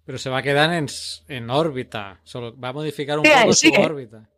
Pero 0.04 0.18
se 0.18 0.30
va 0.30 0.38
a 0.38 0.42
quedar 0.42 0.72
en, 0.72 0.86
en 1.28 1.50
órbita. 1.50 2.20
Solo 2.24 2.58
va 2.58 2.68
a 2.68 2.72
modificar 2.72 3.18
un 3.18 3.24
Sí, 3.24 3.30
poco 3.40 3.52
sí 3.52 3.72
su 3.74 3.80
órbita. 3.80 4.28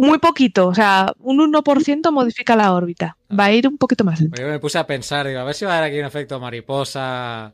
Muy 0.00 0.18
poquito, 0.18 0.68
o 0.68 0.74
sea, 0.74 1.12
un 1.18 1.40
1% 1.40 2.10
modifica 2.10 2.56
la 2.56 2.72
órbita. 2.72 3.16
Va 3.38 3.44
a 3.46 3.52
ir 3.52 3.68
un 3.68 3.76
poquito 3.78 4.02
más 4.02 4.18
lento. 4.18 4.30
Porque 4.30 4.42
yo 4.46 4.50
me 4.50 4.58
puse 4.58 4.78
a 4.78 4.86
pensar, 4.86 5.26
digo, 5.26 5.40
a 5.40 5.44
ver 5.44 5.54
si 5.54 5.64
va 5.66 5.74
a 5.74 5.78
haber 5.78 5.90
aquí 5.90 6.00
un 6.00 6.06
efecto 6.06 6.40
mariposa. 6.40 7.52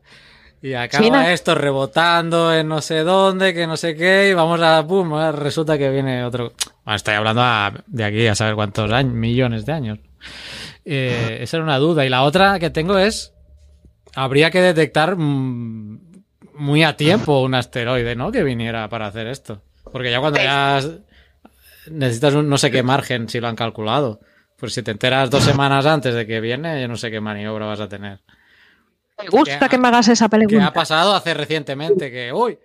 Y 0.61 0.73
acaba 0.73 1.03
Sí, 1.03 1.11
no. 1.11 1.21
esto 1.21 1.55
rebotando 1.55 2.53
en 2.53 2.67
no 2.67 2.81
sé 2.81 2.99
dónde, 2.99 3.53
que 3.53 3.67
no 3.67 3.77
sé 3.77 3.95
qué, 3.95 4.29
y 4.29 4.33
vamos 4.33 4.61
a, 4.61 4.85
pum, 4.87 5.13
eh, 5.19 5.31
resulta 5.31 5.77
que 5.77 5.89
viene 5.89 6.23
otro. 6.23 6.53
Bueno, 6.85 6.95
estoy 6.95 7.15
hablando 7.15 7.41
a- 7.41 7.73
de 7.87 8.03
aquí 8.03 8.27
a 8.27 8.35
saber 8.35 8.55
cuántos 8.55 8.91
años, 8.91 9.13
millones 9.13 9.65
de 9.65 9.73
años. 9.73 9.99
Eh, 10.85 11.39
esa 11.41 11.57
era 11.57 11.63
una 11.63 11.77
duda. 11.77 12.05
Y 12.05 12.09
la 12.09 12.23
otra 12.23 12.59
que 12.59 12.69
tengo 12.69 12.97
es, 12.97 13.33
habría 14.15 14.51
que 14.51 14.61
detectar 14.61 15.15
mm, 15.15 16.23
muy 16.55 16.83
a 16.83 16.95
tiempo 16.97 17.41
un 17.41 17.53
asteroide, 17.55 18.15
¿no? 18.15 18.31
Que 18.31 18.43
viniera 18.43 18.87
para 18.89 19.07
hacer 19.07 19.27
esto. 19.27 19.61
Porque 19.91 20.11
ya 20.11 20.19
cuando 20.19 20.39
ya 20.39 20.81
necesitas 21.89 22.33
un 22.35 22.49
no 22.49 22.57
sé 22.57 22.71
qué 22.71 22.83
margen, 22.83 23.27
si 23.29 23.39
lo 23.39 23.47
han 23.47 23.55
calculado. 23.55 24.19
Pues 24.57 24.73
si 24.73 24.83
te 24.83 24.91
enteras 24.91 25.29
dos 25.29 25.43
semanas 25.43 25.85
antes 25.87 26.13
de 26.13 26.27
que 26.27 26.39
viene, 26.39 26.79
yo 26.81 26.87
no 26.87 26.95
sé 26.95 27.09
qué 27.09 27.19
maniobra 27.19 27.65
vas 27.65 27.79
a 27.79 27.89
tener. 27.89 28.19
Me 29.21 29.27
gusta 29.29 29.59
que- 29.59 29.69
que 29.69 29.77
me 29.77 29.87
hagas 29.87 30.07
esa 30.07 30.25
¿Qué 30.29 30.37
pregunta. 30.37 30.67
ha 30.67 30.73
pasado 30.73 31.13
hace 31.15 31.33
recientemente? 31.33 32.11
Que, 32.11 32.31
uy, 32.31 32.57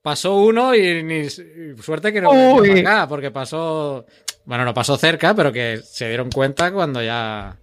pasó 0.00 0.34
uno 0.36 0.74
y, 0.74 1.02
ni, 1.02 1.28
suerte 1.28 2.12
que 2.12 2.20
no 2.20 2.30
para 2.30 2.80
acá, 2.80 3.08
porque 3.08 3.30
pasó, 3.30 4.06
bueno, 4.44 4.64
no 4.64 4.74
pasó 4.74 4.96
cerca, 4.96 5.34
pero 5.34 5.52
que 5.52 5.80
se 5.84 6.08
dieron 6.08 6.30
cuenta 6.30 6.72
cuando 6.72 7.02
ya... 7.02 7.56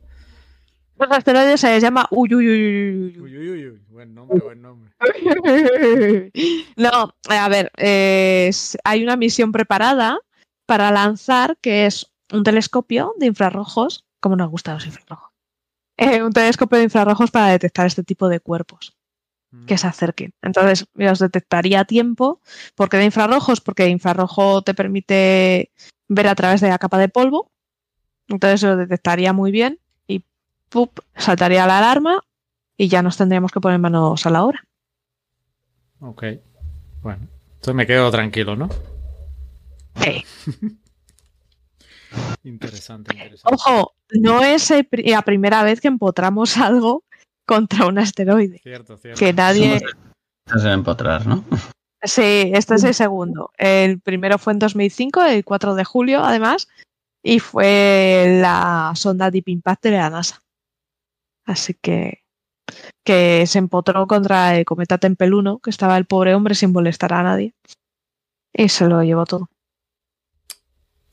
Los 0.97 1.09
asteroides 1.11 1.61
se 1.61 1.69
les 1.69 1.81
llama 1.81 2.07
uy, 2.11 2.33
uy, 2.35 2.47
uy, 2.47 2.55
uy, 2.55 3.19
uy, 3.19 3.19
Uy, 3.21 3.37
uy, 3.37 3.65
uy, 3.67 3.81
buen 3.89 4.13
nombre, 4.13 4.39
buen 4.41 4.61
nombre. 4.61 4.91
No, 6.75 7.13
a 7.29 7.49
ver, 7.49 7.71
eh, 7.77 8.47
es- 8.49 8.77
hay 8.83 9.03
una 9.03 9.15
misión 9.15 9.51
preparada 9.51 10.19
para 10.65 10.91
lanzar 10.91 11.57
que 11.61 11.85
es 11.85 12.11
un 12.31 12.43
telescopio 12.43 13.13
de 13.17 13.27
infrarrojos, 13.27 14.05
como 14.19 14.35
nos 14.35 14.49
gustan 14.49 14.75
los 14.75 14.85
infrarrojos. 14.85 15.31
Eh, 15.97 16.21
un 16.23 16.31
telescopio 16.31 16.77
de 16.77 16.83
infrarrojos 16.85 17.31
para 17.31 17.47
detectar 17.47 17.85
este 17.87 18.03
tipo 18.03 18.27
de 18.29 18.39
cuerpos 18.39 18.95
que 19.65 19.79
se 19.79 19.87
acerquen. 19.87 20.31
Entonces, 20.43 20.85
los 20.93 21.17
detectaría 21.17 21.79
a 21.79 21.85
tiempo. 21.85 22.39
¿Por 22.75 22.87
qué 22.87 22.97
de 22.97 23.05
infrarrojos? 23.05 23.61
Porque 23.61 23.87
infrarrojo 23.87 24.61
te 24.61 24.75
permite 24.75 25.71
ver 26.09 26.27
a 26.27 26.35
través 26.35 26.59
de 26.59 26.69
la 26.69 26.77
capa 26.77 26.97
de 26.97 27.07
polvo. 27.07 27.49
Entonces 28.27 28.61
lo 28.63 28.75
detectaría 28.75 29.31
muy 29.31 29.51
bien 29.51 29.79
y 30.07 30.25
¡pup! 30.67 30.99
saltaría 31.15 31.65
la 31.65 31.77
alarma 31.79 32.21
y 32.75 32.89
ya 32.89 33.01
nos 33.01 33.17
tendríamos 33.17 33.51
que 33.51 33.61
poner 33.61 33.79
manos 33.79 34.25
a 34.25 34.29
la 34.29 34.43
obra. 34.43 34.67
Ok, 36.01 36.23
bueno, 37.01 37.27
entonces 37.53 37.75
me 37.75 37.87
quedo 37.87 38.11
tranquilo, 38.11 38.55
¿no? 38.55 38.69
Eh, 40.05 40.23
Interesante, 42.43 43.15
interesante. 43.15 43.55
Ojo, 43.55 43.93
no 44.11 44.43
es 44.43 44.73
la 44.91 45.21
primera 45.21 45.63
vez 45.63 45.79
que 45.81 45.87
empotramos 45.87 46.57
algo 46.57 47.03
contra 47.45 47.85
un 47.85 47.99
asteroide. 47.99 48.59
Cierto, 48.59 48.97
cierto. 48.97 49.19
Que 49.19 49.33
nadie. 49.33 49.79
En 50.47 50.67
empotrar, 50.67 51.27
¿no? 51.27 51.43
Sí, 52.01 52.51
este 52.53 52.75
es 52.75 52.83
el 52.83 52.93
segundo. 52.93 53.51
El 53.57 53.99
primero 53.99 54.37
fue 54.37 54.53
en 54.53 54.59
2005, 54.59 55.23
el 55.23 55.43
4 55.43 55.75
de 55.75 55.83
julio, 55.83 56.23
además, 56.23 56.69
y 57.21 57.39
fue 57.39 58.39
la 58.41 58.93
sonda 58.95 59.31
Deep 59.31 59.49
Impact 59.49 59.83
de 59.83 59.91
la 59.91 60.09
NASA. 60.09 60.43
Así 61.45 61.73
que 61.73 62.23
que 63.03 63.45
se 63.47 63.59
empotró 63.59 64.07
contra 64.07 64.55
el 64.55 64.65
cometa 64.65 64.97
Tempel 64.97 65.33
1, 65.33 65.59
que 65.59 65.69
estaba 65.69 65.97
el 65.97 66.05
pobre 66.05 66.35
hombre 66.35 66.55
sin 66.55 66.71
molestar 66.71 67.13
a 67.13 67.23
nadie. 67.23 67.53
Y 68.53 68.69
se 68.69 68.85
lo 68.87 69.01
llevó 69.03 69.25
todo. 69.25 69.49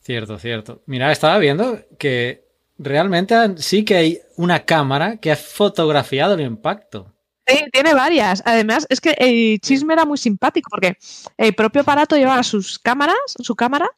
Cierto, 0.01 0.37
cierto. 0.37 0.83
Mira, 0.85 1.11
estaba 1.11 1.37
viendo 1.37 1.79
que 1.97 2.47
realmente 2.77 3.35
sí 3.57 3.83
que 3.83 3.95
hay 3.95 4.19
una 4.37 4.63
cámara 4.65 5.17
que 5.17 5.31
ha 5.31 5.35
fotografiado 5.35 6.35
el 6.35 6.41
impacto. 6.41 7.13
Sí, 7.47 7.65
tiene 7.71 7.93
varias. 7.93 8.43
Además, 8.45 8.85
es 8.89 8.99
que 8.99 9.11
el 9.17 9.59
chisme 9.61 9.93
era 9.93 10.05
muy 10.05 10.17
simpático 10.17 10.69
porque 10.69 10.97
el 11.37 11.55
propio 11.55 11.81
aparato 11.81 12.17
llevaba 12.17 12.43
sus 12.43 12.77
cámaras, 12.77 13.17
su 13.25 13.55
cámara, 13.55 13.89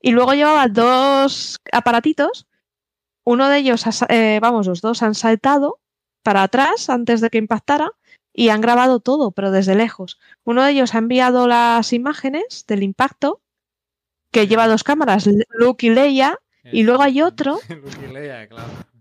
y 0.00 0.12
luego 0.12 0.32
llevaba 0.32 0.68
dos 0.68 1.60
aparatitos. 1.72 2.46
Uno 3.24 3.48
de 3.48 3.58
ellos, 3.58 3.84
eh, 4.08 4.38
vamos, 4.40 4.66
los 4.66 4.80
dos 4.80 5.02
han 5.02 5.14
saltado 5.14 5.80
para 6.22 6.42
atrás 6.42 6.88
antes 6.88 7.20
de 7.20 7.30
que 7.30 7.38
impactara 7.38 7.92
y 8.32 8.48
han 8.48 8.60
grabado 8.60 9.00
todo, 9.00 9.30
pero 9.32 9.50
desde 9.50 9.74
lejos. 9.74 10.18
Uno 10.44 10.62
de 10.62 10.72
ellos 10.72 10.94
ha 10.94 10.98
enviado 10.98 11.46
las 11.46 11.92
imágenes 11.92 12.64
del 12.66 12.82
impacto, 12.82 13.42
que 14.30 14.48
lleva 14.48 14.66
dos 14.66 14.82
cámaras, 14.82 15.28
Luke 15.50 15.86
y 15.86 15.90
Leia, 15.90 16.38
Y 16.64 16.82
luego 16.82 17.02
hay 17.02 17.20
otro. 17.22 17.60
Luke 17.68 18.06
y 18.08 18.12
Leia, 18.12 18.48
claro. 18.48 18.93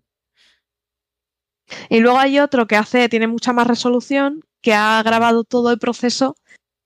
Y 1.89 1.99
luego 1.99 2.17
hay 2.19 2.39
otro 2.39 2.67
que 2.67 2.75
hace, 2.75 3.09
tiene 3.09 3.27
mucha 3.27 3.53
más 3.53 3.67
resolución, 3.67 4.43
que 4.61 4.73
ha 4.73 5.01
grabado 5.03 5.43
todo 5.43 5.71
el 5.71 5.79
proceso, 5.79 6.35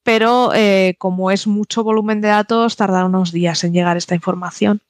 pero 0.04 0.52
eh, 0.54 0.96
como 0.98 1.32
es 1.32 1.48
mucho 1.48 1.84
volumen 1.84 2.22
de 2.22 2.30
datos, 2.30 2.76
tarda 2.76 3.06
unos 3.06 3.32
días 3.32 3.64
en 3.64 3.74
llegar 3.74 3.98
esta 3.98 4.16
información. 4.16 4.82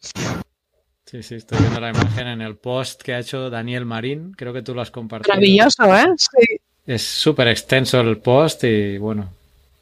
Sí, 1.05 1.23
sí, 1.23 1.35
estoy 1.35 1.59
viendo 1.59 1.79
la 1.79 1.89
imagen 1.89 2.27
en 2.27 2.41
el 2.41 2.57
post 2.57 3.01
que 3.01 3.13
ha 3.13 3.19
hecho 3.19 3.49
Daniel 3.49 3.85
Marín. 3.85 4.33
Creo 4.37 4.51
que 4.53 4.61
tú 4.61 4.73
lo 4.75 4.81
has 4.81 4.91
compartido. 4.91 5.33
Maravilloso, 5.33 5.95
¿eh? 5.95 6.05
Sí. 6.17 6.57
Es 6.85 7.01
súper 7.03 7.47
extenso 7.47 7.99
el 8.01 8.17
post 8.17 8.63
y 8.65 8.97
bueno, 8.97 9.29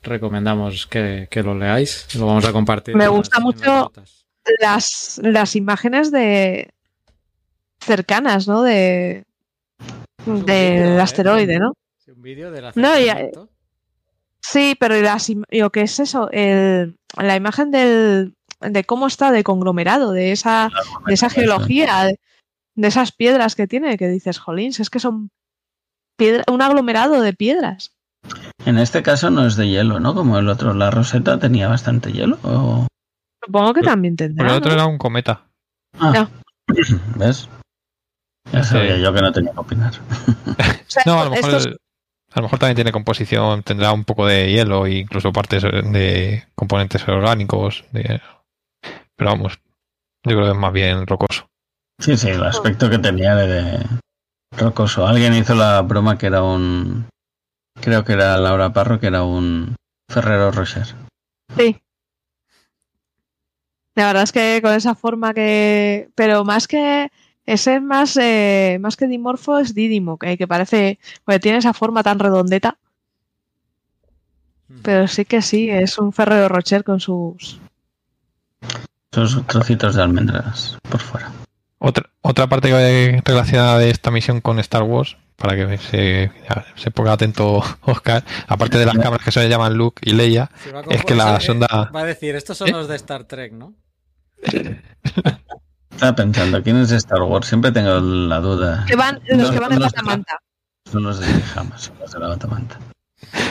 recomendamos 0.04 0.86
que, 0.88 1.28
que 1.30 1.42
lo 1.44 1.56
leáis. 1.56 2.14
Lo 2.16 2.28
vamos 2.28 2.46
a 2.46 2.52
compartir. 2.52 2.96
Me 2.96 3.06
en 3.06 3.10
las- 3.10 3.18
gusta 3.18 3.38
en 3.38 3.44
las 3.44 3.56
mucho. 3.56 3.92
Las, 4.62 5.20
las 5.24 5.56
imágenes 5.56 6.12
de 6.12 6.70
cercanas, 7.80 8.48
¿no? 8.48 8.62
De 8.62 9.24
del 10.26 10.97
¿eh? 10.97 11.02
asteroide, 11.02 11.60
¿no? 11.60 11.73
Sí, 11.97 12.11
Un 12.11 12.22
vídeo 12.22 12.52
del 12.52 12.65
No, 12.76 12.89
y- 12.99 13.10
acercamiento. 13.10 13.49
Sí, 14.41 14.76
pero 14.80 14.99
las 15.02 15.27
lo 15.49 15.72
que 15.72 15.81
es 15.81 15.99
eso, 15.99 16.30
el, 16.31 16.97
la 17.18 17.35
imagen 17.35 17.72
del, 17.72 18.35
de 18.61 18.84
cómo 18.84 19.07
está 19.07 19.31
de 19.31 19.43
conglomerado, 19.43 20.11
de 20.11 20.31
esa, 20.31 20.69
de 21.07 21.14
esa 21.15 21.31
geología, 21.31 22.03
de, 22.03 22.19
de 22.76 22.88
esas 22.88 23.11
piedras 23.11 23.56
que 23.56 23.65
tiene, 23.65 23.97
que 23.97 24.07
dices, 24.07 24.38
jolín, 24.38 24.72
es 24.77 24.89
que 24.91 24.99
son 24.99 25.31
piedra, 26.15 26.43
un 26.52 26.61
aglomerado 26.61 27.22
de 27.22 27.34
piedras. 27.34 27.95
En 28.65 28.77
este 28.77 29.02
caso 29.02 29.31
no 29.31 29.47
es 29.47 29.56
de 29.56 29.68
hielo, 29.68 29.99
¿no? 29.99 30.14
Como 30.14 30.38
el 30.38 30.47
otro, 30.47 30.76
la 30.76 30.91
roseta 30.91 31.39
tenía 31.39 31.68
bastante 31.68 32.11
hielo. 32.11 32.38
¿o? 32.43 32.85
Supongo 33.43 33.73
que 33.73 33.81
Pero- 33.81 33.91
también 33.93 34.15
Pero 34.15 34.27
tendrá. 34.30 34.47
el 34.52 34.57
otro 34.57 34.69
¿no? 34.72 34.76
era 34.76 34.85
un 34.85 34.97
cometa. 34.99 35.47
Ah, 35.99 36.11
No. 36.14 36.30
¿Ves? 37.18 37.49
Ya 38.51 38.63
Sí. 38.63 38.69
sabía 38.72 38.97
yo 38.97 39.13
que 39.13 39.22
no 39.22 39.31
tenía 39.31 39.51
que 39.51 39.59
opinar. 39.59 39.93
No, 41.05 41.19
a 41.22 41.26
lo 41.26 41.31
mejor, 41.31 41.49
estos- 41.55 41.76
a 42.31 42.39
lo 42.39 42.43
mejor 42.43 42.59
también 42.59 42.76
tiene 42.76 42.91
composición, 42.91 43.63
tendrá 43.63 43.91
un 43.91 44.05
poco 44.05 44.26
de 44.27 44.49
hielo 44.51 44.85
e 44.85 44.99
incluso 44.99 45.31
partes 45.34 45.63
de 45.63 46.45
componentes 46.55 47.05
orgánicos. 47.07 47.84
de- 47.91 48.22
Pero 49.17 49.31
vamos, 49.31 49.59
yo 50.23 50.35
creo 50.35 50.43
que 50.45 50.51
es 50.51 50.57
más 50.57 50.72
bien 50.73 51.05
rocoso. 51.07 51.47
Sí, 51.99 52.15
sí, 52.17 52.30
el 52.30 52.43
aspecto 52.43 52.89
que 52.89 52.97
tenía 52.99 53.35
de, 53.35 53.47
de 53.47 53.85
Rocoso. 54.57 55.05
Alguien 55.07 55.34
hizo 55.34 55.53
la 55.55 55.81
broma 55.81 56.17
que 56.17 56.27
era 56.27 56.43
un. 56.43 57.07
Creo 57.81 58.03
que 58.05 58.13
era 58.13 58.38
Laura 58.38 58.72
Parro, 58.72 58.99
que 58.99 59.07
era 59.07 59.23
un 59.23 59.76
Ferrero 60.09 60.51
Rocher. 60.51 60.88
Sí. 61.57 61.81
La 63.95 64.07
verdad 64.07 64.23
es 64.23 64.31
que 64.31 64.59
con 64.61 64.73
esa 64.73 64.95
forma 64.95 65.34
que. 65.34 66.09
Pero 66.15 66.43
más 66.45 66.67
que. 66.67 67.09
Ese 67.45 67.76
es 67.76 67.81
más, 67.81 68.17
eh, 68.17 68.77
más 68.81 68.97
que 68.97 69.07
dimorfo, 69.07 69.59
es 69.59 69.76
Didimo, 69.76 70.17
que, 70.17 70.38
que 70.38 70.47
parece. 70.47 70.99
Porque 71.23 71.39
tiene 71.39 71.59
esa 71.59 71.73
forma 71.73 72.01
tan 72.01 72.19
redondeta. 72.19 72.77
Pero 74.81 75.07
sí 75.07 75.26
que 75.26 75.41
sí, 75.41 75.69
es 75.69 75.97
un 75.99 76.11
Ferrero 76.11 76.49
Rocher 76.49 76.84
con 76.84 76.99
sus. 76.99 77.59
Esos 79.11 79.45
trocitos 79.47 79.95
de 79.95 80.01
almendras 80.01 80.77
por 80.89 80.99
fuera. 80.99 81.31
Otra, 81.77 82.09
otra 82.22 82.47
parte 82.47 82.69
que- 82.69 83.22
relacionada 83.23 83.77
de 83.77 83.91
esta 83.91 84.09
misión 84.09 84.41
con 84.41 84.57
Star 84.59 84.81
Wars, 84.84 85.17
para 85.35 85.55
que 85.55 85.77
se, 85.77 86.31
ponga 86.91 87.13
atento 87.13 87.61
Oscar, 87.81 88.23
aparte 88.47 88.80
de 88.80 88.88
las 88.88 88.97
cámaras 88.97 89.23
que 89.23 89.31
se 89.31 89.47
llaman 89.47 89.76
Luke 89.76 90.01
y 90.03 90.13
Leia, 90.13 90.49
es 90.89 91.05
que 91.05 91.13
la 91.13 91.39
sonda... 91.39 91.91
Va 91.95 92.01
a 92.01 92.05
decir, 92.05 92.35
estos 92.35 92.57
son 92.57 92.69
¿Eh? 92.69 92.72
los 92.72 92.88
de 92.88 92.95
Star 92.95 93.26
Trek, 93.26 93.53
¿no? 93.53 93.76
Estaba 95.95 96.15
pensando, 96.15 96.61
¿quién 96.61 96.77
es 96.77 96.91
Star 96.91 97.22
Wars? 97.22 97.47
Siempre 97.47 97.72
tengo 97.72 97.99
la 97.99 98.39
duda. 98.39 98.84
Que 98.85 98.95
van, 98.95 99.19
los 99.27 99.47
No, 99.47 99.51
que 99.53 99.59
van 99.59 99.73
en 99.73 99.80
batamanta. 99.80 100.38
Son 100.91 101.03
los 101.03 101.19
de 101.19 101.26
Jamás, 101.27 101.84
son 101.84 101.97
los 101.99 102.11
de 102.11 102.19
la 102.19 102.27
batamanta. 102.27 102.80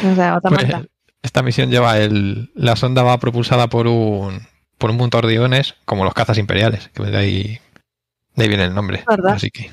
Los 0.02 0.16
de 0.16 0.30
batamanta. 0.30 0.78
Pues, 0.78 0.88
esta 1.22 1.42
misión 1.42 1.70
lleva 1.70 1.98
el... 1.98 2.52
La 2.54 2.76
sonda 2.76 3.02
va 3.02 3.18
propulsada 3.18 3.68
por 3.68 3.86
un, 3.86 4.46
por 4.76 4.90
un 4.90 4.98
motor 4.98 5.26
de 5.26 5.34
iones, 5.34 5.74
como 5.86 6.04
los 6.04 6.12
cazas 6.12 6.36
imperiales, 6.36 6.90
que 6.90 7.02
de 7.02 7.16
ahí, 7.16 7.60
de 8.36 8.42
ahí 8.44 8.48
viene 8.48 8.64
el 8.64 8.74
nombre. 8.74 9.04
¿Verdad? 9.08 9.32
Así 9.32 9.50
que... 9.50 9.72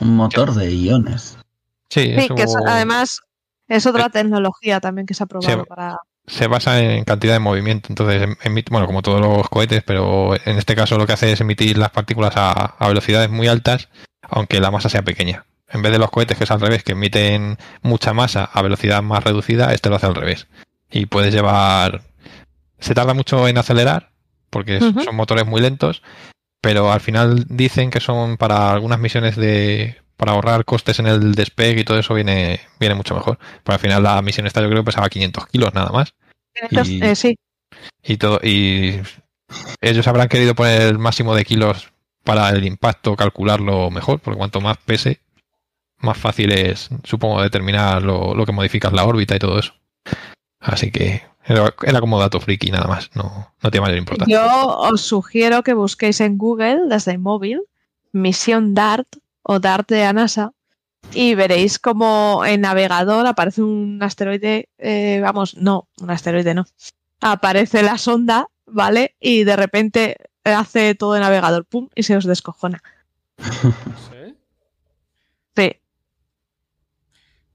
Un 0.00 0.16
motor 0.16 0.54
de 0.54 0.72
iones. 0.74 1.38
Sí, 1.88 2.00
Sí, 2.02 2.10
eso 2.16 2.34
que 2.34 2.42
es- 2.42 2.54
además 2.66 3.20
es 3.68 3.86
otra 3.86 4.08
tecnología 4.10 4.80
también 4.80 5.06
que 5.06 5.14
se 5.14 5.22
ha 5.22 5.26
probado 5.26 5.60
Sí. 5.62 5.66
para. 5.68 5.96
Se 6.28 6.46
basa 6.46 6.80
en 6.80 7.04
cantidad 7.04 7.32
de 7.34 7.38
movimiento. 7.40 7.88
Entonces, 7.90 8.22
em- 8.22 8.36
emite, 8.42 8.70
bueno, 8.70 8.86
como 8.86 9.02
todos 9.02 9.20
los 9.20 9.48
cohetes, 9.48 9.82
pero 9.84 10.34
en 10.36 10.58
este 10.58 10.76
caso 10.76 10.96
lo 10.98 11.06
que 11.06 11.12
hace 11.14 11.32
es 11.32 11.40
emitir 11.40 11.76
las 11.78 11.90
partículas 11.90 12.36
a, 12.36 12.52
a 12.78 12.88
velocidades 12.88 13.30
muy 13.30 13.48
altas, 13.48 13.88
aunque 14.22 14.60
la 14.60 14.70
masa 14.70 14.88
sea 14.88 15.02
pequeña. 15.02 15.44
En 15.70 15.82
vez 15.82 15.92
de 15.92 15.98
los 15.98 16.10
cohetes, 16.10 16.38
que 16.38 16.44
es 16.44 16.50
al 16.50 16.60
revés, 16.60 16.82
que 16.82 16.92
emiten 16.92 17.58
mucha 17.82 18.12
masa 18.14 18.44
a 18.44 18.62
velocidad 18.62 19.02
más 19.02 19.22
reducida, 19.24 19.72
este 19.74 19.90
lo 19.90 19.96
hace 19.96 20.06
al 20.06 20.14
revés. 20.14 20.46
Y 20.90 21.06
puedes 21.06 21.34
llevar. 21.34 22.02
Se 22.78 22.94
tarda 22.94 23.12
mucho 23.12 23.46
en 23.48 23.58
acelerar, 23.58 24.10
porque 24.50 24.78
son 25.04 25.14
motores 25.16 25.46
muy 25.46 25.60
lentos, 25.60 26.02
pero 26.62 26.90
al 26.92 27.00
final 27.00 27.44
dicen 27.48 27.90
que 27.90 28.00
son 28.00 28.36
para 28.38 28.72
algunas 28.72 28.98
misiones 28.98 29.36
de. 29.36 29.96
Para 30.18 30.32
ahorrar 30.32 30.66
costes 30.66 30.98
en 30.98 31.06
el 31.06 31.34
despegue 31.34 31.80
y 31.80 31.84
todo 31.84 31.98
eso 31.98 32.12
viene, 32.12 32.60
viene 32.78 32.94
mucho 32.94 33.14
mejor. 33.14 33.38
Pero 33.64 33.74
al 33.74 33.80
final 33.80 34.02
la 34.02 34.20
misión 34.20 34.46
esta 34.46 34.60
yo 34.60 34.68
creo 34.68 34.82
que 34.82 34.86
pesaba 34.86 35.08
500 35.08 35.46
kilos 35.46 35.72
nada 35.72 35.90
más. 35.90 36.12
Y- 36.70 37.02
Eh, 37.02 37.14
sí, 37.16 37.36
Y 38.02 38.16
todo 38.18 38.40
y 38.42 39.00
ellos 39.80 40.06
habrán 40.08 40.28
querido 40.28 40.54
poner 40.54 40.82
el 40.82 40.98
máximo 40.98 41.34
de 41.34 41.44
kilos 41.44 41.90
para 42.24 42.50
el 42.50 42.64
impacto, 42.66 43.16
calcularlo 43.16 43.90
mejor, 43.90 44.18
porque 44.20 44.36
cuanto 44.36 44.60
más 44.60 44.76
pese, 44.78 45.20
más 45.98 46.18
fácil 46.18 46.52
es, 46.52 46.90
supongo, 47.04 47.40
determinar 47.40 48.02
lo, 48.02 48.34
lo 48.34 48.44
que 48.44 48.52
modificas 48.52 48.92
la 48.92 49.04
órbita 49.06 49.36
y 49.36 49.38
todo 49.38 49.58
eso. 49.58 49.72
Así 50.60 50.90
que 50.90 51.22
era, 51.46 51.72
era 51.86 52.00
como 52.00 52.18
dato 52.20 52.40
friki 52.40 52.70
nada 52.70 52.88
más, 52.88 53.10
no, 53.14 53.54
no 53.62 53.70
tiene 53.70 53.82
mayor 53.86 53.98
importancia. 53.98 54.34
yo 54.36 54.66
os 54.78 55.00
sugiero 55.00 55.62
que 55.62 55.72
busquéis 55.74 56.20
en 56.20 56.36
Google 56.36 56.80
desde 56.88 57.12
el 57.12 57.18
móvil 57.20 57.62
misión 58.12 58.74
DART 58.74 59.06
o 59.50 59.58
DART 59.60 59.88
de 59.88 60.04
ANASA 60.04 60.52
y 61.14 61.34
veréis 61.34 61.78
como 61.78 62.44
en 62.44 62.60
navegador 62.60 63.26
aparece 63.26 63.62
un 63.62 63.98
asteroide, 64.02 64.68
eh, 64.78 65.20
vamos, 65.22 65.56
no, 65.56 65.88
un 66.02 66.10
asteroide 66.10 66.52
no. 66.54 66.66
Aparece 67.22 67.82
la 67.82 67.96
sonda, 67.96 68.46
¿vale? 68.66 69.14
Y 69.18 69.44
de 69.44 69.56
repente 69.56 70.16
hace 70.44 70.94
todo 70.94 71.14
el 71.16 71.22
navegador, 71.22 71.64
pum, 71.64 71.88
y 71.94 72.02
se 72.02 72.16
os 72.16 72.24
descojona. 72.24 72.82
¿Sí? 73.38 74.36
Sí, 75.56 75.72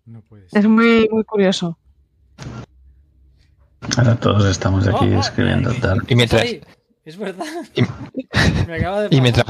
No 0.05 0.21
puede 0.21 0.49
ser. 0.49 0.59
es 0.59 0.67
muy, 0.67 1.07
muy 1.11 1.23
curioso. 1.23 1.77
Ahora 3.97 4.15
todos 4.15 4.45
estamos 4.45 4.87
aquí 4.87 5.11
Oh, 5.13 5.17
oh, 5.17 5.19
escribiendo 5.19 5.73
tal. 5.75 6.01
Y 6.07 6.15
mientras, 6.15 6.43
es 7.05 7.17
verdad. 7.17 7.45
Y- 7.75 7.81
Me 8.67 8.75
acaba 8.77 9.01
de 9.01 9.15
y 9.15 9.21
mientras, 9.21 9.45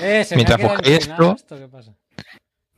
Eh, 0.00 0.24
se 0.24 0.34
mientras 0.36 0.60
buscáis 0.60 0.88
esto- 1.08 1.36
¿Qué 1.48 1.68
pasa? 1.68 1.92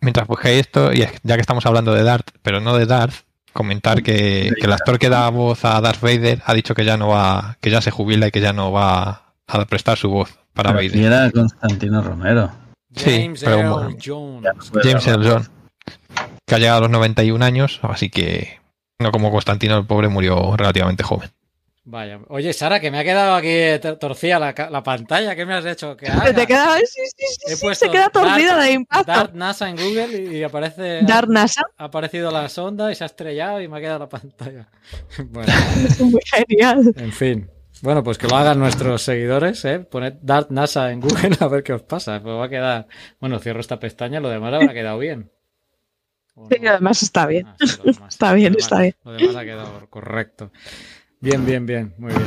mientras 0.01 0.27
buscáis 0.27 0.61
esto, 0.61 0.93
y 0.93 0.99
ya 1.23 1.35
que 1.35 1.41
estamos 1.41 1.65
hablando 1.67 1.93
de 1.95 2.03
Darth, 2.05 2.29
pero 2.43 2.61
no 2.61 2.77
de 2.77 2.87
Darth, 2.87 3.25
comentar 3.53 4.03
que, 4.03 4.53
que 4.59 4.67
el 4.67 4.73
actor 4.73 4.99
que 4.99 5.09
da 5.09 5.29
voz 5.31 5.65
a 5.65 5.81
Darth 5.81 6.01
Vader 6.01 6.43
ha 6.45 6.55
dicho 6.55 6.75
que 6.75 6.85
ya 6.85 6.97
no 6.97 7.09
va, 7.09 7.57
que 7.61 7.71
ya 7.71 7.81
se 7.81 7.91
jubila 7.91 8.29
y 8.29 8.31
que 8.31 8.41
ya 8.41 8.53
no 8.53 8.71
va 8.71 9.33
a 9.47 9.65
prestar 9.65 9.97
su 9.97 10.11
voz 10.11 10.39
para 10.53 10.75
Pero 10.75 10.89
Vader. 10.89 11.05
era 11.05 11.31
Constantino 11.31 12.03
Romero. 12.03 12.53
Sí, 12.95 13.23
James 13.23 13.41
pero 13.43 13.57
Earl 13.59 13.71
bueno. 13.71 13.97
Jones. 14.05 14.47
James. 14.83 15.07
Earl 15.07 15.29
Jones, 15.29 15.51
que 16.47 16.55
ha 16.55 16.59
llegado 16.59 16.79
a 16.79 16.81
los 16.83 16.91
91 16.91 17.43
años, 17.45 17.81
así 17.83 18.11
que 18.11 18.61
no 19.01 19.11
como 19.11 19.31
Constantino, 19.31 19.77
el 19.77 19.87
pobre 19.87 20.09
murió 20.09 20.57
relativamente 20.57 21.03
joven. 21.03 21.31
Vaya. 21.89 22.19
Oye, 22.31 22.53
Sara, 22.53 22.81
que 22.81 22.91
me 22.91 22.99
ha 22.99 23.05
quedado 23.05 23.37
aquí 23.37 23.49
tor- 23.81 23.97
torcida 24.01 24.41
la, 24.41 24.83
pantalla. 24.83 25.37
¿Qué 25.37 25.47
me 25.47 25.55
has 25.55 25.65
hecho? 25.65 25.91
Haga? 25.93 26.35
te 26.35 26.45
queda, 26.45 26.77
sí, 26.79 26.85
sí, 27.17 27.25
sí, 27.29 27.53
He 27.53 27.57
puesto 27.57 27.87
se 27.87 27.93
queda 27.93 28.09
torcida 28.11 28.57
Dart- 28.57 28.63
de 28.65 28.73
impacto. 28.73 29.13
Dart 29.13 29.35
NASA 29.35 29.69
en 29.71 29.77
Google 29.77 30.09
y, 30.33 30.37
y 30.39 30.43
aparece. 30.43 31.03
Dart 31.03 31.29
NASA 31.29 31.63
Ha 31.79 31.85
aparecido 31.85 32.33
la 32.33 32.49
sonda 32.49 32.91
y 32.91 32.97
se 32.97 33.05
ha 33.05 33.07
estrellado 33.07 33.61
y 33.61 33.69
me 33.69 33.79
ha 33.79 33.81
quedado 33.81 34.01
la 34.01 34.09
pantalla. 34.09 34.69
Bueno, 35.31 35.53
es 35.87 36.01
muy 36.01 36.21
genial. 36.25 36.93
en 36.97 37.13
fin. 37.13 37.51
Bueno, 37.83 38.03
pues 38.03 38.19
que 38.19 38.27
lo 38.27 38.35
hagan 38.37 38.59
nuestros 38.59 39.03
seguidores, 39.03 39.65
¿eh? 39.65 39.79
Poned 39.79 40.15
Dart 40.23 40.51
NASA 40.51 40.91
en 40.91 41.01
Google 41.01 41.37
a 41.41 41.47
ver 41.47 41.63
qué 41.63 41.73
os 41.73 41.83
pasa. 41.83 42.21
Pues 42.21 42.35
va 42.35 42.47
a 42.47 42.49
quedar. 42.49 42.87
Bueno, 43.21 43.39
cierro 43.39 43.61
esta 43.61 43.79
pestaña, 43.79 44.19
lo 44.19 44.29
demás 44.29 44.53
habrá 44.55 44.75
quedado 44.75 44.99
bien. 44.99 45.31
¿O 46.35 46.49
Sí, 46.51 46.57
no? 46.61 46.71
además 46.71 47.03
está 47.05 47.27
bien. 47.27 47.47
Ah, 47.47 47.55
sí, 47.61 47.67
lo 47.85 47.93
demás- 47.93 48.09
Está 48.15 48.33
bien, 48.33 48.53
demás- 48.55 48.65
está 48.65 48.81
bien. 48.81 48.95
Lo 49.05 49.13
demás 49.13 49.37
ha 49.37 49.45
quedado 49.45 49.87
correcto. 49.91 50.51
Bien, 51.27 51.45
bien, 51.45 51.67
bien, 51.67 51.93
muy 51.99 52.13
bien. 52.13 52.25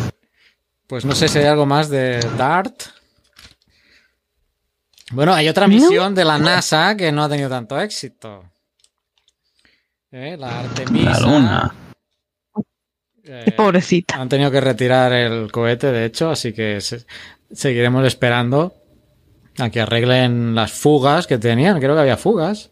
Pues 0.86 1.06
no 1.06 1.16
sé 1.16 1.30
si 1.30 1.40
hay 1.40 1.46
algo 1.46 1.66
más 1.66 1.88
de 1.90 2.20
Dart. 2.38 2.82
Bueno, 5.12 5.34
hay 5.34 5.48
otra 5.48 5.70
misión 5.70 6.14
de 6.14 6.26
la 6.26 6.38
NASA 6.38 6.98
que 6.98 7.10
no 7.10 7.24
ha 7.24 7.30
tenido 7.30 7.48
tanto 7.50 7.80
éxito. 7.80 8.44
Eh, 10.12 10.36
La 10.38 10.60
Artemisa. 10.60 11.12
La 11.12 11.20
luna. 11.22 11.76
Eh, 13.24 13.54
Pobrecita. 13.56 14.16
han 14.20 14.28
tenido 14.28 14.52
que 14.52 14.60
retirar 14.60 15.14
el 15.14 15.50
cohete, 15.50 15.94
de 15.94 16.04
hecho, 16.04 16.30
así 16.32 16.52
que 16.52 16.82
se- 16.82 17.06
seguiremos 17.54 18.06
esperando 18.06 18.74
a 19.60 19.70
que 19.70 19.80
arreglen 19.80 20.56
las 20.56 20.74
fugas 20.74 21.26
que 21.26 21.38
tenían. 21.38 21.80
Creo 21.80 21.96
que 21.96 22.02
había 22.02 22.18
fugas. 22.18 22.72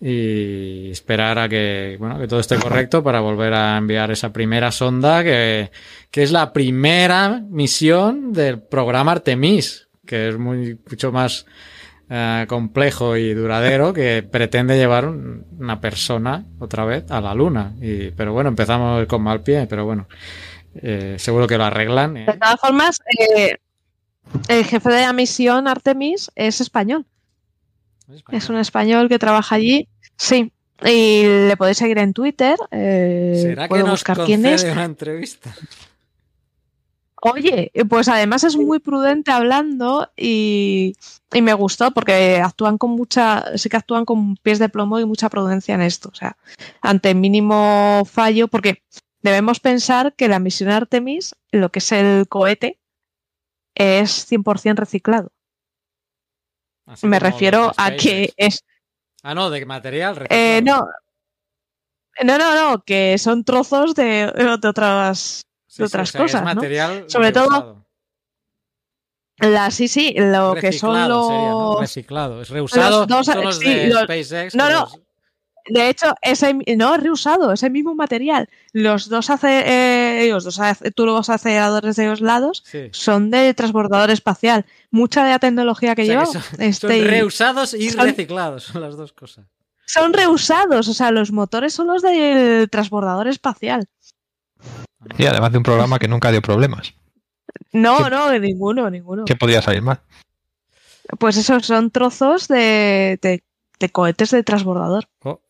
Y 0.00 0.90
esperar 0.90 1.38
a 1.38 1.48
que, 1.48 1.96
bueno, 1.98 2.18
que 2.18 2.28
todo 2.28 2.38
esté 2.40 2.56
correcto 2.56 3.02
para 3.02 3.20
volver 3.20 3.54
a 3.54 3.78
enviar 3.78 4.10
esa 4.10 4.30
primera 4.32 4.70
sonda 4.70 5.24
que, 5.24 5.70
que 6.10 6.22
es 6.22 6.32
la 6.32 6.52
primera 6.52 7.40
misión 7.48 8.32
del 8.34 8.60
programa 8.60 9.12
Artemis, 9.12 9.88
que 10.04 10.28
es 10.28 10.38
muy, 10.38 10.78
mucho 10.90 11.12
más 11.12 11.46
eh, 12.10 12.44
complejo 12.46 13.16
y 13.16 13.32
duradero 13.32 13.94
que 13.94 14.22
pretende 14.22 14.76
llevar 14.76 15.06
un- 15.06 15.46
una 15.58 15.80
persona 15.80 16.44
otra 16.58 16.84
vez 16.84 17.10
a 17.10 17.20
la 17.22 17.34
luna. 17.34 17.72
Y, 17.80 18.10
pero 18.10 18.34
bueno, 18.34 18.48
empezamos 18.50 19.06
con 19.06 19.22
mal 19.22 19.40
pie, 19.42 19.66
pero 19.66 19.86
bueno, 19.86 20.06
eh, 20.74 21.16
seguro 21.18 21.46
que 21.46 21.56
lo 21.56 21.64
arreglan. 21.64 22.18
¿eh? 22.18 22.26
De 22.26 22.34
todas 22.34 22.60
formas, 22.60 23.00
el 24.48 24.64
jefe 24.66 24.90
de 24.90 25.00
la 25.00 25.12
misión 25.14 25.66
Artemis 25.68 26.30
es 26.34 26.60
español. 26.60 27.06
Es 28.30 28.48
un 28.48 28.56
español 28.56 29.08
que 29.08 29.18
trabaja 29.18 29.54
allí. 29.56 29.88
Sí. 30.16 30.52
Y 30.84 31.22
le 31.24 31.56
podéis 31.56 31.78
seguir 31.78 31.98
en 31.98 32.12
Twitter. 32.12 32.56
Eh, 32.70 33.38
¿Será 33.42 33.64
que 33.64 33.68
puedo 33.68 33.84
nos 33.84 33.92
buscar 33.92 34.18
quién 34.24 34.44
es. 34.44 34.64
una 34.64 34.84
entrevista? 34.84 35.54
Oye, 37.22 37.72
pues 37.88 38.08
además 38.08 38.44
es 38.44 38.56
muy 38.56 38.78
prudente 38.78 39.32
hablando 39.32 40.10
y, 40.16 40.94
y 41.32 41.42
me 41.42 41.54
gustó 41.54 41.90
porque 41.90 42.40
actúan 42.40 42.78
con 42.78 42.90
mucha, 42.90 43.56
sí 43.56 43.68
que 43.68 43.78
actúan 43.78 44.04
con 44.04 44.36
pies 44.36 44.58
de 44.58 44.68
plomo 44.68 45.00
y 45.00 45.06
mucha 45.06 45.30
prudencia 45.30 45.74
en 45.74 45.80
esto. 45.80 46.10
O 46.10 46.14
sea, 46.14 46.36
ante 46.82 47.14
mínimo 47.14 48.02
fallo, 48.04 48.48
porque 48.48 48.82
debemos 49.22 49.60
pensar 49.60 50.14
que 50.14 50.28
la 50.28 50.38
misión 50.38 50.70
Artemis, 50.70 51.34
lo 51.50 51.70
que 51.72 51.78
es 51.78 51.90
el 51.90 52.28
cohete, 52.28 52.78
es 53.74 54.30
100% 54.30 54.76
reciclado. 54.76 55.32
Así 56.86 57.06
Me 57.06 57.18
refiero 57.18 57.66
los 57.66 57.78
a 57.78 57.90
que 57.96 58.32
es... 58.36 58.64
Ah, 59.22 59.34
no, 59.34 59.50
de 59.50 59.64
material. 59.66 60.26
eh, 60.30 60.60
no, 60.62 60.86
no, 62.22 62.38
no, 62.38 62.54
no, 62.54 62.82
que 62.84 63.18
son 63.18 63.44
trozos 63.44 63.94
de, 63.94 64.32
de 64.60 64.68
otras... 64.68 65.42
Sí, 65.66 65.82
otras 65.82 66.08
o 66.08 66.12
sea, 66.12 66.18
que 66.20 66.24
es 66.26 66.32
cosas, 66.32 66.42
¿no? 66.54 67.08
Sobre 67.10 67.32
todo-. 67.32 67.86
La, 69.38 69.70
sí, 69.70 69.88
sí, 69.88 70.14
lo 70.16 70.54
que 70.54 70.72
son 70.72 70.94
sería, 70.94 71.08
¿no? 71.08 71.72
los... 71.72 71.80
Reciclado. 71.80 72.40
Es 72.40 72.48
reusado. 72.48 73.00
los 73.00 73.08
dos- 73.08 73.26
son 73.26 73.44
los 73.44 73.58
sí, 73.58 73.74
de 73.74 73.88
los- 73.88 74.04
SpaceX. 74.04 74.54
no, 74.54 74.70
no. 74.70 74.80
los- 74.80 75.00
De 75.68 75.88
hecho, 75.88 76.14
ese 76.22 76.54
no 76.76 76.94
es 76.94 77.02
reusado, 77.02 77.52
ese 77.52 77.70
mismo 77.70 77.94
material. 77.94 78.48
Los 78.72 79.08
dos 79.08 79.30
hace, 79.30 79.64
eh, 80.26 80.30
los 80.30 80.44
dos 80.44 80.60
ace- 80.60 80.92
tubos 80.92 81.28
aceleradores 81.28 81.96
de 81.96 82.06
los 82.06 82.20
lados 82.20 82.62
Sí. 82.66 82.88
son 82.92 83.30
de 83.32 83.52
transbordador 83.54 84.10
espacial. 84.10 84.64
Mucha 84.92 85.24
de 85.24 85.30
la 85.30 85.38
tecnología 85.40 85.94
que 85.96 86.02
O 86.02 86.04
sea, 86.04 86.12
lleva 86.14 86.26
que 86.26 86.32
son, 86.32 86.42
son 86.42 86.60
este, 86.62 87.04
reusados 87.04 87.74
y 87.74 87.90
son- 87.90 88.04
reciclados. 88.06 88.64
Son 88.64 88.80
las 88.82 88.96
dos 88.96 89.12
cosas. 89.12 89.46
son 89.88 90.12
reusados, 90.12 90.88
o 90.88 90.94
sea, 90.94 91.10
los 91.12 91.30
motores 91.32 91.72
son 91.72 91.86
los 91.88 92.02
del 92.02 92.68
transbordador 92.70 93.28
espacial. 93.28 93.86
Y 95.18 95.26
además 95.26 95.52
de 95.52 95.58
un 95.58 95.64
programa 95.64 95.98
que 95.98 96.08
nunca 96.08 96.30
dio 96.32 96.42
problemas. 96.42 96.94
No, 97.72 98.04
¿Qué- 98.04 98.10
no, 98.10 98.38
ninguno, 98.38 98.90
ninguno. 98.90 99.24
¿Qué 99.24 99.36
podía 99.36 99.62
salir 99.62 99.82
mal? 99.82 100.00
Pues 101.18 101.36
esos 101.36 101.64
son 101.66 101.90
trozos 101.90 102.48
de, 102.48 103.18
de- 103.22 103.44
de 103.78 103.88
cohetes 103.90 104.30
de 104.30 104.42
transbordador. 104.42 105.08
Oh, 105.22 105.40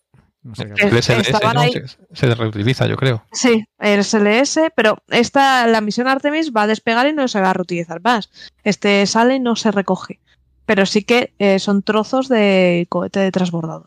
no 0.46 0.54
sé 0.54 0.72
qué 0.72 0.86
El 0.86 1.02
SLS 1.02 1.28
estaban 1.28 1.56
¿no? 1.56 1.60
ahí. 1.60 1.72
se, 1.72 1.96
se 2.12 2.34
reutiliza, 2.34 2.86
yo 2.86 2.96
creo. 2.96 3.24
Sí, 3.32 3.66
el 3.80 4.04
SLS, 4.04 4.60
pero 4.76 4.98
esta, 5.08 5.66
la 5.66 5.80
misión 5.80 6.06
Artemis 6.06 6.52
va 6.52 6.62
a 6.62 6.66
despegar 6.68 7.08
y 7.08 7.12
no 7.12 7.26
se 7.26 7.40
va 7.40 7.50
a 7.50 7.52
reutilizar 7.52 8.00
más. 8.00 8.30
Este 8.62 9.04
sale 9.06 9.34
y 9.34 9.40
no 9.40 9.56
se 9.56 9.72
recoge. 9.72 10.20
Pero 10.64 10.86
sí 10.86 11.02
que 11.02 11.34
eh, 11.38 11.58
son 11.58 11.82
trozos 11.82 12.28
de 12.28 12.86
cohete 12.88 13.20
de 13.20 13.32
transbordador. 13.32 13.86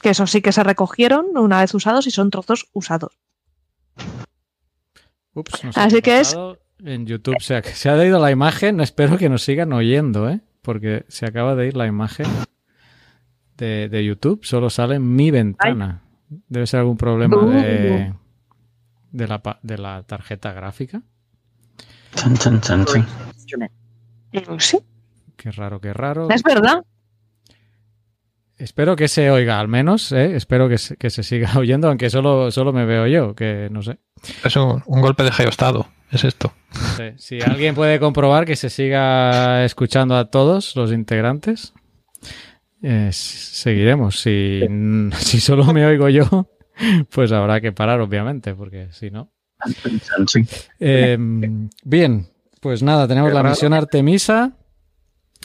Que 0.00 0.10
eso 0.10 0.26
sí 0.28 0.42
que 0.42 0.52
se 0.52 0.62
recogieron 0.62 1.36
una 1.36 1.60
vez 1.60 1.74
usados 1.74 2.06
y 2.06 2.12
son 2.12 2.30
trozos 2.30 2.68
usados. 2.72 3.18
Ups, 5.34 5.64
no 5.64 5.72
sé 5.72 5.80
Así 5.80 6.02
que 6.02 6.20
es-. 6.20 6.36
En 6.84 7.06
YouTube 7.06 7.40
se 7.40 7.56
ha, 7.56 7.62
se 7.62 7.88
ha 7.88 8.04
ido 8.04 8.20
la 8.20 8.30
imagen. 8.30 8.80
Espero 8.80 9.18
que 9.18 9.28
nos 9.28 9.42
sigan 9.42 9.72
oyendo, 9.72 10.28
¿eh? 10.28 10.40
Porque 10.62 11.04
se 11.08 11.26
acaba 11.26 11.56
de 11.56 11.66
ir 11.68 11.76
la 11.76 11.86
imagen 11.86 12.26
de, 13.56 13.88
de 13.88 14.04
YouTube. 14.04 14.40
Solo 14.44 14.70
sale 14.70 14.98
mi 14.98 15.30
ventana. 15.30 16.02
Debe 16.48 16.66
ser 16.66 16.80
algún 16.80 16.96
problema 16.96 17.36
de, 17.44 18.14
de, 19.10 19.28
la, 19.28 19.58
de 19.62 19.78
la 19.78 20.02
tarjeta 20.04 20.52
gráfica. 20.52 21.02
Chan, 22.14 22.34
chan, 22.36 22.60
chan, 22.60 22.84
chan. 22.84 23.06
Sí, 24.58 24.78
Qué 25.36 25.50
raro, 25.50 25.80
qué 25.80 25.92
raro. 25.92 26.28
es 26.30 26.42
verdad. 26.42 26.84
Espero 28.56 28.94
que 28.96 29.08
se 29.08 29.30
oiga 29.30 29.58
al 29.58 29.66
menos, 29.68 30.12
¿eh? 30.12 30.36
Espero 30.36 30.68
que 30.68 30.78
se, 30.78 30.96
que 30.96 31.10
se 31.10 31.22
siga 31.22 31.50
oyendo, 31.58 31.88
aunque 31.88 32.10
solo, 32.10 32.50
solo 32.50 32.72
me 32.72 32.84
veo 32.84 33.06
yo, 33.06 33.34
que 33.34 33.68
no 33.70 33.82
sé. 33.82 33.98
Es 34.44 34.54
un, 34.56 34.82
un 34.86 35.00
golpe 35.00 35.24
de 35.24 35.32
geostado. 35.32 35.88
Es 36.10 36.24
esto. 36.24 36.52
No 36.74 36.86
sé. 36.96 37.14
Si 37.18 37.40
alguien 37.40 37.74
puede 37.74 37.98
comprobar 37.98 38.44
que 38.44 38.54
se 38.54 38.68
siga 38.70 39.64
escuchando 39.64 40.16
a 40.16 40.26
todos 40.26 40.76
los 40.76 40.92
integrantes, 40.92 41.72
eh, 42.82 43.10
seguiremos. 43.12 44.20
Si, 44.20 44.60
si 45.18 45.40
solo 45.40 45.64
me 45.72 45.86
oigo 45.86 46.08
yo, 46.08 46.48
pues 47.10 47.32
habrá 47.32 47.60
que 47.60 47.72
parar, 47.72 48.00
obviamente, 48.00 48.54
porque 48.54 48.88
si 48.92 49.10
no. 49.10 49.32
Eh, 50.80 51.16
bien, 51.84 52.28
pues 52.60 52.82
nada, 52.82 53.06
tenemos 53.06 53.30
Qué 53.30 53.34
la 53.34 53.42
raro. 53.42 53.50
misión 53.52 53.72
Artemisa 53.72 54.52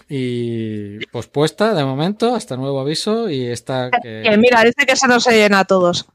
y 0.09 1.05
pospuesta 1.07 1.73
de 1.73 1.84
momento, 1.84 2.34
hasta 2.35 2.55
nuevo 2.57 2.80
aviso, 2.80 3.30
y 3.30 3.45
esta 3.45 3.89
Que 3.91 4.23
que, 4.23 4.38
mira, 4.38 4.64
dice 4.64 4.85
que 4.88 4.95
se 4.95 5.07
nos 5.07 5.27
oyen 5.27 5.53
a 5.53 5.65
todos. 5.65 6.07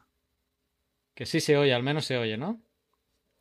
que 1.15 1.27
sí 1.27 1.41
se 1.41 1.57
oye, 1.57 1.73
al 1.75 1.83
menos 1.83 2.05
se 2.07 2.17
oye, 2.19 2.37
¿no? 2.37 2.61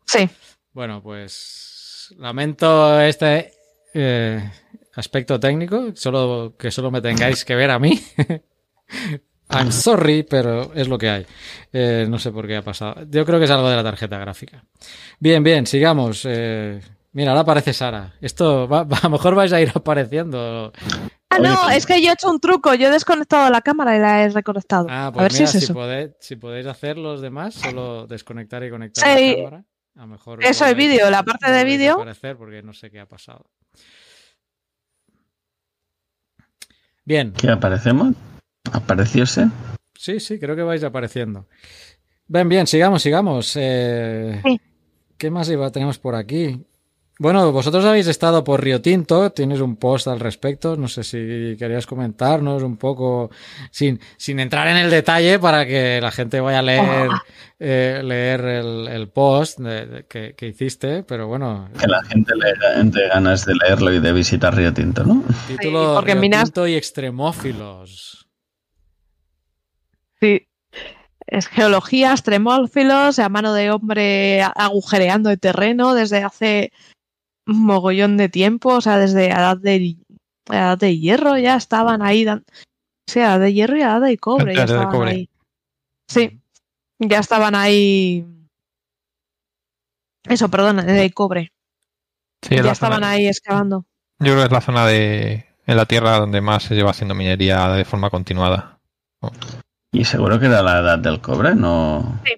Sí. 0.05 0.29
Bueno, 0.73 1.01
pues 1.01 2.13
lamento 2.17 2.99
este 3.01 3.53
eh, 3.93 4.49
aspecto 4.95 5.39
técnico, 5.39 5.91
solo 5.95 6.55
que 6.57 6.71
solo 6.71 6.91
me 6.91 7.01
tengáis 7.01 7.43
que 7.45 7.55
ver 7.55 7.71
a 7.71 7.79
mí. 7.79 7.99
I'm 9.49 9.71
sorry, 9.71 10.23
pero 10.23 10.71
es 10.73 10.87
lo 10.87 10.97
que 10.97 11.09
hay. 11.09 11.25
Eh, 11.73 12.05
no 12.09 12.17
sé 12.19 12.31
por 12.31 12.47
qué 12.47 12.55
ha 12.57 12.61
pasado. 12.61 13.03
Yo 13.09 13.25
creo 13.25 13.37
que 13.37 13.45
es 13.45 13.51
algo 13.51 13.69
de 13.69 13.75
la 13.75 13.83
tarjeta 13.83 14.17
gráfica. 14.17 14.63
Bien, 15.19 15.43
bien, 15.43 15.67
sigamos. 15.67 16.23
Eh, 16.25 16.79
mira, 17.11 17.31
ahora 17.31 17.41
aparece 17.41 17.73
Sara. 17.73 18.13
Esto 18.21 18.67
va- 18.67 18.83
va- 18.85 18.97
a 19.01 19.03
lo 19.03 19.09
mejor 19.09 19.35
vais 19.35 19.51
a 19.51 19.59
ir 19.59 19.69
apareciendo. 19.75 20.71
Ah, 21.29 21.37
Oye, 21.39 21.47
no, 21.49 21.69
sí. 21.69 21.75
es 21.75 21.85
que 21.85 22.01
yo 22.01 22.11
he 22.11 22.13
hecho 22.13 22.29
un 22.31 22.39
truco. 22.39 22.73
Yo 22.75 22.87
he 22.87 22.91
desconectado 22.91 23.49
la 23.49 23.61
cámara 23.61 23.95
y 23.97 23.99
la 23.99 24.23
he 24.23 24.29
reconectado. 24.29 24.87
Ah, 24.89 25.07
a 25.07 25.11
pues 25.11 25.23
ver 25.23 25.31
mira, 25.33 25.47
si 25.47 25.57
es 25.57 25.63
si, 25.63 25.65
eso. 25.65 25.73
podéis, 25.73 26.11
si 26.21 26.35
podéis 26.37 26.65
hacer 26.67 26.97
los 26.97 27.21
demás, 27.21 27.53
solo 27.55 28.07
desconectar 28.07 28.63
y 28.63 28.69
conectar 28.69 29.17
Sí. 29.17 29.29
la 29.31 29.35
cámara. 29.43 29.65
A 29.97 29.99
lo 30.01 30.07
mejor 30.07 30.43
Eso 30.45 30.63
volvéis- 30.65 30.77
vídeo, 30.77 31.09
la 31.09 31.23
parte 31.23 31.51
de 31.51 31.59
a 31.59 31.63
vídeo. 31.65 31.93
aparecer 31.95 32.37
porque 32.37 32.63
no 32.63 32.71
sé 32.71 32.89
qué 32.89 33.01
ha 33.01 33.05
pasado. 33.05 33.49
Bien, 37.11 37.33
¿Qué 37.33 37.49
aparecemos? 37.49 38.15
¿Aparecióse? 38.71 39.49
sí, 39.93 40.21
sí, 40.21 40.39
creo 40.39 40.55
que 40.55 40.61
vais 40.61 40.81
apareciendo. 40.81 41.45
Bien, 42.25 42.47
bien, 42.47 42.65
sigamos, 42.67 43.01
sigamos. 43.01 43.51
Eh, 43.59 44.39
Sí. 44.45 44.61
¿Qué 45.17 45.29
más 45.29 45.49
iba, 45.49 45.69
tenemos 45.73 45.99
por 45.99 46.15
aquí? 46.15 46.65
Bueno, 47.21 47.51
vosotros 47.51 47.85
habéis 47.85 48.07
estado 48.07 48.43
por 48.43 48.63
Río 48.63 48.81
Tinto, 48.81 49.31
tienes 49.31 49.59
un 49.61 49.75
post 49.75 50.07
al 50.07 50.19
respecto, 50.19 50.75
no 50.75 50.87
sé 50.87 51.03
si 51.03 51.55
querías 51.55 51.85
comentarnos 51.85 52.63
un 52.63 52.77
poco, 52.77 53.29
sin, 53.69 53.99
sin 54.17 54.39
entrar 54.39 54.67
en 54.69 54.77
el 54.77 54.89
detalle 54.89 55.37
para 55.37 55.67
que 55.67 55.99
la 56.01 56.09
gente 56.09 56.39
vaya 56.39 56.57
a 56.57 56.61
leer, 56.63 56.81
Ah. 57.11 57.21
eh, 57.59 58.01
leer 58.03 58.41
el, 58.41 58.87
el 58.87 59.09
post 59.09 59.59
de- 59.59 59.85
de- 59.85 60.05
que, 60.07 60.33
que 60.35 60.47
hiciste, 60.47 61.03
pero 61.03 61.27
bueno, 61.27 61.69
Que 61.79 61.85
la 61.85 62.01
gente 62.05 62.33
le 62.35 62.79
entre 62.81 63.07
ganas 63.09 63.45
de 63.45 63.53
leerlo 63.53 63.93
y 63.93 63.99
de 63.99 64.13
visitar 64.13 64.55
Río 64.55 64.73
Tinto, 64.73 65.03
¿no? 65.03 65.23
título 65.47 65.93
porque 65.93 66.13
Río 66.13 66.21
Minas- 66.21 66.45
Tinto 66.45 66.65
y 66.67 66.73
extremófilos. 66.73 68.27
Sí. 70.19 70.47
Es 71.27 71.47
geología, 71.47 72.11
extremófilos, 72.11 73.19
a 73.19 73.29
mano 73.29 73.53
de 73.53 73.69
hombre 73.71 74.41
agujereando 74.41 75.29
el 75.29 75.39
terreno 75.39 75.93
desde 75.93 76.23
hace 76.23 76.73
mogollón 77.45 78.17
de 78.17 78.29
tiempo, 78.29 78.75
o 78.75 78.81
sea, 78.81 78.97
desde 78.97 79.27
edad 79.27 79.57
de, 79.57 79.97
edad 80.49 80.77
de 80.77 80.97
hierro 80.97 81.37
ya 81.37 81.55
estaban 81.55 82.01
ahí. 82.01 82.23
dan- 82.23 82.45
Sí, 83.07 83.19
edad 83.19 83.39
de 83.39 83.53
hierro 83.53 83.77
y 83.77 83.81
edad 83.81 83.99
de 84.01 84.17
cobre. 84.17 84.55
Ya 84.55 84.63
Edad 84.63 84.67
de 84.67 84.73
estaban 84.75 84.91
cobre. 84.95 85.11
ahí. 85.11 85.29
Sí, 86.09 86.39
ya 86.99 87.19
estaban 87.19 87.55
ahí. 87.55 88.25
Eso, 90.25 90.49
perdón, 90.49 90.77
de 90.85 91.11
cobre. 91.11 91.51
Sí, 92.43 92.55
ya 92.55 92.71
estaban 92.71 92.97
zona- 92.97 93.09
ahí 93.11 93.27
excavando. 93.27 93.85
Yo 94.19 94.33
creo 94.33 94.37
que 94.37 94.43
es 94.45 94.51
la 94.51 94.61
zona 94.61 94.85
de 94.85 95.45
en 95.65 95.77
la 95.77 95.85
Tierra 95.85 96.17
donde 96.19 96.41
más 96.41 96.63
se 96.63 96.75
lleva 96.75 96.91
haciendo 96.91 97.15
minería 97.15 97.67
de 97.69 97.85
forma 97.85 98.09
continuada. 98.09 98.79
Y 99.91 100.05
seguro 100.05 100.39
que 100.39 100.45
era 100.47 100.61
la 100.61 100.79
edad 100.79 100.99
del 100.99 101.21
cobre, 101.21 101.55
no. 101.55 102.19
Sí. 102.25 102.33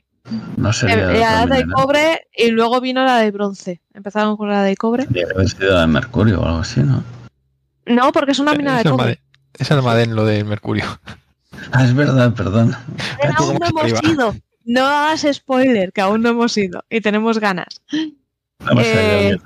No 0.57 0.69
Eh, 0.69 0.73
sería 0.73 0.97
La 0.97 1.37
de 1.37 1.43
otro 1.43 1.55
de 1.55 1.65
cobre 1.73 2.27
y 2.35 2.51
luego 2.51 2.81
vino 2.81 3.03
la 3.05 3.17
de 3.19 3.31
bronce. 3.31 3.81
Empezaron 3.93 4.37
con 4.37 4.49
la 4.49 4.63
de 4.63 4.75
cobre. 4.75 5.03
Tendría 5.03 5.27
que 5.27 5.33
haber 5.33 5.49
sido 5.49 5.73
la 5.73 5.81
de 5.81 5.87
mercurio 5.87 6.41
o 6.41 6.45
algo 6.45 6.59
así, 6.59 6.81
¿no? 6.81 7.03
No, 7.85 8.11
porque 8.11 8.31
es 8.31 8.39
una 8.39 8.53
mina 8.53 8.77
es, 8.77 8.83
de 8.83 8.89
cobre. 8.89 9.19
Es 9.57 9.69
el 9.71 9.81
Madén 9.81 10.15
lo 10.15 10.25
del 10.25 10.45
mercurio. 10.45 10.85
Ah, 11.71 11.83
es 11.83 11.93
verdad, 11.93 12.33
perdón. 12.33 12.75
Pero 13.21 13.33
aún 13.37 13.57
no 13.59 13.67
hemos 13.67 13.83
Arriba. 13.83 13.99
ido. 14.03 14.35
No 14.65 14.85
hagas 14.85 15.25
spoiler, 15.31 15.91
que 15.91 16.01
aún 16.01 16.21
no 16.21 16.29
hemos 16.29 16.57
ido 16.57 16.83
y 16.89 17.01
tenemos 17.01 17.39
ganas. 17.39 17.81
No 17.91 18.81
Eh. 18.81 19.37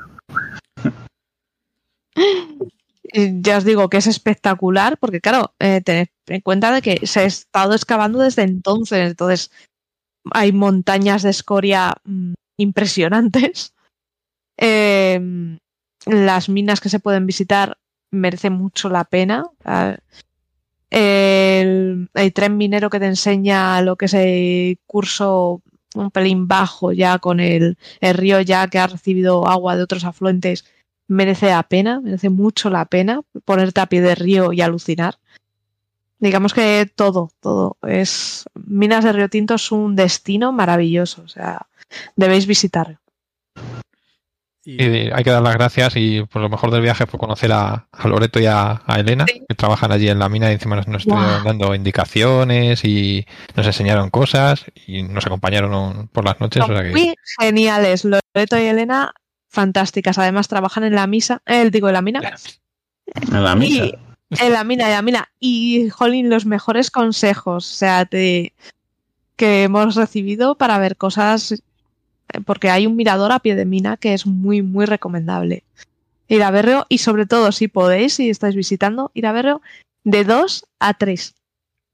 Y 3.04 3.42
ya 3.42 3.58
os 3.58 3.64
digo 3.64 3.90
que 3.90 3.98
es 3.98 4.08
espectacular, 4.08 4.98
porque 4.98 5.22
claro, 5.22 5.54
eh, 5.60 5.82
tened 5.82 6.08
en 6.28 6.42
cuenta 6.42 6.72
de 6.72 6.82
que 6.82 7.06
se 7.08 7.22
ha 7.22 7.24
estado 7.24 7.74
excavando 7.74 8.20
desde 8.20 8.44
entonces, 8.44 9.10
entonces 9.10 9.52
hay 10.34 10.52
montañas 10.52 11.24
de 11.24 11.30
escoria 11.30 11.96
mm, 12.04 12.34
impresionantes. 12.58 13.74
Eh, 14.58 15.20
las 16.06 16.50
minas 16.50 16.80
que 16.80 16.90
se 16.90 17.00
pueden 17.00 17.26
visitar 17.26 17.78
merecen 18.12 18.54
mucho 18.54 18.90
la 18.90 19.04
pena. 19.04 19.46
Ah, 19.64 19.98
El, 20.90 22.10
el 22.14 22.34
tren 22.34 22.58
minero 22.58 22.90
que 22.90 23.00
te 23.00 23.08
enseña 23.08 23.82
lo 23.82 23.98
que 23.98 24.06
es 24.06 24.14
el 24.14 24.80
curso 24.86 25.62
un 25.96 26.12
pelín 26.12 26.48
bajo 26.48 26.92
ya 26.94 27.20
con 27.20 27.40
el, 27.40 27.78
el 28.02 28.14
río 28.14 28.40
ya 28.42 28.68
que 28.68 28.80
ha 28.80 28.88
recibido 28.88 29.48
agua 29.48 29.76
de 29.76 29.84
otros 29.84 30.06
afluentes 30.06 30.66
merece 31.08 31.48
la 31.48 31.64
pena, 31.64 32.02
merece 32.02 32.30
mucho 32.30 32.70
la 32.70 32.86
pena 32.86 33.22
ponerte 33.46 33.82
a 33.82 33.88
pie 33.88 34.02
de 34.02 34.16
río 34.16 34.54
y 34.54 34.62
alucinar. 34.62 35.20
Digamos 36.20 36.54
que 36.54 36.90
todo, 36.96 37.30
todo 37.40 37.78
es 37.88 38.46
Minas 38.56 39.04
de 39.04 39.14
Río 39.14 39.30
Tinto 39.30 39.54
es 39.56 39.72
un 39.72 39.96
destino 39.96 40.52
maravilloso, 40.52 41.22
o 41.24 41.28
sea, 41.28 41.68
debéis 42.16 42.48
visitarlo. 42.48 42.98
Y- 44.66 44.84
Y 44.84 45.12
hay 45.14 45.24
que 45.24 45.30
dar 45.32 45.42
las 45.42 45.54
gracias 45.54 45.94
y 45.96 46.24
por 46.26 46.42
lo 46.42 46.50
mejor 46.50 46.72
del 46.72 46.82
viaje 46.82 47.06
fue 47.06 47.20
conocer 47.20 47.52
a, 47.54 47.88
a 47.92 48.08
Loreto 48.08 48.40
y 48.40 48.48
a, 48.48 48.82
a 48.86 49.00
Elena, 49.00 49.26
Sí. 49.26 49.42
que 49.48 49.56
trabajan 49.56 49.92
allí 49.94 50.10
en 50.10 50.20
la 50.20 50.28
mina 50.28 50.50
y 50.50 50.54
encima 50.56 50.76
nos, 50.76 50.88
nos 50.88 51.04
estuvieron 51.04 51.44
dando 51.46 51.74
indicaciones 51.74 52.84
y 52.84 53.26
nos 53.56 53.66
enseñaron 53.66 54.10
cosas 54.10 54.66
y 54.88 55.04
nos 55.04 55.26
acompañaron 55.26 56.10
por 56.10 56.26
las 56.26 56.40
noches. 56.42 56.64
o 56.64 56.68
sea 56.68 56.76
Son 56.78 56.86
que- 56.86 56.92
muy 56.92 57.16
geniales. 57.40 58.04
Loreto 58.04 58.58
y 58.58 58.66
Elena 58.66 59.14
fantásticas. 59.50 60.18
Además, 60.18 60.50
trabajan 60.50 60.84
en 60.84 60.96
la 60.96 61.08
misa, 61.08 61.42
eh, 61.46 61.70
digo, 61.70 61.88
en 61.88 61.94
la 61.94 62.02
mina. 62.02 62.34
En 63.32 63.44
la 63.44 63.56
misa. 63.56 63.86
Y- 63.86 63.94
en 64.42 64.54
la 64.54 64.64
mina, 64.64 64.86
en 64.86 64.92
la 64.92 65.02
mina. 65.02 65.30
Y, 65.40 65.90
jolín, 65.90 66.30
los 66.30 66.46
mejores 66.46 66.92
consejos, 66.92 67.72
o 67.72 67.76
sea, 67.76 68.06
te- 68.06 68.54
que 69.36 69.64
hemos 69.64 69.96
recibido 69.96 70.56
para 70.56 70.80
ver 70.80 70.98
cosas, 70.98 71.52
eh, 71.52 71.62
porque 72.46 72.70
hay 72.70 72.88
un 72.88 72.96
mirador 72.96 73.32
a 73.32 73.40
pie 73.40 73.56
de 73.56 73.66
mina 73.66 73.98
que 73.98 74.14
es 74.14 74.26
muy, 74.26 74.62
muy 74.62 74.86
recomendable. 74.86 75.64
Ir 76.28 76.44
a 76.44 76.52
verlo 76.52 76.86
y 76.90 76.98
sobre 76.98 77.26
todo, 77.26 77.52
si 77.52 77.68
podéis, 77.68 78.14
si 78.16 78.30
estáis 78.30 78.56
visitando, 78.56 79.12
ir 79.14 79.28
a 79.28 79.32
verlo 79.32 79.62
de 80.04 80.24
2 80.24 80.66
a 80.80 80.94
3. 80.94 81.36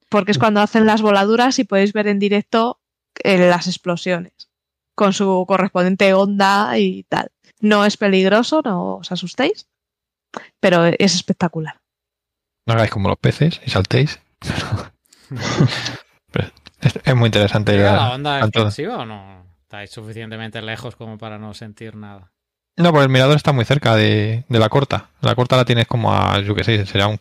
Porque 0.10 0.32
es 0.32 0.38
cuando 0.40 0.62
hacen 0.62 0.86
las 0.86 1.02
voladuras 1.02 1.60
y 1.60 1.64
podéis 1.66 1.94
ver 1.94 2.08
en 2.08 2.20
directo 2.20 2.80
eh, 3.24 3.38
las 3.50 3.68
explosiones 3.68 4.32
con 4.96 5.12
su 5.14 5.46
correspondiente 5.48 6.14
onda 6.14 6.78
y 6.78 7.04
tal. 7.04 7.30
No 7.60 7.86
es 7.86 7.98
peligroso, 7.98 8.62
no 8.64 8.98
os 8.98 9.12
asustéis, 9.12 9.68
pero 10.60 10.86
es 10.86 11.16
espectacular. 11.16 11.83
No 12.66 12.74
hagáis 12.74 12.92
como 12.92 13.10
los 13.10 13.18
peces 13.18 13.60
y 13.66 13.70
saltéis. 13.70 14.20
Es, 16.82 17.00
es 17.04 17.16
muy 17.16 17.28
interesante. 17.28 17.74
¿Llega 17.74 17.94
la- 17.94 17.98
la 18.10 18.14
onda 18.16 18.40
expansiva 18.42 18.98
o 18.98 19.06
no? 19.06 19.46
Estáis 19.64 19.90
suficientemente 19.92 20.62
lejos 20.62 20.96
como 20.96 21.18
para 21.18 21.38
no 21.38 21.54
sentir 21.54 21.96
nada. 21.96 22.32
No, 22.78 22.92
porque 22.92 23.04
el 23.06 23.10
mirador 23.10 23.36
está 23.38 23.52
muy 23.54 23.66
cerca 23.66 23.96
de, 23.96 24.46
de 24.50 24.60
la 24.60 24.70
corta. 24.70 25.10
La 25.22 25.36
corta 25.36 25.56
la 25.58 25.66
tienes 25.66 25.88
como 25.88 26.14
a, 26.14 26.40
yo 26.40 26.56
qué 26.56 26.64
sé, 26.64 26.86
será 26.86 27.08
un 27.08 27.20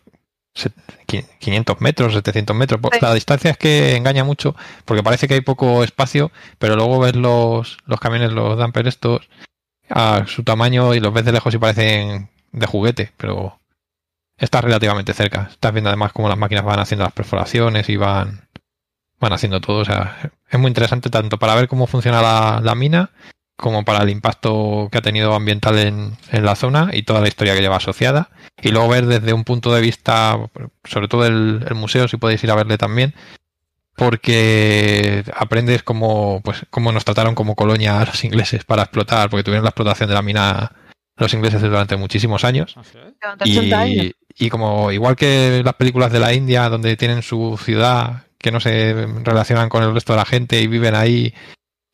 set- 0.55 0.73
qui- 1.07 1.25
500 1.39 1.79
metros, 1.81 2.13
700 2.13 2.55
metros. 2.55 2.79
Sí. 2.91 2.99
La 3.01 3.13
distancia 3.13 3.51
es 3.51 3.57
que 3.57 3.95
engaña 3.95 4.23
mucho, 4.23 4.55
porque 4.85 5.03
parece 5.03 5.27
que 5.27 5.35
hay 5.35 5.41
poco 5.41 5.83
espacio, 5.83 6.31
pero 6.57 6.75
luego 6.75 6.99
ves 6.99 7.15
los, 7.15 7.77
los 7.85 7.99
camiones, 7.99 8.31
los 8.31 8.57
dumper 8.57 8.87
estos, 8.87 9.29
a 9.89 10.25
su 10.27 10.43
tamaño 10.43 10.93
y 10.95 10.99
los 10.99 11.13
ves 11.13 11.25
de 11.25 11.31
lejos 11.33 11.53
y 11.53 11.57
parecen 11.59 12.29
de 12.51 12.65
juguete, 12.67 13.11
pero 13.17 13.59
está 14.37 14.61
relativamente 14.61 15.13
cerca. 15.13 15.49
Estás 15.51 15.73
viendo 15.73 15.89
además 15.89 16.13
cómo 16.13 16.29
las 16.29 16.37
máquinas 16.37 16.65
van 16.65 16.79
haciendo 16.79 17.03
las 17.03 17.13
perforaciones 17.13 17.89
y 17.89 17.97
van, 17.97 18.47
van 19.19 19.33
haciendo 19.33 19.61
todo. 19.61 19.79
O 19.79 19.85
sea, 19.85 20.31
es 20.49 20.59
muy 20.59 20.69
interesante 20.69 21.09
tanto 21.09 21.37
para 21.37 21.55
ver 21.55 21.67
cómo 21.67 21.87
funciona 21.87 22.21
la, 22.21 22.61
la 22.63 22.75
mina 22.75 23.11
como 23.55 23.85
para 23.85 24.03
el 24.03 24.09
impacto 24.09 24.89
que 24.91 24.97
ha 24.97 25.01
tenido 25.01 25.35
ambiental 25.35 25.77
en, 25.77 26.17
en 26.31 26.45
la 26.45 26.55
zona 26.55 26.89
y 26.91 27.03
toda 27.03 27.21
la 27.21 27.27
historia 27.27 27.53
que 27.53 27.61
lleva 27.61 27.77
asociada. 27.77 28.29
Y 28.61 28.69
luego 28.69 28.89
ver 28.89 29.05
desde 29.05 29.33
un 29.33 29.43
punto 29.43 29.73
de 29.73 29.81
vista, 29.81 30.37
sobre 30.83 31.07
todo 31.07 31.25
el, 31.25 31.63
el 31.67 31.75
museo, 31.75 32.07
si 32.07 32.17
podéis 32.17 32.43
ir 32.43 32.51
a 32.51 32.55
verle 32.55 32.77
también, 32.77 33.13
porque 33.95 35.23
aprendes 35.35 35.83
cómo, 35.83 36.41
pues, 36.43 36.65
cómo 36.69 36.91
nos 36.91 37.05
trataron 37.05 37.35
como 37.35 37.55
colonia 37.55 37.99
a 37.99 38.05
los 38.05 38.23
ingleses 38.23 38.63
para 38.65 38.83
explotar, 38.83 39.29
porque 39.29 39.43
tuvieron 39.43 39.63
la 39.63 39.69
explotación 39.69 40.09
de 40.09 40.15
la 40.15 40.21
mina 40.21 40.71
los 41.15 41.33
ingleses 41.33 41.61
durante 41.61 41.95
muchísimos 41.95 42.43
años. 42.43 42.75
80 43.39 43.79
años. 43.79 44.05
Y, 44.05 44.15
y 44.37 44.49
como 44.49 44.91
igual 44.91 45.15
que 45.15 45.61
las 45.63 45.75
películas 45.75 46.11
de 46.11 46.19
la 46.19 46.33
India, 46.33 46.69
donde 46.69 46.97
tienen 46.97 47.21
su 47.21 47.59
ciudad, 47.63 48.23
que 48.37 48.51
no 48.51 48.59
se 48.59 49.07
relacionan 49.23 49.69
con 49.69 49.83
el 49.83 49.93
resto 49.93 50.13
de 50.13 50.17
la 50.17 50.25
gente 50.25 50.61
y 50.61 50.67
viven 50.67 50.95
ahí 50.95 51.33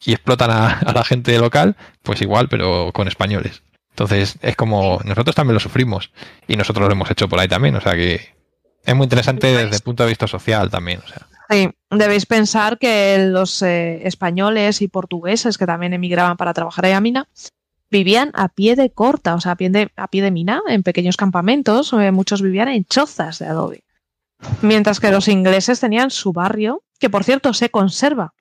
y 0.03 0.13
explotan 0.13 0.51
a, 0.51 0.79
a 0.79 0.93
la 0.93 1.03
gente 1.03 1.37
local, 1.37 1.75
pues 2.03 2.21
igual, 2.21 2.47
pero 2.49 2.91
con 2.93 3.07
españoles. 3.07 3.63
Entonces 3.91 4.37
es 4.41 4.55
como 4.55 4.99
nosotros 5.03 5.35
también 5.35 5.55
lo 5.55 5.59
sufrimos 5.59 6.11
y 6.47 6.55
nosotros 6.55 6.87
lo 6.87 6.93
hemos 6.93 7.11
hecho 7.11 7.27
por 7.27 7.39
ahí 7.39 7.47
también, 7.47 7.75
o 7.75 7.81
sea 7.81 7.93
que 7.93 8.33
es 8.83 8.95
muy 8.95 9.03
interesante 9.03 9.47
desde 9.47 9.75
el 9.75 9.81
punto 9.81 10.03
de 10.03 10.09
vista 10.09 10.27
social 10.27 10.69
también. 10.69 11.01
O 11.03 11.07
sea, 11.07 11.27
Sí, 11.49 11.67
debéis 11.89 12.27
pensar 12.27 12.77
que 12.77 13.17
los 13.27 13.63
eh, 13.63 14.05
españoles 14.07 14.83
y 14.83 14.87
portugueses 14.87 15.57
que 15.57 15.65
también 15.65 15.93
emigraban 15.93 16.37
para 16.37 16.53
trabajar 16.53 16.85
en 16.85 16.91
la 16.91 17.01
mina 17.01 17.27
vivían 17.91 18.31
a 18.33 18.49
pie 18.49 18.75
de 18.75 18.91
corta, 18.91 19.35
o 19.35 19.41
sea, 19.41 19.53
a 19.53 19.55
pie 19.55 19.69
de, 19.69 19.91
a 19.95 20.07
pie 20.07 20.21
de 20.21 20.31
mina, 20.31 20.61
en 20.67 20.83
pequeños 20.83 21.17
campamentos, 21.17 21.91
eh, 21.93 22.11
muchos 22.11 22.41
vivían 22.41 22.67
en 22.69 22.85
chozas 22.85 23.39
de 23.39 23.47
adobe. 23.47 23.83
Mientras 24.61 24.99
que 24.99 25.11
los 25.11 25.27
ingleses 25.27 25.79
tenían 25.79 26.11
su 26.11 26.31
barrio, 26.31 26.83
que 26.99 27.09
por 27.09 27.23
cierto 27.23 27.53
se 27.53 27.69
conserva. 27.69 28.33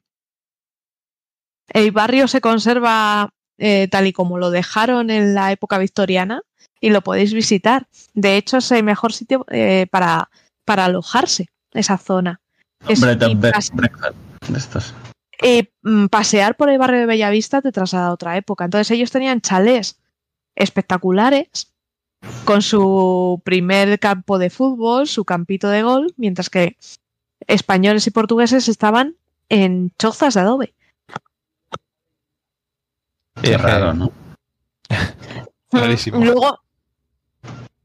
El 1.73 1.91
barrio 1.93 2.29
se 2.29 2.41
conserva 2.41 3.31
eh, 3.59 3.89
tal 3.91 4.07
y 4.07 4.13
como 4.13 4.39
lo 4.39 4.51
dejaron 4.51 5.11
en 5.11 5.35
la 5.35 5.53
época 5.53 5.79
victoriana 5.79 6.43
y 6.81 6.91
lo 6.91 7.03
podéis 7.03 7.33
visitar. 7.35 7.89
De 8.15 8.37
hecho, 8.37 8.59
es 8.59 8.71
el 8.71 8.85
mejor 8.85 9.13
sitio 9.13 9.45
eh, 9.51 9.87
para, 9.91 10.31
para 10.65 10.85
alojarse, 10.87 11.49
esa 11.73 11.99
zona. 11.99 12.41
Es- 12.89 13.01
Bread 13.01 13.23
and 13.23 13.41
breakfast 13.41 13.75
de 14.49 14.59
estos. 14.59 14.95
Eh, 15.43 15.71
mm, 15.83 16.07
pasear 16.07 16.57
por 16.57 16.71
el 16.71 16.79
barrio 16.79 17.01
de 17.01 17.07
Bellavista 17.07 17.63
te 17.63 17.73
traslada 17.73 18.09
a 18.09 18.13
otra 18.13 18.37
época. 18.37 18.65
Entonces 18.65 18.91
ellos 18.91 19.11
tenían 19.11 19.41
chalés 19.41 20.01
espectaculares 20.55 21.73
con 22.45 22.63
su 22.63 23.41
primer 23.45 23.99
campo 24.01 24.39
de 24.39 24.51
fútbol, 24.51 25.07
su 25.07 25.25
campito 25.25 25.69
de 25.69 25.83
gol, 25.83 26.15
mientras 26.17 26.51
que 26.51 26.77
españoles 27.47 28.07
y 28.07 28.11
portugueses 28.11 28.69
estaban 28.69 29.17
en 29.49 29.93
chozas 29.99 30.35
de 30.35 30.41
adobe. 30.41 30.75
Qué 33.41 33.57
raro, 33.57 33.95
¿no? 33.95 34.13
Rarísimo. 35.71 36.19
Luego, 36.19 36.61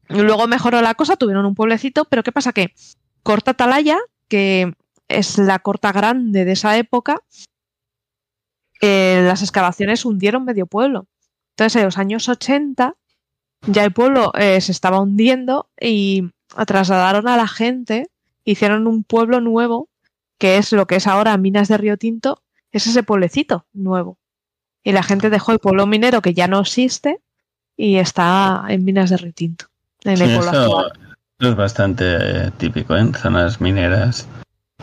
luego 0.08 0.46
mejoró 0.48 0.82
la 0.82 0.94
cosa, 0.94 1.16
tuvieron 1.16 1.46
un 1.46 1.54
pueblecito, 1.54 2.06
pero 2.06 2.24
¿qué 2.24 2.32
pasa? 2.32 2.52
Que 2.52 2.74
Corta 3.22 3.52
Atalaya, 3.52 3.98
que 4.28 4.74
es 5.08 5.38
la 5.38 5.58
corta 5.58 5.92
grande 5.92 6.44
de 6.44 6.52
esa 6.52 6.76
época, 6.78 7.20
eh, 8.80 9.22
las 9.24 9.42
excavaciones 9.42 10.04
hundieron 10.04 10.44
medio 10.44 10.66
pueblo. 10.66 11.06
Entonces, 11.50 11.76
en 11.76 11.84
los 11.84 11.98
años 11.98 12.28
80, 12.28 12.96
ya 13.66 13.84
el 13.84 13.92
pueblo 13.92 14.32
eh, 14.34 14.60
se 14.60 14.72
estaba 14.72 15.00
hundiendo 15.00 15.70
y 15.80 16.30
trasladaron 16.66 17.28
a 17.28 17.36
la 17.36 17.46
gente, 17.46 18.08
hicieron 18.44 18.86
un 18.86 19.04
pueblo 19.04 19.40
nuevo, 19.40 19.88
que 20.38 20.58
es 20.58 20.72
lo 20.72 20.86
que 20.86 20.96
es 20.96 21.06
ahora 21.06 21.36
Minas 21.36 21.68
de 21.68 21.78
Río 21.78 21.96
Tinto, 21.96 22.42
es 22.72 22.86
ese 22.86 23.02
pueblecito 23.02 23.66
nuevo. 23.72 24.18
Y 24.82 24.92
la 24.92 25.02
gente 25.02 25.30
dejó 25.30 25.52
el 25.52 25.60
pueblo 25.60 25.86
minero 25.86 26.20
que 26.20 26.34
ya 26.34 26.48
no 26.48 26.60
existe 26.60 27.20
y 27.76 27.96
está 27.96 28.64
en 28.68 28.84
Minas 28.84 29.10
de 29.10 29.16
Río 29.16 29.32
Tinto. 29.32 29.66
En 30.02 30.12
el 30.12 30.18
Sí, 30.18 30.24
pueblo 30.24 30.50
eso, 30.50 30.78
actual. 30.78 31.16
eso 31.38 31.50
es 31.50 31.56
bastante 31.56 32.04
eh, 32.18 32.50
típico 32.58 32.96
en 32.96 33.14
zonas 33.14 33.60
mineras 33.60 34.28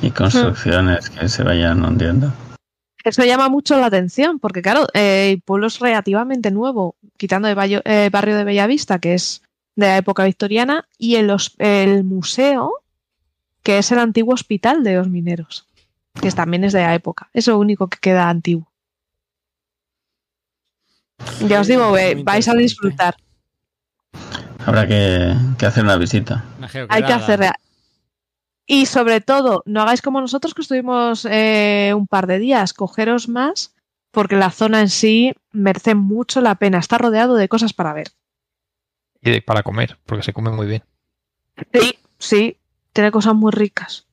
y 0.02 0.12
construcciones 0.12 1.10
que 1.10 1.30
se 1.30 1.44
vayan 1.44 1.84
hundiendo. 1.84 2.32
Eso 3.04 3.24
llama 3.24 3.50
mucho 3.50 3.80
la 3.80 3.88
atención, 3.88 4.40
porque 4.40 4.62
claro, 4.62 4.88
eh, 4.94 5.32
el 5.32 5.42
pueblo 5.42 5.68
es 5.68 5.80
relativamente 5.80 6.52
nuevo, 6.52 6.96
quitando 7.18 7.48
el 7.48 7.82
eh, 7.86 8.10
barrio 8.12 8.38
de 8.38 8.44
Bellavista, 8.44 9.00
que 9.00 9.16
es 9.16 9.42
de 9.76 9.88
la 9.88 9.98
época 9.98 10.26
victoriana, 10.26 10.88
y 10.98 11.16
el, 11.16 11.36
el 11.58 12.04
museo, 12.04 12.74
que 13.64 13.80
es 13.80 13.92
el 13.92 14.00
antiguo 14.00 14.34
hospital 14.34 14.84
de 14.84 14.96
los 14.96 15.08
mineros, 15.08 15.68
que 16.22 16.32
también 16.32 16.64
es 16.64 16.74
de 16.74 16.82
la 16.82 16.94
época. 16.94 17.30
Es 17.34 17.48
lo 17.48 17.58
único 17.58 17.88
que 17.88 17.98
queda 18.00 18.30
antiguo. 18.30 18.68
Ya 21.48 21.62
os 21.62 21.68
digo, 21.68 21.98
eh, 21.98 22.22
vais 22.24 22.48
a 22.48 22.54
disfrutar. 22.54 23.16
Habrá 24.66 24.88
que, 24.88 25.34
que 25.58 25.66
hacer 25.66 25.84
una 25.84 25.96
visita. 25.96 26.44
Una 26.58 26.70
Hay 26.90 27.04
que 27.04 27.14
hacer. 27.14 27.52
Y 28.74 28.86
sobre 28.86 29.20
todo, 29.20 29.64
no 29.66 29.82
hagáis 29.82 30.02
como 30.02 30.22
nosotros 30.22 30.54
que 30.54 30.62
estuvimos 30.62 31.28
eh, 31.30 31.92
un 31.94 32.08
par 32.08 32.26
de 32.26 32.40
días, 32.40 32.72
cogeros 32.74 33.28
más, 33.28 33.76
porque 34.12 34.38
la 34.38 34.50
zona 34.50 34.80
en 34.80 34.88
sí 34.90 35.34
merece 35.52 35.94
mucho 35.94 36.40
la 36.40 36.56
pena. 36.56 36.80
Está 36.80 36.98
rodeado 36.98 37.36
de 37.36 37.50
cosas 37.50 37.74
para 37.74 37.92
ver. 37.92 38.08
y 39.24 39.30
de- 39.30 39.42
para 39.42 39.62
comer, 39.62 40.00
porque 40.06 40.24
se 40.24 40.32
come 40.34 40.52
muy 40.52 40.68
bien. 40.68 40.84
Sí, 41.74 41.96
sí, 42.18 42.58
tiene 42.94 43.12
cosas 43.12 43.36
muy 43.36 43.52
ricas. 43.52 44.08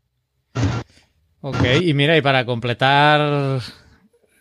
Ok, 1.40 1.62
y 1.80 1.94
mira, 1.94 2.16
y 2.16 2.20
para 2.20 2.44
completar 2.44 3.60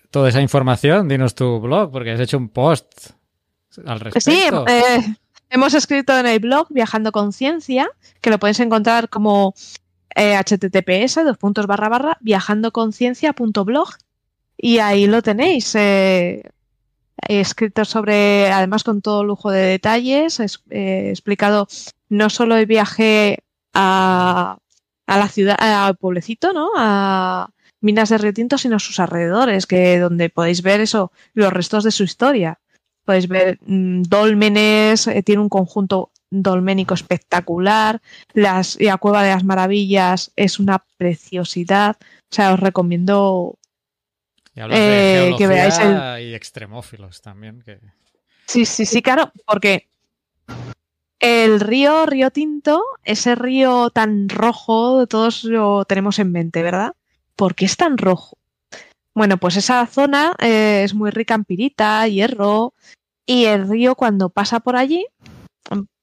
toda 0.10 0.30
esa 0.30 0.42
información, 0.42 1.08
dinos 1.08 1.36
tu 1.36 1.60
blog, 1.62 1.92
porque 1.92 2.12
has 2.12 2.20
hecho 2.20 2.38
un 2.40 2.50
post 2.50 3.12
al 3.86 4.00
respecto. 4.00 4.32
Sí, 4.66 4.74
eh, 4.74 5.16
hemos 5.52 5.74
escrito 5.76 6.18
en 6.18 6.26
el 6.26 6.40
blog 6.40 6.68
Viajando 6.72 7.12
Conciencia, 7.12 7.88
que 8.20 8.32
lo 8.32 8.40
podéis 8.40 8.60
encontrar 8.60 9.10
como 9.10 9.54
eh, 10.18 10.36
https 10.38 11.16
dos 11.26 11.38
puntos 11.38 11.68
barra 11.68 11.90
barra 11.90 12.18
viajandoconciencia.blog 12.22 13.90
y 14.58 14.80
ahí 14.80 15.08
lo 15.08 15.22
tenéis. 15.22 15.76
eh, 15.76 16.44
escrito 17.28 17.84
sobre, 17.86 18.50
además 18.52 18.84
con 18.84 19.02
todo 19.02 19.24
lujo 19.24 19.52
de 19.52 19.62
detalles, 19.62 20.40
es- 20.40 20.62
eh, 20.70 21.10
explicado 21.10 21.68
no 22.10 22.30
solo 22.30 22.56
el 22.56 22.66
viaje 22.68 23.40
a, 23.74 24.58
a 25.08 25.18
la 25.18 25.28
ciudad, 25.28 25.58
al 25.60 25.98
pueblecito, 25.98 26.54
¿no? 26.54 26.70
A 26.78 27.50
Minas 27.82 28.10
de 28.10 28.18
Río 28.20 28.34
Tinto, 28.34 28.58
sino 28.58 28.80
sus 28.80 29.00
alrededores, 29.00 29.66
que 29.68 30.00
donde 30.00 30.30
podéis 30.30 30.62
ver 30.62 30.82
eso, 30.82 31.12
los 31.34 31.52
restos 31.54 31.84
de 31.84 31.92
su 31.92 32.04
historia. 32.04 32.60
Podéis 33.06 33.28
ver 33.28 33.60
mm, 33.66 34.04
dólmenes, 34.04 35.08
eh, 35.08 35.24
tiene 35.24 35.42
un 35.42 35.50
conjunto 35.50 36.12
dolménico 36.30 36.94
espectacular, 36.94 38.02
las, 38.34 38.78
la 38.80 38.98
Cueva 38.98 39.24
de 39.24 39.30
las 39.32 39.44
Maravillas 39.44 40.32
es 40.36 40.60
una 40.60 40.84
preciosidad. 40.98 41.98
O 42.02 42.36
sea, 42.36 42.54
os 42.54 42.60
recomiendo 42.60 43.58
Y 44.56 44.62
eh, 44.62 45.30
de 45.32 45.36
que 45.38 45.48
veáis 45.48 45.80
y 46.22 46.34
extremófilos 46.34 47.22
también. 47.22 47.62
Que... 47.62 47.80
Sí, 48.46 48.66
sí, 48.66 48.86
sí, 48.86 49.02
claro, 49.02 49.32
porque 49.46 49.88
el 51.20 51.60
río 51.60 52.06
Río 52.06 52.32
Tinto, 52.32 52.84
ese 53.04 53.36
río 53.36 53.90
tan 53.90 54.30
rojo, 54.30 55.08
todos 55.08 55.44
lo 55.44 55.86
tenemos 55.86 56.20
en 56.20 56.32
mente, 56.32 56.62
¿verdad? 56.62 56.94
¿Por 57.36 57.56
qué 57.56 57.66
es 57.66 57.78
tan 57.78 57.98
rojo? 57.98 58.38
Bueno, 59.16 59.38
pues 59.38 59.56
esa 59.56 59.86
zona 59.88 60.36
eh, 60.40 60.82
es 60.84 60.94
muy 60.94 61.10
rica 61.10 61.34
en 61.34 61.44
pirita, 61.44 62.08
hierro, 62.08 62.76
y 63.26 63.46
el 63.46 63.68
río 63.68 63.96
cuando 63.96 64.30
pasa 64.30 64.60
por 64.60 64.76
allí, 64.76 65.08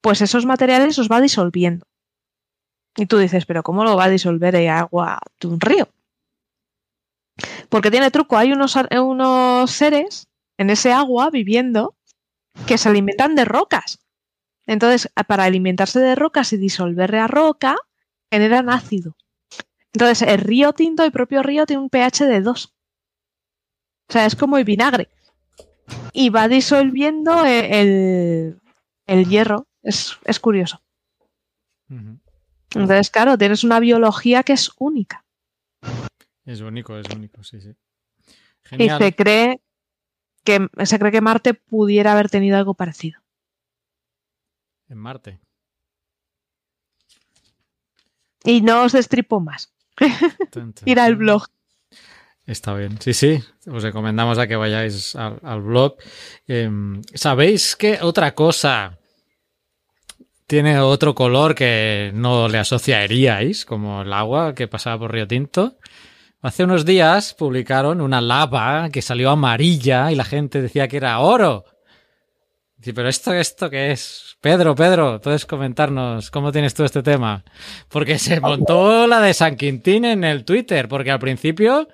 pues 0.00 0.20
esos 0.20 0.46
materiales 0.46 0.98
los 0.98 1.10
va 1.10 1.20
disolviendo. 1.20 1.86
Y 2.96 3.06
tú 3.06 3.18
dices, 3.18 3.46
pero 3.46 3.62
¿cómo 3.62 3.84
lo 3.84 3.96
va 3.96 4.04
a 4.04 4.10
disolver 4.10 4.54
el 4.54 4.68
agua 4.68 5.18
de 5.40 5.48
un 5.48 5.60
río? 5.60 5.88
Porque 7.68 7.90
tiene 7.90 8.10
truco, 8.10 8.36
hay 8.36 8.52
unos, 8.52 8.76
unos 8.92 9.70
seres 9.70 10.28
en 10.58 10.70
ese 10.70 10.92
agua 10.92 11.30
viviendo 11.30 11.96
que 12.66 12.78
se 12.78 12.88
alimentan 12.88 13.34
de 13.34 13.44
rocas. 13.44 13.98
Entonces, 14.66 15.10
para 15.26 15.44
alimentarse 15.44 16.00
de 16.00 16.14
rocas 16.14 16.52
y 16.52 16.56
disolver 16.56 17.12
la 17.12 17.26
roca, 17.26 17.76
generan 18.30 18.70
ácido. 18.70 19.16
Entonces, 19.92 20.26
el 20.28 20.38
río 20.38 20.72
Tinto, 20.72 21.04
el 21.04 21.12
propio 21.12 21.42
río, 21.42 21.66
tiene 21.66 21.82
un 21.82 21.90
pH 21.90 22.26
de 22.26 22.40
2. 22.40 22.74
O 24.08 24.12
sea, 24.12 24.26
es 24.26 24.36
como 24.36 24.58
el 24.58 24.64
vinagre. 24.64 25.08
Y 26.12 26.30
va 26.30 26.48
disolviendo 26.48 27.44
el, 27.44 27.64
el 27.72 28.60
hierro. 29.06 29.66
Es, 29.82 30.18
es 30.24 30.40
curioso. 30.40 30.80
Entonces, 31.88 33.10
claro, 33.10 33.38
tienes 33.38 33.62
una 33.64 33.78
biología 33.80 34.42
que 34.42 34.54
es 34.54 34.70
única. 34.78 35.24
Es 36.44 36.60
único, 36.60 36.96
es 36.96 37.08
único, 37.14 37.42
sí, 37.42 37.60
sí. 37.60 37.70
Y 37.70 38.68
Genial. 38.68 38.98
se 38.98 39.14
cree 39.14 39.60
que 40.42 40.68
se 40.84 40.98
cree 40.98 41.12
que 41.12 41.20
Marte 41.20 41.54
pudiera 41.54 42.12
haber 42.12 42.30
tenido 42.30 42.56
algo 42.56 42.74
parecido. 42.74 43.20
En 44.88 44.98
Marte. 44.98 45.40
Y 48.44 48.60
no 48.60 48.82
os 48.82 48.92
destripo 48.92 49.40
más. 49.40 49.72
Tun, 50.50 50.72
tun, 50.72 50.74
Ir 50.88 51.00
al 51.00 51.16
blog. 51.16 51.46
Está 52.46 52.74
bien, 52.74 52.98
sí, 53.00 53.14
sí. 53.14 53.42
Os 53.66 53.82
recomendamos 53.82 54.38
a 54.38 54.46
que 54.46 54.56
vayáis 54.56 55.16
al, 55.16 55.38
al 55.42 55.62
blog. 55.62 55.96
Em, 56.46 57.00
¿Sabéis 57.14 57.74
que 57.74 57.98
otra 58.02 58.34
cosa 58.34 58.98
tiene 60.46 60.78
otro 60.78 61.14
color 61.14 61.54
que 61.54 62.10
no 62.14 62.48
le 62.48 62.58
asociaríais, 62.58 63.64
como 63.64 64.02
el 64.02 64.12
agua 64.12 64.54
que 64.54 64.68
pasaba 64.68 64.98
por 64.98 65.12
Río 65.12 65.26
Tinto? 65.26 65.78
Hace 66.42 66.64
unos 66.64 66.84
días 66.84 67.32
publicaron 67.32 68.02
una 68.02 68.20
lava 68.20 68.90
que 68.90 69.00
salió 69.00 69.30
amarilla 69.30 70.12
y 70.12 70.14
la 70.14 70.24
gente 70.24 70.60
decía 70.60 70.86
que 70.88 70.98
era 70.98 71.18
oro. 71.20 71.64
Sí, 72.82 72.92
pero 72.92 73.08
esto, 73.08 73.32
esto 73.32 73.70
qué 73.70 73.92
es? 73.92 74.36
Pedro, 74.42 74.74
Pedro, 74.74 75.18
puedes 75.22 75.46
comentarnos 75.46 76.30
cómo 76.30 76.52
tienes 76.52 76.74
tú 76.74 76.84
este 76.84 77.02
tema. 77.02 77.42
Porque 77.88 78.18
se 78.18 78.40
montó 78.40 79.06
la 79.06 79.22
de 79.22 79.32
San 79.32 79.56
Quintín 79.56 80.04
en 80.04 80.22
el 80.22 80.44
Twitter, 80.44 80.86
porque 80.86 81.10
al 81.10 81.18
principio 81.18 81.88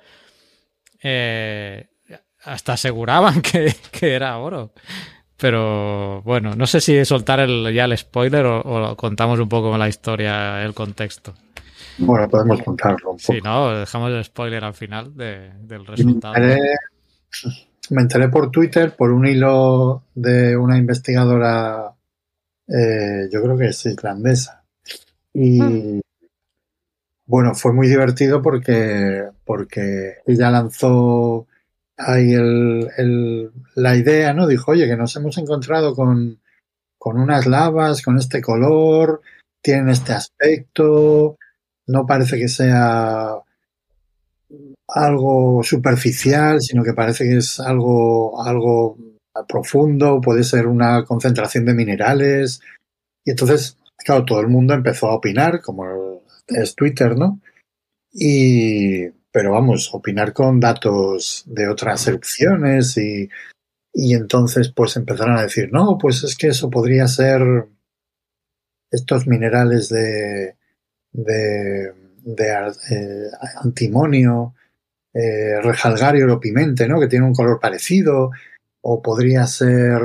eh, 1.03 1.89
hasta 2.45 2.75
aseguraban 2.75 3.41
que, 3.43 3.75
que 3.93 4.15
era 4.15 4.37
oro. 4.39 4.73
Pero 5.37 6.21
bueno, 6.23 6.55
no 6.55 6.67
sé 6.67 6.81
si 6.83 7.03
soltar 7.05 7.41
el, 7.41 7.73
ya 7.73 7.85
el 7.87 7.97
spoiler 7.97 8.45
o, 8.45 8.61
o 8.61 8.97
contamos 8.97 9.41
un 9.41 9.49
poco 9.49 9.77
la 9.79 9.89
historia, 9.89 10.63
el 10.63 10.75
contexto. 10.75 11.33
Bueno, 11.97 12.29
podemos 12.29 12.63
contarlo 12.63 13.13
un 13.13 13.17
poco. 13.17 13.33
Sí, 13.33 13.41
no, 13.43 13.79
dejamos 13.79 14.11
el 14.11 14.25
spoiler 14.25 14.65
al 14.65 14.75
final 14.75 15.17
de- 15.17 15.51
del 15.63 15.81
Me 15.83 15.87
resultado. 15.87 16.35
enteré, 16.35 16.61
me 17.91 18.03
enteré 18.03 18.29
por 18.29 18.51
Twitter, 18.51 18.95
por 18.97 19.11
un 19.13 19.27
hilo 19.27 20.05
de 20.15 20.57
una 20.57 20.77
investigadora, 20.79 21.95
eh, 22.69 23.29
yo 23.33 23.43
creo 23.43 23.57
que 23.57 23.67
es 23.69 23.87
islandesa. 23.87 24.63
Y 25.33 25.61
Mm. 25.61 26.01
Bueno, 27.31 27.55
fue 27.55 27.73
muy 27.73 27.87
divertido 27.87 28.43
porque, 28.43 29.23
porque 29.45 30.17
ella 30.27 30.51
lanzó 30.51 31.47
ahí 31.97 32.33
el, 32.35 33.53
la 33.77 33.97
idea, 33.97 34.35
¿no? 34.35 34.49
Dijo, 34.49 34.73
oye, 34.73 34.89
que 34.89 34.97
nos 34.97 35.15
hemos 35.15 35.39
encontrado 35.39 35.95
con, 35.95 36.41
con 36.99 37.21
unas 37.21 37.47
lavas, 37.47 38.03
con 38.03 38.19
este 38.19 38.43
color, 38.43 39.21
tienen 39.63 39.91
este 39.91 40.13
aspecto, 40.13 41.39
no 41.87 42.05
parece 42.05 42.37
que 42.37 42.49
sea 42.49 43.37
algo 44.89 45.63
superficial, 45.63 46.61
sino 46.61 46.83
que 46.83 46.95
parece 46.95 47.29
que 47.29 47.37
es 47.37 47.61
algo, 47.61 48.43
algo 48.45 48.99
profundo, 49.47 50.21
puede 50.21 50.43
ser 50.43 50.67
una 50.67 51.05
concentración 51.05 51.65
de 51.65 51.75
minerales. 51.75 52.61
Y 53.25 53.31
entonces, 53.31 53.77
claro, 53.99 54.25
todo 54.25 54.41
el 54.41 54.49
mundo 54.49 54.75
empezó 54.75 55.07
a 55.07 55.15
opinar, 55.15 55.61
como 55.61 56.20
es 56.51 56.75
Twitter, 56.75 57.17
¿no? 57.17 57.41
Y, 58.13 59.09
pero 59.33 59.53
vamos, 59.53 59.91
opinar 59.93 60.33
con 60.33 60.61
datos 60.61 61.45
de 61.47 61.69
otras 61.69 62.07
erupciones 62.07 62.97
y, 62.97 63.29
y 63.93 64.15
entonces 64.15 64.73
pues 64.75 64.97
empezaron 64.97 65.37
a 65.37 65.43
decir, 65.43 65.71
no, 65.73 65.99
pues 65.99 66.23
es 66.25 66.37
que 66.37 66.49
eso 66.49 66.71
podría 66.71 67.07
ser 67.07 67.43
estos 68.91 69.27
minerales 69.27 69.89
de, 69.89 70.57
de, 71.13 71.93
eh, 72.91 73.31
antimonio, 73.63 74.55
eh, 75.15 75.61
rejalgario 75.63 76.33
o 76.33 76.41
pimente, 76.41 76.89
¿no? 76.89 77.01
Que 77.01 77.09
tiene 77.09 77.27
un 77.27 77.35
color 77.35 77.61
parecido, 77.61 78.31
o 78.83 79.03
podría 79.03 79.47
ser, 79.47 80.01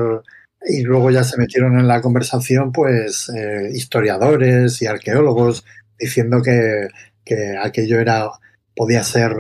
y 0.68 0.84
luego 0.84 1.12
ya 1.12 1.24
se 1.24 1.38
metieron 1.38 1.80
en 1.80 1.88
la 1.88 2.02
conversación, 2.02 2.72
pues, 2.72 3.30
eh, 3.30 3.70
historiadores 3.74 4.82
y 4.82 4.88
arqueólogos 4.88 5.66
diciendo 6.00 6.42
que, 6.44 6.88
que 7.24 7.56
aquello 7.62 8.00
era, 8.00 8.28
podía 8.76 9.04
ser 9.04 9.36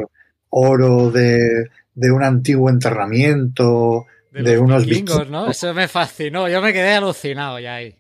oro 0.49 1.11
de, 1.11 1.65
de 1.94 2.11
un 2.11 2.23
antiguo 2.23 2.69
enterramiento, 2.69 4.06
De, 4.32 4.44
de 4.44 4.53
los 4.53 4.61
unos 4.61 4.86
vikingos, 4.86 5.18
bichos. 5.19 5.32
¿no? 5.32 5.49
Eso 5.49 5.73
me 5.73 5.88
fascinó. 5.88 6.48
Yo 6.49 6.61
me 6.61 6.73
quedé 6.73 6.94
alucinado 6.94 7.60
ya 7.60 7.76
ahí. 7.76 7.95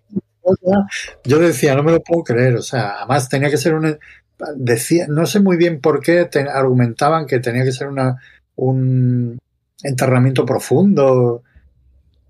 Yo 1.23 1.39
decía, 1.39 1.75
no 1.75 1.83
me 1.83 1.91
lo 1.91 2.01
puedo 2.01 2.23
creer, 2.23 2.55
o 2.55 2.61
sea, 2.61 2.97
además 2.99 3.27
tenía 3.29 3.49
que 3.49 3.57
ser 3.57 3.73
un, 3.73 3.97
decía, 4.57 5.07
no 5.09 5.25
sé 5.25 5.39
muy 5.39 5.57
bien 5.57 5.81
por 5.81 6.01
qué 6.01 6.25
te- 6.25 6.47
argumentaban 6.47 7.25
que 7.25 7.39
tenía 7.39 7.63
que 7.63 7.71
ser 7.71 7.87
una, 7.87 8.17
un 8.55 9.39
enterramiento 9.81 10.45
profundo 10.45 11.41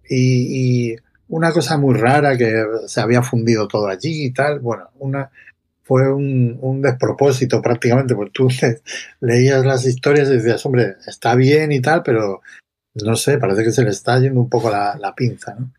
y, 0.07 0.91
y 0.93 0.95
una 1.27 1.51
cosa 1.51 1.77
muy 1.77 1.95
rara 1.95 2.37
que 2.37 2.63
se 2.87 3.01
había 3.01 3.21
fundido 3.21 3.67
todo 3.67 3.87
allí 3.87 4.25
y 4.27 4.31
tal, 4.31 4.59
bueno, 4.59 4.89
una 4.99 5.29
fue 5.85 6.11
un, 6.11 6.81
despropósito 6.81 7.61
prácticamente, 7.61 8.15
porque 8.15 8.31
tú 8.31 8.49
le- 8.61 8.81
leías 9.21 9.63
las 9.63 9.85
historias 9.85 10.29
y 10.29 10.33
decías, 10.33 10.65
hombre, 10.65 10.95
está 11.05 11.35
bien 11.35 11.71
y 11.71 11.79
tal, 11.79 12.01
pero 12.03 12.41
no 12.95 13.15
sé, 13.15 13.37
parece 13.37 13.63
que 13.63 13.71
se 13.71 13.83
le 13.83 13.91
está 13.91 14.19
yendo 14.19 14.41
un 14.41 14.49
poco 14.49 14.71
la, 14.71 15.13
pinza, 15.15 15.53
¿no? 15.53 15.71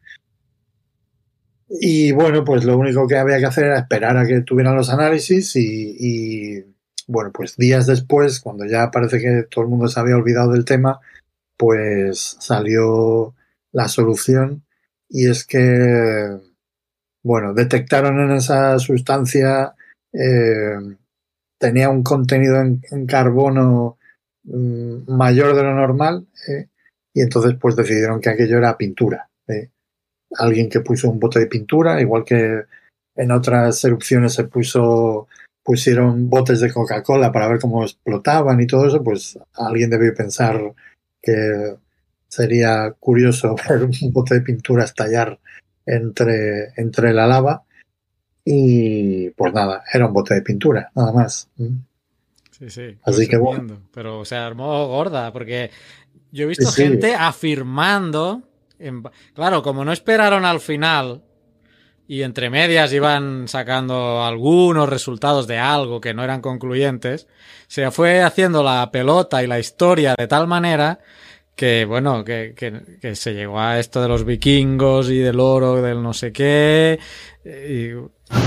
Y 1.68 2.12
bueno, 2.12 2.44
pues 2.44 2.64
lo 2.64 2.78
único 2.78 3.08
que 3.08 3.16
había 3.16 3.38
que 3.38 3.46
hacer 3.46 3.64
era 3.64 3.78
esperar 3.80 4.16
a 4.16 4.26
que 4.26 4.42
tuvieran 4.42 4.76
los 4.76 4.90
análisis 4.90 5.56
y, 5.56 6.64
bueno, 7.08 7.32
pues 7.32 7.56
días 7.56 7.86
después, 7.86 8.38
cuando 8.38 8.64
ya 8.64 8.92
parece 8.92 9.18
que 9.18 9.44
todo 9.50 9.64
el 9.64 9.70
mundo 9.70 9.88
se 9.88 9.98
había 9.98 10.16
olvidado 10.16 10.52
del 10.52 10.64
tema, 10.64 11.00
pues 11.56 12.36
salió 12.38 13.34
la 13.72 13.88
solución 13.88 14.62
y 15.08 15.28
es 15.28 15.44
que, 15.44 16.38
bueno, 17.24 17.54
detectaron 17.54 18.20
en 18.20 18.36
esa 18.36 18.78
sustancia, 18.78 19.74
eh, 20.18 20.78
tenía 21.58 21.90
un 21.90 22.02
contenido 22.02 22.60
en, 22.60 23.06
carbono 23.06 23.98
mm, 24.44 25.12
mayor 25.14 25.54
de 25.54 25.62
lo 25.62 25.74
normal 25.74 26.26
eh, 26.48 26.68
y 27.14 27.20
entonces 27.22 27.54
pues 27.60 27.76
decidieron 27.76 28.20
que 28.20 28.30
aquello 28.30 28.58
era 28.58 28.76
pintura. 28.76 29.28
eh 29.48 29.70
alguien 30.38 30.68
que 30.68 30.80
puso 30.80 31.10
un 31.10 31.20
bote 31.20 31.38
de 31.38 31.46
pintura, 31.46 32.00
igual 32.00 32.24
que 32.24 32.64
en 33.14 33.30
otras 33.30 33.82
erupciones 33.84 34.34
se 34.34 34.44
puso 34.44 35.28
pusieron 35.62 36.30
botes 36.30 36.60
de 36.60 36.72
Coca-Cola 36.72 37.32
para 37.32 37.48
ver 37.48 37.58
cómo 37.58 37.82
explotaban 37.82 38.60
y 38.60 38.68
todo 38.68 38.86
eso, 38.86 39.02
pues 39.02 39.36
alguien 39.54 39.90
debió 39.90 40.14
pensar 40.14 40.60
que 41.20 41.76
sería 42.28 42.94
curioso 43.00 43.56
ver 43.68 43.82
un 43.82 44.12
bote 44.12 44.34
de 44.34 44.40
pintura 44.42 44.84
estallar 44.84 45.38
entre, 45.84 46.72
entre 46.76 47.12
la 47.12 47.26
lava 47.26 47.64
y 48.48 49.30
pues 49.30 49.52
nada, 49.52 49.82
era 49.92 50.06
un 50.06 50.12
bote 50.12 50.34
de 50.34 50.42
pintura, 50.42 50.92
nada 50.94 51.12
más. 51.12 51.50
Sí, 52.52 52.70
sí. 52.70 52.96
Así 53.02 53.26
que 53.26 53.36
bueno. 53.36 53.60
entiendo. 53.62 53.88
Pero 53.92 54.24
se 54.24 54.36
armó 54.36 54.86
gorda, 54.86 55.32
porque 55.32 55.72
yo 56.30 56.44
he 56.44 56.46
visto 56.46 56.66
Sí, 56.70 56.76
sí. 56.76 56.82
gente 56.84 57.14
afirmando. 57.16 58.42
en- 58.78 59.02
Claro, 59.34 59.62
como 59.64 59.84
no 59.84 59.92
esperaron 59.92 60.44
al 60.44 60.60
final 60.60 61.24
y 62.06 62.22
entre 62.22 62.48
medias 62.48 62.92
iban 62.92 63.48
sacando 63.48 64.22
algunos 64.22 64.88
resultados 64.88 65.48
de 65.48 65.58
algo 65.58 66.00
que 66.00 66.14
no 66.14 66.22
eran 66.22 66.40
concluyentes, 66.40 67.26
se 67.66 67.90
fue 67.90 68.22
haciendo 68.22 68.62
la 68.62 68.88
pelota 68.92 69.42
y 69.42 69.48
la 69.48 69.58
historia 69.58 70.14
de 70.16 70.28
tal 70.28 70.46
manera 70.46 71.00
que 71.56 71.84
bueno, 71.84 72.22
que, 72.22 72.52
que, 72.54 72.98
que, 73.00 73.16
se 73.16 73.32
llegó 73.34 73.58
a 73.58 73.80
esto 73.80 74.00
de 74.02 74.08
los 74.08 74.24
vikingos 74.24 75.10
y 75.10 75.18
del 75.18 75.40
oro, 75.40 75.82
del 75.82 76.00
no 76.02 76.12
sé 76.12 76.30
qué. 76.30 77.00
Y, 77.44 77.92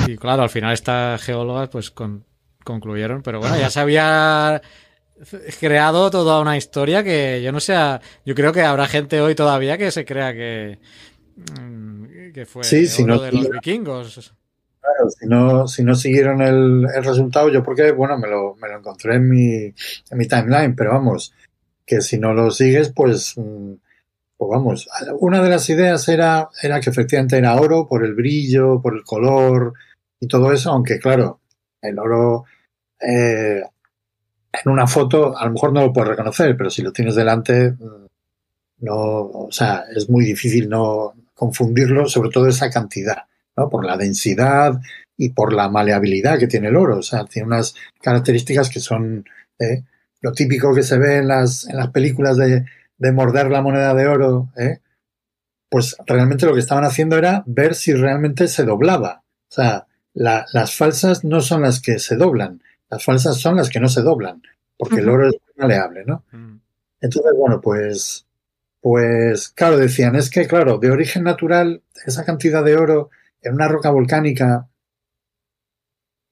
y 0.07 0.17
claro, 0.17 0.43
al 0.43 0.49
final 0.49 0.73
estas 0.73 1.21
geólogas 1.21 1.69
pues 1.69 1.91
con, 1.91 2.25
concluyeron, 2.63 3.21
pero 3.21 3.39
bueno, 3.39 3.57
ya 3.57 3.69
se 3.69 3.79
había 3.79 4.61
creado 5.59 6.09
toda 6.09 6.39
una 6.39 6.57
historia 6.57 7.03
que 7.03 7.41
yo 7.43 7.51
no 7.51 7.59
sé, 7.59 7.75
yo 8.25 8.35
creo 8.35 8.53
que 8.53 8.61
habrá 8.61 8.87
gente 8.87 9.21
hoy 9.21 9.35
todavía 9.35 9.77
que 9.77 9.91
se 9.91 10.05
crea 10.05 10.33
que, 10.33 10.79
mm, 11.59 12.31
que 12.33 12.45
fue 12.45 12.63
sí, 12.63 12.87
si 12.87 13.03
oro 13.03 13.15
no, 13.15 13.21
de 13.21 13.31
los 13.31 13.49
vikingos. 13.49 14.33
Claro, 14.81 15.09
si 15.09 15.27
no, 15.27 15.67
si 15.67 15.83
no 15.83 15.95
siguieron 15.95 16.41
el, 16.41 16.87
el, 16.95 17.03
resultado, 17.03 17.49
yo 17.49 17.63
porque, 17.63 17.91
bueno, 17.91 18.17
me 18.17 18.29
lo, 18.29 18.55
me 18.55 18.69
lo 18.69 18.77
encontré 18.77 19.15
en 19.15 19.29
mi, 19.29 19.53
en 19.65 20.17
mi 20.17 20.25
timeline, 20.25 20.73
pero 20.73 20.91
vamos, 20.91 21.33
que 21.85 22.01
si 22.01 22.17
no 22.17 22.33
lo 22.33 22.49
sigues, 22.49 22.89
pues, 22.89 23.33
mm, 23.35 23.73
pues 24.39 24.51
vamos, 24.51 24.87
una 25.19 25.43
de 25.43 25.49
las 25.49 25.69
ideas 25.69 26.07
era, 26.07 26.47
era 26.63 26.79
que 26.79 26.89
efectivamente 26.89 27.37
era 27.37 27.59
oro 27.59 27.85
por 27.85 28.05
el 28.05 28.13
brillo, 28.15 28.81
por 28.81 28.95
el 28.95 29.03
color 29.03 29.73
y 30.17 30.27
todo 30.27 30.53
eso, 30.53 30.71
aunque 30.71 30.97
claro, 30.97 31.41
el 31.81 31.99
oro 31.99 32.45
eh, 33.01 33.61
en 34.53 34.71
una 34.71 34.87
foto 34.87 35.37
a 35.37 35.45
lo 35.45 35.51
mejor 35.51 35.73
no 35.73 35.81
lo 35.81 35.91
puedes 35.91 36.11
reconocer, 36.11 36.55
pero 36.55 36.69
si 36.69 36.81
lo 36.81 36.93
tienes 36.93 37.15
delante, 37.15 37.71
mm, 37.71 38.05
no, 38.77 38.95
o 38.95 39.49
sea, 39.51 39.83
es 39.93 40.09
muy 40.09 40.23
difícil 40.23 40.69
no 40.69 41.15
confundirlo, 41.33 42.07
sobre 42.07 42.29
todo 42.29 42.47
esa 42.47 42.69
cantidad, 42.69 43.23
¿no? 43.57 43.69
Por 43.69 43.85
la 43.85 43.97
densidad 43.97 44.79
y 45.17 45.29
por 45.31 45.51
la 45.51 45.67
maleabilidad 45.67 46.39
que 46.39 46.47
tiene 46.47 46.69
el 46.69 46.77
oro, 46.77 46.99
o 46.99 47.03
sea, 47.03 47.25
tiene 47.25 47.47
unas 47.47 47.75
características 48.01 48.69
que 48.69 48.79
son 48.79 49.25
eh, 49.59 49.83
lo 50.21 50.31
típico 50.31 50.73
que 50.73 50.83
se 50.83 50.97
ve 50.97 51.17
en 51.17 51.27
las, 51.27 51.67
en 51.67 51.75
las 51.75 51.89
películas 51.89 52.37
de, 52.37 52.63
de 52.99 53.11
morder 53.11 53.49
la 53.49 53.61
moneda 53.61 53.93
de 53.93 54.07
oro, 54.07 54.49
¿eh? 54.57 54.79
pues 55.69 55.95
realmente 56.05 56.45
lo 56.45 56.53
que 56.53 56.59
estaban 56.59 56.83
haciendo 56.83 57.17
era 57.17 57.43
ver 57.45 57.75
si 57.75 57.93
realmente 57.93 58.47
se 58.47 58.65
doblaba. 58.65 59.23
O 59.49 59.51
sea, 59.51 59.87
la, 60.13 60.45
las 60.53 60.75
falsas 60.75 61.23
no 61.23 61.41
son 61.41 61.61
las 61.61 61.81
que 61.81 61.99
se 61.99 62.15
doblan, 62.15 62.61
las 62.89 63.03
falsas 63.03 63.37
son 63.37 63.55
las 63.55 63.69
que 63.69 63.79
no 63.79 63.87
se 63.87 64.01
doblan, 64.01 64.41
porque 64.77 64.95
uh 64.95 64.97
-huh. 64.97 65.01
el 65.01 65.09
oro 65.09 65.29
es 65.29 65.35
maleable, 65.55 66.03
¿no? 66.05 66.23
Uh 66.33 66.37
-huh. 66.37 66.59
Entonces, 67.01 67.31
bueno, 67.37 67.61
pues, 67.61 68.25
pues, 68.81 69.49
claro, 69.49 69.77
decían, 69.77 70.15
es 70.15 70.29
que, 70.29 70.47
claro, 70.47 70.79
de 70.79 70.91
origen 70.91 71.23
natural, 71.23 71.81
esa 72.05 72.25
cantidad 72.25 72.63
de 72.63 72.75
oro 72.75 73.09
en 73.41 73.53
una 73.53 73.67
roca 73.67 73.89
volcánica, 73.91 74.67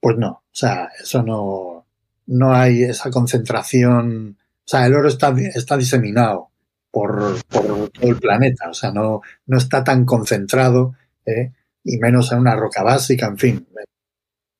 pues 0.00 0.16
no, 0.18 0.28
o 0.30 0.42
sea, 0.52 0.90
eso 1.00 1.22
no, 1.22 1.86
no 2.26 2.52
hay 2.52 2.82
esa 2.82 3.10
concentración, 3.10 4.36
o 4.38 4.68
sea, 4.68 4.84
el 4.86 4.94
oro 4.94 5.08
está, 5.08 5.34
está 5.54 5.76
diseminado 5.76 6.50
por, 6.90 7.42
por 7.48 7.90
todo 7.90 8.08
el 8.08 8.16
planeta, 8.16 8.70
o 8.70 8.74
sea, 8.74 8.90
no, 8.90 9.20
no 9.46 9.58
está 9.58 9.84
tan 9.84 10.04
concentrado, 10.04 10.94
¿eh? 11.26 11.52
y 11.84 11.98
menos 11.98 12.32
en 12.32 12.38
una 12.38 12.56
roca 12.56 12.82
básica, 12.82 13.26
en 13.26 13.38
fin, 13.38 13.68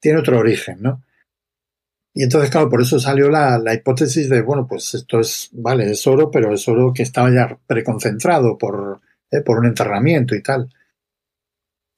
tiene 0.00 0.20
otro 0.20 0.38
origen, 0.38 0.78
¿no? 0.80 1.02
Y 2.14 2.24
entonces, 2.24 2.50
claro, 2.50 2.68
por 2.68 2.82
eso 2.82 2.98
salió 2.98 3.28
la, 3.28 3.58
la, 3.58 3.74
hipótesis 3.74 4.28
de, 4.28 4.42
bueno, 4.42 4.66
pues 4.66 4.94
esto 4.94 5.20
es, 5.20 5.50
vale, 5.52 5.90
es 5.90 6.04
oro, 6.06 6.30
pero 6.30 6.52
es 6.52 6.66
oro 6.66 6.92
que 6.92 7.02
estaba 7.04 7.30
ya 7.30 7.58
preconcentrado 7.66 8.58
por, 8.58 9.00
eh, 9.30 9.40
por 9.42 9.58
un 9.58 9.66
enterramiento 9.66 10.34
y 10.34 10.42
tal. 10.42 10.68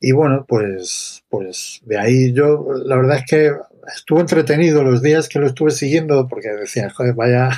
Y 0.01 0.13
bueno, 0.13 0.45
pues, 0.49 1.25
pues 1.29 1.81
de 1.85 1.99
ahí 1.99 2.33
yo, 2.33 2.67
la 2.85 2.97
verdad 2.97 3.19
es 3.19 3.25
que 3.27 3.53
estuve 3.95 4.21
entretenido 4.21 4.83
los 4.83 5.03
días 5.03 5.29
que 5.29 5.39
lo 5.39 5.47
estuve 5.47 5.71
siguiendo 5.71 6.27
porque 6.29 6.49
decía, 6.49 6.91
joder, 6.91 7.15
vaya, 7.15 7.51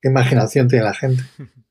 qué 0.00 0.08
imaginación 0.08 0.68
tiene 0.68 0.84
la 0.84 0.94
gente. 0.94 1.22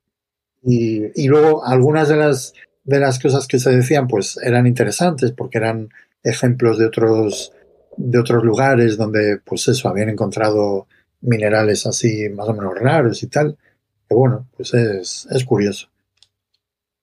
Y, 0.64 1.22
y 1.22 1.28
luego 1.28 1.66
algunas 1.66 2.10
de 2.10 2.18
las, 2.18 2.54
de 2.84 3.00
las 3.00 3.20
cosas 3.20 3.48
que 3.48 3.60
se 3.60 3.72
decían, 3.72 4.08
pues 4.08 4.38
eran 4.44 4.68
interesantes 4.68 5.32
porque 5.32 5.58
eran 5.58 5.90
ejemplos 6.24 6.78
de 6.78 6.86
otros, 6.86 7.54
de 7.98 8.20
otros 8.20 8.44
lugares 8.44 8.98
donde, 8.98 9.40
pues 9.44 9.68
eso, 9.68 9.90
habían 9.90 10.10
encontrado 10.10 10.88
minerales 11.22 11.86
así 11.86 12.30
más 12.30 12.48
o 12.48 12.54
menos 12.54 12.78
raros 12.80 13.24
y 13.24 13.28
tal. 13.28 13.58
Que 14.08 14.16
bueno, 14.16 14.48
pues 14.56 14.74
es, 14.74 15.28
es 15.32 15.46
curioso. 15.46 15.88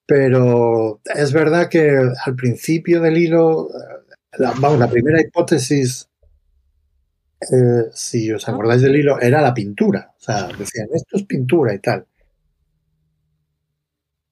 Pero 0.06 1.00
es 1.14 1.32
verdad 1.32 1.68
que 1.68 1.90
al 2.24 2.34
principio 2.34 3.00
del 3.00 3.18
hilo, 3.18 3.68
la, 4.38 4.52
vamos, 4.58 4.78
la 4.78 4.88
primera 4.88 5.20
hipótesis, 5.20 6.08
eh, 7.40 7.90
si 7.92 8.32
os 8.32 8.48
acordáis 8.48 8.82
del 8.82 8.96
hilo, 8.96 9.20
era 9.20 9.40
la 9.42 9.54
pintura. 9.54 10.12
O 10.16 10.20
sea, 10.20 10.48
decían, 10.58 10.88
esto 10.94 11.16
es 11.16 11.24
pintura 11.24 11.74
y 11.74 11.78
tal. 11.78 12.06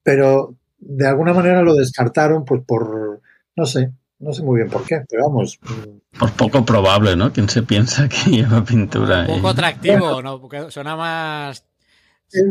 Pero 0.07 0.55
de 0.79 1.09
alguna 1.09 1.35
manera 1.35 1.63
lo 1.63 1.75
descartaron, 1.75 2.45
pues 2.45 2.63
por, 2.65 3.21
no 3.57 3.67
sé, 3.67 3.91
no 4.21 4.33
sé 4.33 4.45
muy 4.45 4.59
bien 4.59 4.71
por 4.71 4.85
qué, 4.85 5.03
pero 5.11 5.25
vamos. 5.27 5.59
Por 6.17 6.31
poco 6.35 6.65
probable, 6.65 7.17
¿no? 7.17 7.33
¿Quién 7.33 7.49
se 7.49 7.65
piensa 7.65 8.09
que 8.09 8.31
lleva 8.31 8.65
pintura? 8.65 9.27
Un 9.29 9.39
poco 9.39 9.49
atractivo, 9.49 10.23
¿no? 10.23 10.41
Porque 10.41 10.71
suena 10.71 10.95
más. 10.95 11.67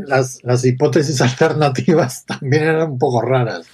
Las, 0.05 0.43
las 0.43 0.65
hipótesis 0.65 1.21
alternativas 1.21 2.25
también 2.25 2.63
eran 2.63 2.91
un 2.91 2.99
poco 2.99 3.21
raras. 3.21 3.65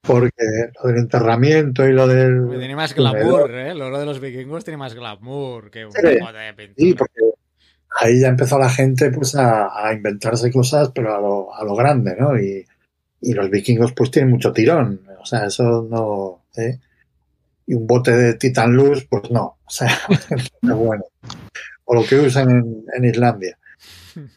Porque 0.00 0.70
lo 0.80 0.88
del 0.88 0.98
enterramiento 0.98 1.88
y 1.88 1.92
lo 1.92 2.06
del. 2.06 2.42
Porque 2.42 2.58
tiene 2.58 2.76
más 2.76 2.94
glamour, 2.94 3.50
¿eh? 3.50 3.74
Lo 3.74 3.98
de 3.98 4.06
los 4.06 4.20
vikingos 4.20 4.62
tiene 4.62 4.76
más 4.76 4.94
glamour 4.94 5.72
que 5.72 5.86
un 5.86 5.92
sí, 5.92 6.00
poco 6.20 6.32
de 6.32 6.54
pintura. 6.54 6.74
Sí, 6.76 6.94
porque 6.94 7.20
ahí 7.98 8.20
ya 8.20 8.28
empezó 8.28 8.60
la 8.60 8.70
gente 8.70 9.10
pues 9.10 9.34
a, 9.34 9.88
a 9.88 9.92
inventarse 9.92 10.52
cosas, 10.52 10.92
pero 10.94 11.16
a 11.16 11.20
lo, 11.20 11.52
a 11.52 11.64
lo 11.64 11.74
grande, 11.74 12.14
¿no? 12.16 12.38
Y, 12.38 12.64
y 13.20 13.32
los 13.32 13.50
vikingos 13.50 13.92
pues 13.92 14.10
tienen 14.10 14.30
mucho 14.30 14.52
tirón. 14.52 15.00
O 15.20 15.26
sea, 15.26 15.46
eso 15.46 15.86
no. 15.90 16.44
¿eh? 16.56 16.78
y 17.68 17.74
un 17.74 17.86
bote 17.86 18.12
de 18.12 18.34
Titan 18.34 18.72
Luz, 18.72 19.06
pues 19.08 19.30
no, 19.30 19.58
o 19.62 19.70
sea, 19.70 19.94
no 20.62 20.76
bueno. 20.78 21.04
O 21.84 21.94
lo 21.94 22.02
que 22.02 22.16
usan 22.16 22.50
en, 22.50 22.84
en, 22.96 23.04
Islandia. 23.04 23.58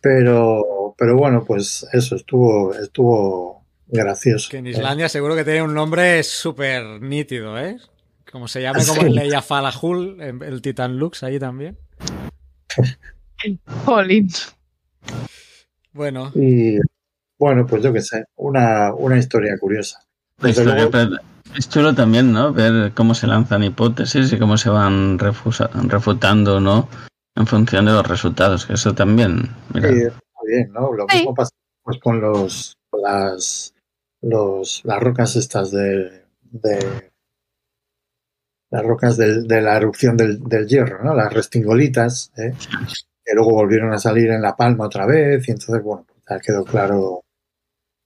Pero, 0.02 0.94
pero 0.98 1.18
bueno, 1.18 1.44
pues 1.46 1.88
eso 1.94 2.18
estuvo, 2.18 2.74
estuvo 2.74 3.66
gracioso. 3.88 4.50
Que 4.52 4.58
en 4.58 4.68
Islandia 4.68 5.06
eh. 5.06 5.10
seguro 5.10 5.36
que 5.36 5.46
tiene 5.46 5.64
un 5.64 5.74
nombre 5.74 6.22
súper 6.24 7.02
nítido, 7.02 7.58
¿eh? 7.58 7.78
Como 8.30 8.50
se 8.50 8.62
llama, 8.62 8.86
como 8.86 9.02
sí. 9.02 9.10
Leia 9.10 9.42
Falahul, 9.42 10.22
el 10.22 10.62
Titan 10.62 10.98
Lux 10.98 11.24
ahí 11.24 11.40
también. 11.40 11.78
Jolín. 13.86 14.30
Bueno. 15.94 16.32
Y 16.36 16.80
bueno, 17.42 17.66
pues 17.66 17.82
yo 17.82 17.92
qué 17.92 18.02
sé, 18.02 18.26
una, 18.36 18.94
una 18.94 19.18
historia 19.18 19.58
curiosa. 19.60 20.00
La 20.38 20.50
historia, 20.50 20.76
luego, 20.76 21.18
es 21.58 21.68
chulo 21.68 21.96
también, 21.96 22.32
¿no? 22.32 22.54
Ver 22.54 22.92
cómo 22.94 23.16
se 23.16 23.26
lanzan 23.26 23.64
hipótesis 23.64 24.32
y 24.32 24.38
cómo 24.38 24.58
se 24.58 24.70
van 24.70 25.18
refusa, 25.18 25.68
refutando, 25.88 26.60
¿no? 26.60 26.88
En 27.36 27.48
función 27.48 27.86
de 27.86 27.94
los 27.94 28.08
resultados, 28.08 28.68
que 28.68 28.74
eso 28.74 28.94
también. 28.94 29.50
Mira. 29.74 29.90
Sí, 29.90 29.96
está 30.04 30.40
bien, 30.46 30.72
¿no? 30.72 30.94
Lo 30.94 31.08
mismo 31.08 31.34
pasa 31.34 31.50
pues, 31.82 31.98
con 32.00 32.22
los 32.22 32.78
las 32.92 33.74
los 34.22 34.82
las 34.86 35.00
rocas 35.00 35.36
estas 35.36 35.72
de, 35.72 36.26
de 36.44 37.12
las 38.70 38.86
rocas 38.86 39.18
de, 39.18 39.42
de 39.42 39.62
la 39.62 39.78
erupción 39.78 40.16
del, 40.16 40.44
del, 40.44 40.68
hierro, 40.68 41.04
¿no? 41.04 41.16
Las 41.16 41.34
restingolitas, 41.34 42.32
¿eh? 42.38 42.54
que 43.26 43.34
luego 43.34 43.54
volvieron 43.54 43.92
a 43.94 43.98
salir 43.98 44.30
en 44.30 44.44
La 44.44 44.56
Palma 44.56 44.86
otra 44.86 45.08
vez 45.08 45.48
y 45.48 45.52
entonces, 45.52 45.82
bueno, 45.82 46.06
pues 46.08 46.20
ya 46.30 46.40
quedó 46.40 46.64
claro 46.64 47.24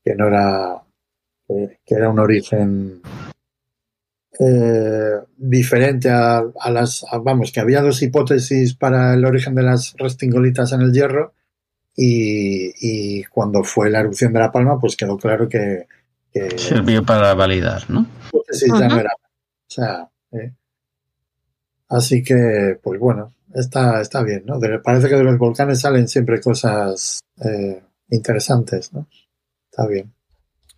que 0.05 0.15
no 0.15 0.27
era 0.27 0.81
que 1.47 1.95
era 1.95 2.09
un 2.09 2.19
origen 2.19 3.01
eh, 4.39 5.19
diferente 5.37 6.09
a, 6.09 6.43
a 6.59 6.71
las, 6.71 7.05
a, 7.09 7.17
vamos, 7.19 7.51
que 7.51 7.59
había 7.59 7.81
dos 7.81 8.01
hipótesis 8.01 8.75
para 8.75 9.13
el 9.13 9.25
origen 9.25 9.55
de 9.55 9.63
las 9.63 9.95
restingolitas 9.97 10.71
en 10.73 10.81
el 10.81 10.91
hierro 10.91 11.33
y, 11.95 12.73
y, 12.81 13.23
cuando 13.25 13.63
fue 13.63 13.89
la 13.89 14.01
erupción 14.01 14.33
de 14.33 14.39
La 14.39 14.51
Palma, 14.51 14.77
pues 14.79 14.97
quedó 14.97 15.17
claro 15.17 15.47
que... 15.47 15.87
que 16.33 16.57
Sirvió 16.57 17.05
para 17.05 17.33
validar, 17.33 17.89
¿no? 17.89 18.05
Hipótesis 18.27 18.69
uh 18.69 18.75
-huh. 18.75 18.79
ya 18.81 18.87
no 18.89 18.99
era. 18.99 19.11
O 19.13 19.69
sea, 19.69 20.09
eh, 20.33 20.51
así 21.87 22.21
que, 22.21 22.77
pues 22.83 22.99
bueno, 22.99 23.33
está, 23.53 24.01
está 24.01 24.23
bien, 24.23 24.43
¿no? 24.45 24.59
De, 24.59 24.79
parece 24.79 25.07
que 25.07 25.15
de 25.15 25.23
los 25.23 25.37
volcanes 25.37 25.79
salen 25.79 26.09
siempre 26.09 26.41
cosas 26.41 27.21
eh, 27.41 27.81
interesantes, 28.09 28.91
¿no? 28.91 29.07
Está 29.75 29.87
bien. 29.87 30.13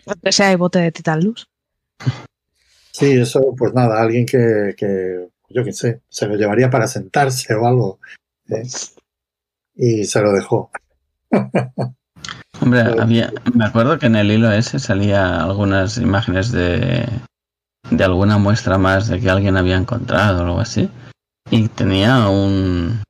Aunque 0.08 0.32
sea 0.32 0.52
el 0.52 0.58
bote 0.58 0.80
de 0.80 0.92
Titan 0.92 1.24
Luz. 1.24 1.48
Sí, 2.92 3.12
eso, 3.12 3.54
pues 3.56 3.72
nada, 3.76 4.02
alguien 4.02 4.26
que, 4.26 4.74
que 4.76 5.28
yo 5.50 5.64
qué 5.64 5.72
sé, 5.72 6.02
se 6.10 6.26
lo 6.26 6.36
llevaría 6.36 6.72
para 6.72 6.88
sentarse 6.88 7.54
o 7.54 7.68
algo. 7.68 8.00
¿eh? 8.50 8.64
Y 9.76 10.06
se 10.06 10.20
lo 10.20 10.34
dejó. 10.34 10.72
Hombre, 12.60 12.80
había, 13.00 13.32
me 13.54 13.66
acuerdo 13.66 14.00
que 14.00 14.08
en 14.08 14.16
el 14.16 14.32
hilo 14.32 14.52
ese 14.52 14.80
salía 14.80 15.44
algunas 15.44 16.00
imágenes 16.00 16.52
de, 16.52 17.08
de 17.92 18.04
alguna 18.04 18.40
muestra 18.40 18.80
más 18.80 19.10
de 19.10 19.20
que 19.20 19.30
alguien 19.30 19.58
había 19.58 19.78
encontrado 19.78 20.40
o 20.40 20.46
algo 20.46 20.60
así. 20.60 20.90
Y 21.52 21.68
tenía 21.68 22.30
un. 22.30 23.04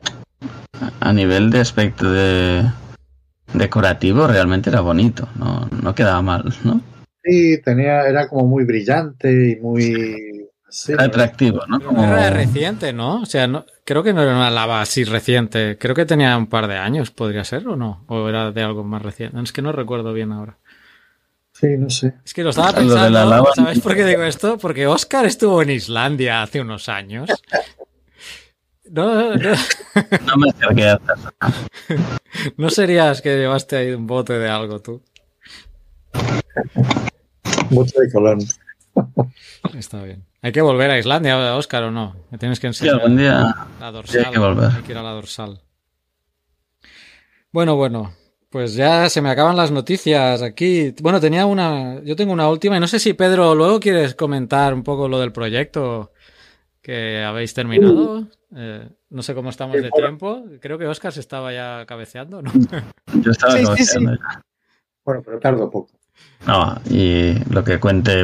A 0.99 1.13
nivel 1.13 1.49
de 1.49 1.61
aspecto 1.61 2.11
de, 2.11 2.69
decorativo 3.57 4.27
realmente 4.27 4.69
era 4.69 4.81
bonito, 4.81 5.27
no, 5.35 5.67
no 5.81 5.95
quedaba 5.95 6.21
mal, 6.21 6.43
¿no? 6.63 6.81
Sí, 7.23 7.61
tenía, 7.61 8.07
era 8.07 8.27
como 8.29 8.47
muy 8.47 8.63
brillante 8.63 9.51
y 9.51 9.55
muy... 9.61 10.47
sí, 10.69 10.93
Era 10.93 11.03
atractivo, 11.05 11.59
¿no? 11.67 11.79
Como- 11.81 12.03
Era 12.03 12.29
reciente, 12.29 12.93
¿no? 12.93 13.21
O 13.21 13.25
sea, 13.25 13.47
no, 13.47 13.65
creo 13.83 14.01
que 14.03 14.13
no 14.13 14.21
era 14.23 14.33
una 14.35 14.49
lava 14.49 14.81
así 14.81 15.03
reciente. 15.03 15.77
Creo 15.77 15.93
que 15.93 16.05
tenía 16.05 16.37
un 16.37 16.47
par 16.47 16.67
de 16.67 16.77
años, 16.77 17.11
podría 17.11 17.43
ser, 17.43 17.67
¿o 17.67 17.75
no? 17.75 18.03
O 18.07 18.29
era 18.29 18.51
de 18.51 18.63
algo 18.63 18.83
más 18.83 19.01
reciente. 19.01 19.39
Es 19.41 19.51
que 19.51 19.61
no 19.61 19.71
recuerdo 19.73 20.13
bien 20.13 20.31
ahora. 20.31 20.57
sí, 21.51 21.75
no 21.77 21.89
sé. 21.89 22.13
Es 22.23 22.33
que 22.33 22.43
lo 22.43 22.51
estaba 22.51 22.71
Lo 22.71 22.77
de 22.79 22.83
pensando, 22.85 23.09
la 23.19 23.25
lava- 23.25 23.51
¿sabes 23.55 23.79
por 23.81 23.95
qué 23.95 24.05
digo 24.05 24.23
esto? 24.23 24.57
Porque 24.57 24.87
Oscar 24.87 25.25
estuvo 25.25 25.61
en 25.61 25.71
Islandia 25.71 26.43
hace 26.43 26.61
unos 26.61 26.87
años. 26.87 27.29
No, 28.91 29.35
no, 29.35 29.51
No 30.25 30.35
me 30.37 30.49
acerqué 30.49 30.87
eso. 30.91 30.99
no 32.57 32.69
serías 32.69 33.21
que 33.21 33.37
llevaste 33.37 33.75
ahí 33.77 33.91
un 33.91 34.07
bote 34.07 34.33
de 34.33 34.49
algo 34.49 34.79
tú. 34.81 35.01
Mucho 37.69 37.99
de 37.99 38.11
colón. 38.11 38.39
Está 39.77 40.03
bien. 40.03 40.25
Hay 40.41 40.51
que 40.51 40.61
volver 40.61 40.89
a 40.91 40.99
Islandia, 40.99 41.55
Oscar, 41.55 41.83
¿o 41.83 41.91
no? 41.91 42.15
Me 42.31 42.37
tienes 42.37 42.59
que 42.59 42.71
Sí, 42.73 42.85
enseñar 42.85 42.95
algún 43.01 43.17
día 43.17 43.55
la 43.79 43.87
sí 43.87 43.93
dorsal. 43.93 44.25
hay 44.25 44.31
que 44.31 44.39
volver. 44.39 44.71
Hay 44.71 44.83
que 44.83 44.91
ir 44.91 44.97
a 44.97 45.03
la 45.03 45.11
dorsal. 45.11 45.61
Bueno, 47.51 47.75
bueno. 47.75 48.13
Pues 48.49 48.75
ya 48.75 49.09
se 49.09 49.21
me 49.21 49.29
acaban 49.29 49.57
las 49.57 49.71
noticias 49.71 50.41
aquí. 50.41 50.93
Bueno, 51.01 51.19
tenía 51.19 51.45
una. 51.45 52.01
Yo 52.03 52.15
tengo 52.15 52.31
una 52.31 52.47
última 52.49 52.77
y 52.77 52.79
no 52.79 52.87
sé 52.87 52.97
si 52.97 53.13
Pedro 53.13 53.53
luego 53.55 53.79
quieres 53.79 54.15
comentar 54.15 54.73
un 54.73 54.83
poco 54.83 55.09
lo 55.09 55.19
del 55.19 55.33
proyecto 55.33 56.13
que 56.87 57.21
habéis 57.21 57.53
terminado. 57.53 58.25
Eh, 58.55 58.87
no 59.09 59.21
sé 59.21 59.35
cómo 59.35 59.49
estamos 59.49 59.75
de 59.75 59.91
tiempo. 59.91 60.45
Creo 60.61 60.77
que 60.77 60.87
Oscar 60.87 61.11
se 61.11 61.19
estaba 61.19 61.51
ya 61.51 61.85
cabeceando, 61.85 62.41
¿no? 62.41 62.49
Yo 63.21 63.31
estaba 63.31 63.57
Sí, 63.57 63.65
cabeceando 63.65 64.13
sí. 64.13 64.19
ya. 64.21 64.41
Bueno, 65.03 65.21
pero 65.21 65.37
tardo 65.37 65.69
poco. 65.69 65.91
No, 66.47 66.77
y 66.89 67.33
lo 67.53 67.61
que 67.65 67.77
cuente 67.77 68.23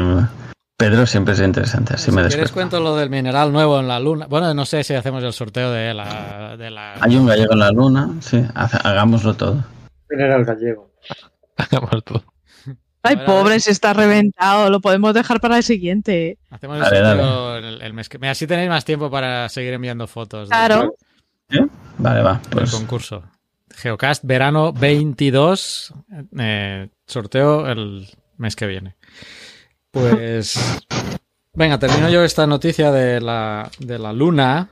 Pedro 0.77 1.05
siempre 1.05 1.33
es 1.33 1.41
interesante, 1.41 1.95
así 1.95 2.05
si 2.09 2.15
me 2.15 2.25
quieres 2.25 2.53
cuento 2.53 2.79
lo 2.79 2.95
del 2.95 3.09
mineral 3.09 3.51
nuevo 3.51 3.81
en 3.81 3.89
la 3.89 3.99
luna. 3.99 4.27
Bueno, 4.27 4.53
no 4.53 4.63
sé 4.63 4.81
si 4.85 4.93
hacemos 4.93 5.21
el 5.25 5.33
sorteo 5.33 5.69
de 5.69 5.93
la. 5.93 6.55
De 6.55 6.69
la... 6.71 6.93
Hay 7.01 7.17
un 7.17 7.25
gallego 7.27 7.51
en 7.53 7.59
la 7.59 7.69
luna, 7.71 8.11
sí, 8.21 8.41
hagámoslo 8.55 9.33
todo. 9.33 9.61
Mineral 10.09 10.45
gallego. 10.45 10.89
Hagamos 11.57 12.01
todo. 12.05 12.23
Ay, 13.03 13.15
Ahora- 13.15 13.25
pobre, 13.25 13.59
si 13.59 13.69
está 13.69 13.93
reventado. 13.93 14.69
Lo 14.69 14.79
podemos 14.79 15.13
dejar 15.13 15.39
para 15.41 15.57
el 15.57 15.63
siguiente. 15.63 16.37
Hacemos 16.49 16.79
Dale, 16.79 16.97
el 16.99 17.05
sorteo 17.05 17.57
el, 17.57 17.81
el 17.81 17.93
mes 17.93 18.07
que. 18.09 18.17
Mira, 18.17 18.31
así 18.31 18.47
tenéis 18.47 18.69
más 18.69 18.85
tiempo 18.85 19.11
para 19.11 19.49
seguir 19.49 19.73
enviando 19.73 20.07
fotos. 20.07 20.47
de- 20.49 20.55
Claro. 20.55 20.95
Vale, 21.97 22.21
va, 22.23 22.33
del 22.49 22.49
pues 22.51 22.71
concurso. 22.71 23.23
Geocast 23.75 24.23
verano 24.23 24.71
22. 24.73 25.93
eh, 26.39 26.89
sorteo 27.05 27.67
el 27.69 28.07
mes 28.37 28.55
que 28.55 28.67
viene. 28.67 28.95
Pues. 29.91 30.57
Venga, 31.55 31.77
termino 31.77 32.09
yo 32.09 32.23
esta 32.23 32.47
noticia 32.47 32.91
de 32.91 33.21
la, 33.21 33.69
de 33.77 33.99
la 33.99 34.11
luna 34.11 34.69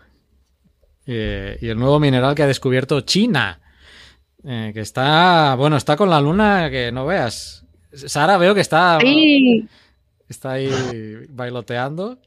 eh, 1.06 1.58
y 1.62 1.68
el 1.68 1.78
nuevo 1.78 2.00
mineral 2.00 2.34
que 2.34 2.42
ha 2.44 2.48
descubierto 2.48 3.02
China. 3.02 3.60
eh, 4.44 4.72
que 4.74 4.80
está. 4.82 5.54
Bueno, 5.56 5.78
está 5.78 5.96
con 5.96 6.10
la 6.10 6.20
luna 6.22 6.70
que 6.72 6.92
no 6.92 7.06
veas. 7.06 7.66
Sara, 7.94 8.38
veo 8.38 8.54
que 8.56 8.62
está. 8.62 9.00
Sí, 9.02 9.68
Está 10.28 10.52
ahí 10.54 10.70
bailoteando. 11.30 12.18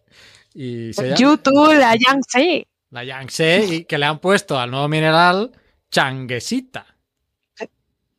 Y 0.55 0.93
se 0.93 1.05
llama- 1.05 1.17
YouTube, 1.17 1.75
la 1.79 1.97
Yangtze. 1.97 2.67
la 2.91 3.03
Yangtze 3.05 3.65
y 3.67 3.85
que 3.87 3.99
le 3.99 4.07
han 4.07 4.19
puesto 4.19 4.59
al 4.59 4.71
nuevo 4.71 4.89
mineral 4.89 5.51
changuesita. 5.91 6.87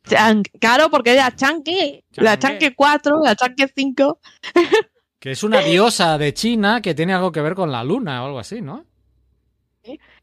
Chan- 0.07 0.43
Claro, 0.59 0.89
porque 0.89 1.13
era 1.13 1.35
Chanque. 1.35 2.03
La. 2.15 2.37
Chanque 2.37 2.75
4, 2.75 3.21
la 3.23 3.35
Chanque 3.35 3.67
5. 3.73 4.19
Que 5.19 5.31
es 5.31 5.41
una 5.43 5.61
diosa 5.61 6.19
de 6.19 6.35
China 6.35 6.81
que 6.83 6.93
tiene 6.93 7.11
algo 7.15 7.31
que 7.31 7.41
ver 7.41 7.55
con 7.55 7.71
la 7.71 7.83
luna 7.83 8.21
o 8.21 8.27
algo 8.27 8.37
así, 8.39 8.61
¿no? 8.61 8.85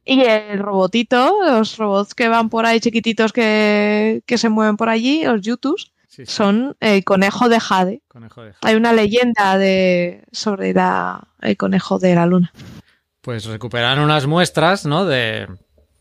Y 0.04 0.20
el 0.20 0.58
robotito, 0.60 1.38
los 1.44 1.76
robots 1.76 2.14
que 2.14 2.28
van 2.28 2.48
por 2.48 2.66
ahí 2.66 2.78
chiquititos 2.78 3.32
que, 3.32 4.22
que 4.26 4.38
se 4.38 4.48
mueven 4.48 4.76
por 4.76 4.88
allí, 4.88 5.24
los 5.24 5.40
YouTubes, 5.42 5.91
Sí, 6.12 6.26
sí, 6.26 6.32
son 6.32 6.76
el 6.80 7.04
conejo 7.04 7.48
de 7.48 7.58
Jade. 7.58 8.02
conejo 8.06 8.42
de 8.42 8.52
Hay 8.60 8.74
una 8.74 8.92
leyenda 8.92 9.56
de 9.56 10.24
sobre 10.30 10.74
la, 10.74 11.26
el 11.40 11.56
conejo 11.56 11.98
de 11.98 12.14
la 12.14 12.26
luna. 12.26 12.52
Pues 13.22 13.46
recuperaron 13.46 14.04
unas 14.04 14.26
muestras, 14.26 14.84
¿no? 14.84 15.06
De, 15.06 15.48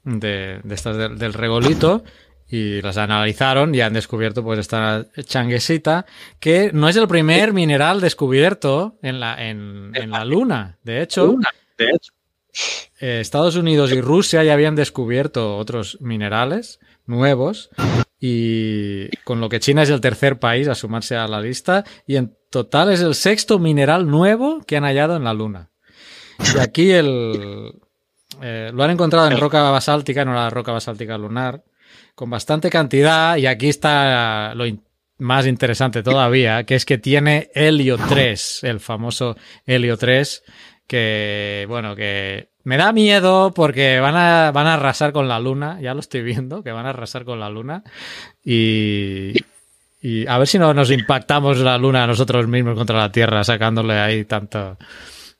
de, 0.04 0.60
de 0.62 0.76
estas 0.76 0.98
del, 0.98 1.18
del 1.18 1.32
regolito 1.32 2.04
y 2.50 2.82
las 2.82 2.98
analizaron 2.98 3.74
y 3.74 3.80
han 3.80 3.94
descubierto 3.94 4.44
pues 4.44 4.60
esta 4.60 5.06
changuesita 5.24 6.06
que 6.42 6.72
no 6.74 6.90
es 6.90 6.98
el 6.98 7.08
primer 7.08 7.54
mineral 7.54 8.02
descubierto 8.02 8.98
en 9.02 9.22
la, 9.22 9.42
en, 9.42 9.92
en 9.96 10.12
la 10.12 10.26
luna. 10.26 10.78
De 10.84 11.02
hecho, 11.02 11.38
de 11.78 11.86
hecho, 11.86 12.12
eh, 13.00 13.22
Estados 13.22 13.56
Unidos 13.56 13.94
y 13.94 14.02
Rusia 14.02 14.44
ya 14.44 14.52
habían 14.52 14.76
descubierto 14.76 15.56
otros 15.56 16.00
minerales 16.02 16.82
nuevos 17.06 17.70
y 18.24 19.10
con 19.24 19.42
lo 19.42 19.50
que 19.50 19.60
China 19.60 19.82
es 19.82 19.90
el 19.90 20.00
tercer 20.00 20.38
país 20.38 20.68
a 20.68 20.76
sumarse 20.76 21.16
a 21.16 21.28
la 21.28 21.42
lista 21.42 21.84
y 22.06 22.18
en 22.18 22.38
total 22.52 22.92
es 22.92 23.02
el 23.02 23.16
sexto 23.16 23.58
mineral 23.58 24.08
nuevo 24.08 24.62
que 24.62 24.78
han 24.78 24.84
hallado 24.84 25.16
en 25.16 25.24
la 25.24 25.34
Luna. 25.34 25.72
Y 26.56 26.60
aquí 26.60 26.92
el, 26.92 27.74
eh, 28.44 28.70
lo 28.72 28.84
han 28.84 28.92
encontrado 28.92 29.28
en 29.28 29.40
roca 29.40 29.64
basáltica, 29.72 30.24
no 30.24 30.36
la 30.36 30.52
roca 30.52 30.72
basáltica 30.72 31.18
lunar, 31.18 31.64
con 32.14 32.30
bastante 32.30 32.70
cantidad 32.70 33.38
y 33.38 33.48
aquí 33.48 33.70
está 33.70 34.54
lo 34.54 34.66
más 35.18 35.48
interesante 35.48 36.04
todavía, 36.04 36.64
que 36.64 36.76
es 36.76 36.86
que 36.86 37.00
tiene 37.00 37.50
helio 37.56 37.98
3, 37.98 38.66
el 38.66 38.80
famoso 38.80 39.36
helio 39.66 39.98
3, 39.98 40.44
que 40.86 41.66
bueno, 41.68 41.96
que 41.96 42.51
me 42.64 42.78
da 42.78 42.92
miedo 42.94 43.54
porque 43.54 44.00
van 44.00 44.16
a, 44.16 44.52
van 44.52 44.68
a 44.68 44.76
arrasar 44.76 45.12
con 45.12 45.28
la 45.28 45.40
luna, 45.40 45.80
ya 45.82 45.94
lo 45.94 46.00
estoy 46.00 46.22
viendo, 46.22 46.64
que 46.64 46.72
van 46.72 46.86
a 46.86 46.90
arrasar 46.90 47.26
con 47.26 47.40
la 47.40 47.50
luna 47.50 47.84
y, 48.44 49.34
y 50.02 50.28
a 50.28 50.38
ver 50.38 50.48
si 50.48 50.60
no 50.60 50.74
nos 50.74 50.92
impactamos 50.92 51.58
la 51.60 51.78
luna 51.78 52.06
nosotros 52.08 52.48
mismos 52.48 52.76
contra 52.76 52.98
la 52.98 53.12
Tierra 53.12 53.44
sacándole 53.44 53.94
ahí 54.00 54.26
tanto, 54.26 54.78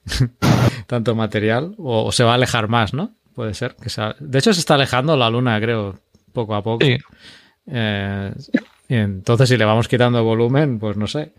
tanto 0.86 1.14
material 1.14 1.74
o, 1.78 2.04
o 2.06 2.12
se 2.12 2.24
va 2.24 2.32
a 2.32 2.34
alejar 2.34 2.68
más, 2.68 2.94
¿no? 2.94 3.14
Puede 3.34 3.54
ser. 3.54 3.76
Que 3.76 3.88
se- 3.88 4.14
de 4.20 4.38
hecho 4.38 4.52
se 4.52 4.60
está 4.60 4.74
alejando 4.74 5.16
la 5.16 5.30
luna, 5.30 5.60
creo, 5.60 5.98
poco 6.32 6.54
a 6.54 6.62
poco. 6.62 6.84
Sí. 6.84 6.96
Eh, 7.66 8.32
y 8.88 8.94
entonces, 8.94 9.48
si 9.48 9.56
le 9.56 9.64
vamos 9.64 9.88
quitando 9.88 10.22
volumen, 10.22 10.78
pues 10.78 10.96
no 10.96 11.06
sé. 11.06 11.32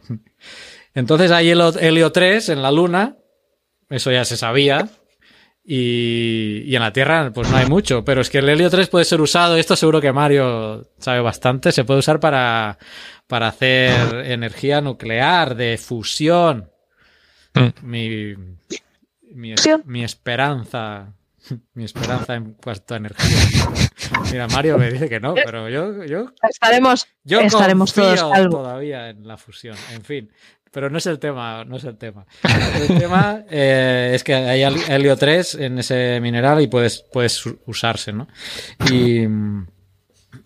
Entonces 0.96 1.30
hay 1.32 1.50
helio, 1.50 1.72
helio 1.80 2.12
3 2.12 2.50
en 2.50 2.62
la 2.62 2.72
Luna, 2.72 3.16
eso 3.90 4.12
ya 4.12 4.26
se 4.26 4.38
sabía. 4.38 4.88
Y, 5.66 6.64
y 6.66 6.76
en 6.76 6.82
la 6.82 6.92
Tierra, 6.92 7.32
pues 7.34 7.50
no 7.50 7.56
hay 7.58 7.66
mucho. 7.68 8.04
Pero 8.04 8.22
es 8.22 8.30
que 8.30 8.40
el 8.40 8.50
helio 8.50 8.70
3 8.70 8.90
puede 8.90 9.06
ser 9.06 9.22
usado, 9.22 9.56
y 9.56 9.62
esto 9.62 9.76
seguro 9.76 10.02
que 10.02 10.12
Mario 10.12 10.90
sabe 10.98 11.22
bastante, 11.22 11.72
se 11.72 11.86
puede 11.86 12.00
usar 12.00 12.20
para, 12.20 12.78
para 13.28 13.48
hacer 13.48 14.26
energía 14.26 14.82
nuclear 14.82 15.56
de 15.56 15.78
fusión. 15.78 16.70
Mm. 17.54 17.70
Mi, 17.82 18.36
mi, 19.34 20.04
esperanza. 20.04 21.14
Mi 21.74 21.84
esperanza 21.84 22.36
en 22.36 22.54
cuanto 22.54 22.94
a 22.94 22.98
energía. 22.98 23.70
Mira, 24.32 24.48
Mario 24.48 24.78
me 24.78 24.92
dice 24.92 25.10
que 25.10 25.20
no, 25.20 25.34
pero 25.34 25.70
yo, 25.70 26.04
yo 26.06 26.32
Estaremos, 26.50 27.08
yo 27.24 27.42
estaremos 27.42 27.94
todos 27.94 28.20
salvos. 28.20 28.64
todavía 28.64 29.10
en 29.10 29.28
la 29.28 29.38
fusión. 29.38 29.76
En 29.92 30.04
fin, 30.04 30.32
pero 30.74 30.90
no 30.90 30.98
es 30.98 31.06
el 31.06 31.20
tema, 31.20 31.64
no 31.66 31.78
es 31.78 31.84
el 31.84 31.98
tema. 31.98 32.26
El 32.90 32.98
tema 32.98 33.44
eh, 33.50 34.12
es 34.16 34.24
que 34.24 34.34
hay 34.34 34.62
hel- 34.62 34.90
helio 34.90 35.16
3 35.16 35.56
en 35.56 35.80
ese 35.80 36.20
mineral 36.20 36.62
y 36.62 36.68
puedes, 36.68 37.06
puedes 37.14 37.44
usarse, 37.68 38.12
¿no? 38.12 38.28
Y, 38.92 39.22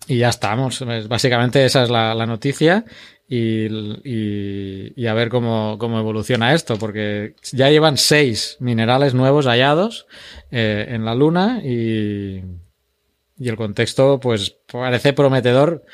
y 0.06 0.18
ya 0.18 0.28
estamos. 0.28 0.82
Es- 0.82 1.08
Básicamente 1.08 1.64
esa 1.64 1.82
es 1.82 1.90
la, 1.90 2.14
la 2.14 2.26
noticia. 2.26 2.84
Y, 3.30 3.66
y- 4.04 4.92
y 4.96 5.06
a 5.06 5.12
ver 5.14 5.28
cómo, 5.28 5.76
cómo 5.78 5.98
evoluciona 5.98 6.54
esto, 6.54 6.78
porque 6.78 7.34
ya 7.52 7.68
llevan 7.70 7.96
seis 7.98 8.56
minerales 8.60 9.12
nuevos 9.14 9.46
hallados 9.46 10.06
eh, 10.50 10.86
en 10.88 11.04
la 11.04 11.14
Luna 11.14 11.60
y, 11.62 12.42
y 13.38 13.48
el 13.48 13.56
contexto, 13.56 14.18
pues 14.18 14.56
parece 14.70 15.12
prometedor. 15.12 15.84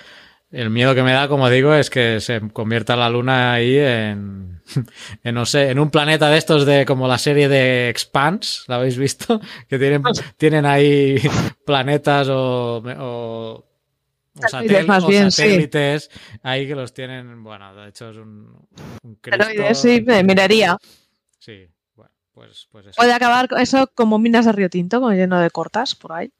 El 0.55 0.70
miedo 0.70 0.94
que 0.94 1.02
me 1.02 1.12
da, 1.12 1.26
como 1.26 1.51
digo, 1.51 1.74
es 1.74 1.90
que 1.90 2.20
se 2.20 2.40
convierta 2.52 2.94
la 2.94 3.10
Luna 3.10 3.55
ahí 3.55 3.76
en, 3.76 4.60
en 5.24 5.35
no 5.35 5.44
sé, 5.47 5.70
en 5.70 5.78
un 5.81 5.90
planeta 5.90 6.28
de 6.31 6.39
estos 6.39 6.64
de 6.64 6.86
como 6.86 7.09
la 7.09 7.18
serie 7.18 7.48
de 7.48 7.89
Expanse, 7.89 8.62
¿la 8.68 8.76
habéis 8.76 8.97
visto? 8.97 9.40
Que 9.68 9.78
tienen, 9.78 10.02
tienen 10.36 10.64
ahí 10.64 11.16
planetas 11.66 12.28
o, 12.28 12.76
o, 12.76 13.64
o 14.36 14.48
satel- 14.48 14.86
más 14.86 15.02
o 15.02 15.09
bien, 15.09 15.32
sí. 15.32 15.43
satélites 15.43 16.10
ahí 16.43 16.66
que 16.68 16.74
los 16.76 16.94
tienen, 16.94 17.43
bueno, 17.43 17.74
de 17.74 17.89
hecho 17.89 18.10
es 18.10 18.16
un, 18.16 18.66
un 19.02 19.14
Cristo. 19.16 19.74
Sí, 19.74 20.01
de 20.01 20.22
minería. 20.22 20.76
Sí, 21.40 21.66
bueno, 21.97 22.12
pues, 22.32 22.68
pues 22.70 22.86
eso. 22.86 22.94
Puede 22.97 23.12
acabar 23.12 23.48
eso 23.59 23.90
como 23.94 24.18
minas 24.20 24.44
de 24.47 24.52
río 24.52 24.70
tinto, 24.70 25.01
como 25.01 25.12
lleno 25.12 25.40
de 25.40 25.51
cortas 25.51 25.94
por 25.97 26.12
ahí. 26.12 26.31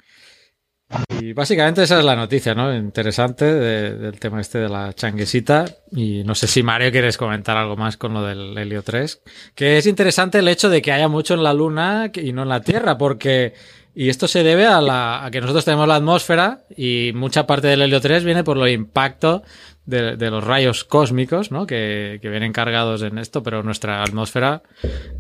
Y 1.21 1.33
básicamente 1.33 1.83
esa 1.83 1.99
es 1.99 2.05
la 2.05 2.17
noticia, 2.17 2.55
¿no? 2.55 2.75
Interesante 2.75 3.45
de- 3.45 3.97
del 3.97 4.19
tema 4.21 4.41
este 4.41 4.59
de 4.59 4.69
la 4.69 4.93
changuesita. 4.93 5.65
Y 5.93 6.23
no 6.25 6.35
sé 6.35 6.47
si 6.47 6.63
Mario 6.63 6.91
quieres 6.93 7.17
comentar 7.17 7.57
algo 7.57 7.77
más 7.77 7.97
con 7.97 8.13
lo 8.15 8.23
del 8.23 8.57
Helio 8.59 8.83
3. 8.83 9.23
Que 9.55 9.79
es 9.79 9.87
interesante 9.87 10.39
el 10.39 10.49
hecho 10.49 10.69
de 10.69 10.83
que 10.83 10.93
haya 10.93 11.09
mucho 11.09 11.35
en 11.35 11.43
la 11.43 11.55
Luna 11.55 12.11
y 12.15 12.33
no 12.33 12.43
en 12.43 12.49
la 12.49 12.61
Tierra, 12.61 12.99
porque. 12.99 13.55
Y 13.97 14.09
esto 14.09 14.27
se 14.27 14.43
debe 14.43 14.67
a, 14.67 14.81
la, 14.81 15.25
a 15.25 15.31
que 15.31 15.41
nosotros 15.41 15.65
tenemos 15.65 15.87
la 15.87 15.95
atmósfera 15.95 16.65
y 16.77 17.13
mucha 17.15 17.47
parte 17.47 17.69
del 17.69 17.81
helio 17.83 18.01
3 18.01 18.25
viene 18.25 18.43
por 18.43 18.59
el 18.59 18.69
impacto 18.75 19.45
de, 19.87 20.17
de 20.17 20.31
los 20.33 20.43
rayos 20.43 20.83
cósmicos, 20.83 21.53
¿no? 21.53 21.65
Que, 21.65 22.19
que 22.21 22.29
vienen 22.29 22.53
cargados 22.53 23.03
en 23.03 23.19
esto, 23.19 23.45
pero 23.45 23.63
nuestra 23.63 24.03
atmósfera 24.03 24.63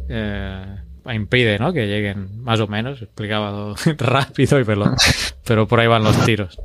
eh, 0.09 0.65
impide, 1.13 1.59
¿no? 1.59 1.73
Que 1.73 1.87
lleguen 1.87 2.43
más 2.43 2.61
o 2.61 2.67
menos, 2.67 3.03
explicado 3.03 3.75
rápido 3.99 4.59
y 4.59 4.63
veloz, 4.63 4.93
pero 5.45 5.67
por 5.69 5.81
ahí 5.81 5.87
van 5.87 6.05
los 6.05 6.25
tiros. 6.25 6.59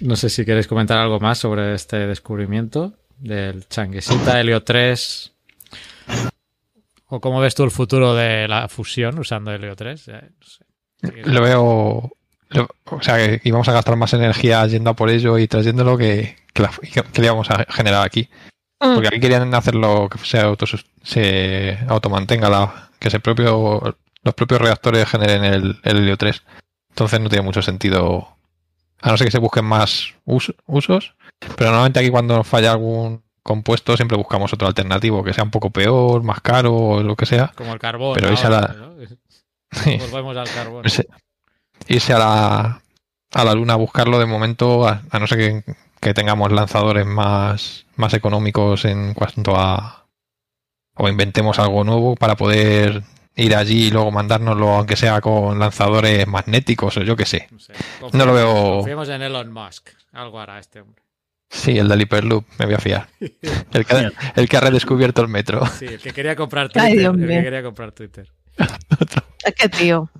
No 0.00 0.14
sé 0.16 0.30
si 0.30 0.44
queréis 0.44 0.66
comentar 0.68 0.96
algo 0.98 1.18
más 1.20 1.38
sobre 1.38 1.74
este 1.74 2.06
descubrimiento 2.06 2.94
del 3.18 3.66
changuesita 3.68 4.40
helio 4.40 4.62
3 4.62 5.32
o 7.08 7.20
cómo 7.20 7.40
ves 7.40 7.54
tú 7.54 7.64
el 7.64 7.70
futuro 7.70 8.14
de 8.14 8.46
la 8.48 8.68
fusión 8.68 9.18
usando 9.18 9.52
helio 9.52 9.74
3. 9.74 10.08
Eh, 10.08 10.20
no 10.40 10.46
sé. 10.46 11.22
Lo 11.24 11.42
veo. 11.42 12.12
lo- 12.50 12.68
o 12.90 13.02
sea, 13.02 13.16
que 13.16 13.40
íbamos 13.44 13.68
a 13.68 13.72
gastar 13.72 13.96
más 13.96 14.12
energía 14.14 14.66
yendo 14.66 14.90
a 14.90 14.94
por 14.96 15.10
ello 15.10 15.38
y 15.38 15.48
trayéndolo 15.48 15.96
que, 15.98 16.36
que, 16.52 16.62
la- 16.62 16.70
que 17.12 17.20
le 17.20 17.26
íbamos 17.26 17.50
a 17.50 17.64
generar 17.70 18.04
aquí. 18.04 18.28
Mm. 18.80 18.94
Porque 18.94 19.08
aquí 19.08 19.20
querían 19.20 19.52
hacerlo 19.54 20.08
que 20.08 20.18
se, 20.18 20.38
autos- 20.40 20.84
se 21.02 21.78
automantenga, 21.88 22.48
la, 22.48 22.87
que 22.98 23.10
se 23.10 23.20
propio, 23.20 23.96
los 24.22 24.34
propios 24.34 24.60
reactores 24.60 25.08
generen 25.08 25.44
el, 25.44 25.80
el 25.82 25.96
helio 25.98 26.16
3. 26.16 26.42
Entonces 26.90 27.20
no 27.20 27.28
tiene 27.28 27.44
mucho 27.44 27.62
sentido. 27.62 28.28
A 29.00 29.10
no 29.10 29.16
ser 29.16 29.26
que 29.26 29.30
se 29.30 29.38
busquen 29.38 29.64
más 29.64 30.14
us- 30.24 30.54
usos. 30.66 31.14
Pero 31.56 31.70
normalmente 31.70 32.00
aquí 32.00 32.10
cuando 32.10 32.36
nos 32.36 32.46
falla 32.46 32.72
algún 32.72 33.22
compuesto 33.44 33.96
siempre 33.96 34.16
buscamos 34.18 34.52
otro 34.52 34.66
alternativo 34.66 35.22
que 35.24 35.32
sea 35.32 35.44
un 35.44 35.50
poco 35.50 35.70
peor, 35.70 36.22
más 36.22 36.40
caro 36.40 36.74
o 36.74 37.02
lo 37.02 37.14
que 37.16 37.24
sea. 37.26 37.52
Como 37.56 37.72
el 37.72 37.78
carbón. 37.78 38.14
Pero 38.14 38.30
irse 38.30 38.46
a 38.46 38.50
la- 38.50 38.74
¿no? 38.78 38.94
Volvemos 40.00 40.36
al 40.36 40.48
carbón. 40.50 40.84
Irse, 40.84 41.06
irse 41.86 42.12
a 42.12 42.18
la, 42.18 42.82
a 43.32 43.44
la 43.44 43.54
luna 43.54 43.74
a 43.74 43.76
buscarlo 43.76 44.18
de 44.18 44.26
momento, 44.26 44.86
a, 44.88 45.02
a 45.10 45.18
no 45.18 45.26
ser 45.26 45.38
que, 45.38 45.74
que 46.00 46.14
tengamos 46.14 46.50
lanzadores 46.52 47.06
más, 47.06 47.86
más 47.96 48.12
económicos 48.14 48.84
en 48.84 49.14
cuanto 49.14 49.56
a. 49.56 50.06
o 50.98 51.08
inventemos 51.08 51.58
algo 51.58 51.84
nuevo 51.84 52.14
para 52.16 52.36
poder 52.36 53.02
ir 53.36 53.54
allí 53.54 53.86
y 53.86 53.90
luego 53.90 54.10
mandárnoslo, 54.10 54.70
aunque 54.70 54.96
sea 54.96 55.20
con 55.20 55.58
lanzadores 55.58 56.26
magnéticos 56.26 56.96
o 56.96 57.02
yo 57.02 57.16
qué 57.16 57.24
sé. 57.24 57.48
No, 57.50 57.58
sé. 57.60 57.72
No 58.12 58.26
lo 58.26 58.34
veo- 58.34 58.76
Confiemos 58.78 59.08
en 59.08 59.22
Elon 59.22 59.52
Musk. 59.52 59.90
Algo 60.12 60.40
hará 60.40 60.58
este 60.58 60.80
hombre. 60.80 61.02
Sí, 61.50 61.78
el 61.78 61.88
del 61.88 62.02
Hyperloop, 62.02 62.44
me 62.58 62.66
voy 62.66 62.74
a 62.74 62.78
fiar. 62.78 63.08
El 63.20 63.86
que, 63.86 64.10
el 64.36 64.48
que 64.48 64.56
ha 64.56 64.60
redescubierto 64.60 65.22
el 65.22 65.28
metro. 65.28 65.64
Sí, 65.66 65.86
el 65.86 65.98
que 65.98 66.12
quería 66.12 66.36
comprar 66.36 66.68
Twitter. 66.68 66.90
El 67.06 67.16
que 67.16 67.42
quería 67.42 67.62
comprar 67.62 67.92
Twitter. 67.92 68.30
Es 69.44 69.54
que, 69.54 69.68
tío. 69.70 70.10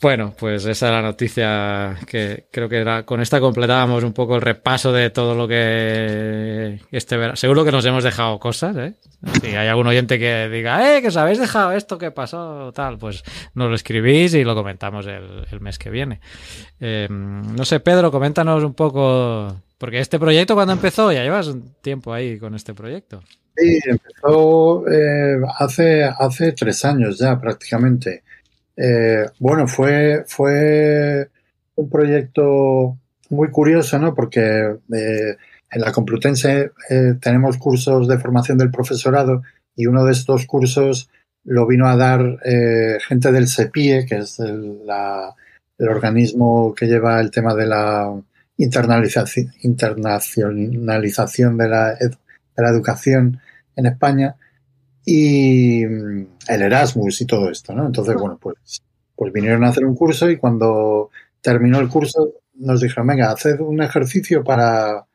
Bueno, 0.00 0.32
pues 0.38 0.64
esa 0.64 0.88
era 0.88 1.02
la 1.02 1.08
noticia 1.08 1.96
que 2.06 2.46
creo 2.52 2.68
que 2.68 2.76
era. 2.76 3.04
Con 3.04 3.20
esta 3.20 3.40
completábamos 3.40 4.04
un 4.04 4.12
poco 4.12 4.36
el 4.36 4.42
repaso 4.42 4.92
de 4.92 5.10
todo 5.10 5.34
lo 5.34 5.48
que 5.48 6.80
este 6.92 7.16
verano. 7.16 7.34
Seguro 7.34 7.64
que 7.64 7.72
nos 7.72 7.84
hemos 7.84 8.04
dejado 8.04 8.38
cosas, 8.38 8.76
¿eh? 8.76 8.94
Si 9.40 9.48
hay 9.48 9.66
algún 9.66 9.88
oyente 9.88 10.20
que 10.20 10.48
diga, 10.48 10.96
eh, 10.96 11.02
que 11.02 11.08
os 11.08 11.16
habéis 11.16 11.40
dejado 11.40 11.72
esto 11.72 11.98
que 11.98 12.12
pasó, 12.12 12.70
tal, 12.72 12.96
pues 12.96 13.24
nos 13.54 13.68
lo 13.68 13.74
escribís 13.74 14.34
y 14.34 14.44
lo 14.44 14.54
comentamos 14.54 15.04
el, 15.06 15.60
mes 15.60 15.80
que 15.80 15.90
viene. 15.90 16.20
Eh, 16.78 17.08
no 17.10 17.64
sé, 17.64 17.80
Pedro, 17.80 18.12
coméntanos 18.12 18.62
un 18.62 18.74
poco. 18.74 19.62
Porque 19.78 19.98
este 19.98 20.20
proyecto, 20.20 20.54
cuando 20.54 20.74
empezó? 20.74 21.10
Ya 21.10 21.24
llevas 21.24 21.48
un 21.48 21.74
tiempo 21.82 22.12
ahí 22.12 22.38
con 22.38 22.54
este 22.54 22.72
proyecto. 22.72 23.20
Sí, 23.56 23.80
empezó 23.84 24.88
eh, 24.88 25.40
hace, 25.58 26.04
hace 26.04 26.52
tres 26.52 26.84
años 26.84 27.18
ya 27.18 27.40
prácticamente. 27.40 28.22
Eh, 28.80 29.24
bueno, 29.40 29.66
fue, 29.66 30.22
fue 30.26 31.28
un 31.74 31.90
proyecto 31.90 32.96
muy 33.30 33.50
curioso, 33.50 33.98
¿no? 33.98 34.14
Porque 34.14 34.40
eh, 34.40 35.36
en 35.70 35.80
la 35.80 35.90
Complutense 35.92 36.70
eh, 36.88 37.14
tenemos 37.20 37.58
cursos 37.58 38.06
de 38.06 38.18
formación 38.18 38.56
del 38.56 38.70
profesorado 38.70 39.42
y 39.74 39.86
uno 39.86 40.04
de 40.04 40.12
estos 40.12 40.46
cursos 40.46 41.10
lo 41.44 41.66
vino 41.66 41.88
a 41.88 41.96
dar 41.96 42.38
eh, 42.44 42.98
gente 43.06 43.32
del 43.32 43.48
SEPIE, 43.48 44.06
que 44.06 44.18
es 44.18 44.38
el, 44.40 44.86
la- 44.86 45.34
el 45.78 45.88
organismo 45.88 46.74
que 46.74 46.86
lleva 46.86 47.20
el 47.20 47.30
tema 47.30 47.54
de 47.54 47.66
la 47.66 48.12
internacionalización 48.56 51.56
de 51.56 51.68
la, 51.68 51.94
de 51.94 52.10
la 52.56 52.68
educación 52.68 53.40
en 53.76 53.86
España 53.86 54.34
y 55.10 55.86
mm, 55.86 56.26
el 56.48 56.62
Erasmus 56.62 57.20
y 57.22 57.26
todo 57.26 57.50
esto, 57.50 57.72
¿no? 57.74 57.86
Entonces, 57.86 58.14
bueno, 58.16 58.38
pues, 58.40 58.82
pues 59.16 59.32
vinieron 59.32 59.64
a 59.64 59.68
hacer 59.68 59.84
un 59.86 59.94
curso 59.94 60.28
y 60.30 60.36
cuando 60.36 61.10
terminó 61.40 61.80
el 61.80 61.88
curso 61.88 62.34
nos 62.54 62.80
dijeron, 62.80 63.06
venga, 63.06 63.30
haced 63.30 63.60
un 63.60 63.82
ejercicio 63.82 64.44
para, 64.44 65.06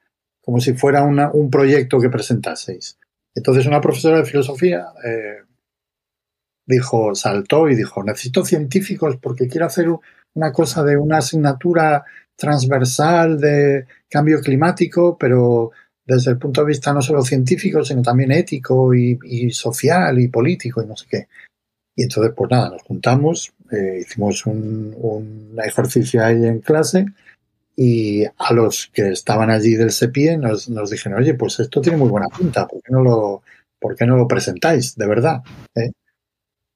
como 0.41 0.59
si 0.59 0.73
fuera 0.73 1.03
una- 1.03 1.31
un 1.31 1.49
proyecto 1.51 1.99
que 1.99 2.09
presentaseis. 2.09 2.97
Entonces 3.35 3.65
una 3.67 3.81
profesora 3.81 4.17
de 4.17 4.25
filosofía 4.25 4.85
eh, 5.05 5.41
dijo, 6.65 7.13
saltó 7.15 7.69
y 7.69 7.75
dijo, 7.75 8.03
necesito 8.03 8.45
científicos 8.45 9.17
porque 9.21 9.47
quiero 9.47 9.65
hacer 9.67 9.87
una 10.33 10.51
cosa 10.51 10.83
de 10.83 10.97
una 10.97 11.17
asignatura 11.17 12.03
transversal 12.35 13.39
de 13.39 13.85
cambio 14.09 14.39
climático, 14.41 15.17
pero 15.19 15.71
desde 16.05 16.31
el 16.31 16.37
punto 16.37 16.61
de 16.61 16.67
vista 16.67 16.93
no 16.93 17.01
solo 17.01 17.21
científico, 17.21 17.83
sino 17.83 18.01
también 18.01 18.31
ético 18.31 18.93
y, 18.93 19.17
y 19.23 19.51
social 19.51 20.19
y 20.19 20.27
político 20.27 20.83
y 20.83 20.87
no 20.87 20.95
sé 20.95 21.05
qué. 21.09 21.27
Y 21.95 22.03
entonces, 22.03 22.33
pues 22.35 22.49
nada, 22.49 22.69
nos 22.69 22.81
juntamos, 22.81 23.53
eh, 23.71 23.99
hicimos 24.01 24.45
un, 24.45 24.95
un 24.97 25.57
ejercicio 25.63 26.23
ahí 26.23 26.45
en 26.45 26.59
clase 26.59 27.05
y 27.75 28.23
a 28.25 28.53
los 28.53 28.89
que 28.93 29.09
estaban 29.09 29.49
allí 29.49 29.75
del 29.75 29.91
SEPIE 29.91 30.37
nos, 30.37 30.69
nos 30.69 30.89
dijeron, 30.89 31.19
oye, 31.19 31.35
pues 31.35 31.59
esto 31.59 31.81
tiene 31.81 31.97
muy 31.97 32.09
buena 32.09 32.27
pinta, 32.27 32.67
¿por 32.67 32.81
qué 32.81 32.91
no 32.91 33.01
lo, 33.01 33.43
por 33.79 33.95
qué 33.95 34.05
no 34.05 34.17
lo 34.17 34.27
presentáis? 34.27 34.95
De 34.95 35.07
verdad. 35.07 35.41
¿eh? 35.75 35.91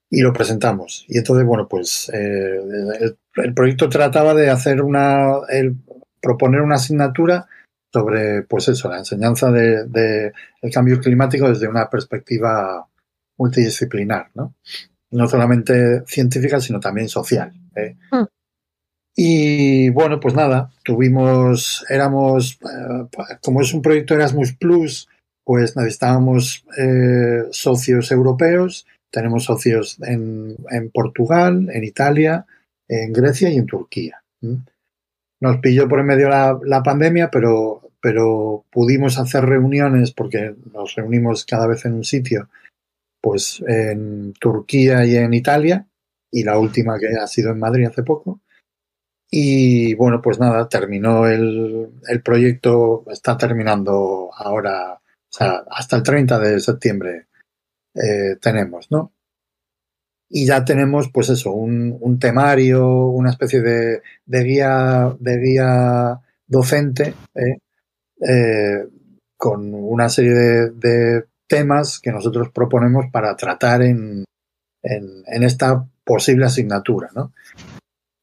Y 0.09 0.21
lo 0.21 0.31
presentamos. 0.31 1.05
Y 1.07 1.17
entonces, 1.17 1.45
bueno, 1.45 1.67
pues 1.67 2.09
eh, 2.13 2.59
el, 2.99 3.17
el 3.35 3.53
proyecto 3.53 3.89
trataba 3.89 4.33
de 4.33 4.49
hacer 4.49 4.81
una, 4.81 5.39
el, 5.49 5.75
proponer 6.21 6.61
una 6.61 6.75
asignatura 6.75 7.47
sobre, 7.97 8.43
pues 8.43 8.67
eso, 8.67 8.89
la 8.89 8.99
enseñanza 8.99 9.51
de, 9.51 9.85
de 9.85 10.31
el 10.61 10.71
cambio 10.71 10.99
climático 10.99 11.49
desde 11.49 11.67
una 11.67 11.89
perspectiva 11.89 12.87
multidisciplinar, 13.37 14.29
¿no? 14.35 14.55
No 15.11 15.27
solamente 15.27 16.03
científica, 16.05 16.59
sino 16.59 16.79
también 16.79 17.07
social. 17.07 17.53
¿eh? 17.75 17.95
Mm. 18.11 18.25
Y 19.15 19.89
bueno, 19.89 20.19
pues 20.19 20.35
nada, 20.35 20.71
tuvimos, 20.83 21.85
éramos, 21.89 22.59
eh, 22.61 23.37
como 23.41 23.61
es 23.61 23.73
un 23.73 23.81
proyecto 23.81 24.13
Erasmus 24.13 24.53
Plus, 24.53 25.07
pues 25.43 25.75
necesitábamos 25.75 26.65
eh, 26.77 27.45
socios 27.51 28.11
europeos, 28.11 28.85
tenemos 29.09 29.45
socios 29.45 29.97
en, 30.03 30.55
en 30.69 30.91
Portugal, 30.91 31.69
en 31.71 31.83
Italia, 31.83 32.45
en 32.87 33.13
Grecia 33.13 33.49
y 33.49 33.57
en 33.57 33.65
Turquía. 33.65 34.21
Nos 35.39 35.57
pilló 35.57 35.87
por 35.87 35.99
en 35.99 36.05
medio 36.05 36.29
la, 36.29 36.59
la 36.63 36.83
pandemia, 36.83 37.31
pero, 37.31 37.86
pero 38.01 38.65
pudimos 38.71 39.17
hacer 39.17 39.45
reuniones 39.45 40.11
porque 40.11 40.55
nos 40.73 40.95
reunimos 40.95 41.45
cada 41.45 41.67
vez 41.67 41.85
en 41.85 41.93
un 41.93 42.03
sitio, 42.03 42.49
pues 43.21 43.63
en 43.67 44.33
Turquía 44.33 45.05
y 45.05 45.15
en 45.15 45.33
Italia, 45.33 45.87
y 46.31 46.43
la 46.43 46.59
última 46.59 46.99
que 46.99 47.07
ha 47.21 47.27
sido 47.27 47.51
en 47.51 47.59
Madrid 47.59 47.87
hace 47.87 48.03
poco. 48.03 48.41
Y 49.29 49.93
bueno, 49.95 50.21
pues 50.21 50.39
nada, 50.39 50.69
terminó 50.69 51.27
el, 51.27 51.89
el 52.07 52.21
proyecto, 52.21 53.03
está 53.11 53.37
terminando 53.37 54.29
ahora, 54.33 54.93
o 54.93 54.99
sea, 55.29 55.63
hasta 55.69 55.97
el 55.97 56.03
30 56.03 56.39
de 56.39 56.59
septiembre 56.59 57.27
eh, 57.95 58.37
tenemos, 58.41 58.89
¿no? 58.91 59.11
Y 60.29 60.45
ya 60.45 60.63
tenemos, 60.65 61.09
pues 61.11 61.29
eso, 61.29 61.51
un, 61.53 61.97
un 61.99 62.19
temario, 62.19 63.07
una 63.07 63.29
especie 63.31 63.61
de, 63.61 64.01
de 64.25 64.43
guía, 64.43 65.15
de 65.19 65.37
guía 65.37 66.19
docente, 66.47 67.13
¿eh? 67.35 67.59
Eh, 68.21 68.87
con 69.37 69.73
una 69.73 70.09
serie 70.09 70.33
de, 70.33 70.71
de, 70.71 71.25
temas 71.47 71.99
que 71.99 72.11
nosotros 72.11 72.49
proponemos 72.53 73.05
para 73.09 73.33
tratar 73.37 73.81
en, 73.81 74.25
en, 74.83 75.23
en 75.25 75.43
esta 75.43 75.87
posible 76.03 76.45
asignatura, 76.45 77.09
¿no? 77.15 77.31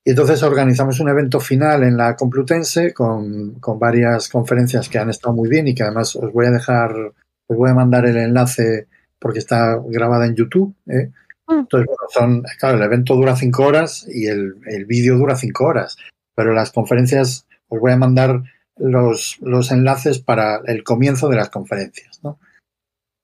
Y 0.04 0.10
entonces 0.10 0.42
organizamos 0.42 1.00
un 1.00 1.08
evento 1.08 1.40
final 1.40 1.82
en 1.82 1.96
la 1.96 2.14
Complutense 2.14 2.92
con, 2.92 3.54
con, 3.60 3.78
varias 3.78 4.28
conferencias 4.28 4.90
que 4.90 4.98
han 4.98 5.08
estado 5.08 5.34
muy 5.34 5.48
bien 5.48 5.66
y 5.66 5.74
que 5.74 5.82
además 5.82 6.14
os 6.16 6.30
voy 6.30 6.46
a 6.46 6.50
dejar, 6.50 6.94
os 6.94 7.56
voy 7.56 7.70
a 7.70 7.74
mandar 7.74 8.04
el 8.04 8.18
enlace 8.18 8.86
porque 9.18 9.38
está 9.38 9.80
grabada 9.86 10.26
en 10.26 10.34
YouTube. 10.34 10.74
¿eh? 10.86 11.10
Entonces, 11.48 11.86
bueno, 11.86 12.02
son, 12.10 12.42
claro, 12.58 12.76
el 12.76 12.82
evento 12.82 13.14
dura 13.14 13.34
cinco 13.34 13.64
horas 13.64 14.06
y 14.06 14.26
el, 14.26 14.56
el 14.66 14.84
vídeo 14.84 15.16
dura 15.16 15.36
cinco 15.36 15.64
horas. 15.64 15.96
pero 16.34 16.52
las 16.52 16.70
conferencias 16.70 17.46
os 17.68 17.80
voy 17.80 17.92
a 17.92 17.96
mandar 17.96 18.42
los, 18.76 19.38
los 19.40 19.70
enlaces 19.70 20.18
para 20.18 20.60
el 20.66 20.82
comienzo 20.82 21.28
de 21.28 21.36
las 21.36 21.51
conferencias. 21.51 22.20
¿no? 22.22 22.38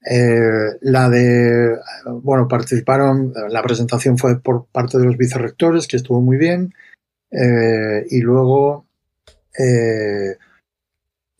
Eh, 0.09 0.79
la 0.81 1.11
de, 1.11 1.79
bueno, 2.23 2.49
participaron, 2.49 3.33
la 3.51 3.63
presentación 3.63 4.17
fue 4.17 4.41
por 4.41 4.67
parte 4.67 4.99
de 4.99 5.05
los 5.05 5.17
vicerrectores, 5.17 5.87
que 5.87 5.97
estuvo 5.97 6.21
muy 6.21 6.39
bien, 6.39 6.73
eh, 7.31 8.07
y 8.09 8.21
luego 8.21 8.87
eh, 9.59 10.37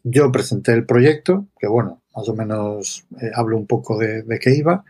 yo 0.03 0.31
presenté 0.31 0.73
el 0.73 0.85
proyecto, 0.85 1.47
que 1.59 1.69
bueno, 1.69 2.03
más 2.15 2.29
o 2.29 2.35
menos 2.35 3.07
hablo 3.35 3.57
un 3.57 3.67
poco 3.67 3.99
de, 3.99 4.23
de, 4.23 4.39
qué 4.39 4.55
iba, 4.55 4.85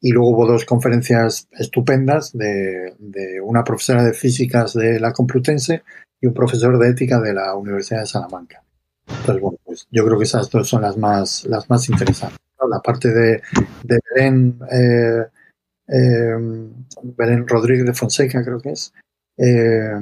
y 0.00 0.12
luego 0.12 0.30
hubo 0.30 0.46
dos 0.46 0.64
conferencias 0.64 1.48
estupendas 1.52 2.36
de, 2.36 2.94
una 3.42 3.64
profesora 3.64 4.04
de 4.04 4.12
físicas 4.12 4.74
de 4.74 5.00
la 5.00 5.12
Complutense 5.12 5.82
y 6.20 6.26
un 6.26 6.34
profesor 6.34 6.78
de 6.78 6.90
ética 6.90 7.20
de 7.20 7.34
la 7.34 7.54
Universidad 7.54 8.00
de 8.00 8.06
Salamanca. 8.06 8.62
Entonces, 9.06 9.40
bueno, 9.40 9.58
pues 9.64 9.88
yo 9.90 10.04
creo 10.04 10.18
que 10.18 10.24
esas 10.24 10.50
dos 10.50 10.68
son 10.68 10.82
las 10.82 10.96
más, 10.96 11.44
las 11.46 11.68
más 11.70 11.88
interesantes. 11.88 12.38
La 12.68 12.80
parte 12.80 13.08
de, 13.08 13.40
de 13.84 13.98
Belén, 14.14 14.58
eh, 14.70 15.24
eh, 15.88 16.36
Belén 17.16 17.46
Rodríguez 17.46 17.86
de 17.86 17.94
Fonseca, 17.94 18.44
creo 18.44 18.60
que 18.60 18.70
es, 18.70 18.92
eh, 19.38 19.92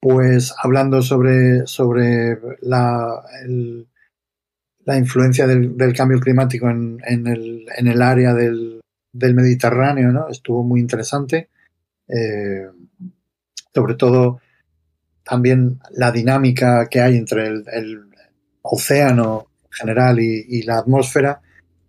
pues 0.00 0.54
hablando 0.62 1.00
sobre, 1.00 1.66
sobre 1.66 2.38
la, 2.60 3.24
el, 3.42 3.88
la 4.84 4.98
influencia 4.98 5.46
del, 5.46 5.92
cambio 5.96 6.20
climático 6.20 6.68
en, 6.68 7.00
en, 7.06 7.26
el, 7.26 7.66
en 7.76 7.86
el 7.88 8.02
área 8.02 8.34
del, 8.34 8.80
Mediterráneo, 9.12 10.10
¿no? 10.10 10.28
Estuvo 10.28 10.64
muy 10.64 10.80
interesante. 10.80 11.48
Eh, 12.08 12.66
sobre 13.72 13.94
todo 13.94 14.40
también 15.24 15.80
la 15.92 16.12
dinámica 16.12 16.86
que 16.88 17.00
hay 17.00 17.16
entre 17.16 17.46
el, 17.46 18.10
océano 18.62 19.48
general 19.70 20.18
y, 20.20 20.62
la 20.62 20.78
atmósfera, 20.78 21.40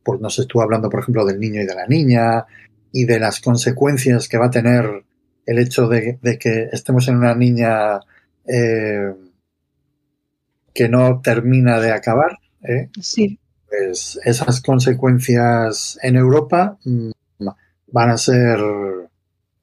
pues 0.04 0.20
nos 0.20 0.38
estuvo 0.40 0.62
hablando, 0.62 0.90
por 0.90 1.00
ejemplo, 1.00 1.26
del 1.26 1.40
niño 1.40 1.62
y 1.62 1.66
de 1.66 1.76
la 1.76 1.88
niña 1.88 2.46
y 2.92 3.06
de 3.06 3.20
las 3.20 3.40
consecuencias 3.40 4.28
que 4.28 4.38
va 4.38 4.48
a 4.48 4.52
tener 4.52 5.06
el 5.46 5.60
hecho 5.60 5.88
de, 5.88 6.20
de 6.22 6.38
que 6.38 6.70
estemos 6.72 7.08
en 7.08 7.18
una 7.18 7.34
niña 7.34 8.00
eh, 8.46 9.14
que 10.74 10.90
no 10.90 11.22
termina 11.22 11.80
de 11.80 11.92
acabar. 11.92 12.38
¿Eh? 12.68 12.90
Sí. 13.00 13.40
Pues 13.68 14.20
esas 14.24 14.62
consecuencias 14.62 15.98
en 16.02 16.16
Europa 16.16 16.78
mmm, 16.84 17.10
van 17.88 18.10
a 18.10 18.18
ser 18.18 18.60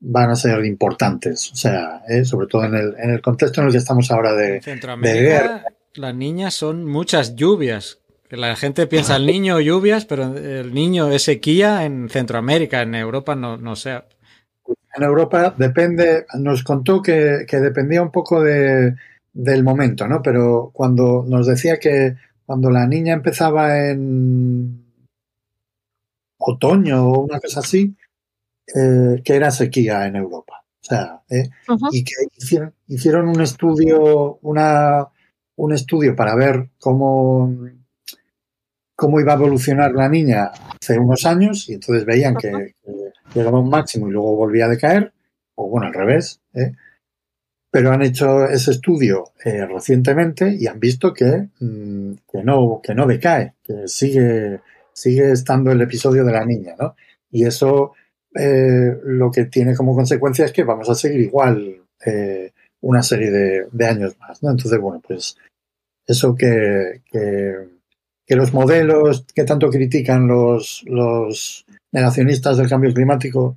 van 0.05 0.31
a 0.31 0.35
ser 0.35 0.65
importantes, 0.65 1.53
o 1.53 1.55
sea, 1.55 2.03
¿eh? 2.09 2.25
sobre 2.25 2.49
todo 2.49 2.65
en 2.65 2.75
el, 2.75 2.95
en 2.99 3.11
el 3.11 3.23
contexto 3.23 3.61
en 3.61 3.69
el 3.69 3.73
que 3.73 3.79
estamos 3.79 4.11
ahora 4.11 4.35
de, 4.35 4.57
en 4.57 4.63
Centroamérica, 4.63 5.15
de 5.15 5.29
guerra. 5.29 5.65
Las 5.95 6.15
niñas 6.15 6.55
son 6.55 6.85
muchas 6.85 7.37
lluvias. 7.37 8.01
La 8.29 8.57
gente 8.57 8.87
piensa 8.87 9.17
el 9.17 9.27
niño 9.27 9.61
lluvias, 9.61 10.07
pero 10.07 10.35
el 10.37 10.73
niño 10.73 11.11
es 11.13 11.23
sequía 11.23 11.85
en 11.85 12.09
Centroamérica, 12.09 12.83
en 12.83 12.95
Europa 12.95 13.37
no, 13.37 13.59
no 13.59 13.77
sé. 13.77 14.03
En 14.97 15.03
Europa 15.03 15.55
depende, 15.57 16.27
nos 16.39 16.65
contó 16.65 17.03
que, 17.03 17.45
que 17.47 17.59
dependía 17.61 18.03
un 18.03 18.11
poco 18.11 18.43
de, 18.43 18.95
del 19.33 19.63
momento, 19.63 20.09
¿no? 20.09 20.23
Pero 20.23 20.71
cuando 20.73 21.25
nos 21.29 21.47
decía 21.47 21.79
que 21.79 22.17
cuando 22.53 22.69
la 22.69 22.87
niña 22.87 23.15
empezaba 23.15 23.89
en 23.89 24.85
otoño 26.37 27.03
o 27.03 27.21
una 27.21 27.41
cosa 27.41 27.61
así, 27.61 27.97
eh, 28.67 29.23
que 29.25 29.35
era 29.35 29.51
sequía 29.51 30.07
en 30.07 30.17
Europa. 30.17 30.63
O 30.63 30.85
sea, 30.85 31.23
¿eh? 31.31 31.49
uh 31.67 31.73
-huh. 31.73 31.89
y 31.93 32.05
que 32.05 32.13
hicieron, 32.37 32.75
hicieron, 32.89 33.29
un 33.29 33.41
estudio, 33.41 34.39
una, 34.43 35.09
un 35.57 35.73
estudio 35.73 36.15
para 36.15 36.35
ver 36.35 36.69
cómo, 36.79 37.57
cómo 38.95 39.19
iba 39.19 39.33
a 39.33 39.37
evolucionar 39.37 39.93
la 39.93 40.11
niña 40.11 40.51
hace 40.79 40.99
unos 40.99 41.25
años, 41.25 41.71
y 41.71 41.73
entonces 41.73 42.05
veían 42.05 42.35
uh 42.35 42.37
-huh. 42.37 42.41
que, 42.43 42.75
que, 42.85 43.13
llegaba 43.35 43.57
a 43.57 43.63
un 43.63 43.71
máximo 43.71 44.09
y 44.09 44.13
luego 44.13 44.37
volvía 44.37 44.67
a 44.67 44.69
decaer, 44.69 45.11
o 45.55 45.71
bueno, 45.71 45.87
al 45.87 45.95
revés. 45.95 46.43
¿eh? 46.53 46.73
Pero 47.73 47.91
han 47.91 48.03
hecho 48.03 48.45
ese 48.45 48.73
estudio 48.73 49.33
eh, 49.43 49.65
recientemente 49.65 50.55
y 50.55 50.67
han 50.67 50.79
visto 50.79 51.15
que, 51.15 51.49
mmm, 51.59 52.13
que, 52.31 52.45
no, 52.45 52.81
que 52.83 52.95
no 52.95 53.07
decae, 53.07 53.55
que 53.65 53.89
sigue, 53.89 54.61
sigue 54.93 55.33
estando 55.33 55.73
el 55.73 55.81
episodio 55.81 56.23
de 56.23 56.33
la 56.33 56.45
niña, 56.45 56.75
¿no? 56.79 56.95
Y 57.31 57.47
eso 57.47 57.95
eh, 58.35 58.95
lo 59.05 59.31
que 59.31 59.47
tiene 59.47 59.75
como 59.75 59.95
consecuencia 59.95 60.45
es 60.45 60.53
que 60.53 60.65
vamos 60.65 60.91
a 60.91 60.95
seguir 60.95 61.21
igual 61.21 61.83
eh, 62.05 62.53
una 62.83 63.03
serie 63.03 63.31
de, 63.31 63.67
de, 63.73 63.87
años 63.87 64.19
más, 64.21 64.43
¿no? 64.43 64.51
Entonces, 64.51 64.79
bueno, 64.79 65.01
pues 65.07 65.39
eso 66.07 66.35
que, 66.35 67.01
que, 67.11 67.55
que, 68.27 68.37
los 68.37 68.53
modelos 68.53 69.25
que 69.35 69.45
tanto 69.45 69.71
critican 69.71 70.27
los, 70.27 70.85
los 70.87 71.65
negacionistas 71.91 72.59
del 72.59 72.69
cambio 72.69 72.93
climático, 72.93 73.57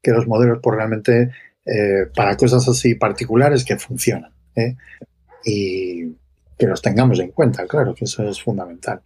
que 0.00 0.12
los 0.12 0.28
modelos 0.28 0.60
pues 0.62 0.76
realmente 0.76 1.32
eh, 1.66 2.06
para 2.14 2.36
cosas 2.36 2.68
así 2.68 2.94
particulares 2.94 3.64
que 3.64 3.78
funcionan, 3.78 4.32
¿eh? 4.54 4.76
y 5.44 6.12
que 6.58 6.66
los 6.66 6.82
tengamos 6.82 7.18
en 7.20 7.30
cuenta, 7.30 7.66
claro, 7.66 7.94
que 7.94 8.04
eso 8.04 8.28
es 8.28 8.42
fundamental. 8.42 9.00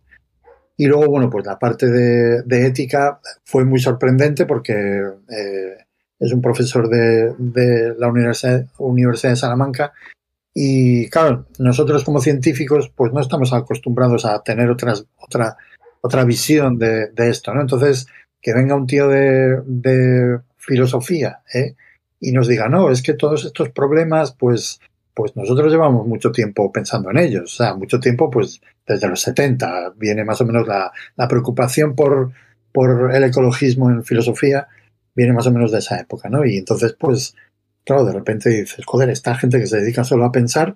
Y 0.77 0.87
luego, 0.87 1.07
bueno, 1.07 1.29
pues 1.29 1.45
la 1.45 1.59
parte 1.59 1.87
de, 1.87 2.67
ética 2.67 3.21
fue 3.45 3.65
muy 3.65 3.81
sorprendente 3.81 4.47
porque 4.47 4.75
eh, 4.75 5.77
es 6.19 6.33
un 6.33 6.41
profesor 6.41 6.89
de, 6.89 7.95
la 7.99 8.09
Universidad, 8.09 8.65
de 8.65 9.37
Salamanca 9.37 9.93
y, 10.55 11.09
claro, 11.09 11.47
nosotros 11.59 12.05
como 12.05 12.21
científicos 12.21 12.93
pues 12.95 13.13
no 13.13 13.21
estamos 13.21 13.53
acostumbrados 13.53 14.25
a 14.25 14.43
tener 14.43 14.71
otras, 14.71 15.05
otra, 15.17 15.57
otra 16.01 16.25
visión 16.25 16.79
de, 16.79 17.09
de 17.09 17.29
esto, 17.29 17.53
¿no? 17.55 17.61
Entonces, 17.61 18.07
que 18.41 18.55
venga 18.55 18.75
un 18.75 18.87
tío 18.87 19.09
de, 19.09 19.61
de 19.67 20.39
filosofía 20.57 21.41
¿eh? 21.53 21.75
Y 22.21 22.33
nos 22.33 22.49
diga, 22.49 22.69
no, 22.69 22.91
es 22.91 23.03
que 23.03 23.15
todos 23.15 23.45
estos 23.45 23.71
problemas, 23.71 24.33
pues, 24.33 24.81
pues 25.15 25.37
nosotros 25.37 25.73
llevamos 25.73 26.07
mucho 26.07 26.33
tiempo 26.33 26.71
pensando 26.73 27.11
en 27.11 27.19
ellos, 27.19 27.55
o 27.55 27.57
sea, 27.57 27.75
mucho 27.75 28.01
tiempo, 28.01 28.31
pues 28.31 28.61
desde 28.87 29.09
los 29.09 29.21
70 29.21 29.95
viene 29.97 30.25
más 30.25 30.41
o 30.41 30.47
menos 30.47 30.67
la, 30.67 30.93
la 31.17 31.29
preocupación 31.29 31.95
por, 31.95 32.33
por, 32.73 33.15
el 33.15 33.25
ecologismo 33.25 33.91
en 33.91 34.05
filosofía, 34.05 34.69
viene 35.15 35.33
más 35.33 35.47
o 35.47 35.53
menos 35.53 35.73
de 35.73 35.79
esa 35.79 35.99
época, 35.99 36.29
¿no? 36.29 36.45
Y 36.45 36.57
entonces, 36.57 36.97
pues, 36.99 37.35
claro, 37.85 38.05
de 38.05 38.13
repente 38.13 38.51
dices, 38.51 38.85
joder, 38.87 39.11
esta 39.11 39.35
gente 39.35 39.59
que 39.59 39.67
se 39.67 39.81
dedica 39.81 40.05
solo 40.05 40.25
a 40.25 40.33
pensar, 40.33 40.75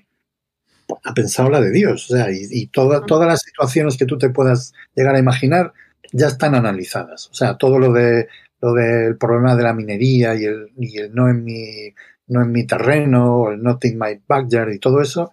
pues, 0.86 1.01
ha 1.05 1.14
pensado 1.14 1.48
la 1.51 1.60
de 1.60 1.70
Dios, 1.70 2.10
o 2.10 2.16
sea, 2.16 2.31
y, 2.31 2.47
y 2.51 2.66
toda, 2.66 3.06
todas 3.06 3.28
las 3.28 3.40
situaciones 3.40 3.97
que 3.97 4.06
tú 4.06 4.19
te 4.19 4.31
puedas 4.31 4.74
llegar 4.94 5.14
a 5.14 5.20
imaginar 5.20 5.73
ya 6.12 6.27
están 6.27 6.55
analizadas, 6.55 7.28
o 7.31 7.35
sea, 7.35 7.56
todo 7.56 7.78
lo 7.78 7.93
de 7.93 8.28
lo 8.63 8.73
del 8.73 9.19
problema 9.19 9.57
de 9.57 9.63
la 9.65 9.75
minería 9.75 10.35
y 10.35 10.45
el, 10.45 10.71
y 10.79 10.99
el 10.99 11.13
no 11.13 11.29
en 11.29 11.45
mi 11.45 11.93
no 12.29 12.43
en 12.43 12.53
mi 12.53 12.65
terreno, 12.67 13.51
el 13.51 13.63
not 13.63 13.85
in 13.85 13.99
my 13.99 14.19
backyard 14.27 14.73
y 14.73 14.79
todo 14.79 15.03
eso, 15.03 15.33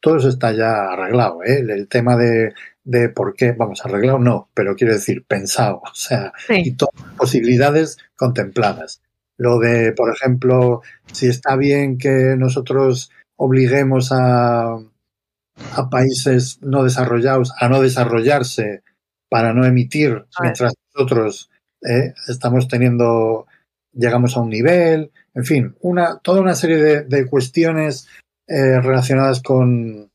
todo 0.00 0.18
eso 0.18 0.28
está 0.28 0.52
ya 0.52 0.92
arreglado, 0.92 1.42
¿eh? 1.42 1.60
El, 1.60 1.70
el 1.70 1.88
tema 1.88 2.16
de, 2.16 2.52
de, 2.84 3.08
por 3.08 3.34
qué, 3.34 3.52
vamos, 3.52 3.84
arreglado 3.84 4.18
no, 4.18 4.50
pero 4.54 4.76
quiero 4.76 4.92
decir, 4.92 5.24
pensado, 5.26 5.78
o 5.84 5.94
sea, 5.94 6.32
sí. 6.46 6.62
y 6.64 6.70
todas 6.72 6.94
las 7.02 7.14
posibilidades 7.14 7.98
contempladas. 8.16 9.02
Lo 9.38 9.58
de, 9.58 9.92
por 9.92 10.12
ejemplo, 10.14 10.82
si 11.12 11.26
está 11.28 11.56
bien 11.56 11.96
que 11.96 12.36
nosotros 12.36 13.10
obliguemos 13.36 14.10
a, 14.12 14.74
a 14.74 15.90
países 15.90 16.58
no 16.60 16.82
desarrollados 16.82 17.52
a 17.58 17.68
no 17.68 17.80
desarrollarse 17.80 18.82
para 19.30 19.54
no 19.54 19.64
emitir, 19.64 20.26
mientras 20.40 20.74
nosotros 20.94 21.50
eh, 21.82 22.14
estamos 22.28 22.68
teniendo, 22.68 23.46
llegamos 23.92 24.36
a 24.36 24.40
un 24.40 24.50
nivel, 24.50 25.10
en 25.34 25.44
fin, 25.44 25.76
una, 25.80 26.18
toda 26.18 26.40
una 26.40 26.54
serie 26.54 26.76
de, 26.78 27.02
de 27.02 27.26
cuestiones 27.26 28.08
eh, 28.46 28.80
relacionadas 28.80 29.42
con, 29.42 30.10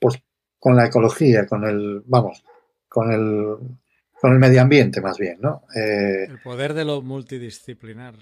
pues, 0.00 0.22
con 0.58 0.76
la 0.76 0.86
ecología, 0.86 1.46
con 1.46 1.64
el, 1.64 2.02
vamos, 2.06 2.44
con 2.88 3.12
el, 3.12 3.56
con 4.20 4.32
el 4.32 4.38
medio 4.38 4.62
ambiente 4.62 5.00
más 5.00 5.18
bien, 5.18 5.38
¿no? 5.40 5.62
Eh, 5.74 6.24
el 6.28 6.40
poder 6.40 6.74
de 6.74 6.84
lo 6.84 7.02
multidisciplinar. 7.02 8.14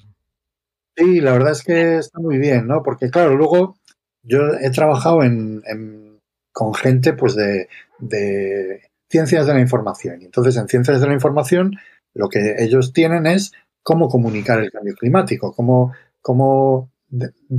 Sí, 0.96 1.20
la 1.20 1.32
verdad 1.32 1.52
es 1.52 1.62
que 1.62 1.98
está 1.98 2.18
muy 2.18 2.38
bien, 2.38 2.66
¿no? 2.66 2.82
Porque 2.82 3.10
claro, 3.10 3.36
luego 3.36 3.76
yo 4.22 4.40
he 4.60 4.70
trabajado 4.70 5.22
en, 5.22 5.62
en 5.66 6.18
con 6.52 6.74
gente, 6.74 7.12
pues, 7.12 7.34
de, 7.34 7.68
de 7.98 8.90
ciencias 9.08 9.46
de 9.46 9.54
la 9.54 9.60
información. 9.60 10.20
Y 10.20 10.24
entonces, 10.26 10.56
en 10.56 10.68
ciencias 10.68 11.00
de 11.00 11.06
la 11.06 11.14
información, 11.14 11.76
lo 12.14 12.28
que 12.28 12.56
ellos 12.58 12.92
tienen 12.92 13.26
es 13.26 13.52
cómo 13.82 14.08
comunicar 14.08 14.60
el 14.60 14.70
cambio 14.70 14.94
climático, 14.94 15.52
cómo, 15.52 15.92
cómo, 16.20 16.90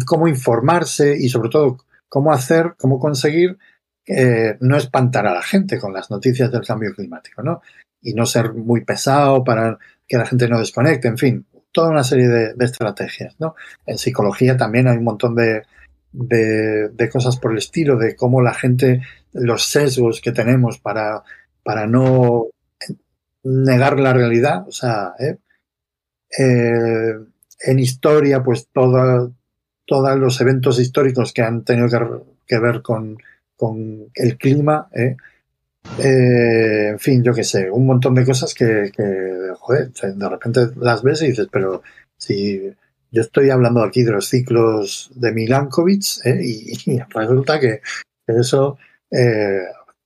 cómo 0.06 0.28
informarse 0.28 1.16
y 1.18 1.30
sobre 1.30 1.50
todo 1.50 1.78
cómo 2.08 2.32
hacer, 2.32 2.76
cómo 2.78 3.00
conseguir 3.00 3.58
eh, 4.08 4.58
no 4.60 4.78
espantar 4.78 5.28
a 5.28 5.34
la 5.34 5.42
gente 5.42 5.80
con 5.80 5.94
las 5.94 6.10
noticias 6.10 6.52
del 6.52 6.66
cambio 6.66 6.94
climático, 6.94 7.42
¿no? 7.44 7.62
Y 8.02 8.14
no 8.14 8.26
ser 8.26 8.54
muy 8.54 8.84
pesado 8.84 9.44
para 9.44 9.78
que 10.08 10.18
la 10.18 10.26
gente 10.26 10.48
no 10.48 10.60
desconecte, 10.60 11.08
en 11.08 11.18
fin, 11.18 11.46
toda 11.72 11.90
una 11.90 12.04
serie 12.04 12.28
de, 12.28 12.66
estrategias, 12.66 13.36
¿no? 13.40 13.56
En 13.86 13.98
psicología 13.98 14.58
también 14.58 14.88
hay 14.88 14.98
un 14.98 15.04
montón 15.04 15.36
de, 15.36 15.64
de, 16.12 16.90
de 16.90 17.10
cosas 17.10 17.38
por 17.38 17.52
el 17.52 17.60
estilo, 17.60 17.98
de 17.98 18.16
cómo 18.16 18.42
la 18.42 18.54
gente, 18.54 19.02
los 19.34 19.66
sesgos 19.66 20.20
que 20.20 20.32
tenemos 20.32 20.80
para, 20.80 21.24
para 21.64 21.88
no 21.88 22.48
negar 23.44 24.00
la 24.00 24.14
realidad, 24.14 24.68
o 24.68 24.72
sea, 24.72 25.14
¿eh? 25.20 25.38
Eh, 26.38 27.14
en 27.64 27.80
historia, 27.80 28.42
pues 28.44 28.68
todos 28.72 29.30
los 30.18 30.42
eventos 30.42 30.80
históricos 30.80 31.34
que 31.34 31.42
han 31.42 31.64
tenido 31.64 31.88
que, 32.48 32.60
ver 32.60 32.82
con, 32.82 33.18
el 34.16 34.38
clima, 34.38 34.90
¿eh? 34.94 35.16
En 35.98 37.00
fin, 37.00 37.24
yo 37.24 37.34
qué 37.34 37.44
sé, 37.44 37.70
un 37.70 37.86
montón 37.86 38.16
de 38.16 38.26
cosas 38.26 38.54
que, 38.54 38.92
que, 38.96 39.50
joder, 39.60 39.92
de 39.92 40.30
repente 40.30 40.62
las 40.78 41.04
ves 41.04 41.22
y 41.22 41.28
dices, 41.28 41.48
pero 41.52 41.82
si 42.18 42.74
yo 43.12 43.22
estoy 43.22 43.50
hablando 43.50 43.84
aquí 43.84 44.04
de 44.04 44.12
los 44.12 44.28
ciclos 44.28 45.12
de 45.16 45.32
Milankovitch 45.32 46.26
y, 46.26 47.00
resulta 47.10 47.60
que 47.60 47.82
eso 48.26 48.78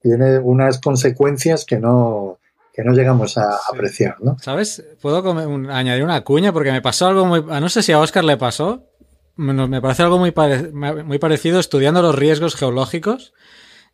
tiene 0.00 0.38
unas 0.38 0.80
consecuencias 0.80 1.64
que 1.64 1.78
no, 1.78 2.38
que 2.76 2.84
no 2.84 2.92
llegamos 2.92 3.38
a 3.38 3.58
apreciar, 3.72 4.18
¿no? 4.20 4.36
¿Sabes? 4.38 4.84
Puedo 5.00 5.22
un, 5.48 5.70
añadir 5.70 6.04
una 6.04 6.20
cuña 6.20 6.52
porque 6.52 6.72
me 6.72 6.82
pasó 6.82 7.06
algo 7.06 7.24
muy... 7.24 7.42
No 7.42 7.70
sé 7.70 7.82
si 7.82 7.92
a 7.92 8.00
Oscar 8.00 8.22
le 8.22 8.36
pasó. 8.36 8.90
Me 9.36 9.80
parece 9.80 10.02
algo 10.02 10.18
muy, 10.18 10.30
pare, 10.30 10.72
muy 10.72 11.18
parecido 11.18 11.58
estudiando 11.58 12.02
los 12.02 12.14
riesgos 12.14 12.54
geológicos. 12.54 13.32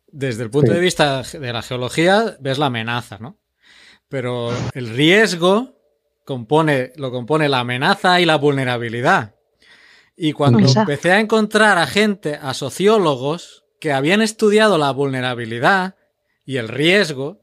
Desde 0.07 0.43
el 0.43 0.49
punto 0.49 0.71
sí. 0.71 0.75
de 0.75 0.81
vista 0.81 1.21
de 1.21 1.53
la 1.53 1.61
geología, 1.61 2.35
ves 2.41 2.57
la 2.57 2.65
amenaza, 2.65 3.19
¿no? 3.19 3.37
Pero 4.09 4.51
el 4.73 4.89
riesgo 4.89 5.79
compone, 6.25 6.91
lo 6.97 7.09
compone 7.09 7.47
la 7.47 7.59
amenaza 7.59 8.19
y 8.19 8.25
la 8.25 8.35
vulnerabilidad. 8.35 9.35
Y 10.17 10.33
cuando 10.33 10.59
Exacto. 10.59 10.81
empecé 10.81 11.13
a 11.13 11.21
encontrar 11.21 11.77
a 11.77 11.87
gente, 11.87 12.37
a 12.41 12.53
sociólogos, 12.53 13.63
que 13.79 13.93
habían 13.93 14.21
estudiado 14.21 14.77
la 14.77 14.91
vulnerabilidad 14.91 15.95
y 16.45 16.57
el 16.57 16.67
riesgo, 16.67 17.42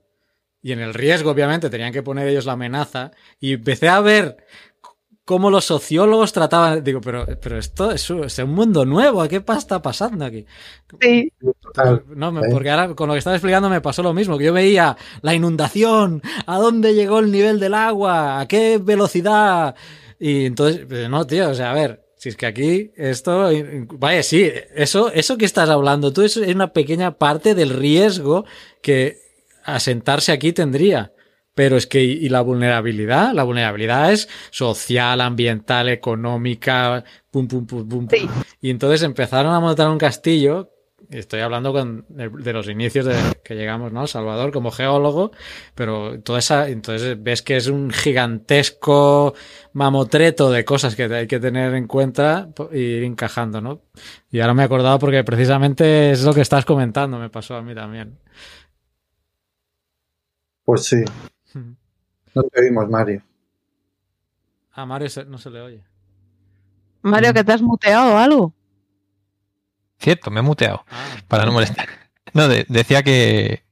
y 0.62 0.72
en 0.72 0.80
el 0.80 0.94
riesgo 0.94 1.30
obviamente 1.30 1.70
tenían 1.70 1.92
que 1.92 2.02
poner 2.02 2.28
ellos 2.28 2.46
la 2.46 2.52
amenaza, 2.52 3.12
y 3.38 3.54
empecé 3.54 3.88
a 3.88 4.00
ver 4.00 4.36
cómo 5.24 5.48
los 5.48 5.64
sociólogos 5.64 6.32
trataban, 6.32 6.82
digo, 6.82 7.00
pero, 7.00 7.24
pero 7.40 7.56
esto 7.56 7.92
es 7.92 8.10
un, 8.10 8.24
es 8.24 8.36
un 8.40 8.50
mundo 8.50 8.84
nuevo, 8.84 9.26
¿qué 9.28 9.42
está 9.56 9.80
pasando 9.80 10.24
aquí? 10.24 10.44
Sí. 11.00 11.32
No, 12.16 12.34
porque 12.50 12.70
ahora 12.70 12.94
con 12.96 13.06
lo 13.06 13.14
que 13.14 13.18
estaba 13.18 13.36
explicando 13.36 13.70
me 13.70 13.80
pasó 13.80 14.02
lo 14.02 14.12
mismo, 14.12 14.36
que 14.36 14.46
yo 14.46 14.52
veía 14.52 14.96
la 15.22 15.32
inundación, 15.32 16.20
a 16.46 16.58
dónde 16.58 16.94
llegó 16.94 17.20
el 17.20 17.30
nivel 17.30 17.60
del 17.60 17.74
agua, 17.74 18.40
a 18.40 18.48
qué 18.48 18.78
velocidad, 18.82 19.76
y 20.18 20.46
entonces, 20.46 20.88
no, 21.08 21.24
tío, 21.26 21.50
o 21.50 21.54
sea, 21.54 21.70
a 21.70 21.74
ver, 21.74 22.04
si 22.16 22.30
es 22.30 22.36
que 22.36 22.46
aquí 22.46 22.90
esto, 22.96 23.48
vaya, 23.92 24.22
sí, 24.24 24.50
eso, 24.74 25.12
eso 25.12 25.38
que 25.38 25.44
estás 25.44 25.70
hablando 25.70 26.12
tú 26.12 26.22
es 26.22 26.36
una 26.36 26.72
pequeña 26.72 27.18
parte 27.18 27.54
del 27.54 27.70
riesgo 27.70 28.44
que 28.82 29.29
asentarse 29.74 30.32
aquí 30.32 30.52
tendría. 30.52 31.12
Pero 31.54 31.76
es 31.76 31.86
que, 31.86 32.02
¿y 32.02 32.28
la 32.28 32.42
vulnerabilidad? 32.42 33.32
La 33.34 33.42
vulnerabilidad 33.42 34.12
es 34.12 34.28
social, 34.50 35.20
ambiental, 35.20 35.88
económica, 35.88 37.04
pum, 37.30 37.48
pum, 37.48 37.66
pum, 37.66 37.88
pum. 37.88 38.08
Sí. 38.10 38.28
Y 38.60 38.70
entonces 38.70 39.02
empezaron 39.02 39.52
a 39.52 39.60
montar 39.60 39.88
un 39.88 39.98
castillo. 39.98 40.70
Estoy 41.10 41.40
hablando 41.40 41.72
con, 41.72 42.06
de, 42.08 42.28
de, 42.28 42.52
los 42.52 42.68
inicios 42.68 43.04
de 43.04 43.16
que 43.42 43.56
llegamos, 43.56 43.92
¿no? 43.92 44.06
Salvador 44.06 44.52
como 44.52 44.70
geólogo, 44.70 45.32
pero 45.74 46.20
toda 46.20 46.38
esa, 46.38 46.68
entonces 46.68 47.20
ves 47.20 47.42
que 47.42 47.56
es 47.56 47.66
un 47.66 47.90
gigantesco 47.90 49.34
mamotreto 49.72 50.52
de 50.52 50.64
cosas 50.64 50.94
que 50.94 51.04
hay 51.04 51.26
que 51.26 51.40
tener 51.40 51.74
en 51.74 51.88
cuenta 51.88 52.48
y 52.72 52.78
ir 52.78 53.02
encajando, 53.02 53.60
¿no? 53.60 53.80
Y 54.30 54.38
ahora 54.38 54.54
me 54.54 54.62
he 54.62 54.66
acordado 54.66 55.00
porque 55.00 55.24
precisamente 55.24 56.12
es 56.12 56.22
lo 56.22 56.32
que 56.32 56.42
estás 56.42 56.64
comentando, 56.64 57.18
me 57.18 57.28
pasó 57.28 57.56
a 57.56 57.62
mí 57.62 57.74
también. 57.74 58.18
Pues 60.70 60.84
sí. 60.84 61.04
No 62.32 62.44
te 62.44 62.60
oímos, 62.60 62.88
Mario. 62.88 63.24
A 64.70 64.86
Mario 64.86 65.08
se, 65.08 65.24
no 65.24 65.36
se 65.36 65.50
le 65.50 65.60
oye. 65.60 65.84
Mario, 67.02 67.34
que 67.34 67.42
te 67.42 67.52
has 67.52 67.60
muteado 67.60 68.14
o 68.14 68.16
algo. 68.16 68.54
Cierto, 69.98 70.30
me 70.30 70.38
he 70.38 70.42
muteado. 70.44 70.84
Ah. 70.88 71.16
Para 71.26 71.44
no 71.44 71.52
molestar. 71.52 71.88
No, 72.32 72.46
de, 72.46 72.64
decía 72.68 73.02
que, 73.02 73.64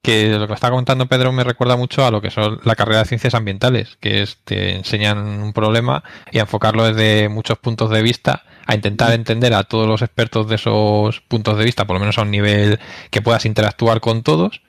que 0.00 0.30
lo 0.30 0.48
que 0.48 0.54
está 0.54 0.70
contando 0.70 1.04
Pedro 1.04 1.30
me 1.32 1.44
recuerda 1.44 1.76
mucho 1.76 2.06
a 2.06 2.10
lo 2.10 2.22
que 2.22 2.30
son 2.30 2.58
la 2.64 2.74
carrera 2.74 3.00
de 3.00 3.04
ciencias 3.04 3.34
ambientales, 3.34 3.98
que 4.00 4.22
es 4.22 4.38
te 4.44 4.74
enseñan 4.74 5.18
un 5.18 5.52
problema 5.52 6.02
y 6.32 6.38
a 6.38 6.42
enfocarlo 6.42 6.90
desde 6.90 7.28
muchos 7.28 7.58
puntos 7.58 7.90
de 7.90 8.00
vista, 8.00 8.44
a 8.64 8.74
intentar 8.74 9.12
entender 9.12 9.52
a 9.52 9.64
todos 9.64 9.86
los 9.86 10.00
expertos 10.00 10.48
de 10.48 10.54
esos 10.54 11.20
puntos 11.20 11.58
de 11.58 11.64
vista, 11.66 11.84
por 11.84 11.96
lo 11.96 12.00
menos 12.00 12.16
a 12.16 12.22
un 12.22 12.30
nivel 12.30 12.80
que 13.10 13.20
puedas 13.20 13.44
interactuar 13.44 14.00
con 14.00 14.22
todos 14.22 14.62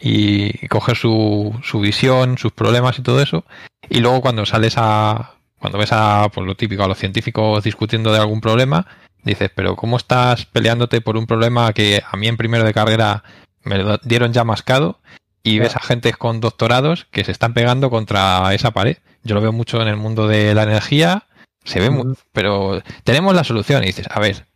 y 0.00 0.66
coger 0.68 0.96
su, 0.96 1.58
su 1.62 1.80
visión, 1.80 2.38
sus 2.38 2.52
problemas 2.52 2.98
y 2.98 3.02
todo 3.02 3.20
eso. 3.20 3.44
Y 3.88 4.00
luego 4.00 4.20
cuando 4.20 4.46
sales 4.46 4.74
a, 4.76 5.34
cuando 5.58 5.78
ves 5.78 5.92
a, 5.92 6.28
pues 6.32 6.46
lo 6.46 6.56
típico, 6.56 6.82
a 6.82 6.88
los 6.88 6.98
científicos 6.98 7.62
discutiendo 7.62 8.12
de 8.12 8.18
algún 8.18 8.40
problema, 8.40 8.86
dices, 9.22 9.50
pero 9.54 9.76
¿cómo 9.76 9.96
estás 9.98 10.46
peleándote 10.46 11.00
por 11.00 11.16
un 11.16 11.26
problema 11.26 11.72
que 11.72 12.02
a 12.10 12.16
mí 12.16 12.26
en 12.28 12.36
primero 12.36 12.64
de 12.64 12.72
carrera 12.72 13.22
me 13.62 13.78
lo 13.78 13.98
dieron 13.98 14.32
ya 14.32 14.44
mascado? 14.44 15.00
Y 15.42 15.58
ves 15.58 15.76
a 15.76 15.80
gente 15.80 16.12
con 16.12 16.40
doctorados 16.40 17.06
que 17.10 17.24
se 17.24 17.32
están 17.32 17.54
pegando 17.54 17.88
contra 17.88 18.52
esa 18.54 18.72
pared. 18.72 18.98
Yo 19.22 19.34
lo 19.34 19.40
veo 19.40 19.52
mucho 19.52 19.80
en 19.80 19.88
el 19.88 19.96
mundo 19.96 20.28
de 20.28 20.54
la 20.54 20.64
energía, 20.64 21.24
se 21.64 21.80
ve, 21.80 21.90
muy, 21.90 22.14
pero 22.32 22.82
tenemos 23.04 23.34
la 23.34 23.44
solución 23.44 23.82
y 23.82 23.88
dices, 23.88 24.06
a 24.10 24.20
ver, 24.20 24.46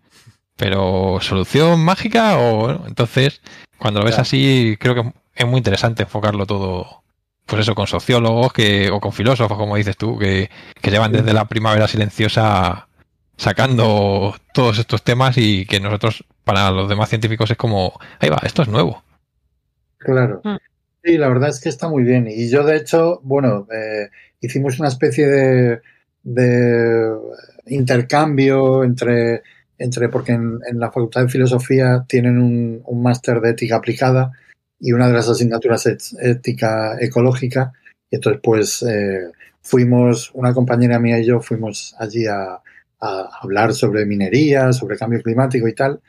pero 0.57 1.19
solución 1.21 1.85
mágica 1.85 2.39
o 2.39 2.87
entonces 2.87 3.41
cuando 3.85 4.01
lo 4.01 4.07
ves 4.07 4.19
así 4.19 4.79
creo 4.81 4.95
que 4.95 5.13
es 5.35 5.47
muy 5.47 5.59
interesante 5.59 6.05
enfocarlo 6.05 6.47
todo, 6.47 7.03
pues 7.45 7.61
eso, 7.61 7.75
con 7.75 7.87
sociólogos 7.87 8.51
que, 8.51 8.89
o 8.91 8.99
con 8.99 9.13
filósofos, 9.13 9.59
como 9.59 9.77
dices 9.77 9.99
tú, 9.99 10.19
que, 10.19 10.49
que 10.81 10.91
llevan 10.91 11.13
desde 11.13 11.35
la 11.35 11.45
primavera 11.45 11.87
silenciosa 11.87 12.89
sacando 13.37 14.35
todos 14.55 14.79
estos 14.79 15.03
temas 15.03 15.37
y 15.37 15.67
que 15.67 15.81
nosotros, 15.81 16.25
para 16.45 16.71
los 16.71 16.89
demás 16.89 17.11
científicos, 17.11 17.51
es 17.51 17.59
como, 17.59 18.01
ahí 18.21 18.31
va, 18.31 18.41
esto 18.43 18.63
es 18.63 18.69
nuevo. 18.69 19.03
Claro. 19.99 20.41
Sí, 21.03 21.19
la 21.19 21.29
verdad 21.29 21.51
es 21.51 21.61
que 21.61 21.69
está 21.69 21.87
muy 21.87 22.05
bien. 22.05 22.27
Y 22.27 22.49
yo, 22.49 22.65
de 22.65 22.77
hecho, 22.77 23.21
bueno, 23.23 23.69
eh, 23.71 24.09
hicimos 24.41 24.81
una 24.81 24.89
especie 24.89 25.27
de, 25.27 25.83
de 26.23 27.15
intercambio 27.67 28.83
entre, 28.83 29.43
entre 29.79 30.09
porque 30.09 30.33
en, 30.33 30.61
en, 30.69 30.79
la 30.79 30.93
Facultad 30.93 31.23
de 31.23 31.29
Filosofía 31.29 32.05
tienen 32.09 32.39
un, 32.39 32.83
un 32.85 33.03
máster 33.03 33.41
de 33.41 33.51
ética 33.51 33.77
aplicada 33.77 34.33
y 34.81 34.93
una 34.93 35.09
de 35.09 35.15
las 35.15 35.29
asignaturas 35.29 35.87
es 35.87 36.17
ética 36.21 36.97
ecológica. 37.01 37.73
Y 38.11 38.17
entonces, 38.17 38.41
pues, 38.43 38.83
eh, 38.83 39.31
fuimos, 39.63 40.31
una 40.35 40.53
compañera 40.53 40.99
mía 40.99 41.19
y 41.19 41.27
yo 41.27 41.41
fuimos 41.41 41.95
allí 41.99 42.27
a, 42.27 42.61
a, 43.01 43.29
hablar 43.43 43.73
sobre 43.73 44.07
minería, 44.07 44.73
sobre 44.73 44.97
cambio 44.97 45.23
climático 45.23 45.67
y 45.69 45.75
tal. 45.75 46.01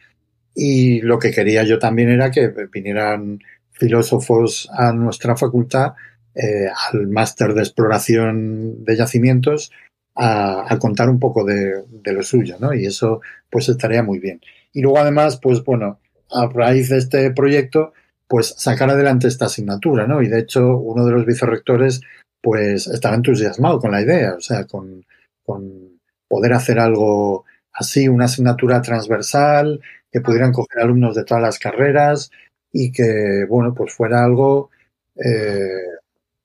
Y 0.54 1.02
lo 1.02 1.20
que 1.20 1.32
quería 1.32 1.64
yo 1.64 1.80
también 1.80 2.10
era 2.10 2.32
que 2.32 2.54
vinieran 2.72 3.40
filósofos 3.72 4.70
a 4.74 4.94
nuestra 4.94 5.36
facultad, 5.36 5.94
eh, 6.34 6.68
al 6.92 7.08
máster 7.08 7.54
de 7.54 7.62
exploración 7.62 8.84
de 8.84 8.98
yacimientos, 8.98 9.72
a, 10.16 10.78
contar 10.80 11.10
un 11.10 11.20
poco 11.20 11.44
de, 11.44 11.84
lo 12.06 12.24
suyo, 12.24 12.58
¿no? 12.60 12.74
Y 12.74 12.86
eso, 12.86 13.22
pues, 13.50 13.70
estaría 13.70 14.04
muy 14.04 14.20
bien. 14.20 14.42
Y 14.74 14.82
luego, 14.82 15.00
además, 15.00 15.40
pues, 15.42 15.64
bueno, 15.64 16.00
a 16.32 16.48
raíz 16.48 16.90
de 16.90 16.98
este 16.98 17.32
proyecto, 17.32 17.94
pues 18.28 18.56
sacar 18.58 18.90
adelante 18.90 19.28
esta 19.28 19.46
asignatura, 19.46 20.08
¿no? 20.08 20.22
Y 20.22 20.28
de 20.28 20.40
hecho, 20.40 20.78
uno 20.78 21.06
de 21.06 21.12
los 21.12 21.26
vicerrectores, 21.26 22.02
pues 22.42 22.88
estaba 22.88 23.16
entusiasmado 23.16 23.80
con 23.80 23.92
la 23.92 24.02
idea, 24.02 24.36
o 24.36 24.42
sea, 24.42 24.66
con, 24.66 25.06
con 25.44 26.00
poder 26.28 26.54
hacer 26.54 26.80
algo 26.80 27.46
así, 27.72 28.08
una 28.08 28.26
asignatura 28.26 28.82
transversal, 28.82 29.82
que 30.12 30.22
pudieran 30.22 30.54
coger 30.54 30.82
alumnos 30.82 31.16
de 31.16 31.26
todas 31.26 31.44
las 31.44 31.60
carreras 31.60 32.32
y 32.72 32.92
que, 32.92 33.46
bueno, 33.50 33.74
pues 33.74 33.94
fuera 33.94 34.24
algo 34.24 34.70
eh, 35.16 35.98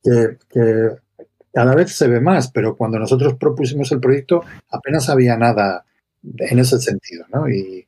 que, 0.02 0.96
cada 1.52 1.74
vez 1.74 1.92
se 1.92 2.08
ve 2.08 2.20
más, 2.20 2.50
pero 2.50 2.76
cuando 2.76 2.98
nosotros 2.98 3.34
propusimos 3.34 3.90
el 3.92 4.00
proyecto 4.00 4.44
apenas 4.70 5.08
había 5.08 5.36
nada 5.36 5.84
en 6.22 6.58
ese 6.58 6.78
sentido, 6.78 7.26
¿no? 7.32 7.48
Y, 7.48 7.86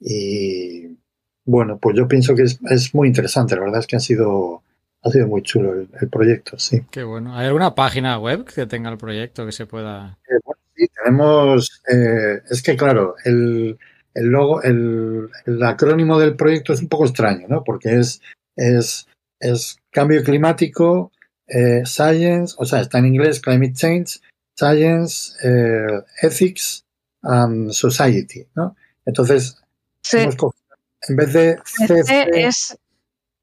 y 0.00 0.96
bueno, 1.44 1.78
pues 1.78 1.96
yo 1.96 2.08
pienso 2.08 2.34
que 2.34 2.42
es, 2.42 2.58
es, 2.70 2.94
muy 2.94 3.08
interesante. 3.08 3.54
La 3.56 3.62
verdad 3.62 3.80
es 3.80 3.86
que 3.86 3.96
ha 3.96 4.00
sido, 4.00 4.62
ha 5.02 5.10
sido 5.10 5.26
muy 5.26 5.42
chulo 5.42 5.74
el, 5.74 5.88
el, 6.00 6.08
proyecto, 6.08 6.58
sí. 6.58 6.82
Qué 6.90 7.02
bueno. 7.02 7.36
¿Hay 7.36 7.46
alguna 7.46 7.74
página 7.74 8.18
web 8.18 8.44
que 8.44 8.66
tenga 8.66 8.90
el 8.90 8.98
proyecto 8.98 9.44
que 9.44 9.52
se 9.52 9.66
pueda...? 9.66 10.18
Eh, 10.28 10.38
bueno, 10.44 10.60
sí, 10.74 10.86
tenemos... 10.88 11.82
Eh, 11.92 12.42
es 12.50 12.62
que, 12.62 12.76
claro, 12.76 13.16
el, 13.24 13.78
el 14.14 14.26
logo, 14.26 14.62
el, 14.62 15.28
el, 15.46 15.62
acrónimo 15.62 16.18
del 16.18 16.36
proyecto 16.36 16.72
es 16.72 16.80
un 16.80 16.88
poco 16.88 17.06
extraño, 17.06 17.46
¿no? 17.48 17.64
Porque 17.64 17.98
es, 17.98 18.20
es, 18.56 19.06
es 19.40 19.78
cambio 19.90 20.22
climático, 20.22 21.11
eh, 21.54 21.82
science, 21.84 22.54
o 22.58 22.64
sea, 22.64 22.80
está 22.80 22.98
en 22.98 23.06
inglés, 23.06 23.40
climate 23.40 23.74
change, 23.74 24.20
science, 24.56 25.32
eh, 25.46 26.02
ethics 26.22 26.84
and 27.22 27.70
society, 27.72 28.46
¿no? 28.54 28.74
Entonces, 29.04 29.56
Sí. 30.02 30.18
hemos 30.18 30.36
cogido- 30.36 30.62
en 31.08 31.16
vez 31.16 31.32
de 31.32 31.56
C 31.64 31.86
CC, 31.88 32.30
es 32.46 32.76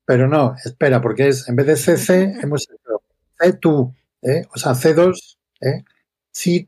pero 0.06 0.27
no, 0.27 0.56
espera, 0.65 1.02
porque 1.02 1.27
es 1.27 1.48
en 1.48 1.56
vez 1.56 1.68
de 1.68 1.76
CC 1.76 2.34
hemos 2.41 2.68
hecho 2.69 3.02
C2, 3.40 3.94
¿eh? 4.23 4.45
o 4.53 4.57
sea, 4.57 4.73
C2, 4.73 5.38
¿eh? 5.61 5.84
Sí, 6.31 6.68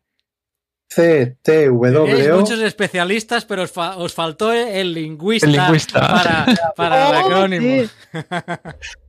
C, 0.89 1.37
T, 1.41 1.67
W, 1.69 2.31
O. 2.33 2.39
muchos 2.41 2.59
especialistas, 2.59 3.45
pero 3.45 3.63
os, 3.63 3.71
fa- 3.71 3.95
os 3.97 4.13
faltó 4.13 4.51
el 4.51 4.93
lingüista, 4.93 5.47
El 5.47 5.53
lingüista. 5.53 6.01
para, 6.01 6.45
para 6.75 7.09
el 7.09 7.15
Oh, 7.23 7.27
acrónimo. 7.27 7.83
sí. 7.83 7.89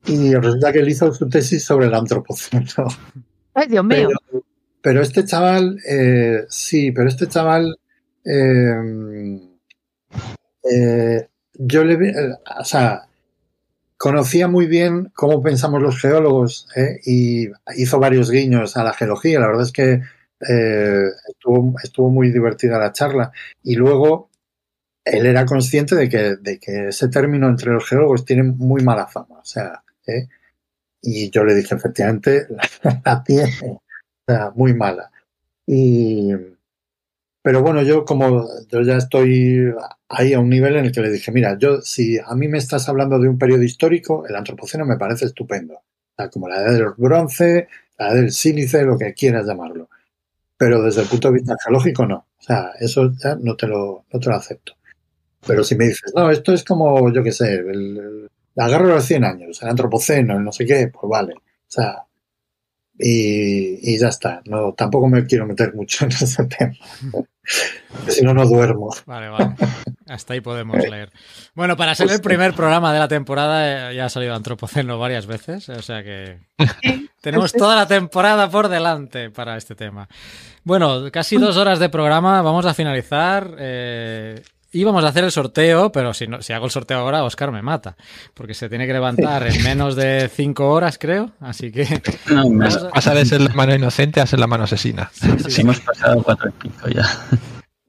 Y 0.06 0.34
resulta 0.34 0.72
que 0.72 0.78
él 0.78 0.88
hizo 0.88 1.12
su 1.12 1.28
tesis 1.28 1.62
sobre 1.62 1.86
el 1.86 1.94
antropoceno. 1.94 2.64
Ay, 3.54 3.68
Dios 3.68 3.84
mío. 3.84 4.08
Pero, 4.30 4.44
pero 4.80 5.02
este 5.02 5.26
chaval, 5.26 5.78
eh, 5.86 6.46
sí, 6.48 6.92
pero 6.92 7.10
este 7.10 7.28
chaval, 7.28 7.78
eh, 8.24 9.40
eh, 10.72 11.28
yo 11.52 11.84
le 11.84 11.96
vi, 11.96 12.08
eh, 12.08 12.32
o 12.58 12.64
sea, 12.64 13.06
conocía 13.98 14.48
muy 14.48 14.66
bien 14.66 15.12
cómo 15.14 15.42
pensamos 15.42 15.82
los 15.82 16.00
geólogos 16.00 16.68
¿eh? 16.74 17.00
y 17.04 17.48
hizo 17.76 17.98
varios 17.98 18.30
guiños 18.30 18.78
a 18.78 18.84
la 18.84 18.94
geología. 18.94 19.40
La 19.40 19.46
verdad 19.46 19.64
es 19.64 19.72
que 19.72 20.00
eh, 20.40 21.06
estuvo, 21.28 21.74
estuvo 21.82 22.10
muy 22.10 22.30
divertida 22.30 22.78
la 22.78 22.92
charla. 22.92 23.32
Y 23.62 23.76
luego 23.76 24.30
él 25.04 25.26
era 25.26 25.44
consciente 25.44 25.94
de 25.94 26.08
que, 26.08 26.36
de 26.36 26.60
ese 26.88 27.08
término 27.08 27.48
entre 27.48 27.72
los 27.72 27.88
geólogos 27.88 28.24
tiene 28.24 28.42
muy 28.42 28.82
mala 28.82 29.06
fama. 29.06 29.38
O 29.40 29.44
sea, 29.44 29.82
¿eh? 30.06 30.28
y 31.02 31.30
yo 31.30 31.44
le 31.44 31.54
dije, 31.54 31.74
efectivamente, 31.74 32.46
la, 32.50 33.00
la 33.04 33.22
tiene. 33.24 33.52
O 33.62 33.82
sea, 34.26 34.52
muy 34.54 34.74
mala. 34.74 35.10
Y, 35.66 36.32
pero 37.44 37.60
bueno, 37.62 37.82
yo 37.82 38.06
como 38.06 38.48
yo 38.70 38.80
ya 38.80 38.96
estoy 38.96 39.70
ahí 40.08 40.32
a 40.32 40.40
un 40.40 40.48
nivel 40.48 40.76
en 40.76 40.86
el 40.86 40.92
que 40.92 41.02
le 41.02 41.10
dije, 41.10 41.30
mira, 41.30 41.58
yo 41.58 41.82
si 41.82 42.18
a 42.18 42.34
mí 42.34 42.48
me 42.48 42.56
estás 42.56 42.88
hablando 42.88 43.18
de 43.18 43.28
un 43.28 43.38
periodo 43.38 43.62
histórico, 43.62 44.26
el 44.26 44.34
antropoceno 44.34 44.86
me 44.86 44.96
parece 44.96 45.26
estupendo. 45.26 45.74
O 45.74 46.14
sea, 46.16 46.30
como 46.30 46.48
la 46.48 46.62
edad 46.62 46.72
del 46.72 46.94
bronce, 46.96 47.68
la 47.98 48.06
edad 48.06 48.14
del 48.14 48.32
sílice, 48.32 48.84
lo 48.84 48.96
que 48.96 49.12
quieras 49.12 49.46
llamarlo. 49.46 49.90
Pero 50.64 50.80
desde 50.82 51.02
el 51.02 51.08
punto 51.08 51.28
de 51.28 51.34
vista 51.34 51.54
geológico 51.62 52.06
no. 52.06 52.16
O 52.16 52.42
sea, 52.42 52.70
eso 52.80 53.12
ya 53.22 53.36
no 53.38 53.54
te 53.54 53.66
lo, 53.66 54.06
no 54.10 54.18
te 54.18 54.30
lo 54.30 54.34
acepto. 54.36 54.72
Pero 55.46 55.62
si 55.62 55.74
me 55.76 55.84
dices, 55.88 56.10
no, 56.16 56.30
esto 56.30 56.54
es 56.54 56.64
como, 56.64 57.12
yo 57.12 57.22
qué 57.22 57.32
sé, 57.32 57.54
el, 57.56 57.68
el- 57.98 58.30
la 58.54 58.68
guerra 58.68 58.86
de 58.86 58.94
los 58.94 59.04
100 59.04 59.24
años, 59.24 59.62
el 59.62 59.68
antropoceno, 59.68 60.38
el 60.38 60.44
no 60.44 60.52
sé 60.52 60.64
qué, 60.64 60.88
pues 60.88 61.06
vale. 61.10 61.34
O 61.34 61.40
sea, 61.68 62.04
y, 62.98 63.92
y 63.94 63.98
ya 63.98 64.08
está. 64.08 64.40
No, 64.46 64.72
tampoco 64.72 65.08
me 65.08 65.26
quiero 65.26 65.46
meter 65.46 65.74
mucho 65.74 66.04
en 66.06 66.12
ese 66.12 66.44
tema. 66.46 66.72
Si 68.08 68.22
no, 68.24 68.32
no 68.32 68.46
duermo. 68.46 68.88
Vale, 69.04 69.28
vale. 69.28 69.54
Hasta 70.08 70.32
ahí 70.32 70.40
podemos 70.40 70.78
leer. 70.78 71.12
Bueno, 71.54 71.76
para 71.76 71.94
ser 71.94 72.10
el 72.10 72.22
primer 72.22 72.54
programa 72.54 72.90
de 72.90 72.98
la 72.98 73.06
temporada 73.06 73.90
eh, 73.90 73.94
ya 73.96 74.06
ha 74.06 74.08
salido 74.08 74.34
Antropoceno 74.34 74.98
varias 74.98 75.26
veces, 75.26 75.68
o 75.68 75.82
sea 75.82 76.02
que 76.02 76.38
tenemos 77.20 77.52
toda 77.52 77.76
la 77.76 77.86
temporada 77.86 78.48
por 78.50 78.68
delante 78.68 79.28
para 79.28 79.58
este 79.58 79.74
tema. 79.74 80.08
Bueno, 80.64 81.10
casi 81.12 81.36
dos 81.36 81.56
horas 81.56 81.78
de 81.78 81.88
programa, 81.88 82.40
vamos 82.42 82.64
a 82.66 82.72
finalizar. 82.74 83.54
Eh, 83.58 84.42
íbamos 84.72 85.04
a 85.04 85.08
hacer 85.08 85.22
el 85.24 85.30
sorteo, 85.30 85.92
pero 85.92 86.14
si, 86.14 86.26
no, 86.26 86.40
si 86.42 86.52
hago 86.54 86.64
el 86.64 86.70
sorteo 86.70 86.98
ahora, 86.98 87.22
Oscar 87.22 87.52
me 87.52 87.60
mata, 87.62 87.96
porque 88.32 88.54
se 88.54 88.68
tiene 88.70 88.86
que 88.86 88.92
levantar 88.94 89.46
en 89.46 89.62
menos 89.62 89.94
de 89.94 90.30
cinco 90.34 90.70
horas, 90.70 90.96
creo. 90.98 91.30
Así 91.40 91.70
que 91.70 92.02
No, 92.30 92.64
a- 92.64 92.90
Pasa 92.90 93.14
de 93.14 93.26
ser 93.26 93.42
la 93.42 93.52
mano 93.52 93.74
inocente 93.74 94.20
a 94.20 94.26
ser 94.26 94.38
la 94.40 94.46
mano 94.46 94.64
asesina. 94.64 95.10
si 95.48 95.60
hemos 95.60 95.80
pasado 95.80 96.22
cuatro 96.22 96.48
y 96.48 96.52
pico 96.52 96.88
ya. 96.88 97.06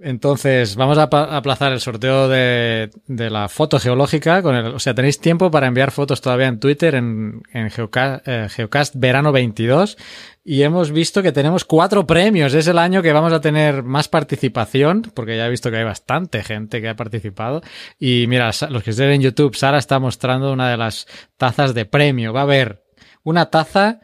Entonces, 0.07 0.75
vamos 0.75 0.99
a 0.99 1.03
aplazar 1.03 1.71
el 1.71 1.79
sorteo 1.79 2.29
de, 2.29 2.91
de 3.07 3.29
la 3.31 3.49
foto 3.49 3.79
geológica. 3.79 4.43
Con 4.43 4.53
el, 4.55 4.65
o 4.67 4.77
sea, 4.77 4.93
tenéis 4.93 5.19
tiempo 5.19 5.49
para 5.49 5.65
enviar 5.65 5.89
fotos 5.89 6.21
todavía 6.21 6.45
en 6.45 6.59
Twitter, 6.59 6.93
en, 6.93 7.41
en 7.51 7.71
Geoca- 7.71 8.21
eh, 8.23 8.47
Geocast 8.47 8.93
Verano 8.97 9.31
22. 9.31 9.97
Y 10.43 10.61
hemos 10.61 10.91
visto 10.91 11.23
que 11.23 11.31
tenemos 11.31 11.65
cuatro 11.65 12.05
premios. 12.05 12.53
Es 12.53 12.67
el 12.67 12.77
año 12.77 13.01
que 13.01 13.13
vamos 13.13 13.33
a 13.33 13.41
tener 13.41 13.81
más 13.81 14.07
participación, 14.07 15.11
porque 15.15 15.37
ya 15.37 15.47
he 15.47 15.49
visto 15.49 15.71
que 15.71 15.77
hay 15.77 15.83
bastante 15.83 16.43
gente 16.43 16.81
que 16.81 16.89
ha 16.89 16.95
participado. 16.95 17.63
Y 17.97 18.25
mira, 18.27 18.51
los 18.69 18.83
que 18.83 18.91
estén 18.91 19.09
en 19.09 19.21
YouTube, 19.21 19.55
Sara 19.55 19.79
está 19.79 19.97
mostrando 19.97 20.53
una 20.53 20.69
de 20.69 20.77
las 20.77 21.07
tazas 21.37 21.73
de 21.73 21.85
premio. 21.85 22.31
Va 22.31 22.41
a 22.41 22.43
haber 22.43 22.83
una 23.23 23.47
taza 23.47 24.01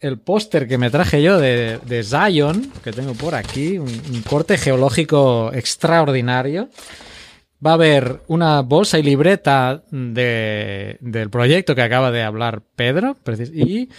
el 0.00 0.18
póster 0.18 0.66
que 0.66 0.78
me 0.78 0.90
traje 0.90 1.22
yo 1.22 1.38
de, 1.38 1.78
de 1.78 2.02
Zion, 2.02 2.72
que 2.82 2.92
tengo 2.92 3.14
por 3.14 3.34
aquí, 3.34 3.78
un, 3.78 3.88
un 3.88 4.22
corte 4.22 4.56
geológico 4.58 5.52
extraordinario. 5.52 6.68
Va 7.64 7.72
a 7.72 7.74
haber 7.74 8.22
una 8.26 8.62
bolsa 8.62 8.98
y 8.98 9.02
libreta 9.02 9.82
de, 9.90 10.96
del 11.00 11.28
proyecto 11.28 11.74
que 11.74 11.82
acaba 11.82 12.10
de 12.10 12.22
hablar 12.22 12.62
Pedro 12.74 13.18
y, 13.52 13.90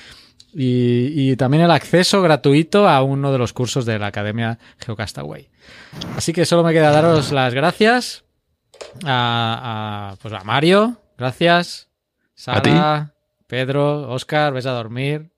y, 0.53 1.31
y 1.31 1.35
también 1.35 1.61
el 1.63 1.69
acceso 1.69 2.23
gratuito 2.23 2.89
a 2.89 3.03
uno 3.03 3.31
de 3.31 3.37
los 3.37 3.53
cursos 3.53 3.85
de 3.85 3.99
la 3.99 4.07
Academia 4.07 4.57
Geocastaway. 4.79 5.49
Así 6.15 6.33
que 6.33 6.45
solo 6.45 6.63
me 6.63 6.73
queda 6.73 6.89
daros 6.89 7.31
las 7.31 7.53
gracias 7.53 8.23
a, 9.05 10.13
a, 10.13 10.15
pues 10.19 10.33
a 10.33 10.43
Mario, 10.43 10.97
gracias, 11.15 11.87
Sara, 12.33 13.13
Pedro, 13.45 14.11
Oscar, 14.11 14.53
ves 14.53 14.65
a 14.65 14.71
dormir. 14.71 15.30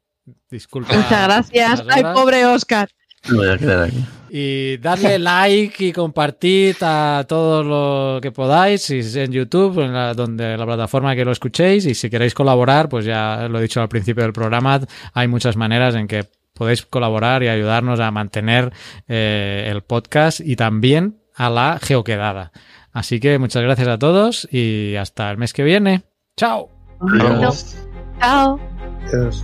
Disculpa. 0.50 0.96
Muchas 0.96 1.24
gracias. 1.24 1.84
Ay, 1.90 2.04
pobre 2.04 2.46
Oscar. 2.46 2.90
Me 3.30 3.38
voy 3.38 3.50
a 3.50 3.58
quedar 3.58 3.84
aquí. 3.84 4.06
Y 4.30 4.78
darle 4.78 5.20
like 5.20 5.86
y 5.86 5.94
compartid 5.94 6.76
a 6.82 7.26
todo 7.28 7.64
lo 7.64 8.22
que 8.22 8.32
podáis, 8.32 8.82
si 8.82 9.00
es 9.00 9.16
en 9.16 9.32
YouTube, 9.32 9.80
en 9.80 9.94
la, 9.94 10.14
donde 10.14 10.58
la 10.58 10.66
plataforma 10.66 11.16
que 11.16 11.24
lo 11.24 11.32
escuchéis, 11.32 11.86
y 11.86 11.94
si 11.94 12.10
queréis 12.10 12.34
colaborar, 12.34 12.90
pues 12.90 13.06
ya 13.06 13.48
lo 13.50 13.60
he 13.60 13.62
dicho 13.62 13.82
al 13.82 13.90
principio 13.90 14.24
del 14.24 14.34
programa, 14.34 14.82
hay 15.14 15.28
muchas 15.28 15.56
maneras 15.56 15.96
en 15.96 16.08
que 16.08 16.26
podéis 16.54 16.86
colaborar 16.86 17.44
y 17.44 17.48
ayudarnos 17.48 18.00
a 18.00 18.12
mantener 18.12 18.74
eh, 19.08 19.70
el 19.70 19.82
podcast 19.82 20.40
y 20.40 20.56
también 20.56 21.20
a 21.36 21.50
la 21.50 21.80
geoquedada. 21.82 22.52
Así 22.92 23.20
que 23.20 23.40
muchas 23.40 23.64
gracias 23.64 23.88
a 23.88 23.98
todos 23.98 24.48
y 24.52 24.96
hasta 24.96 25.32
el 25.32 25.38
mes 25.38 25.54
que 25.54 25.64
viene. 25.64 26.04
¡Chao! 26.38 26.70
Adiós. 27.02 27.76
Chao. 28.20 28.60
Adiós. 29.08 29.44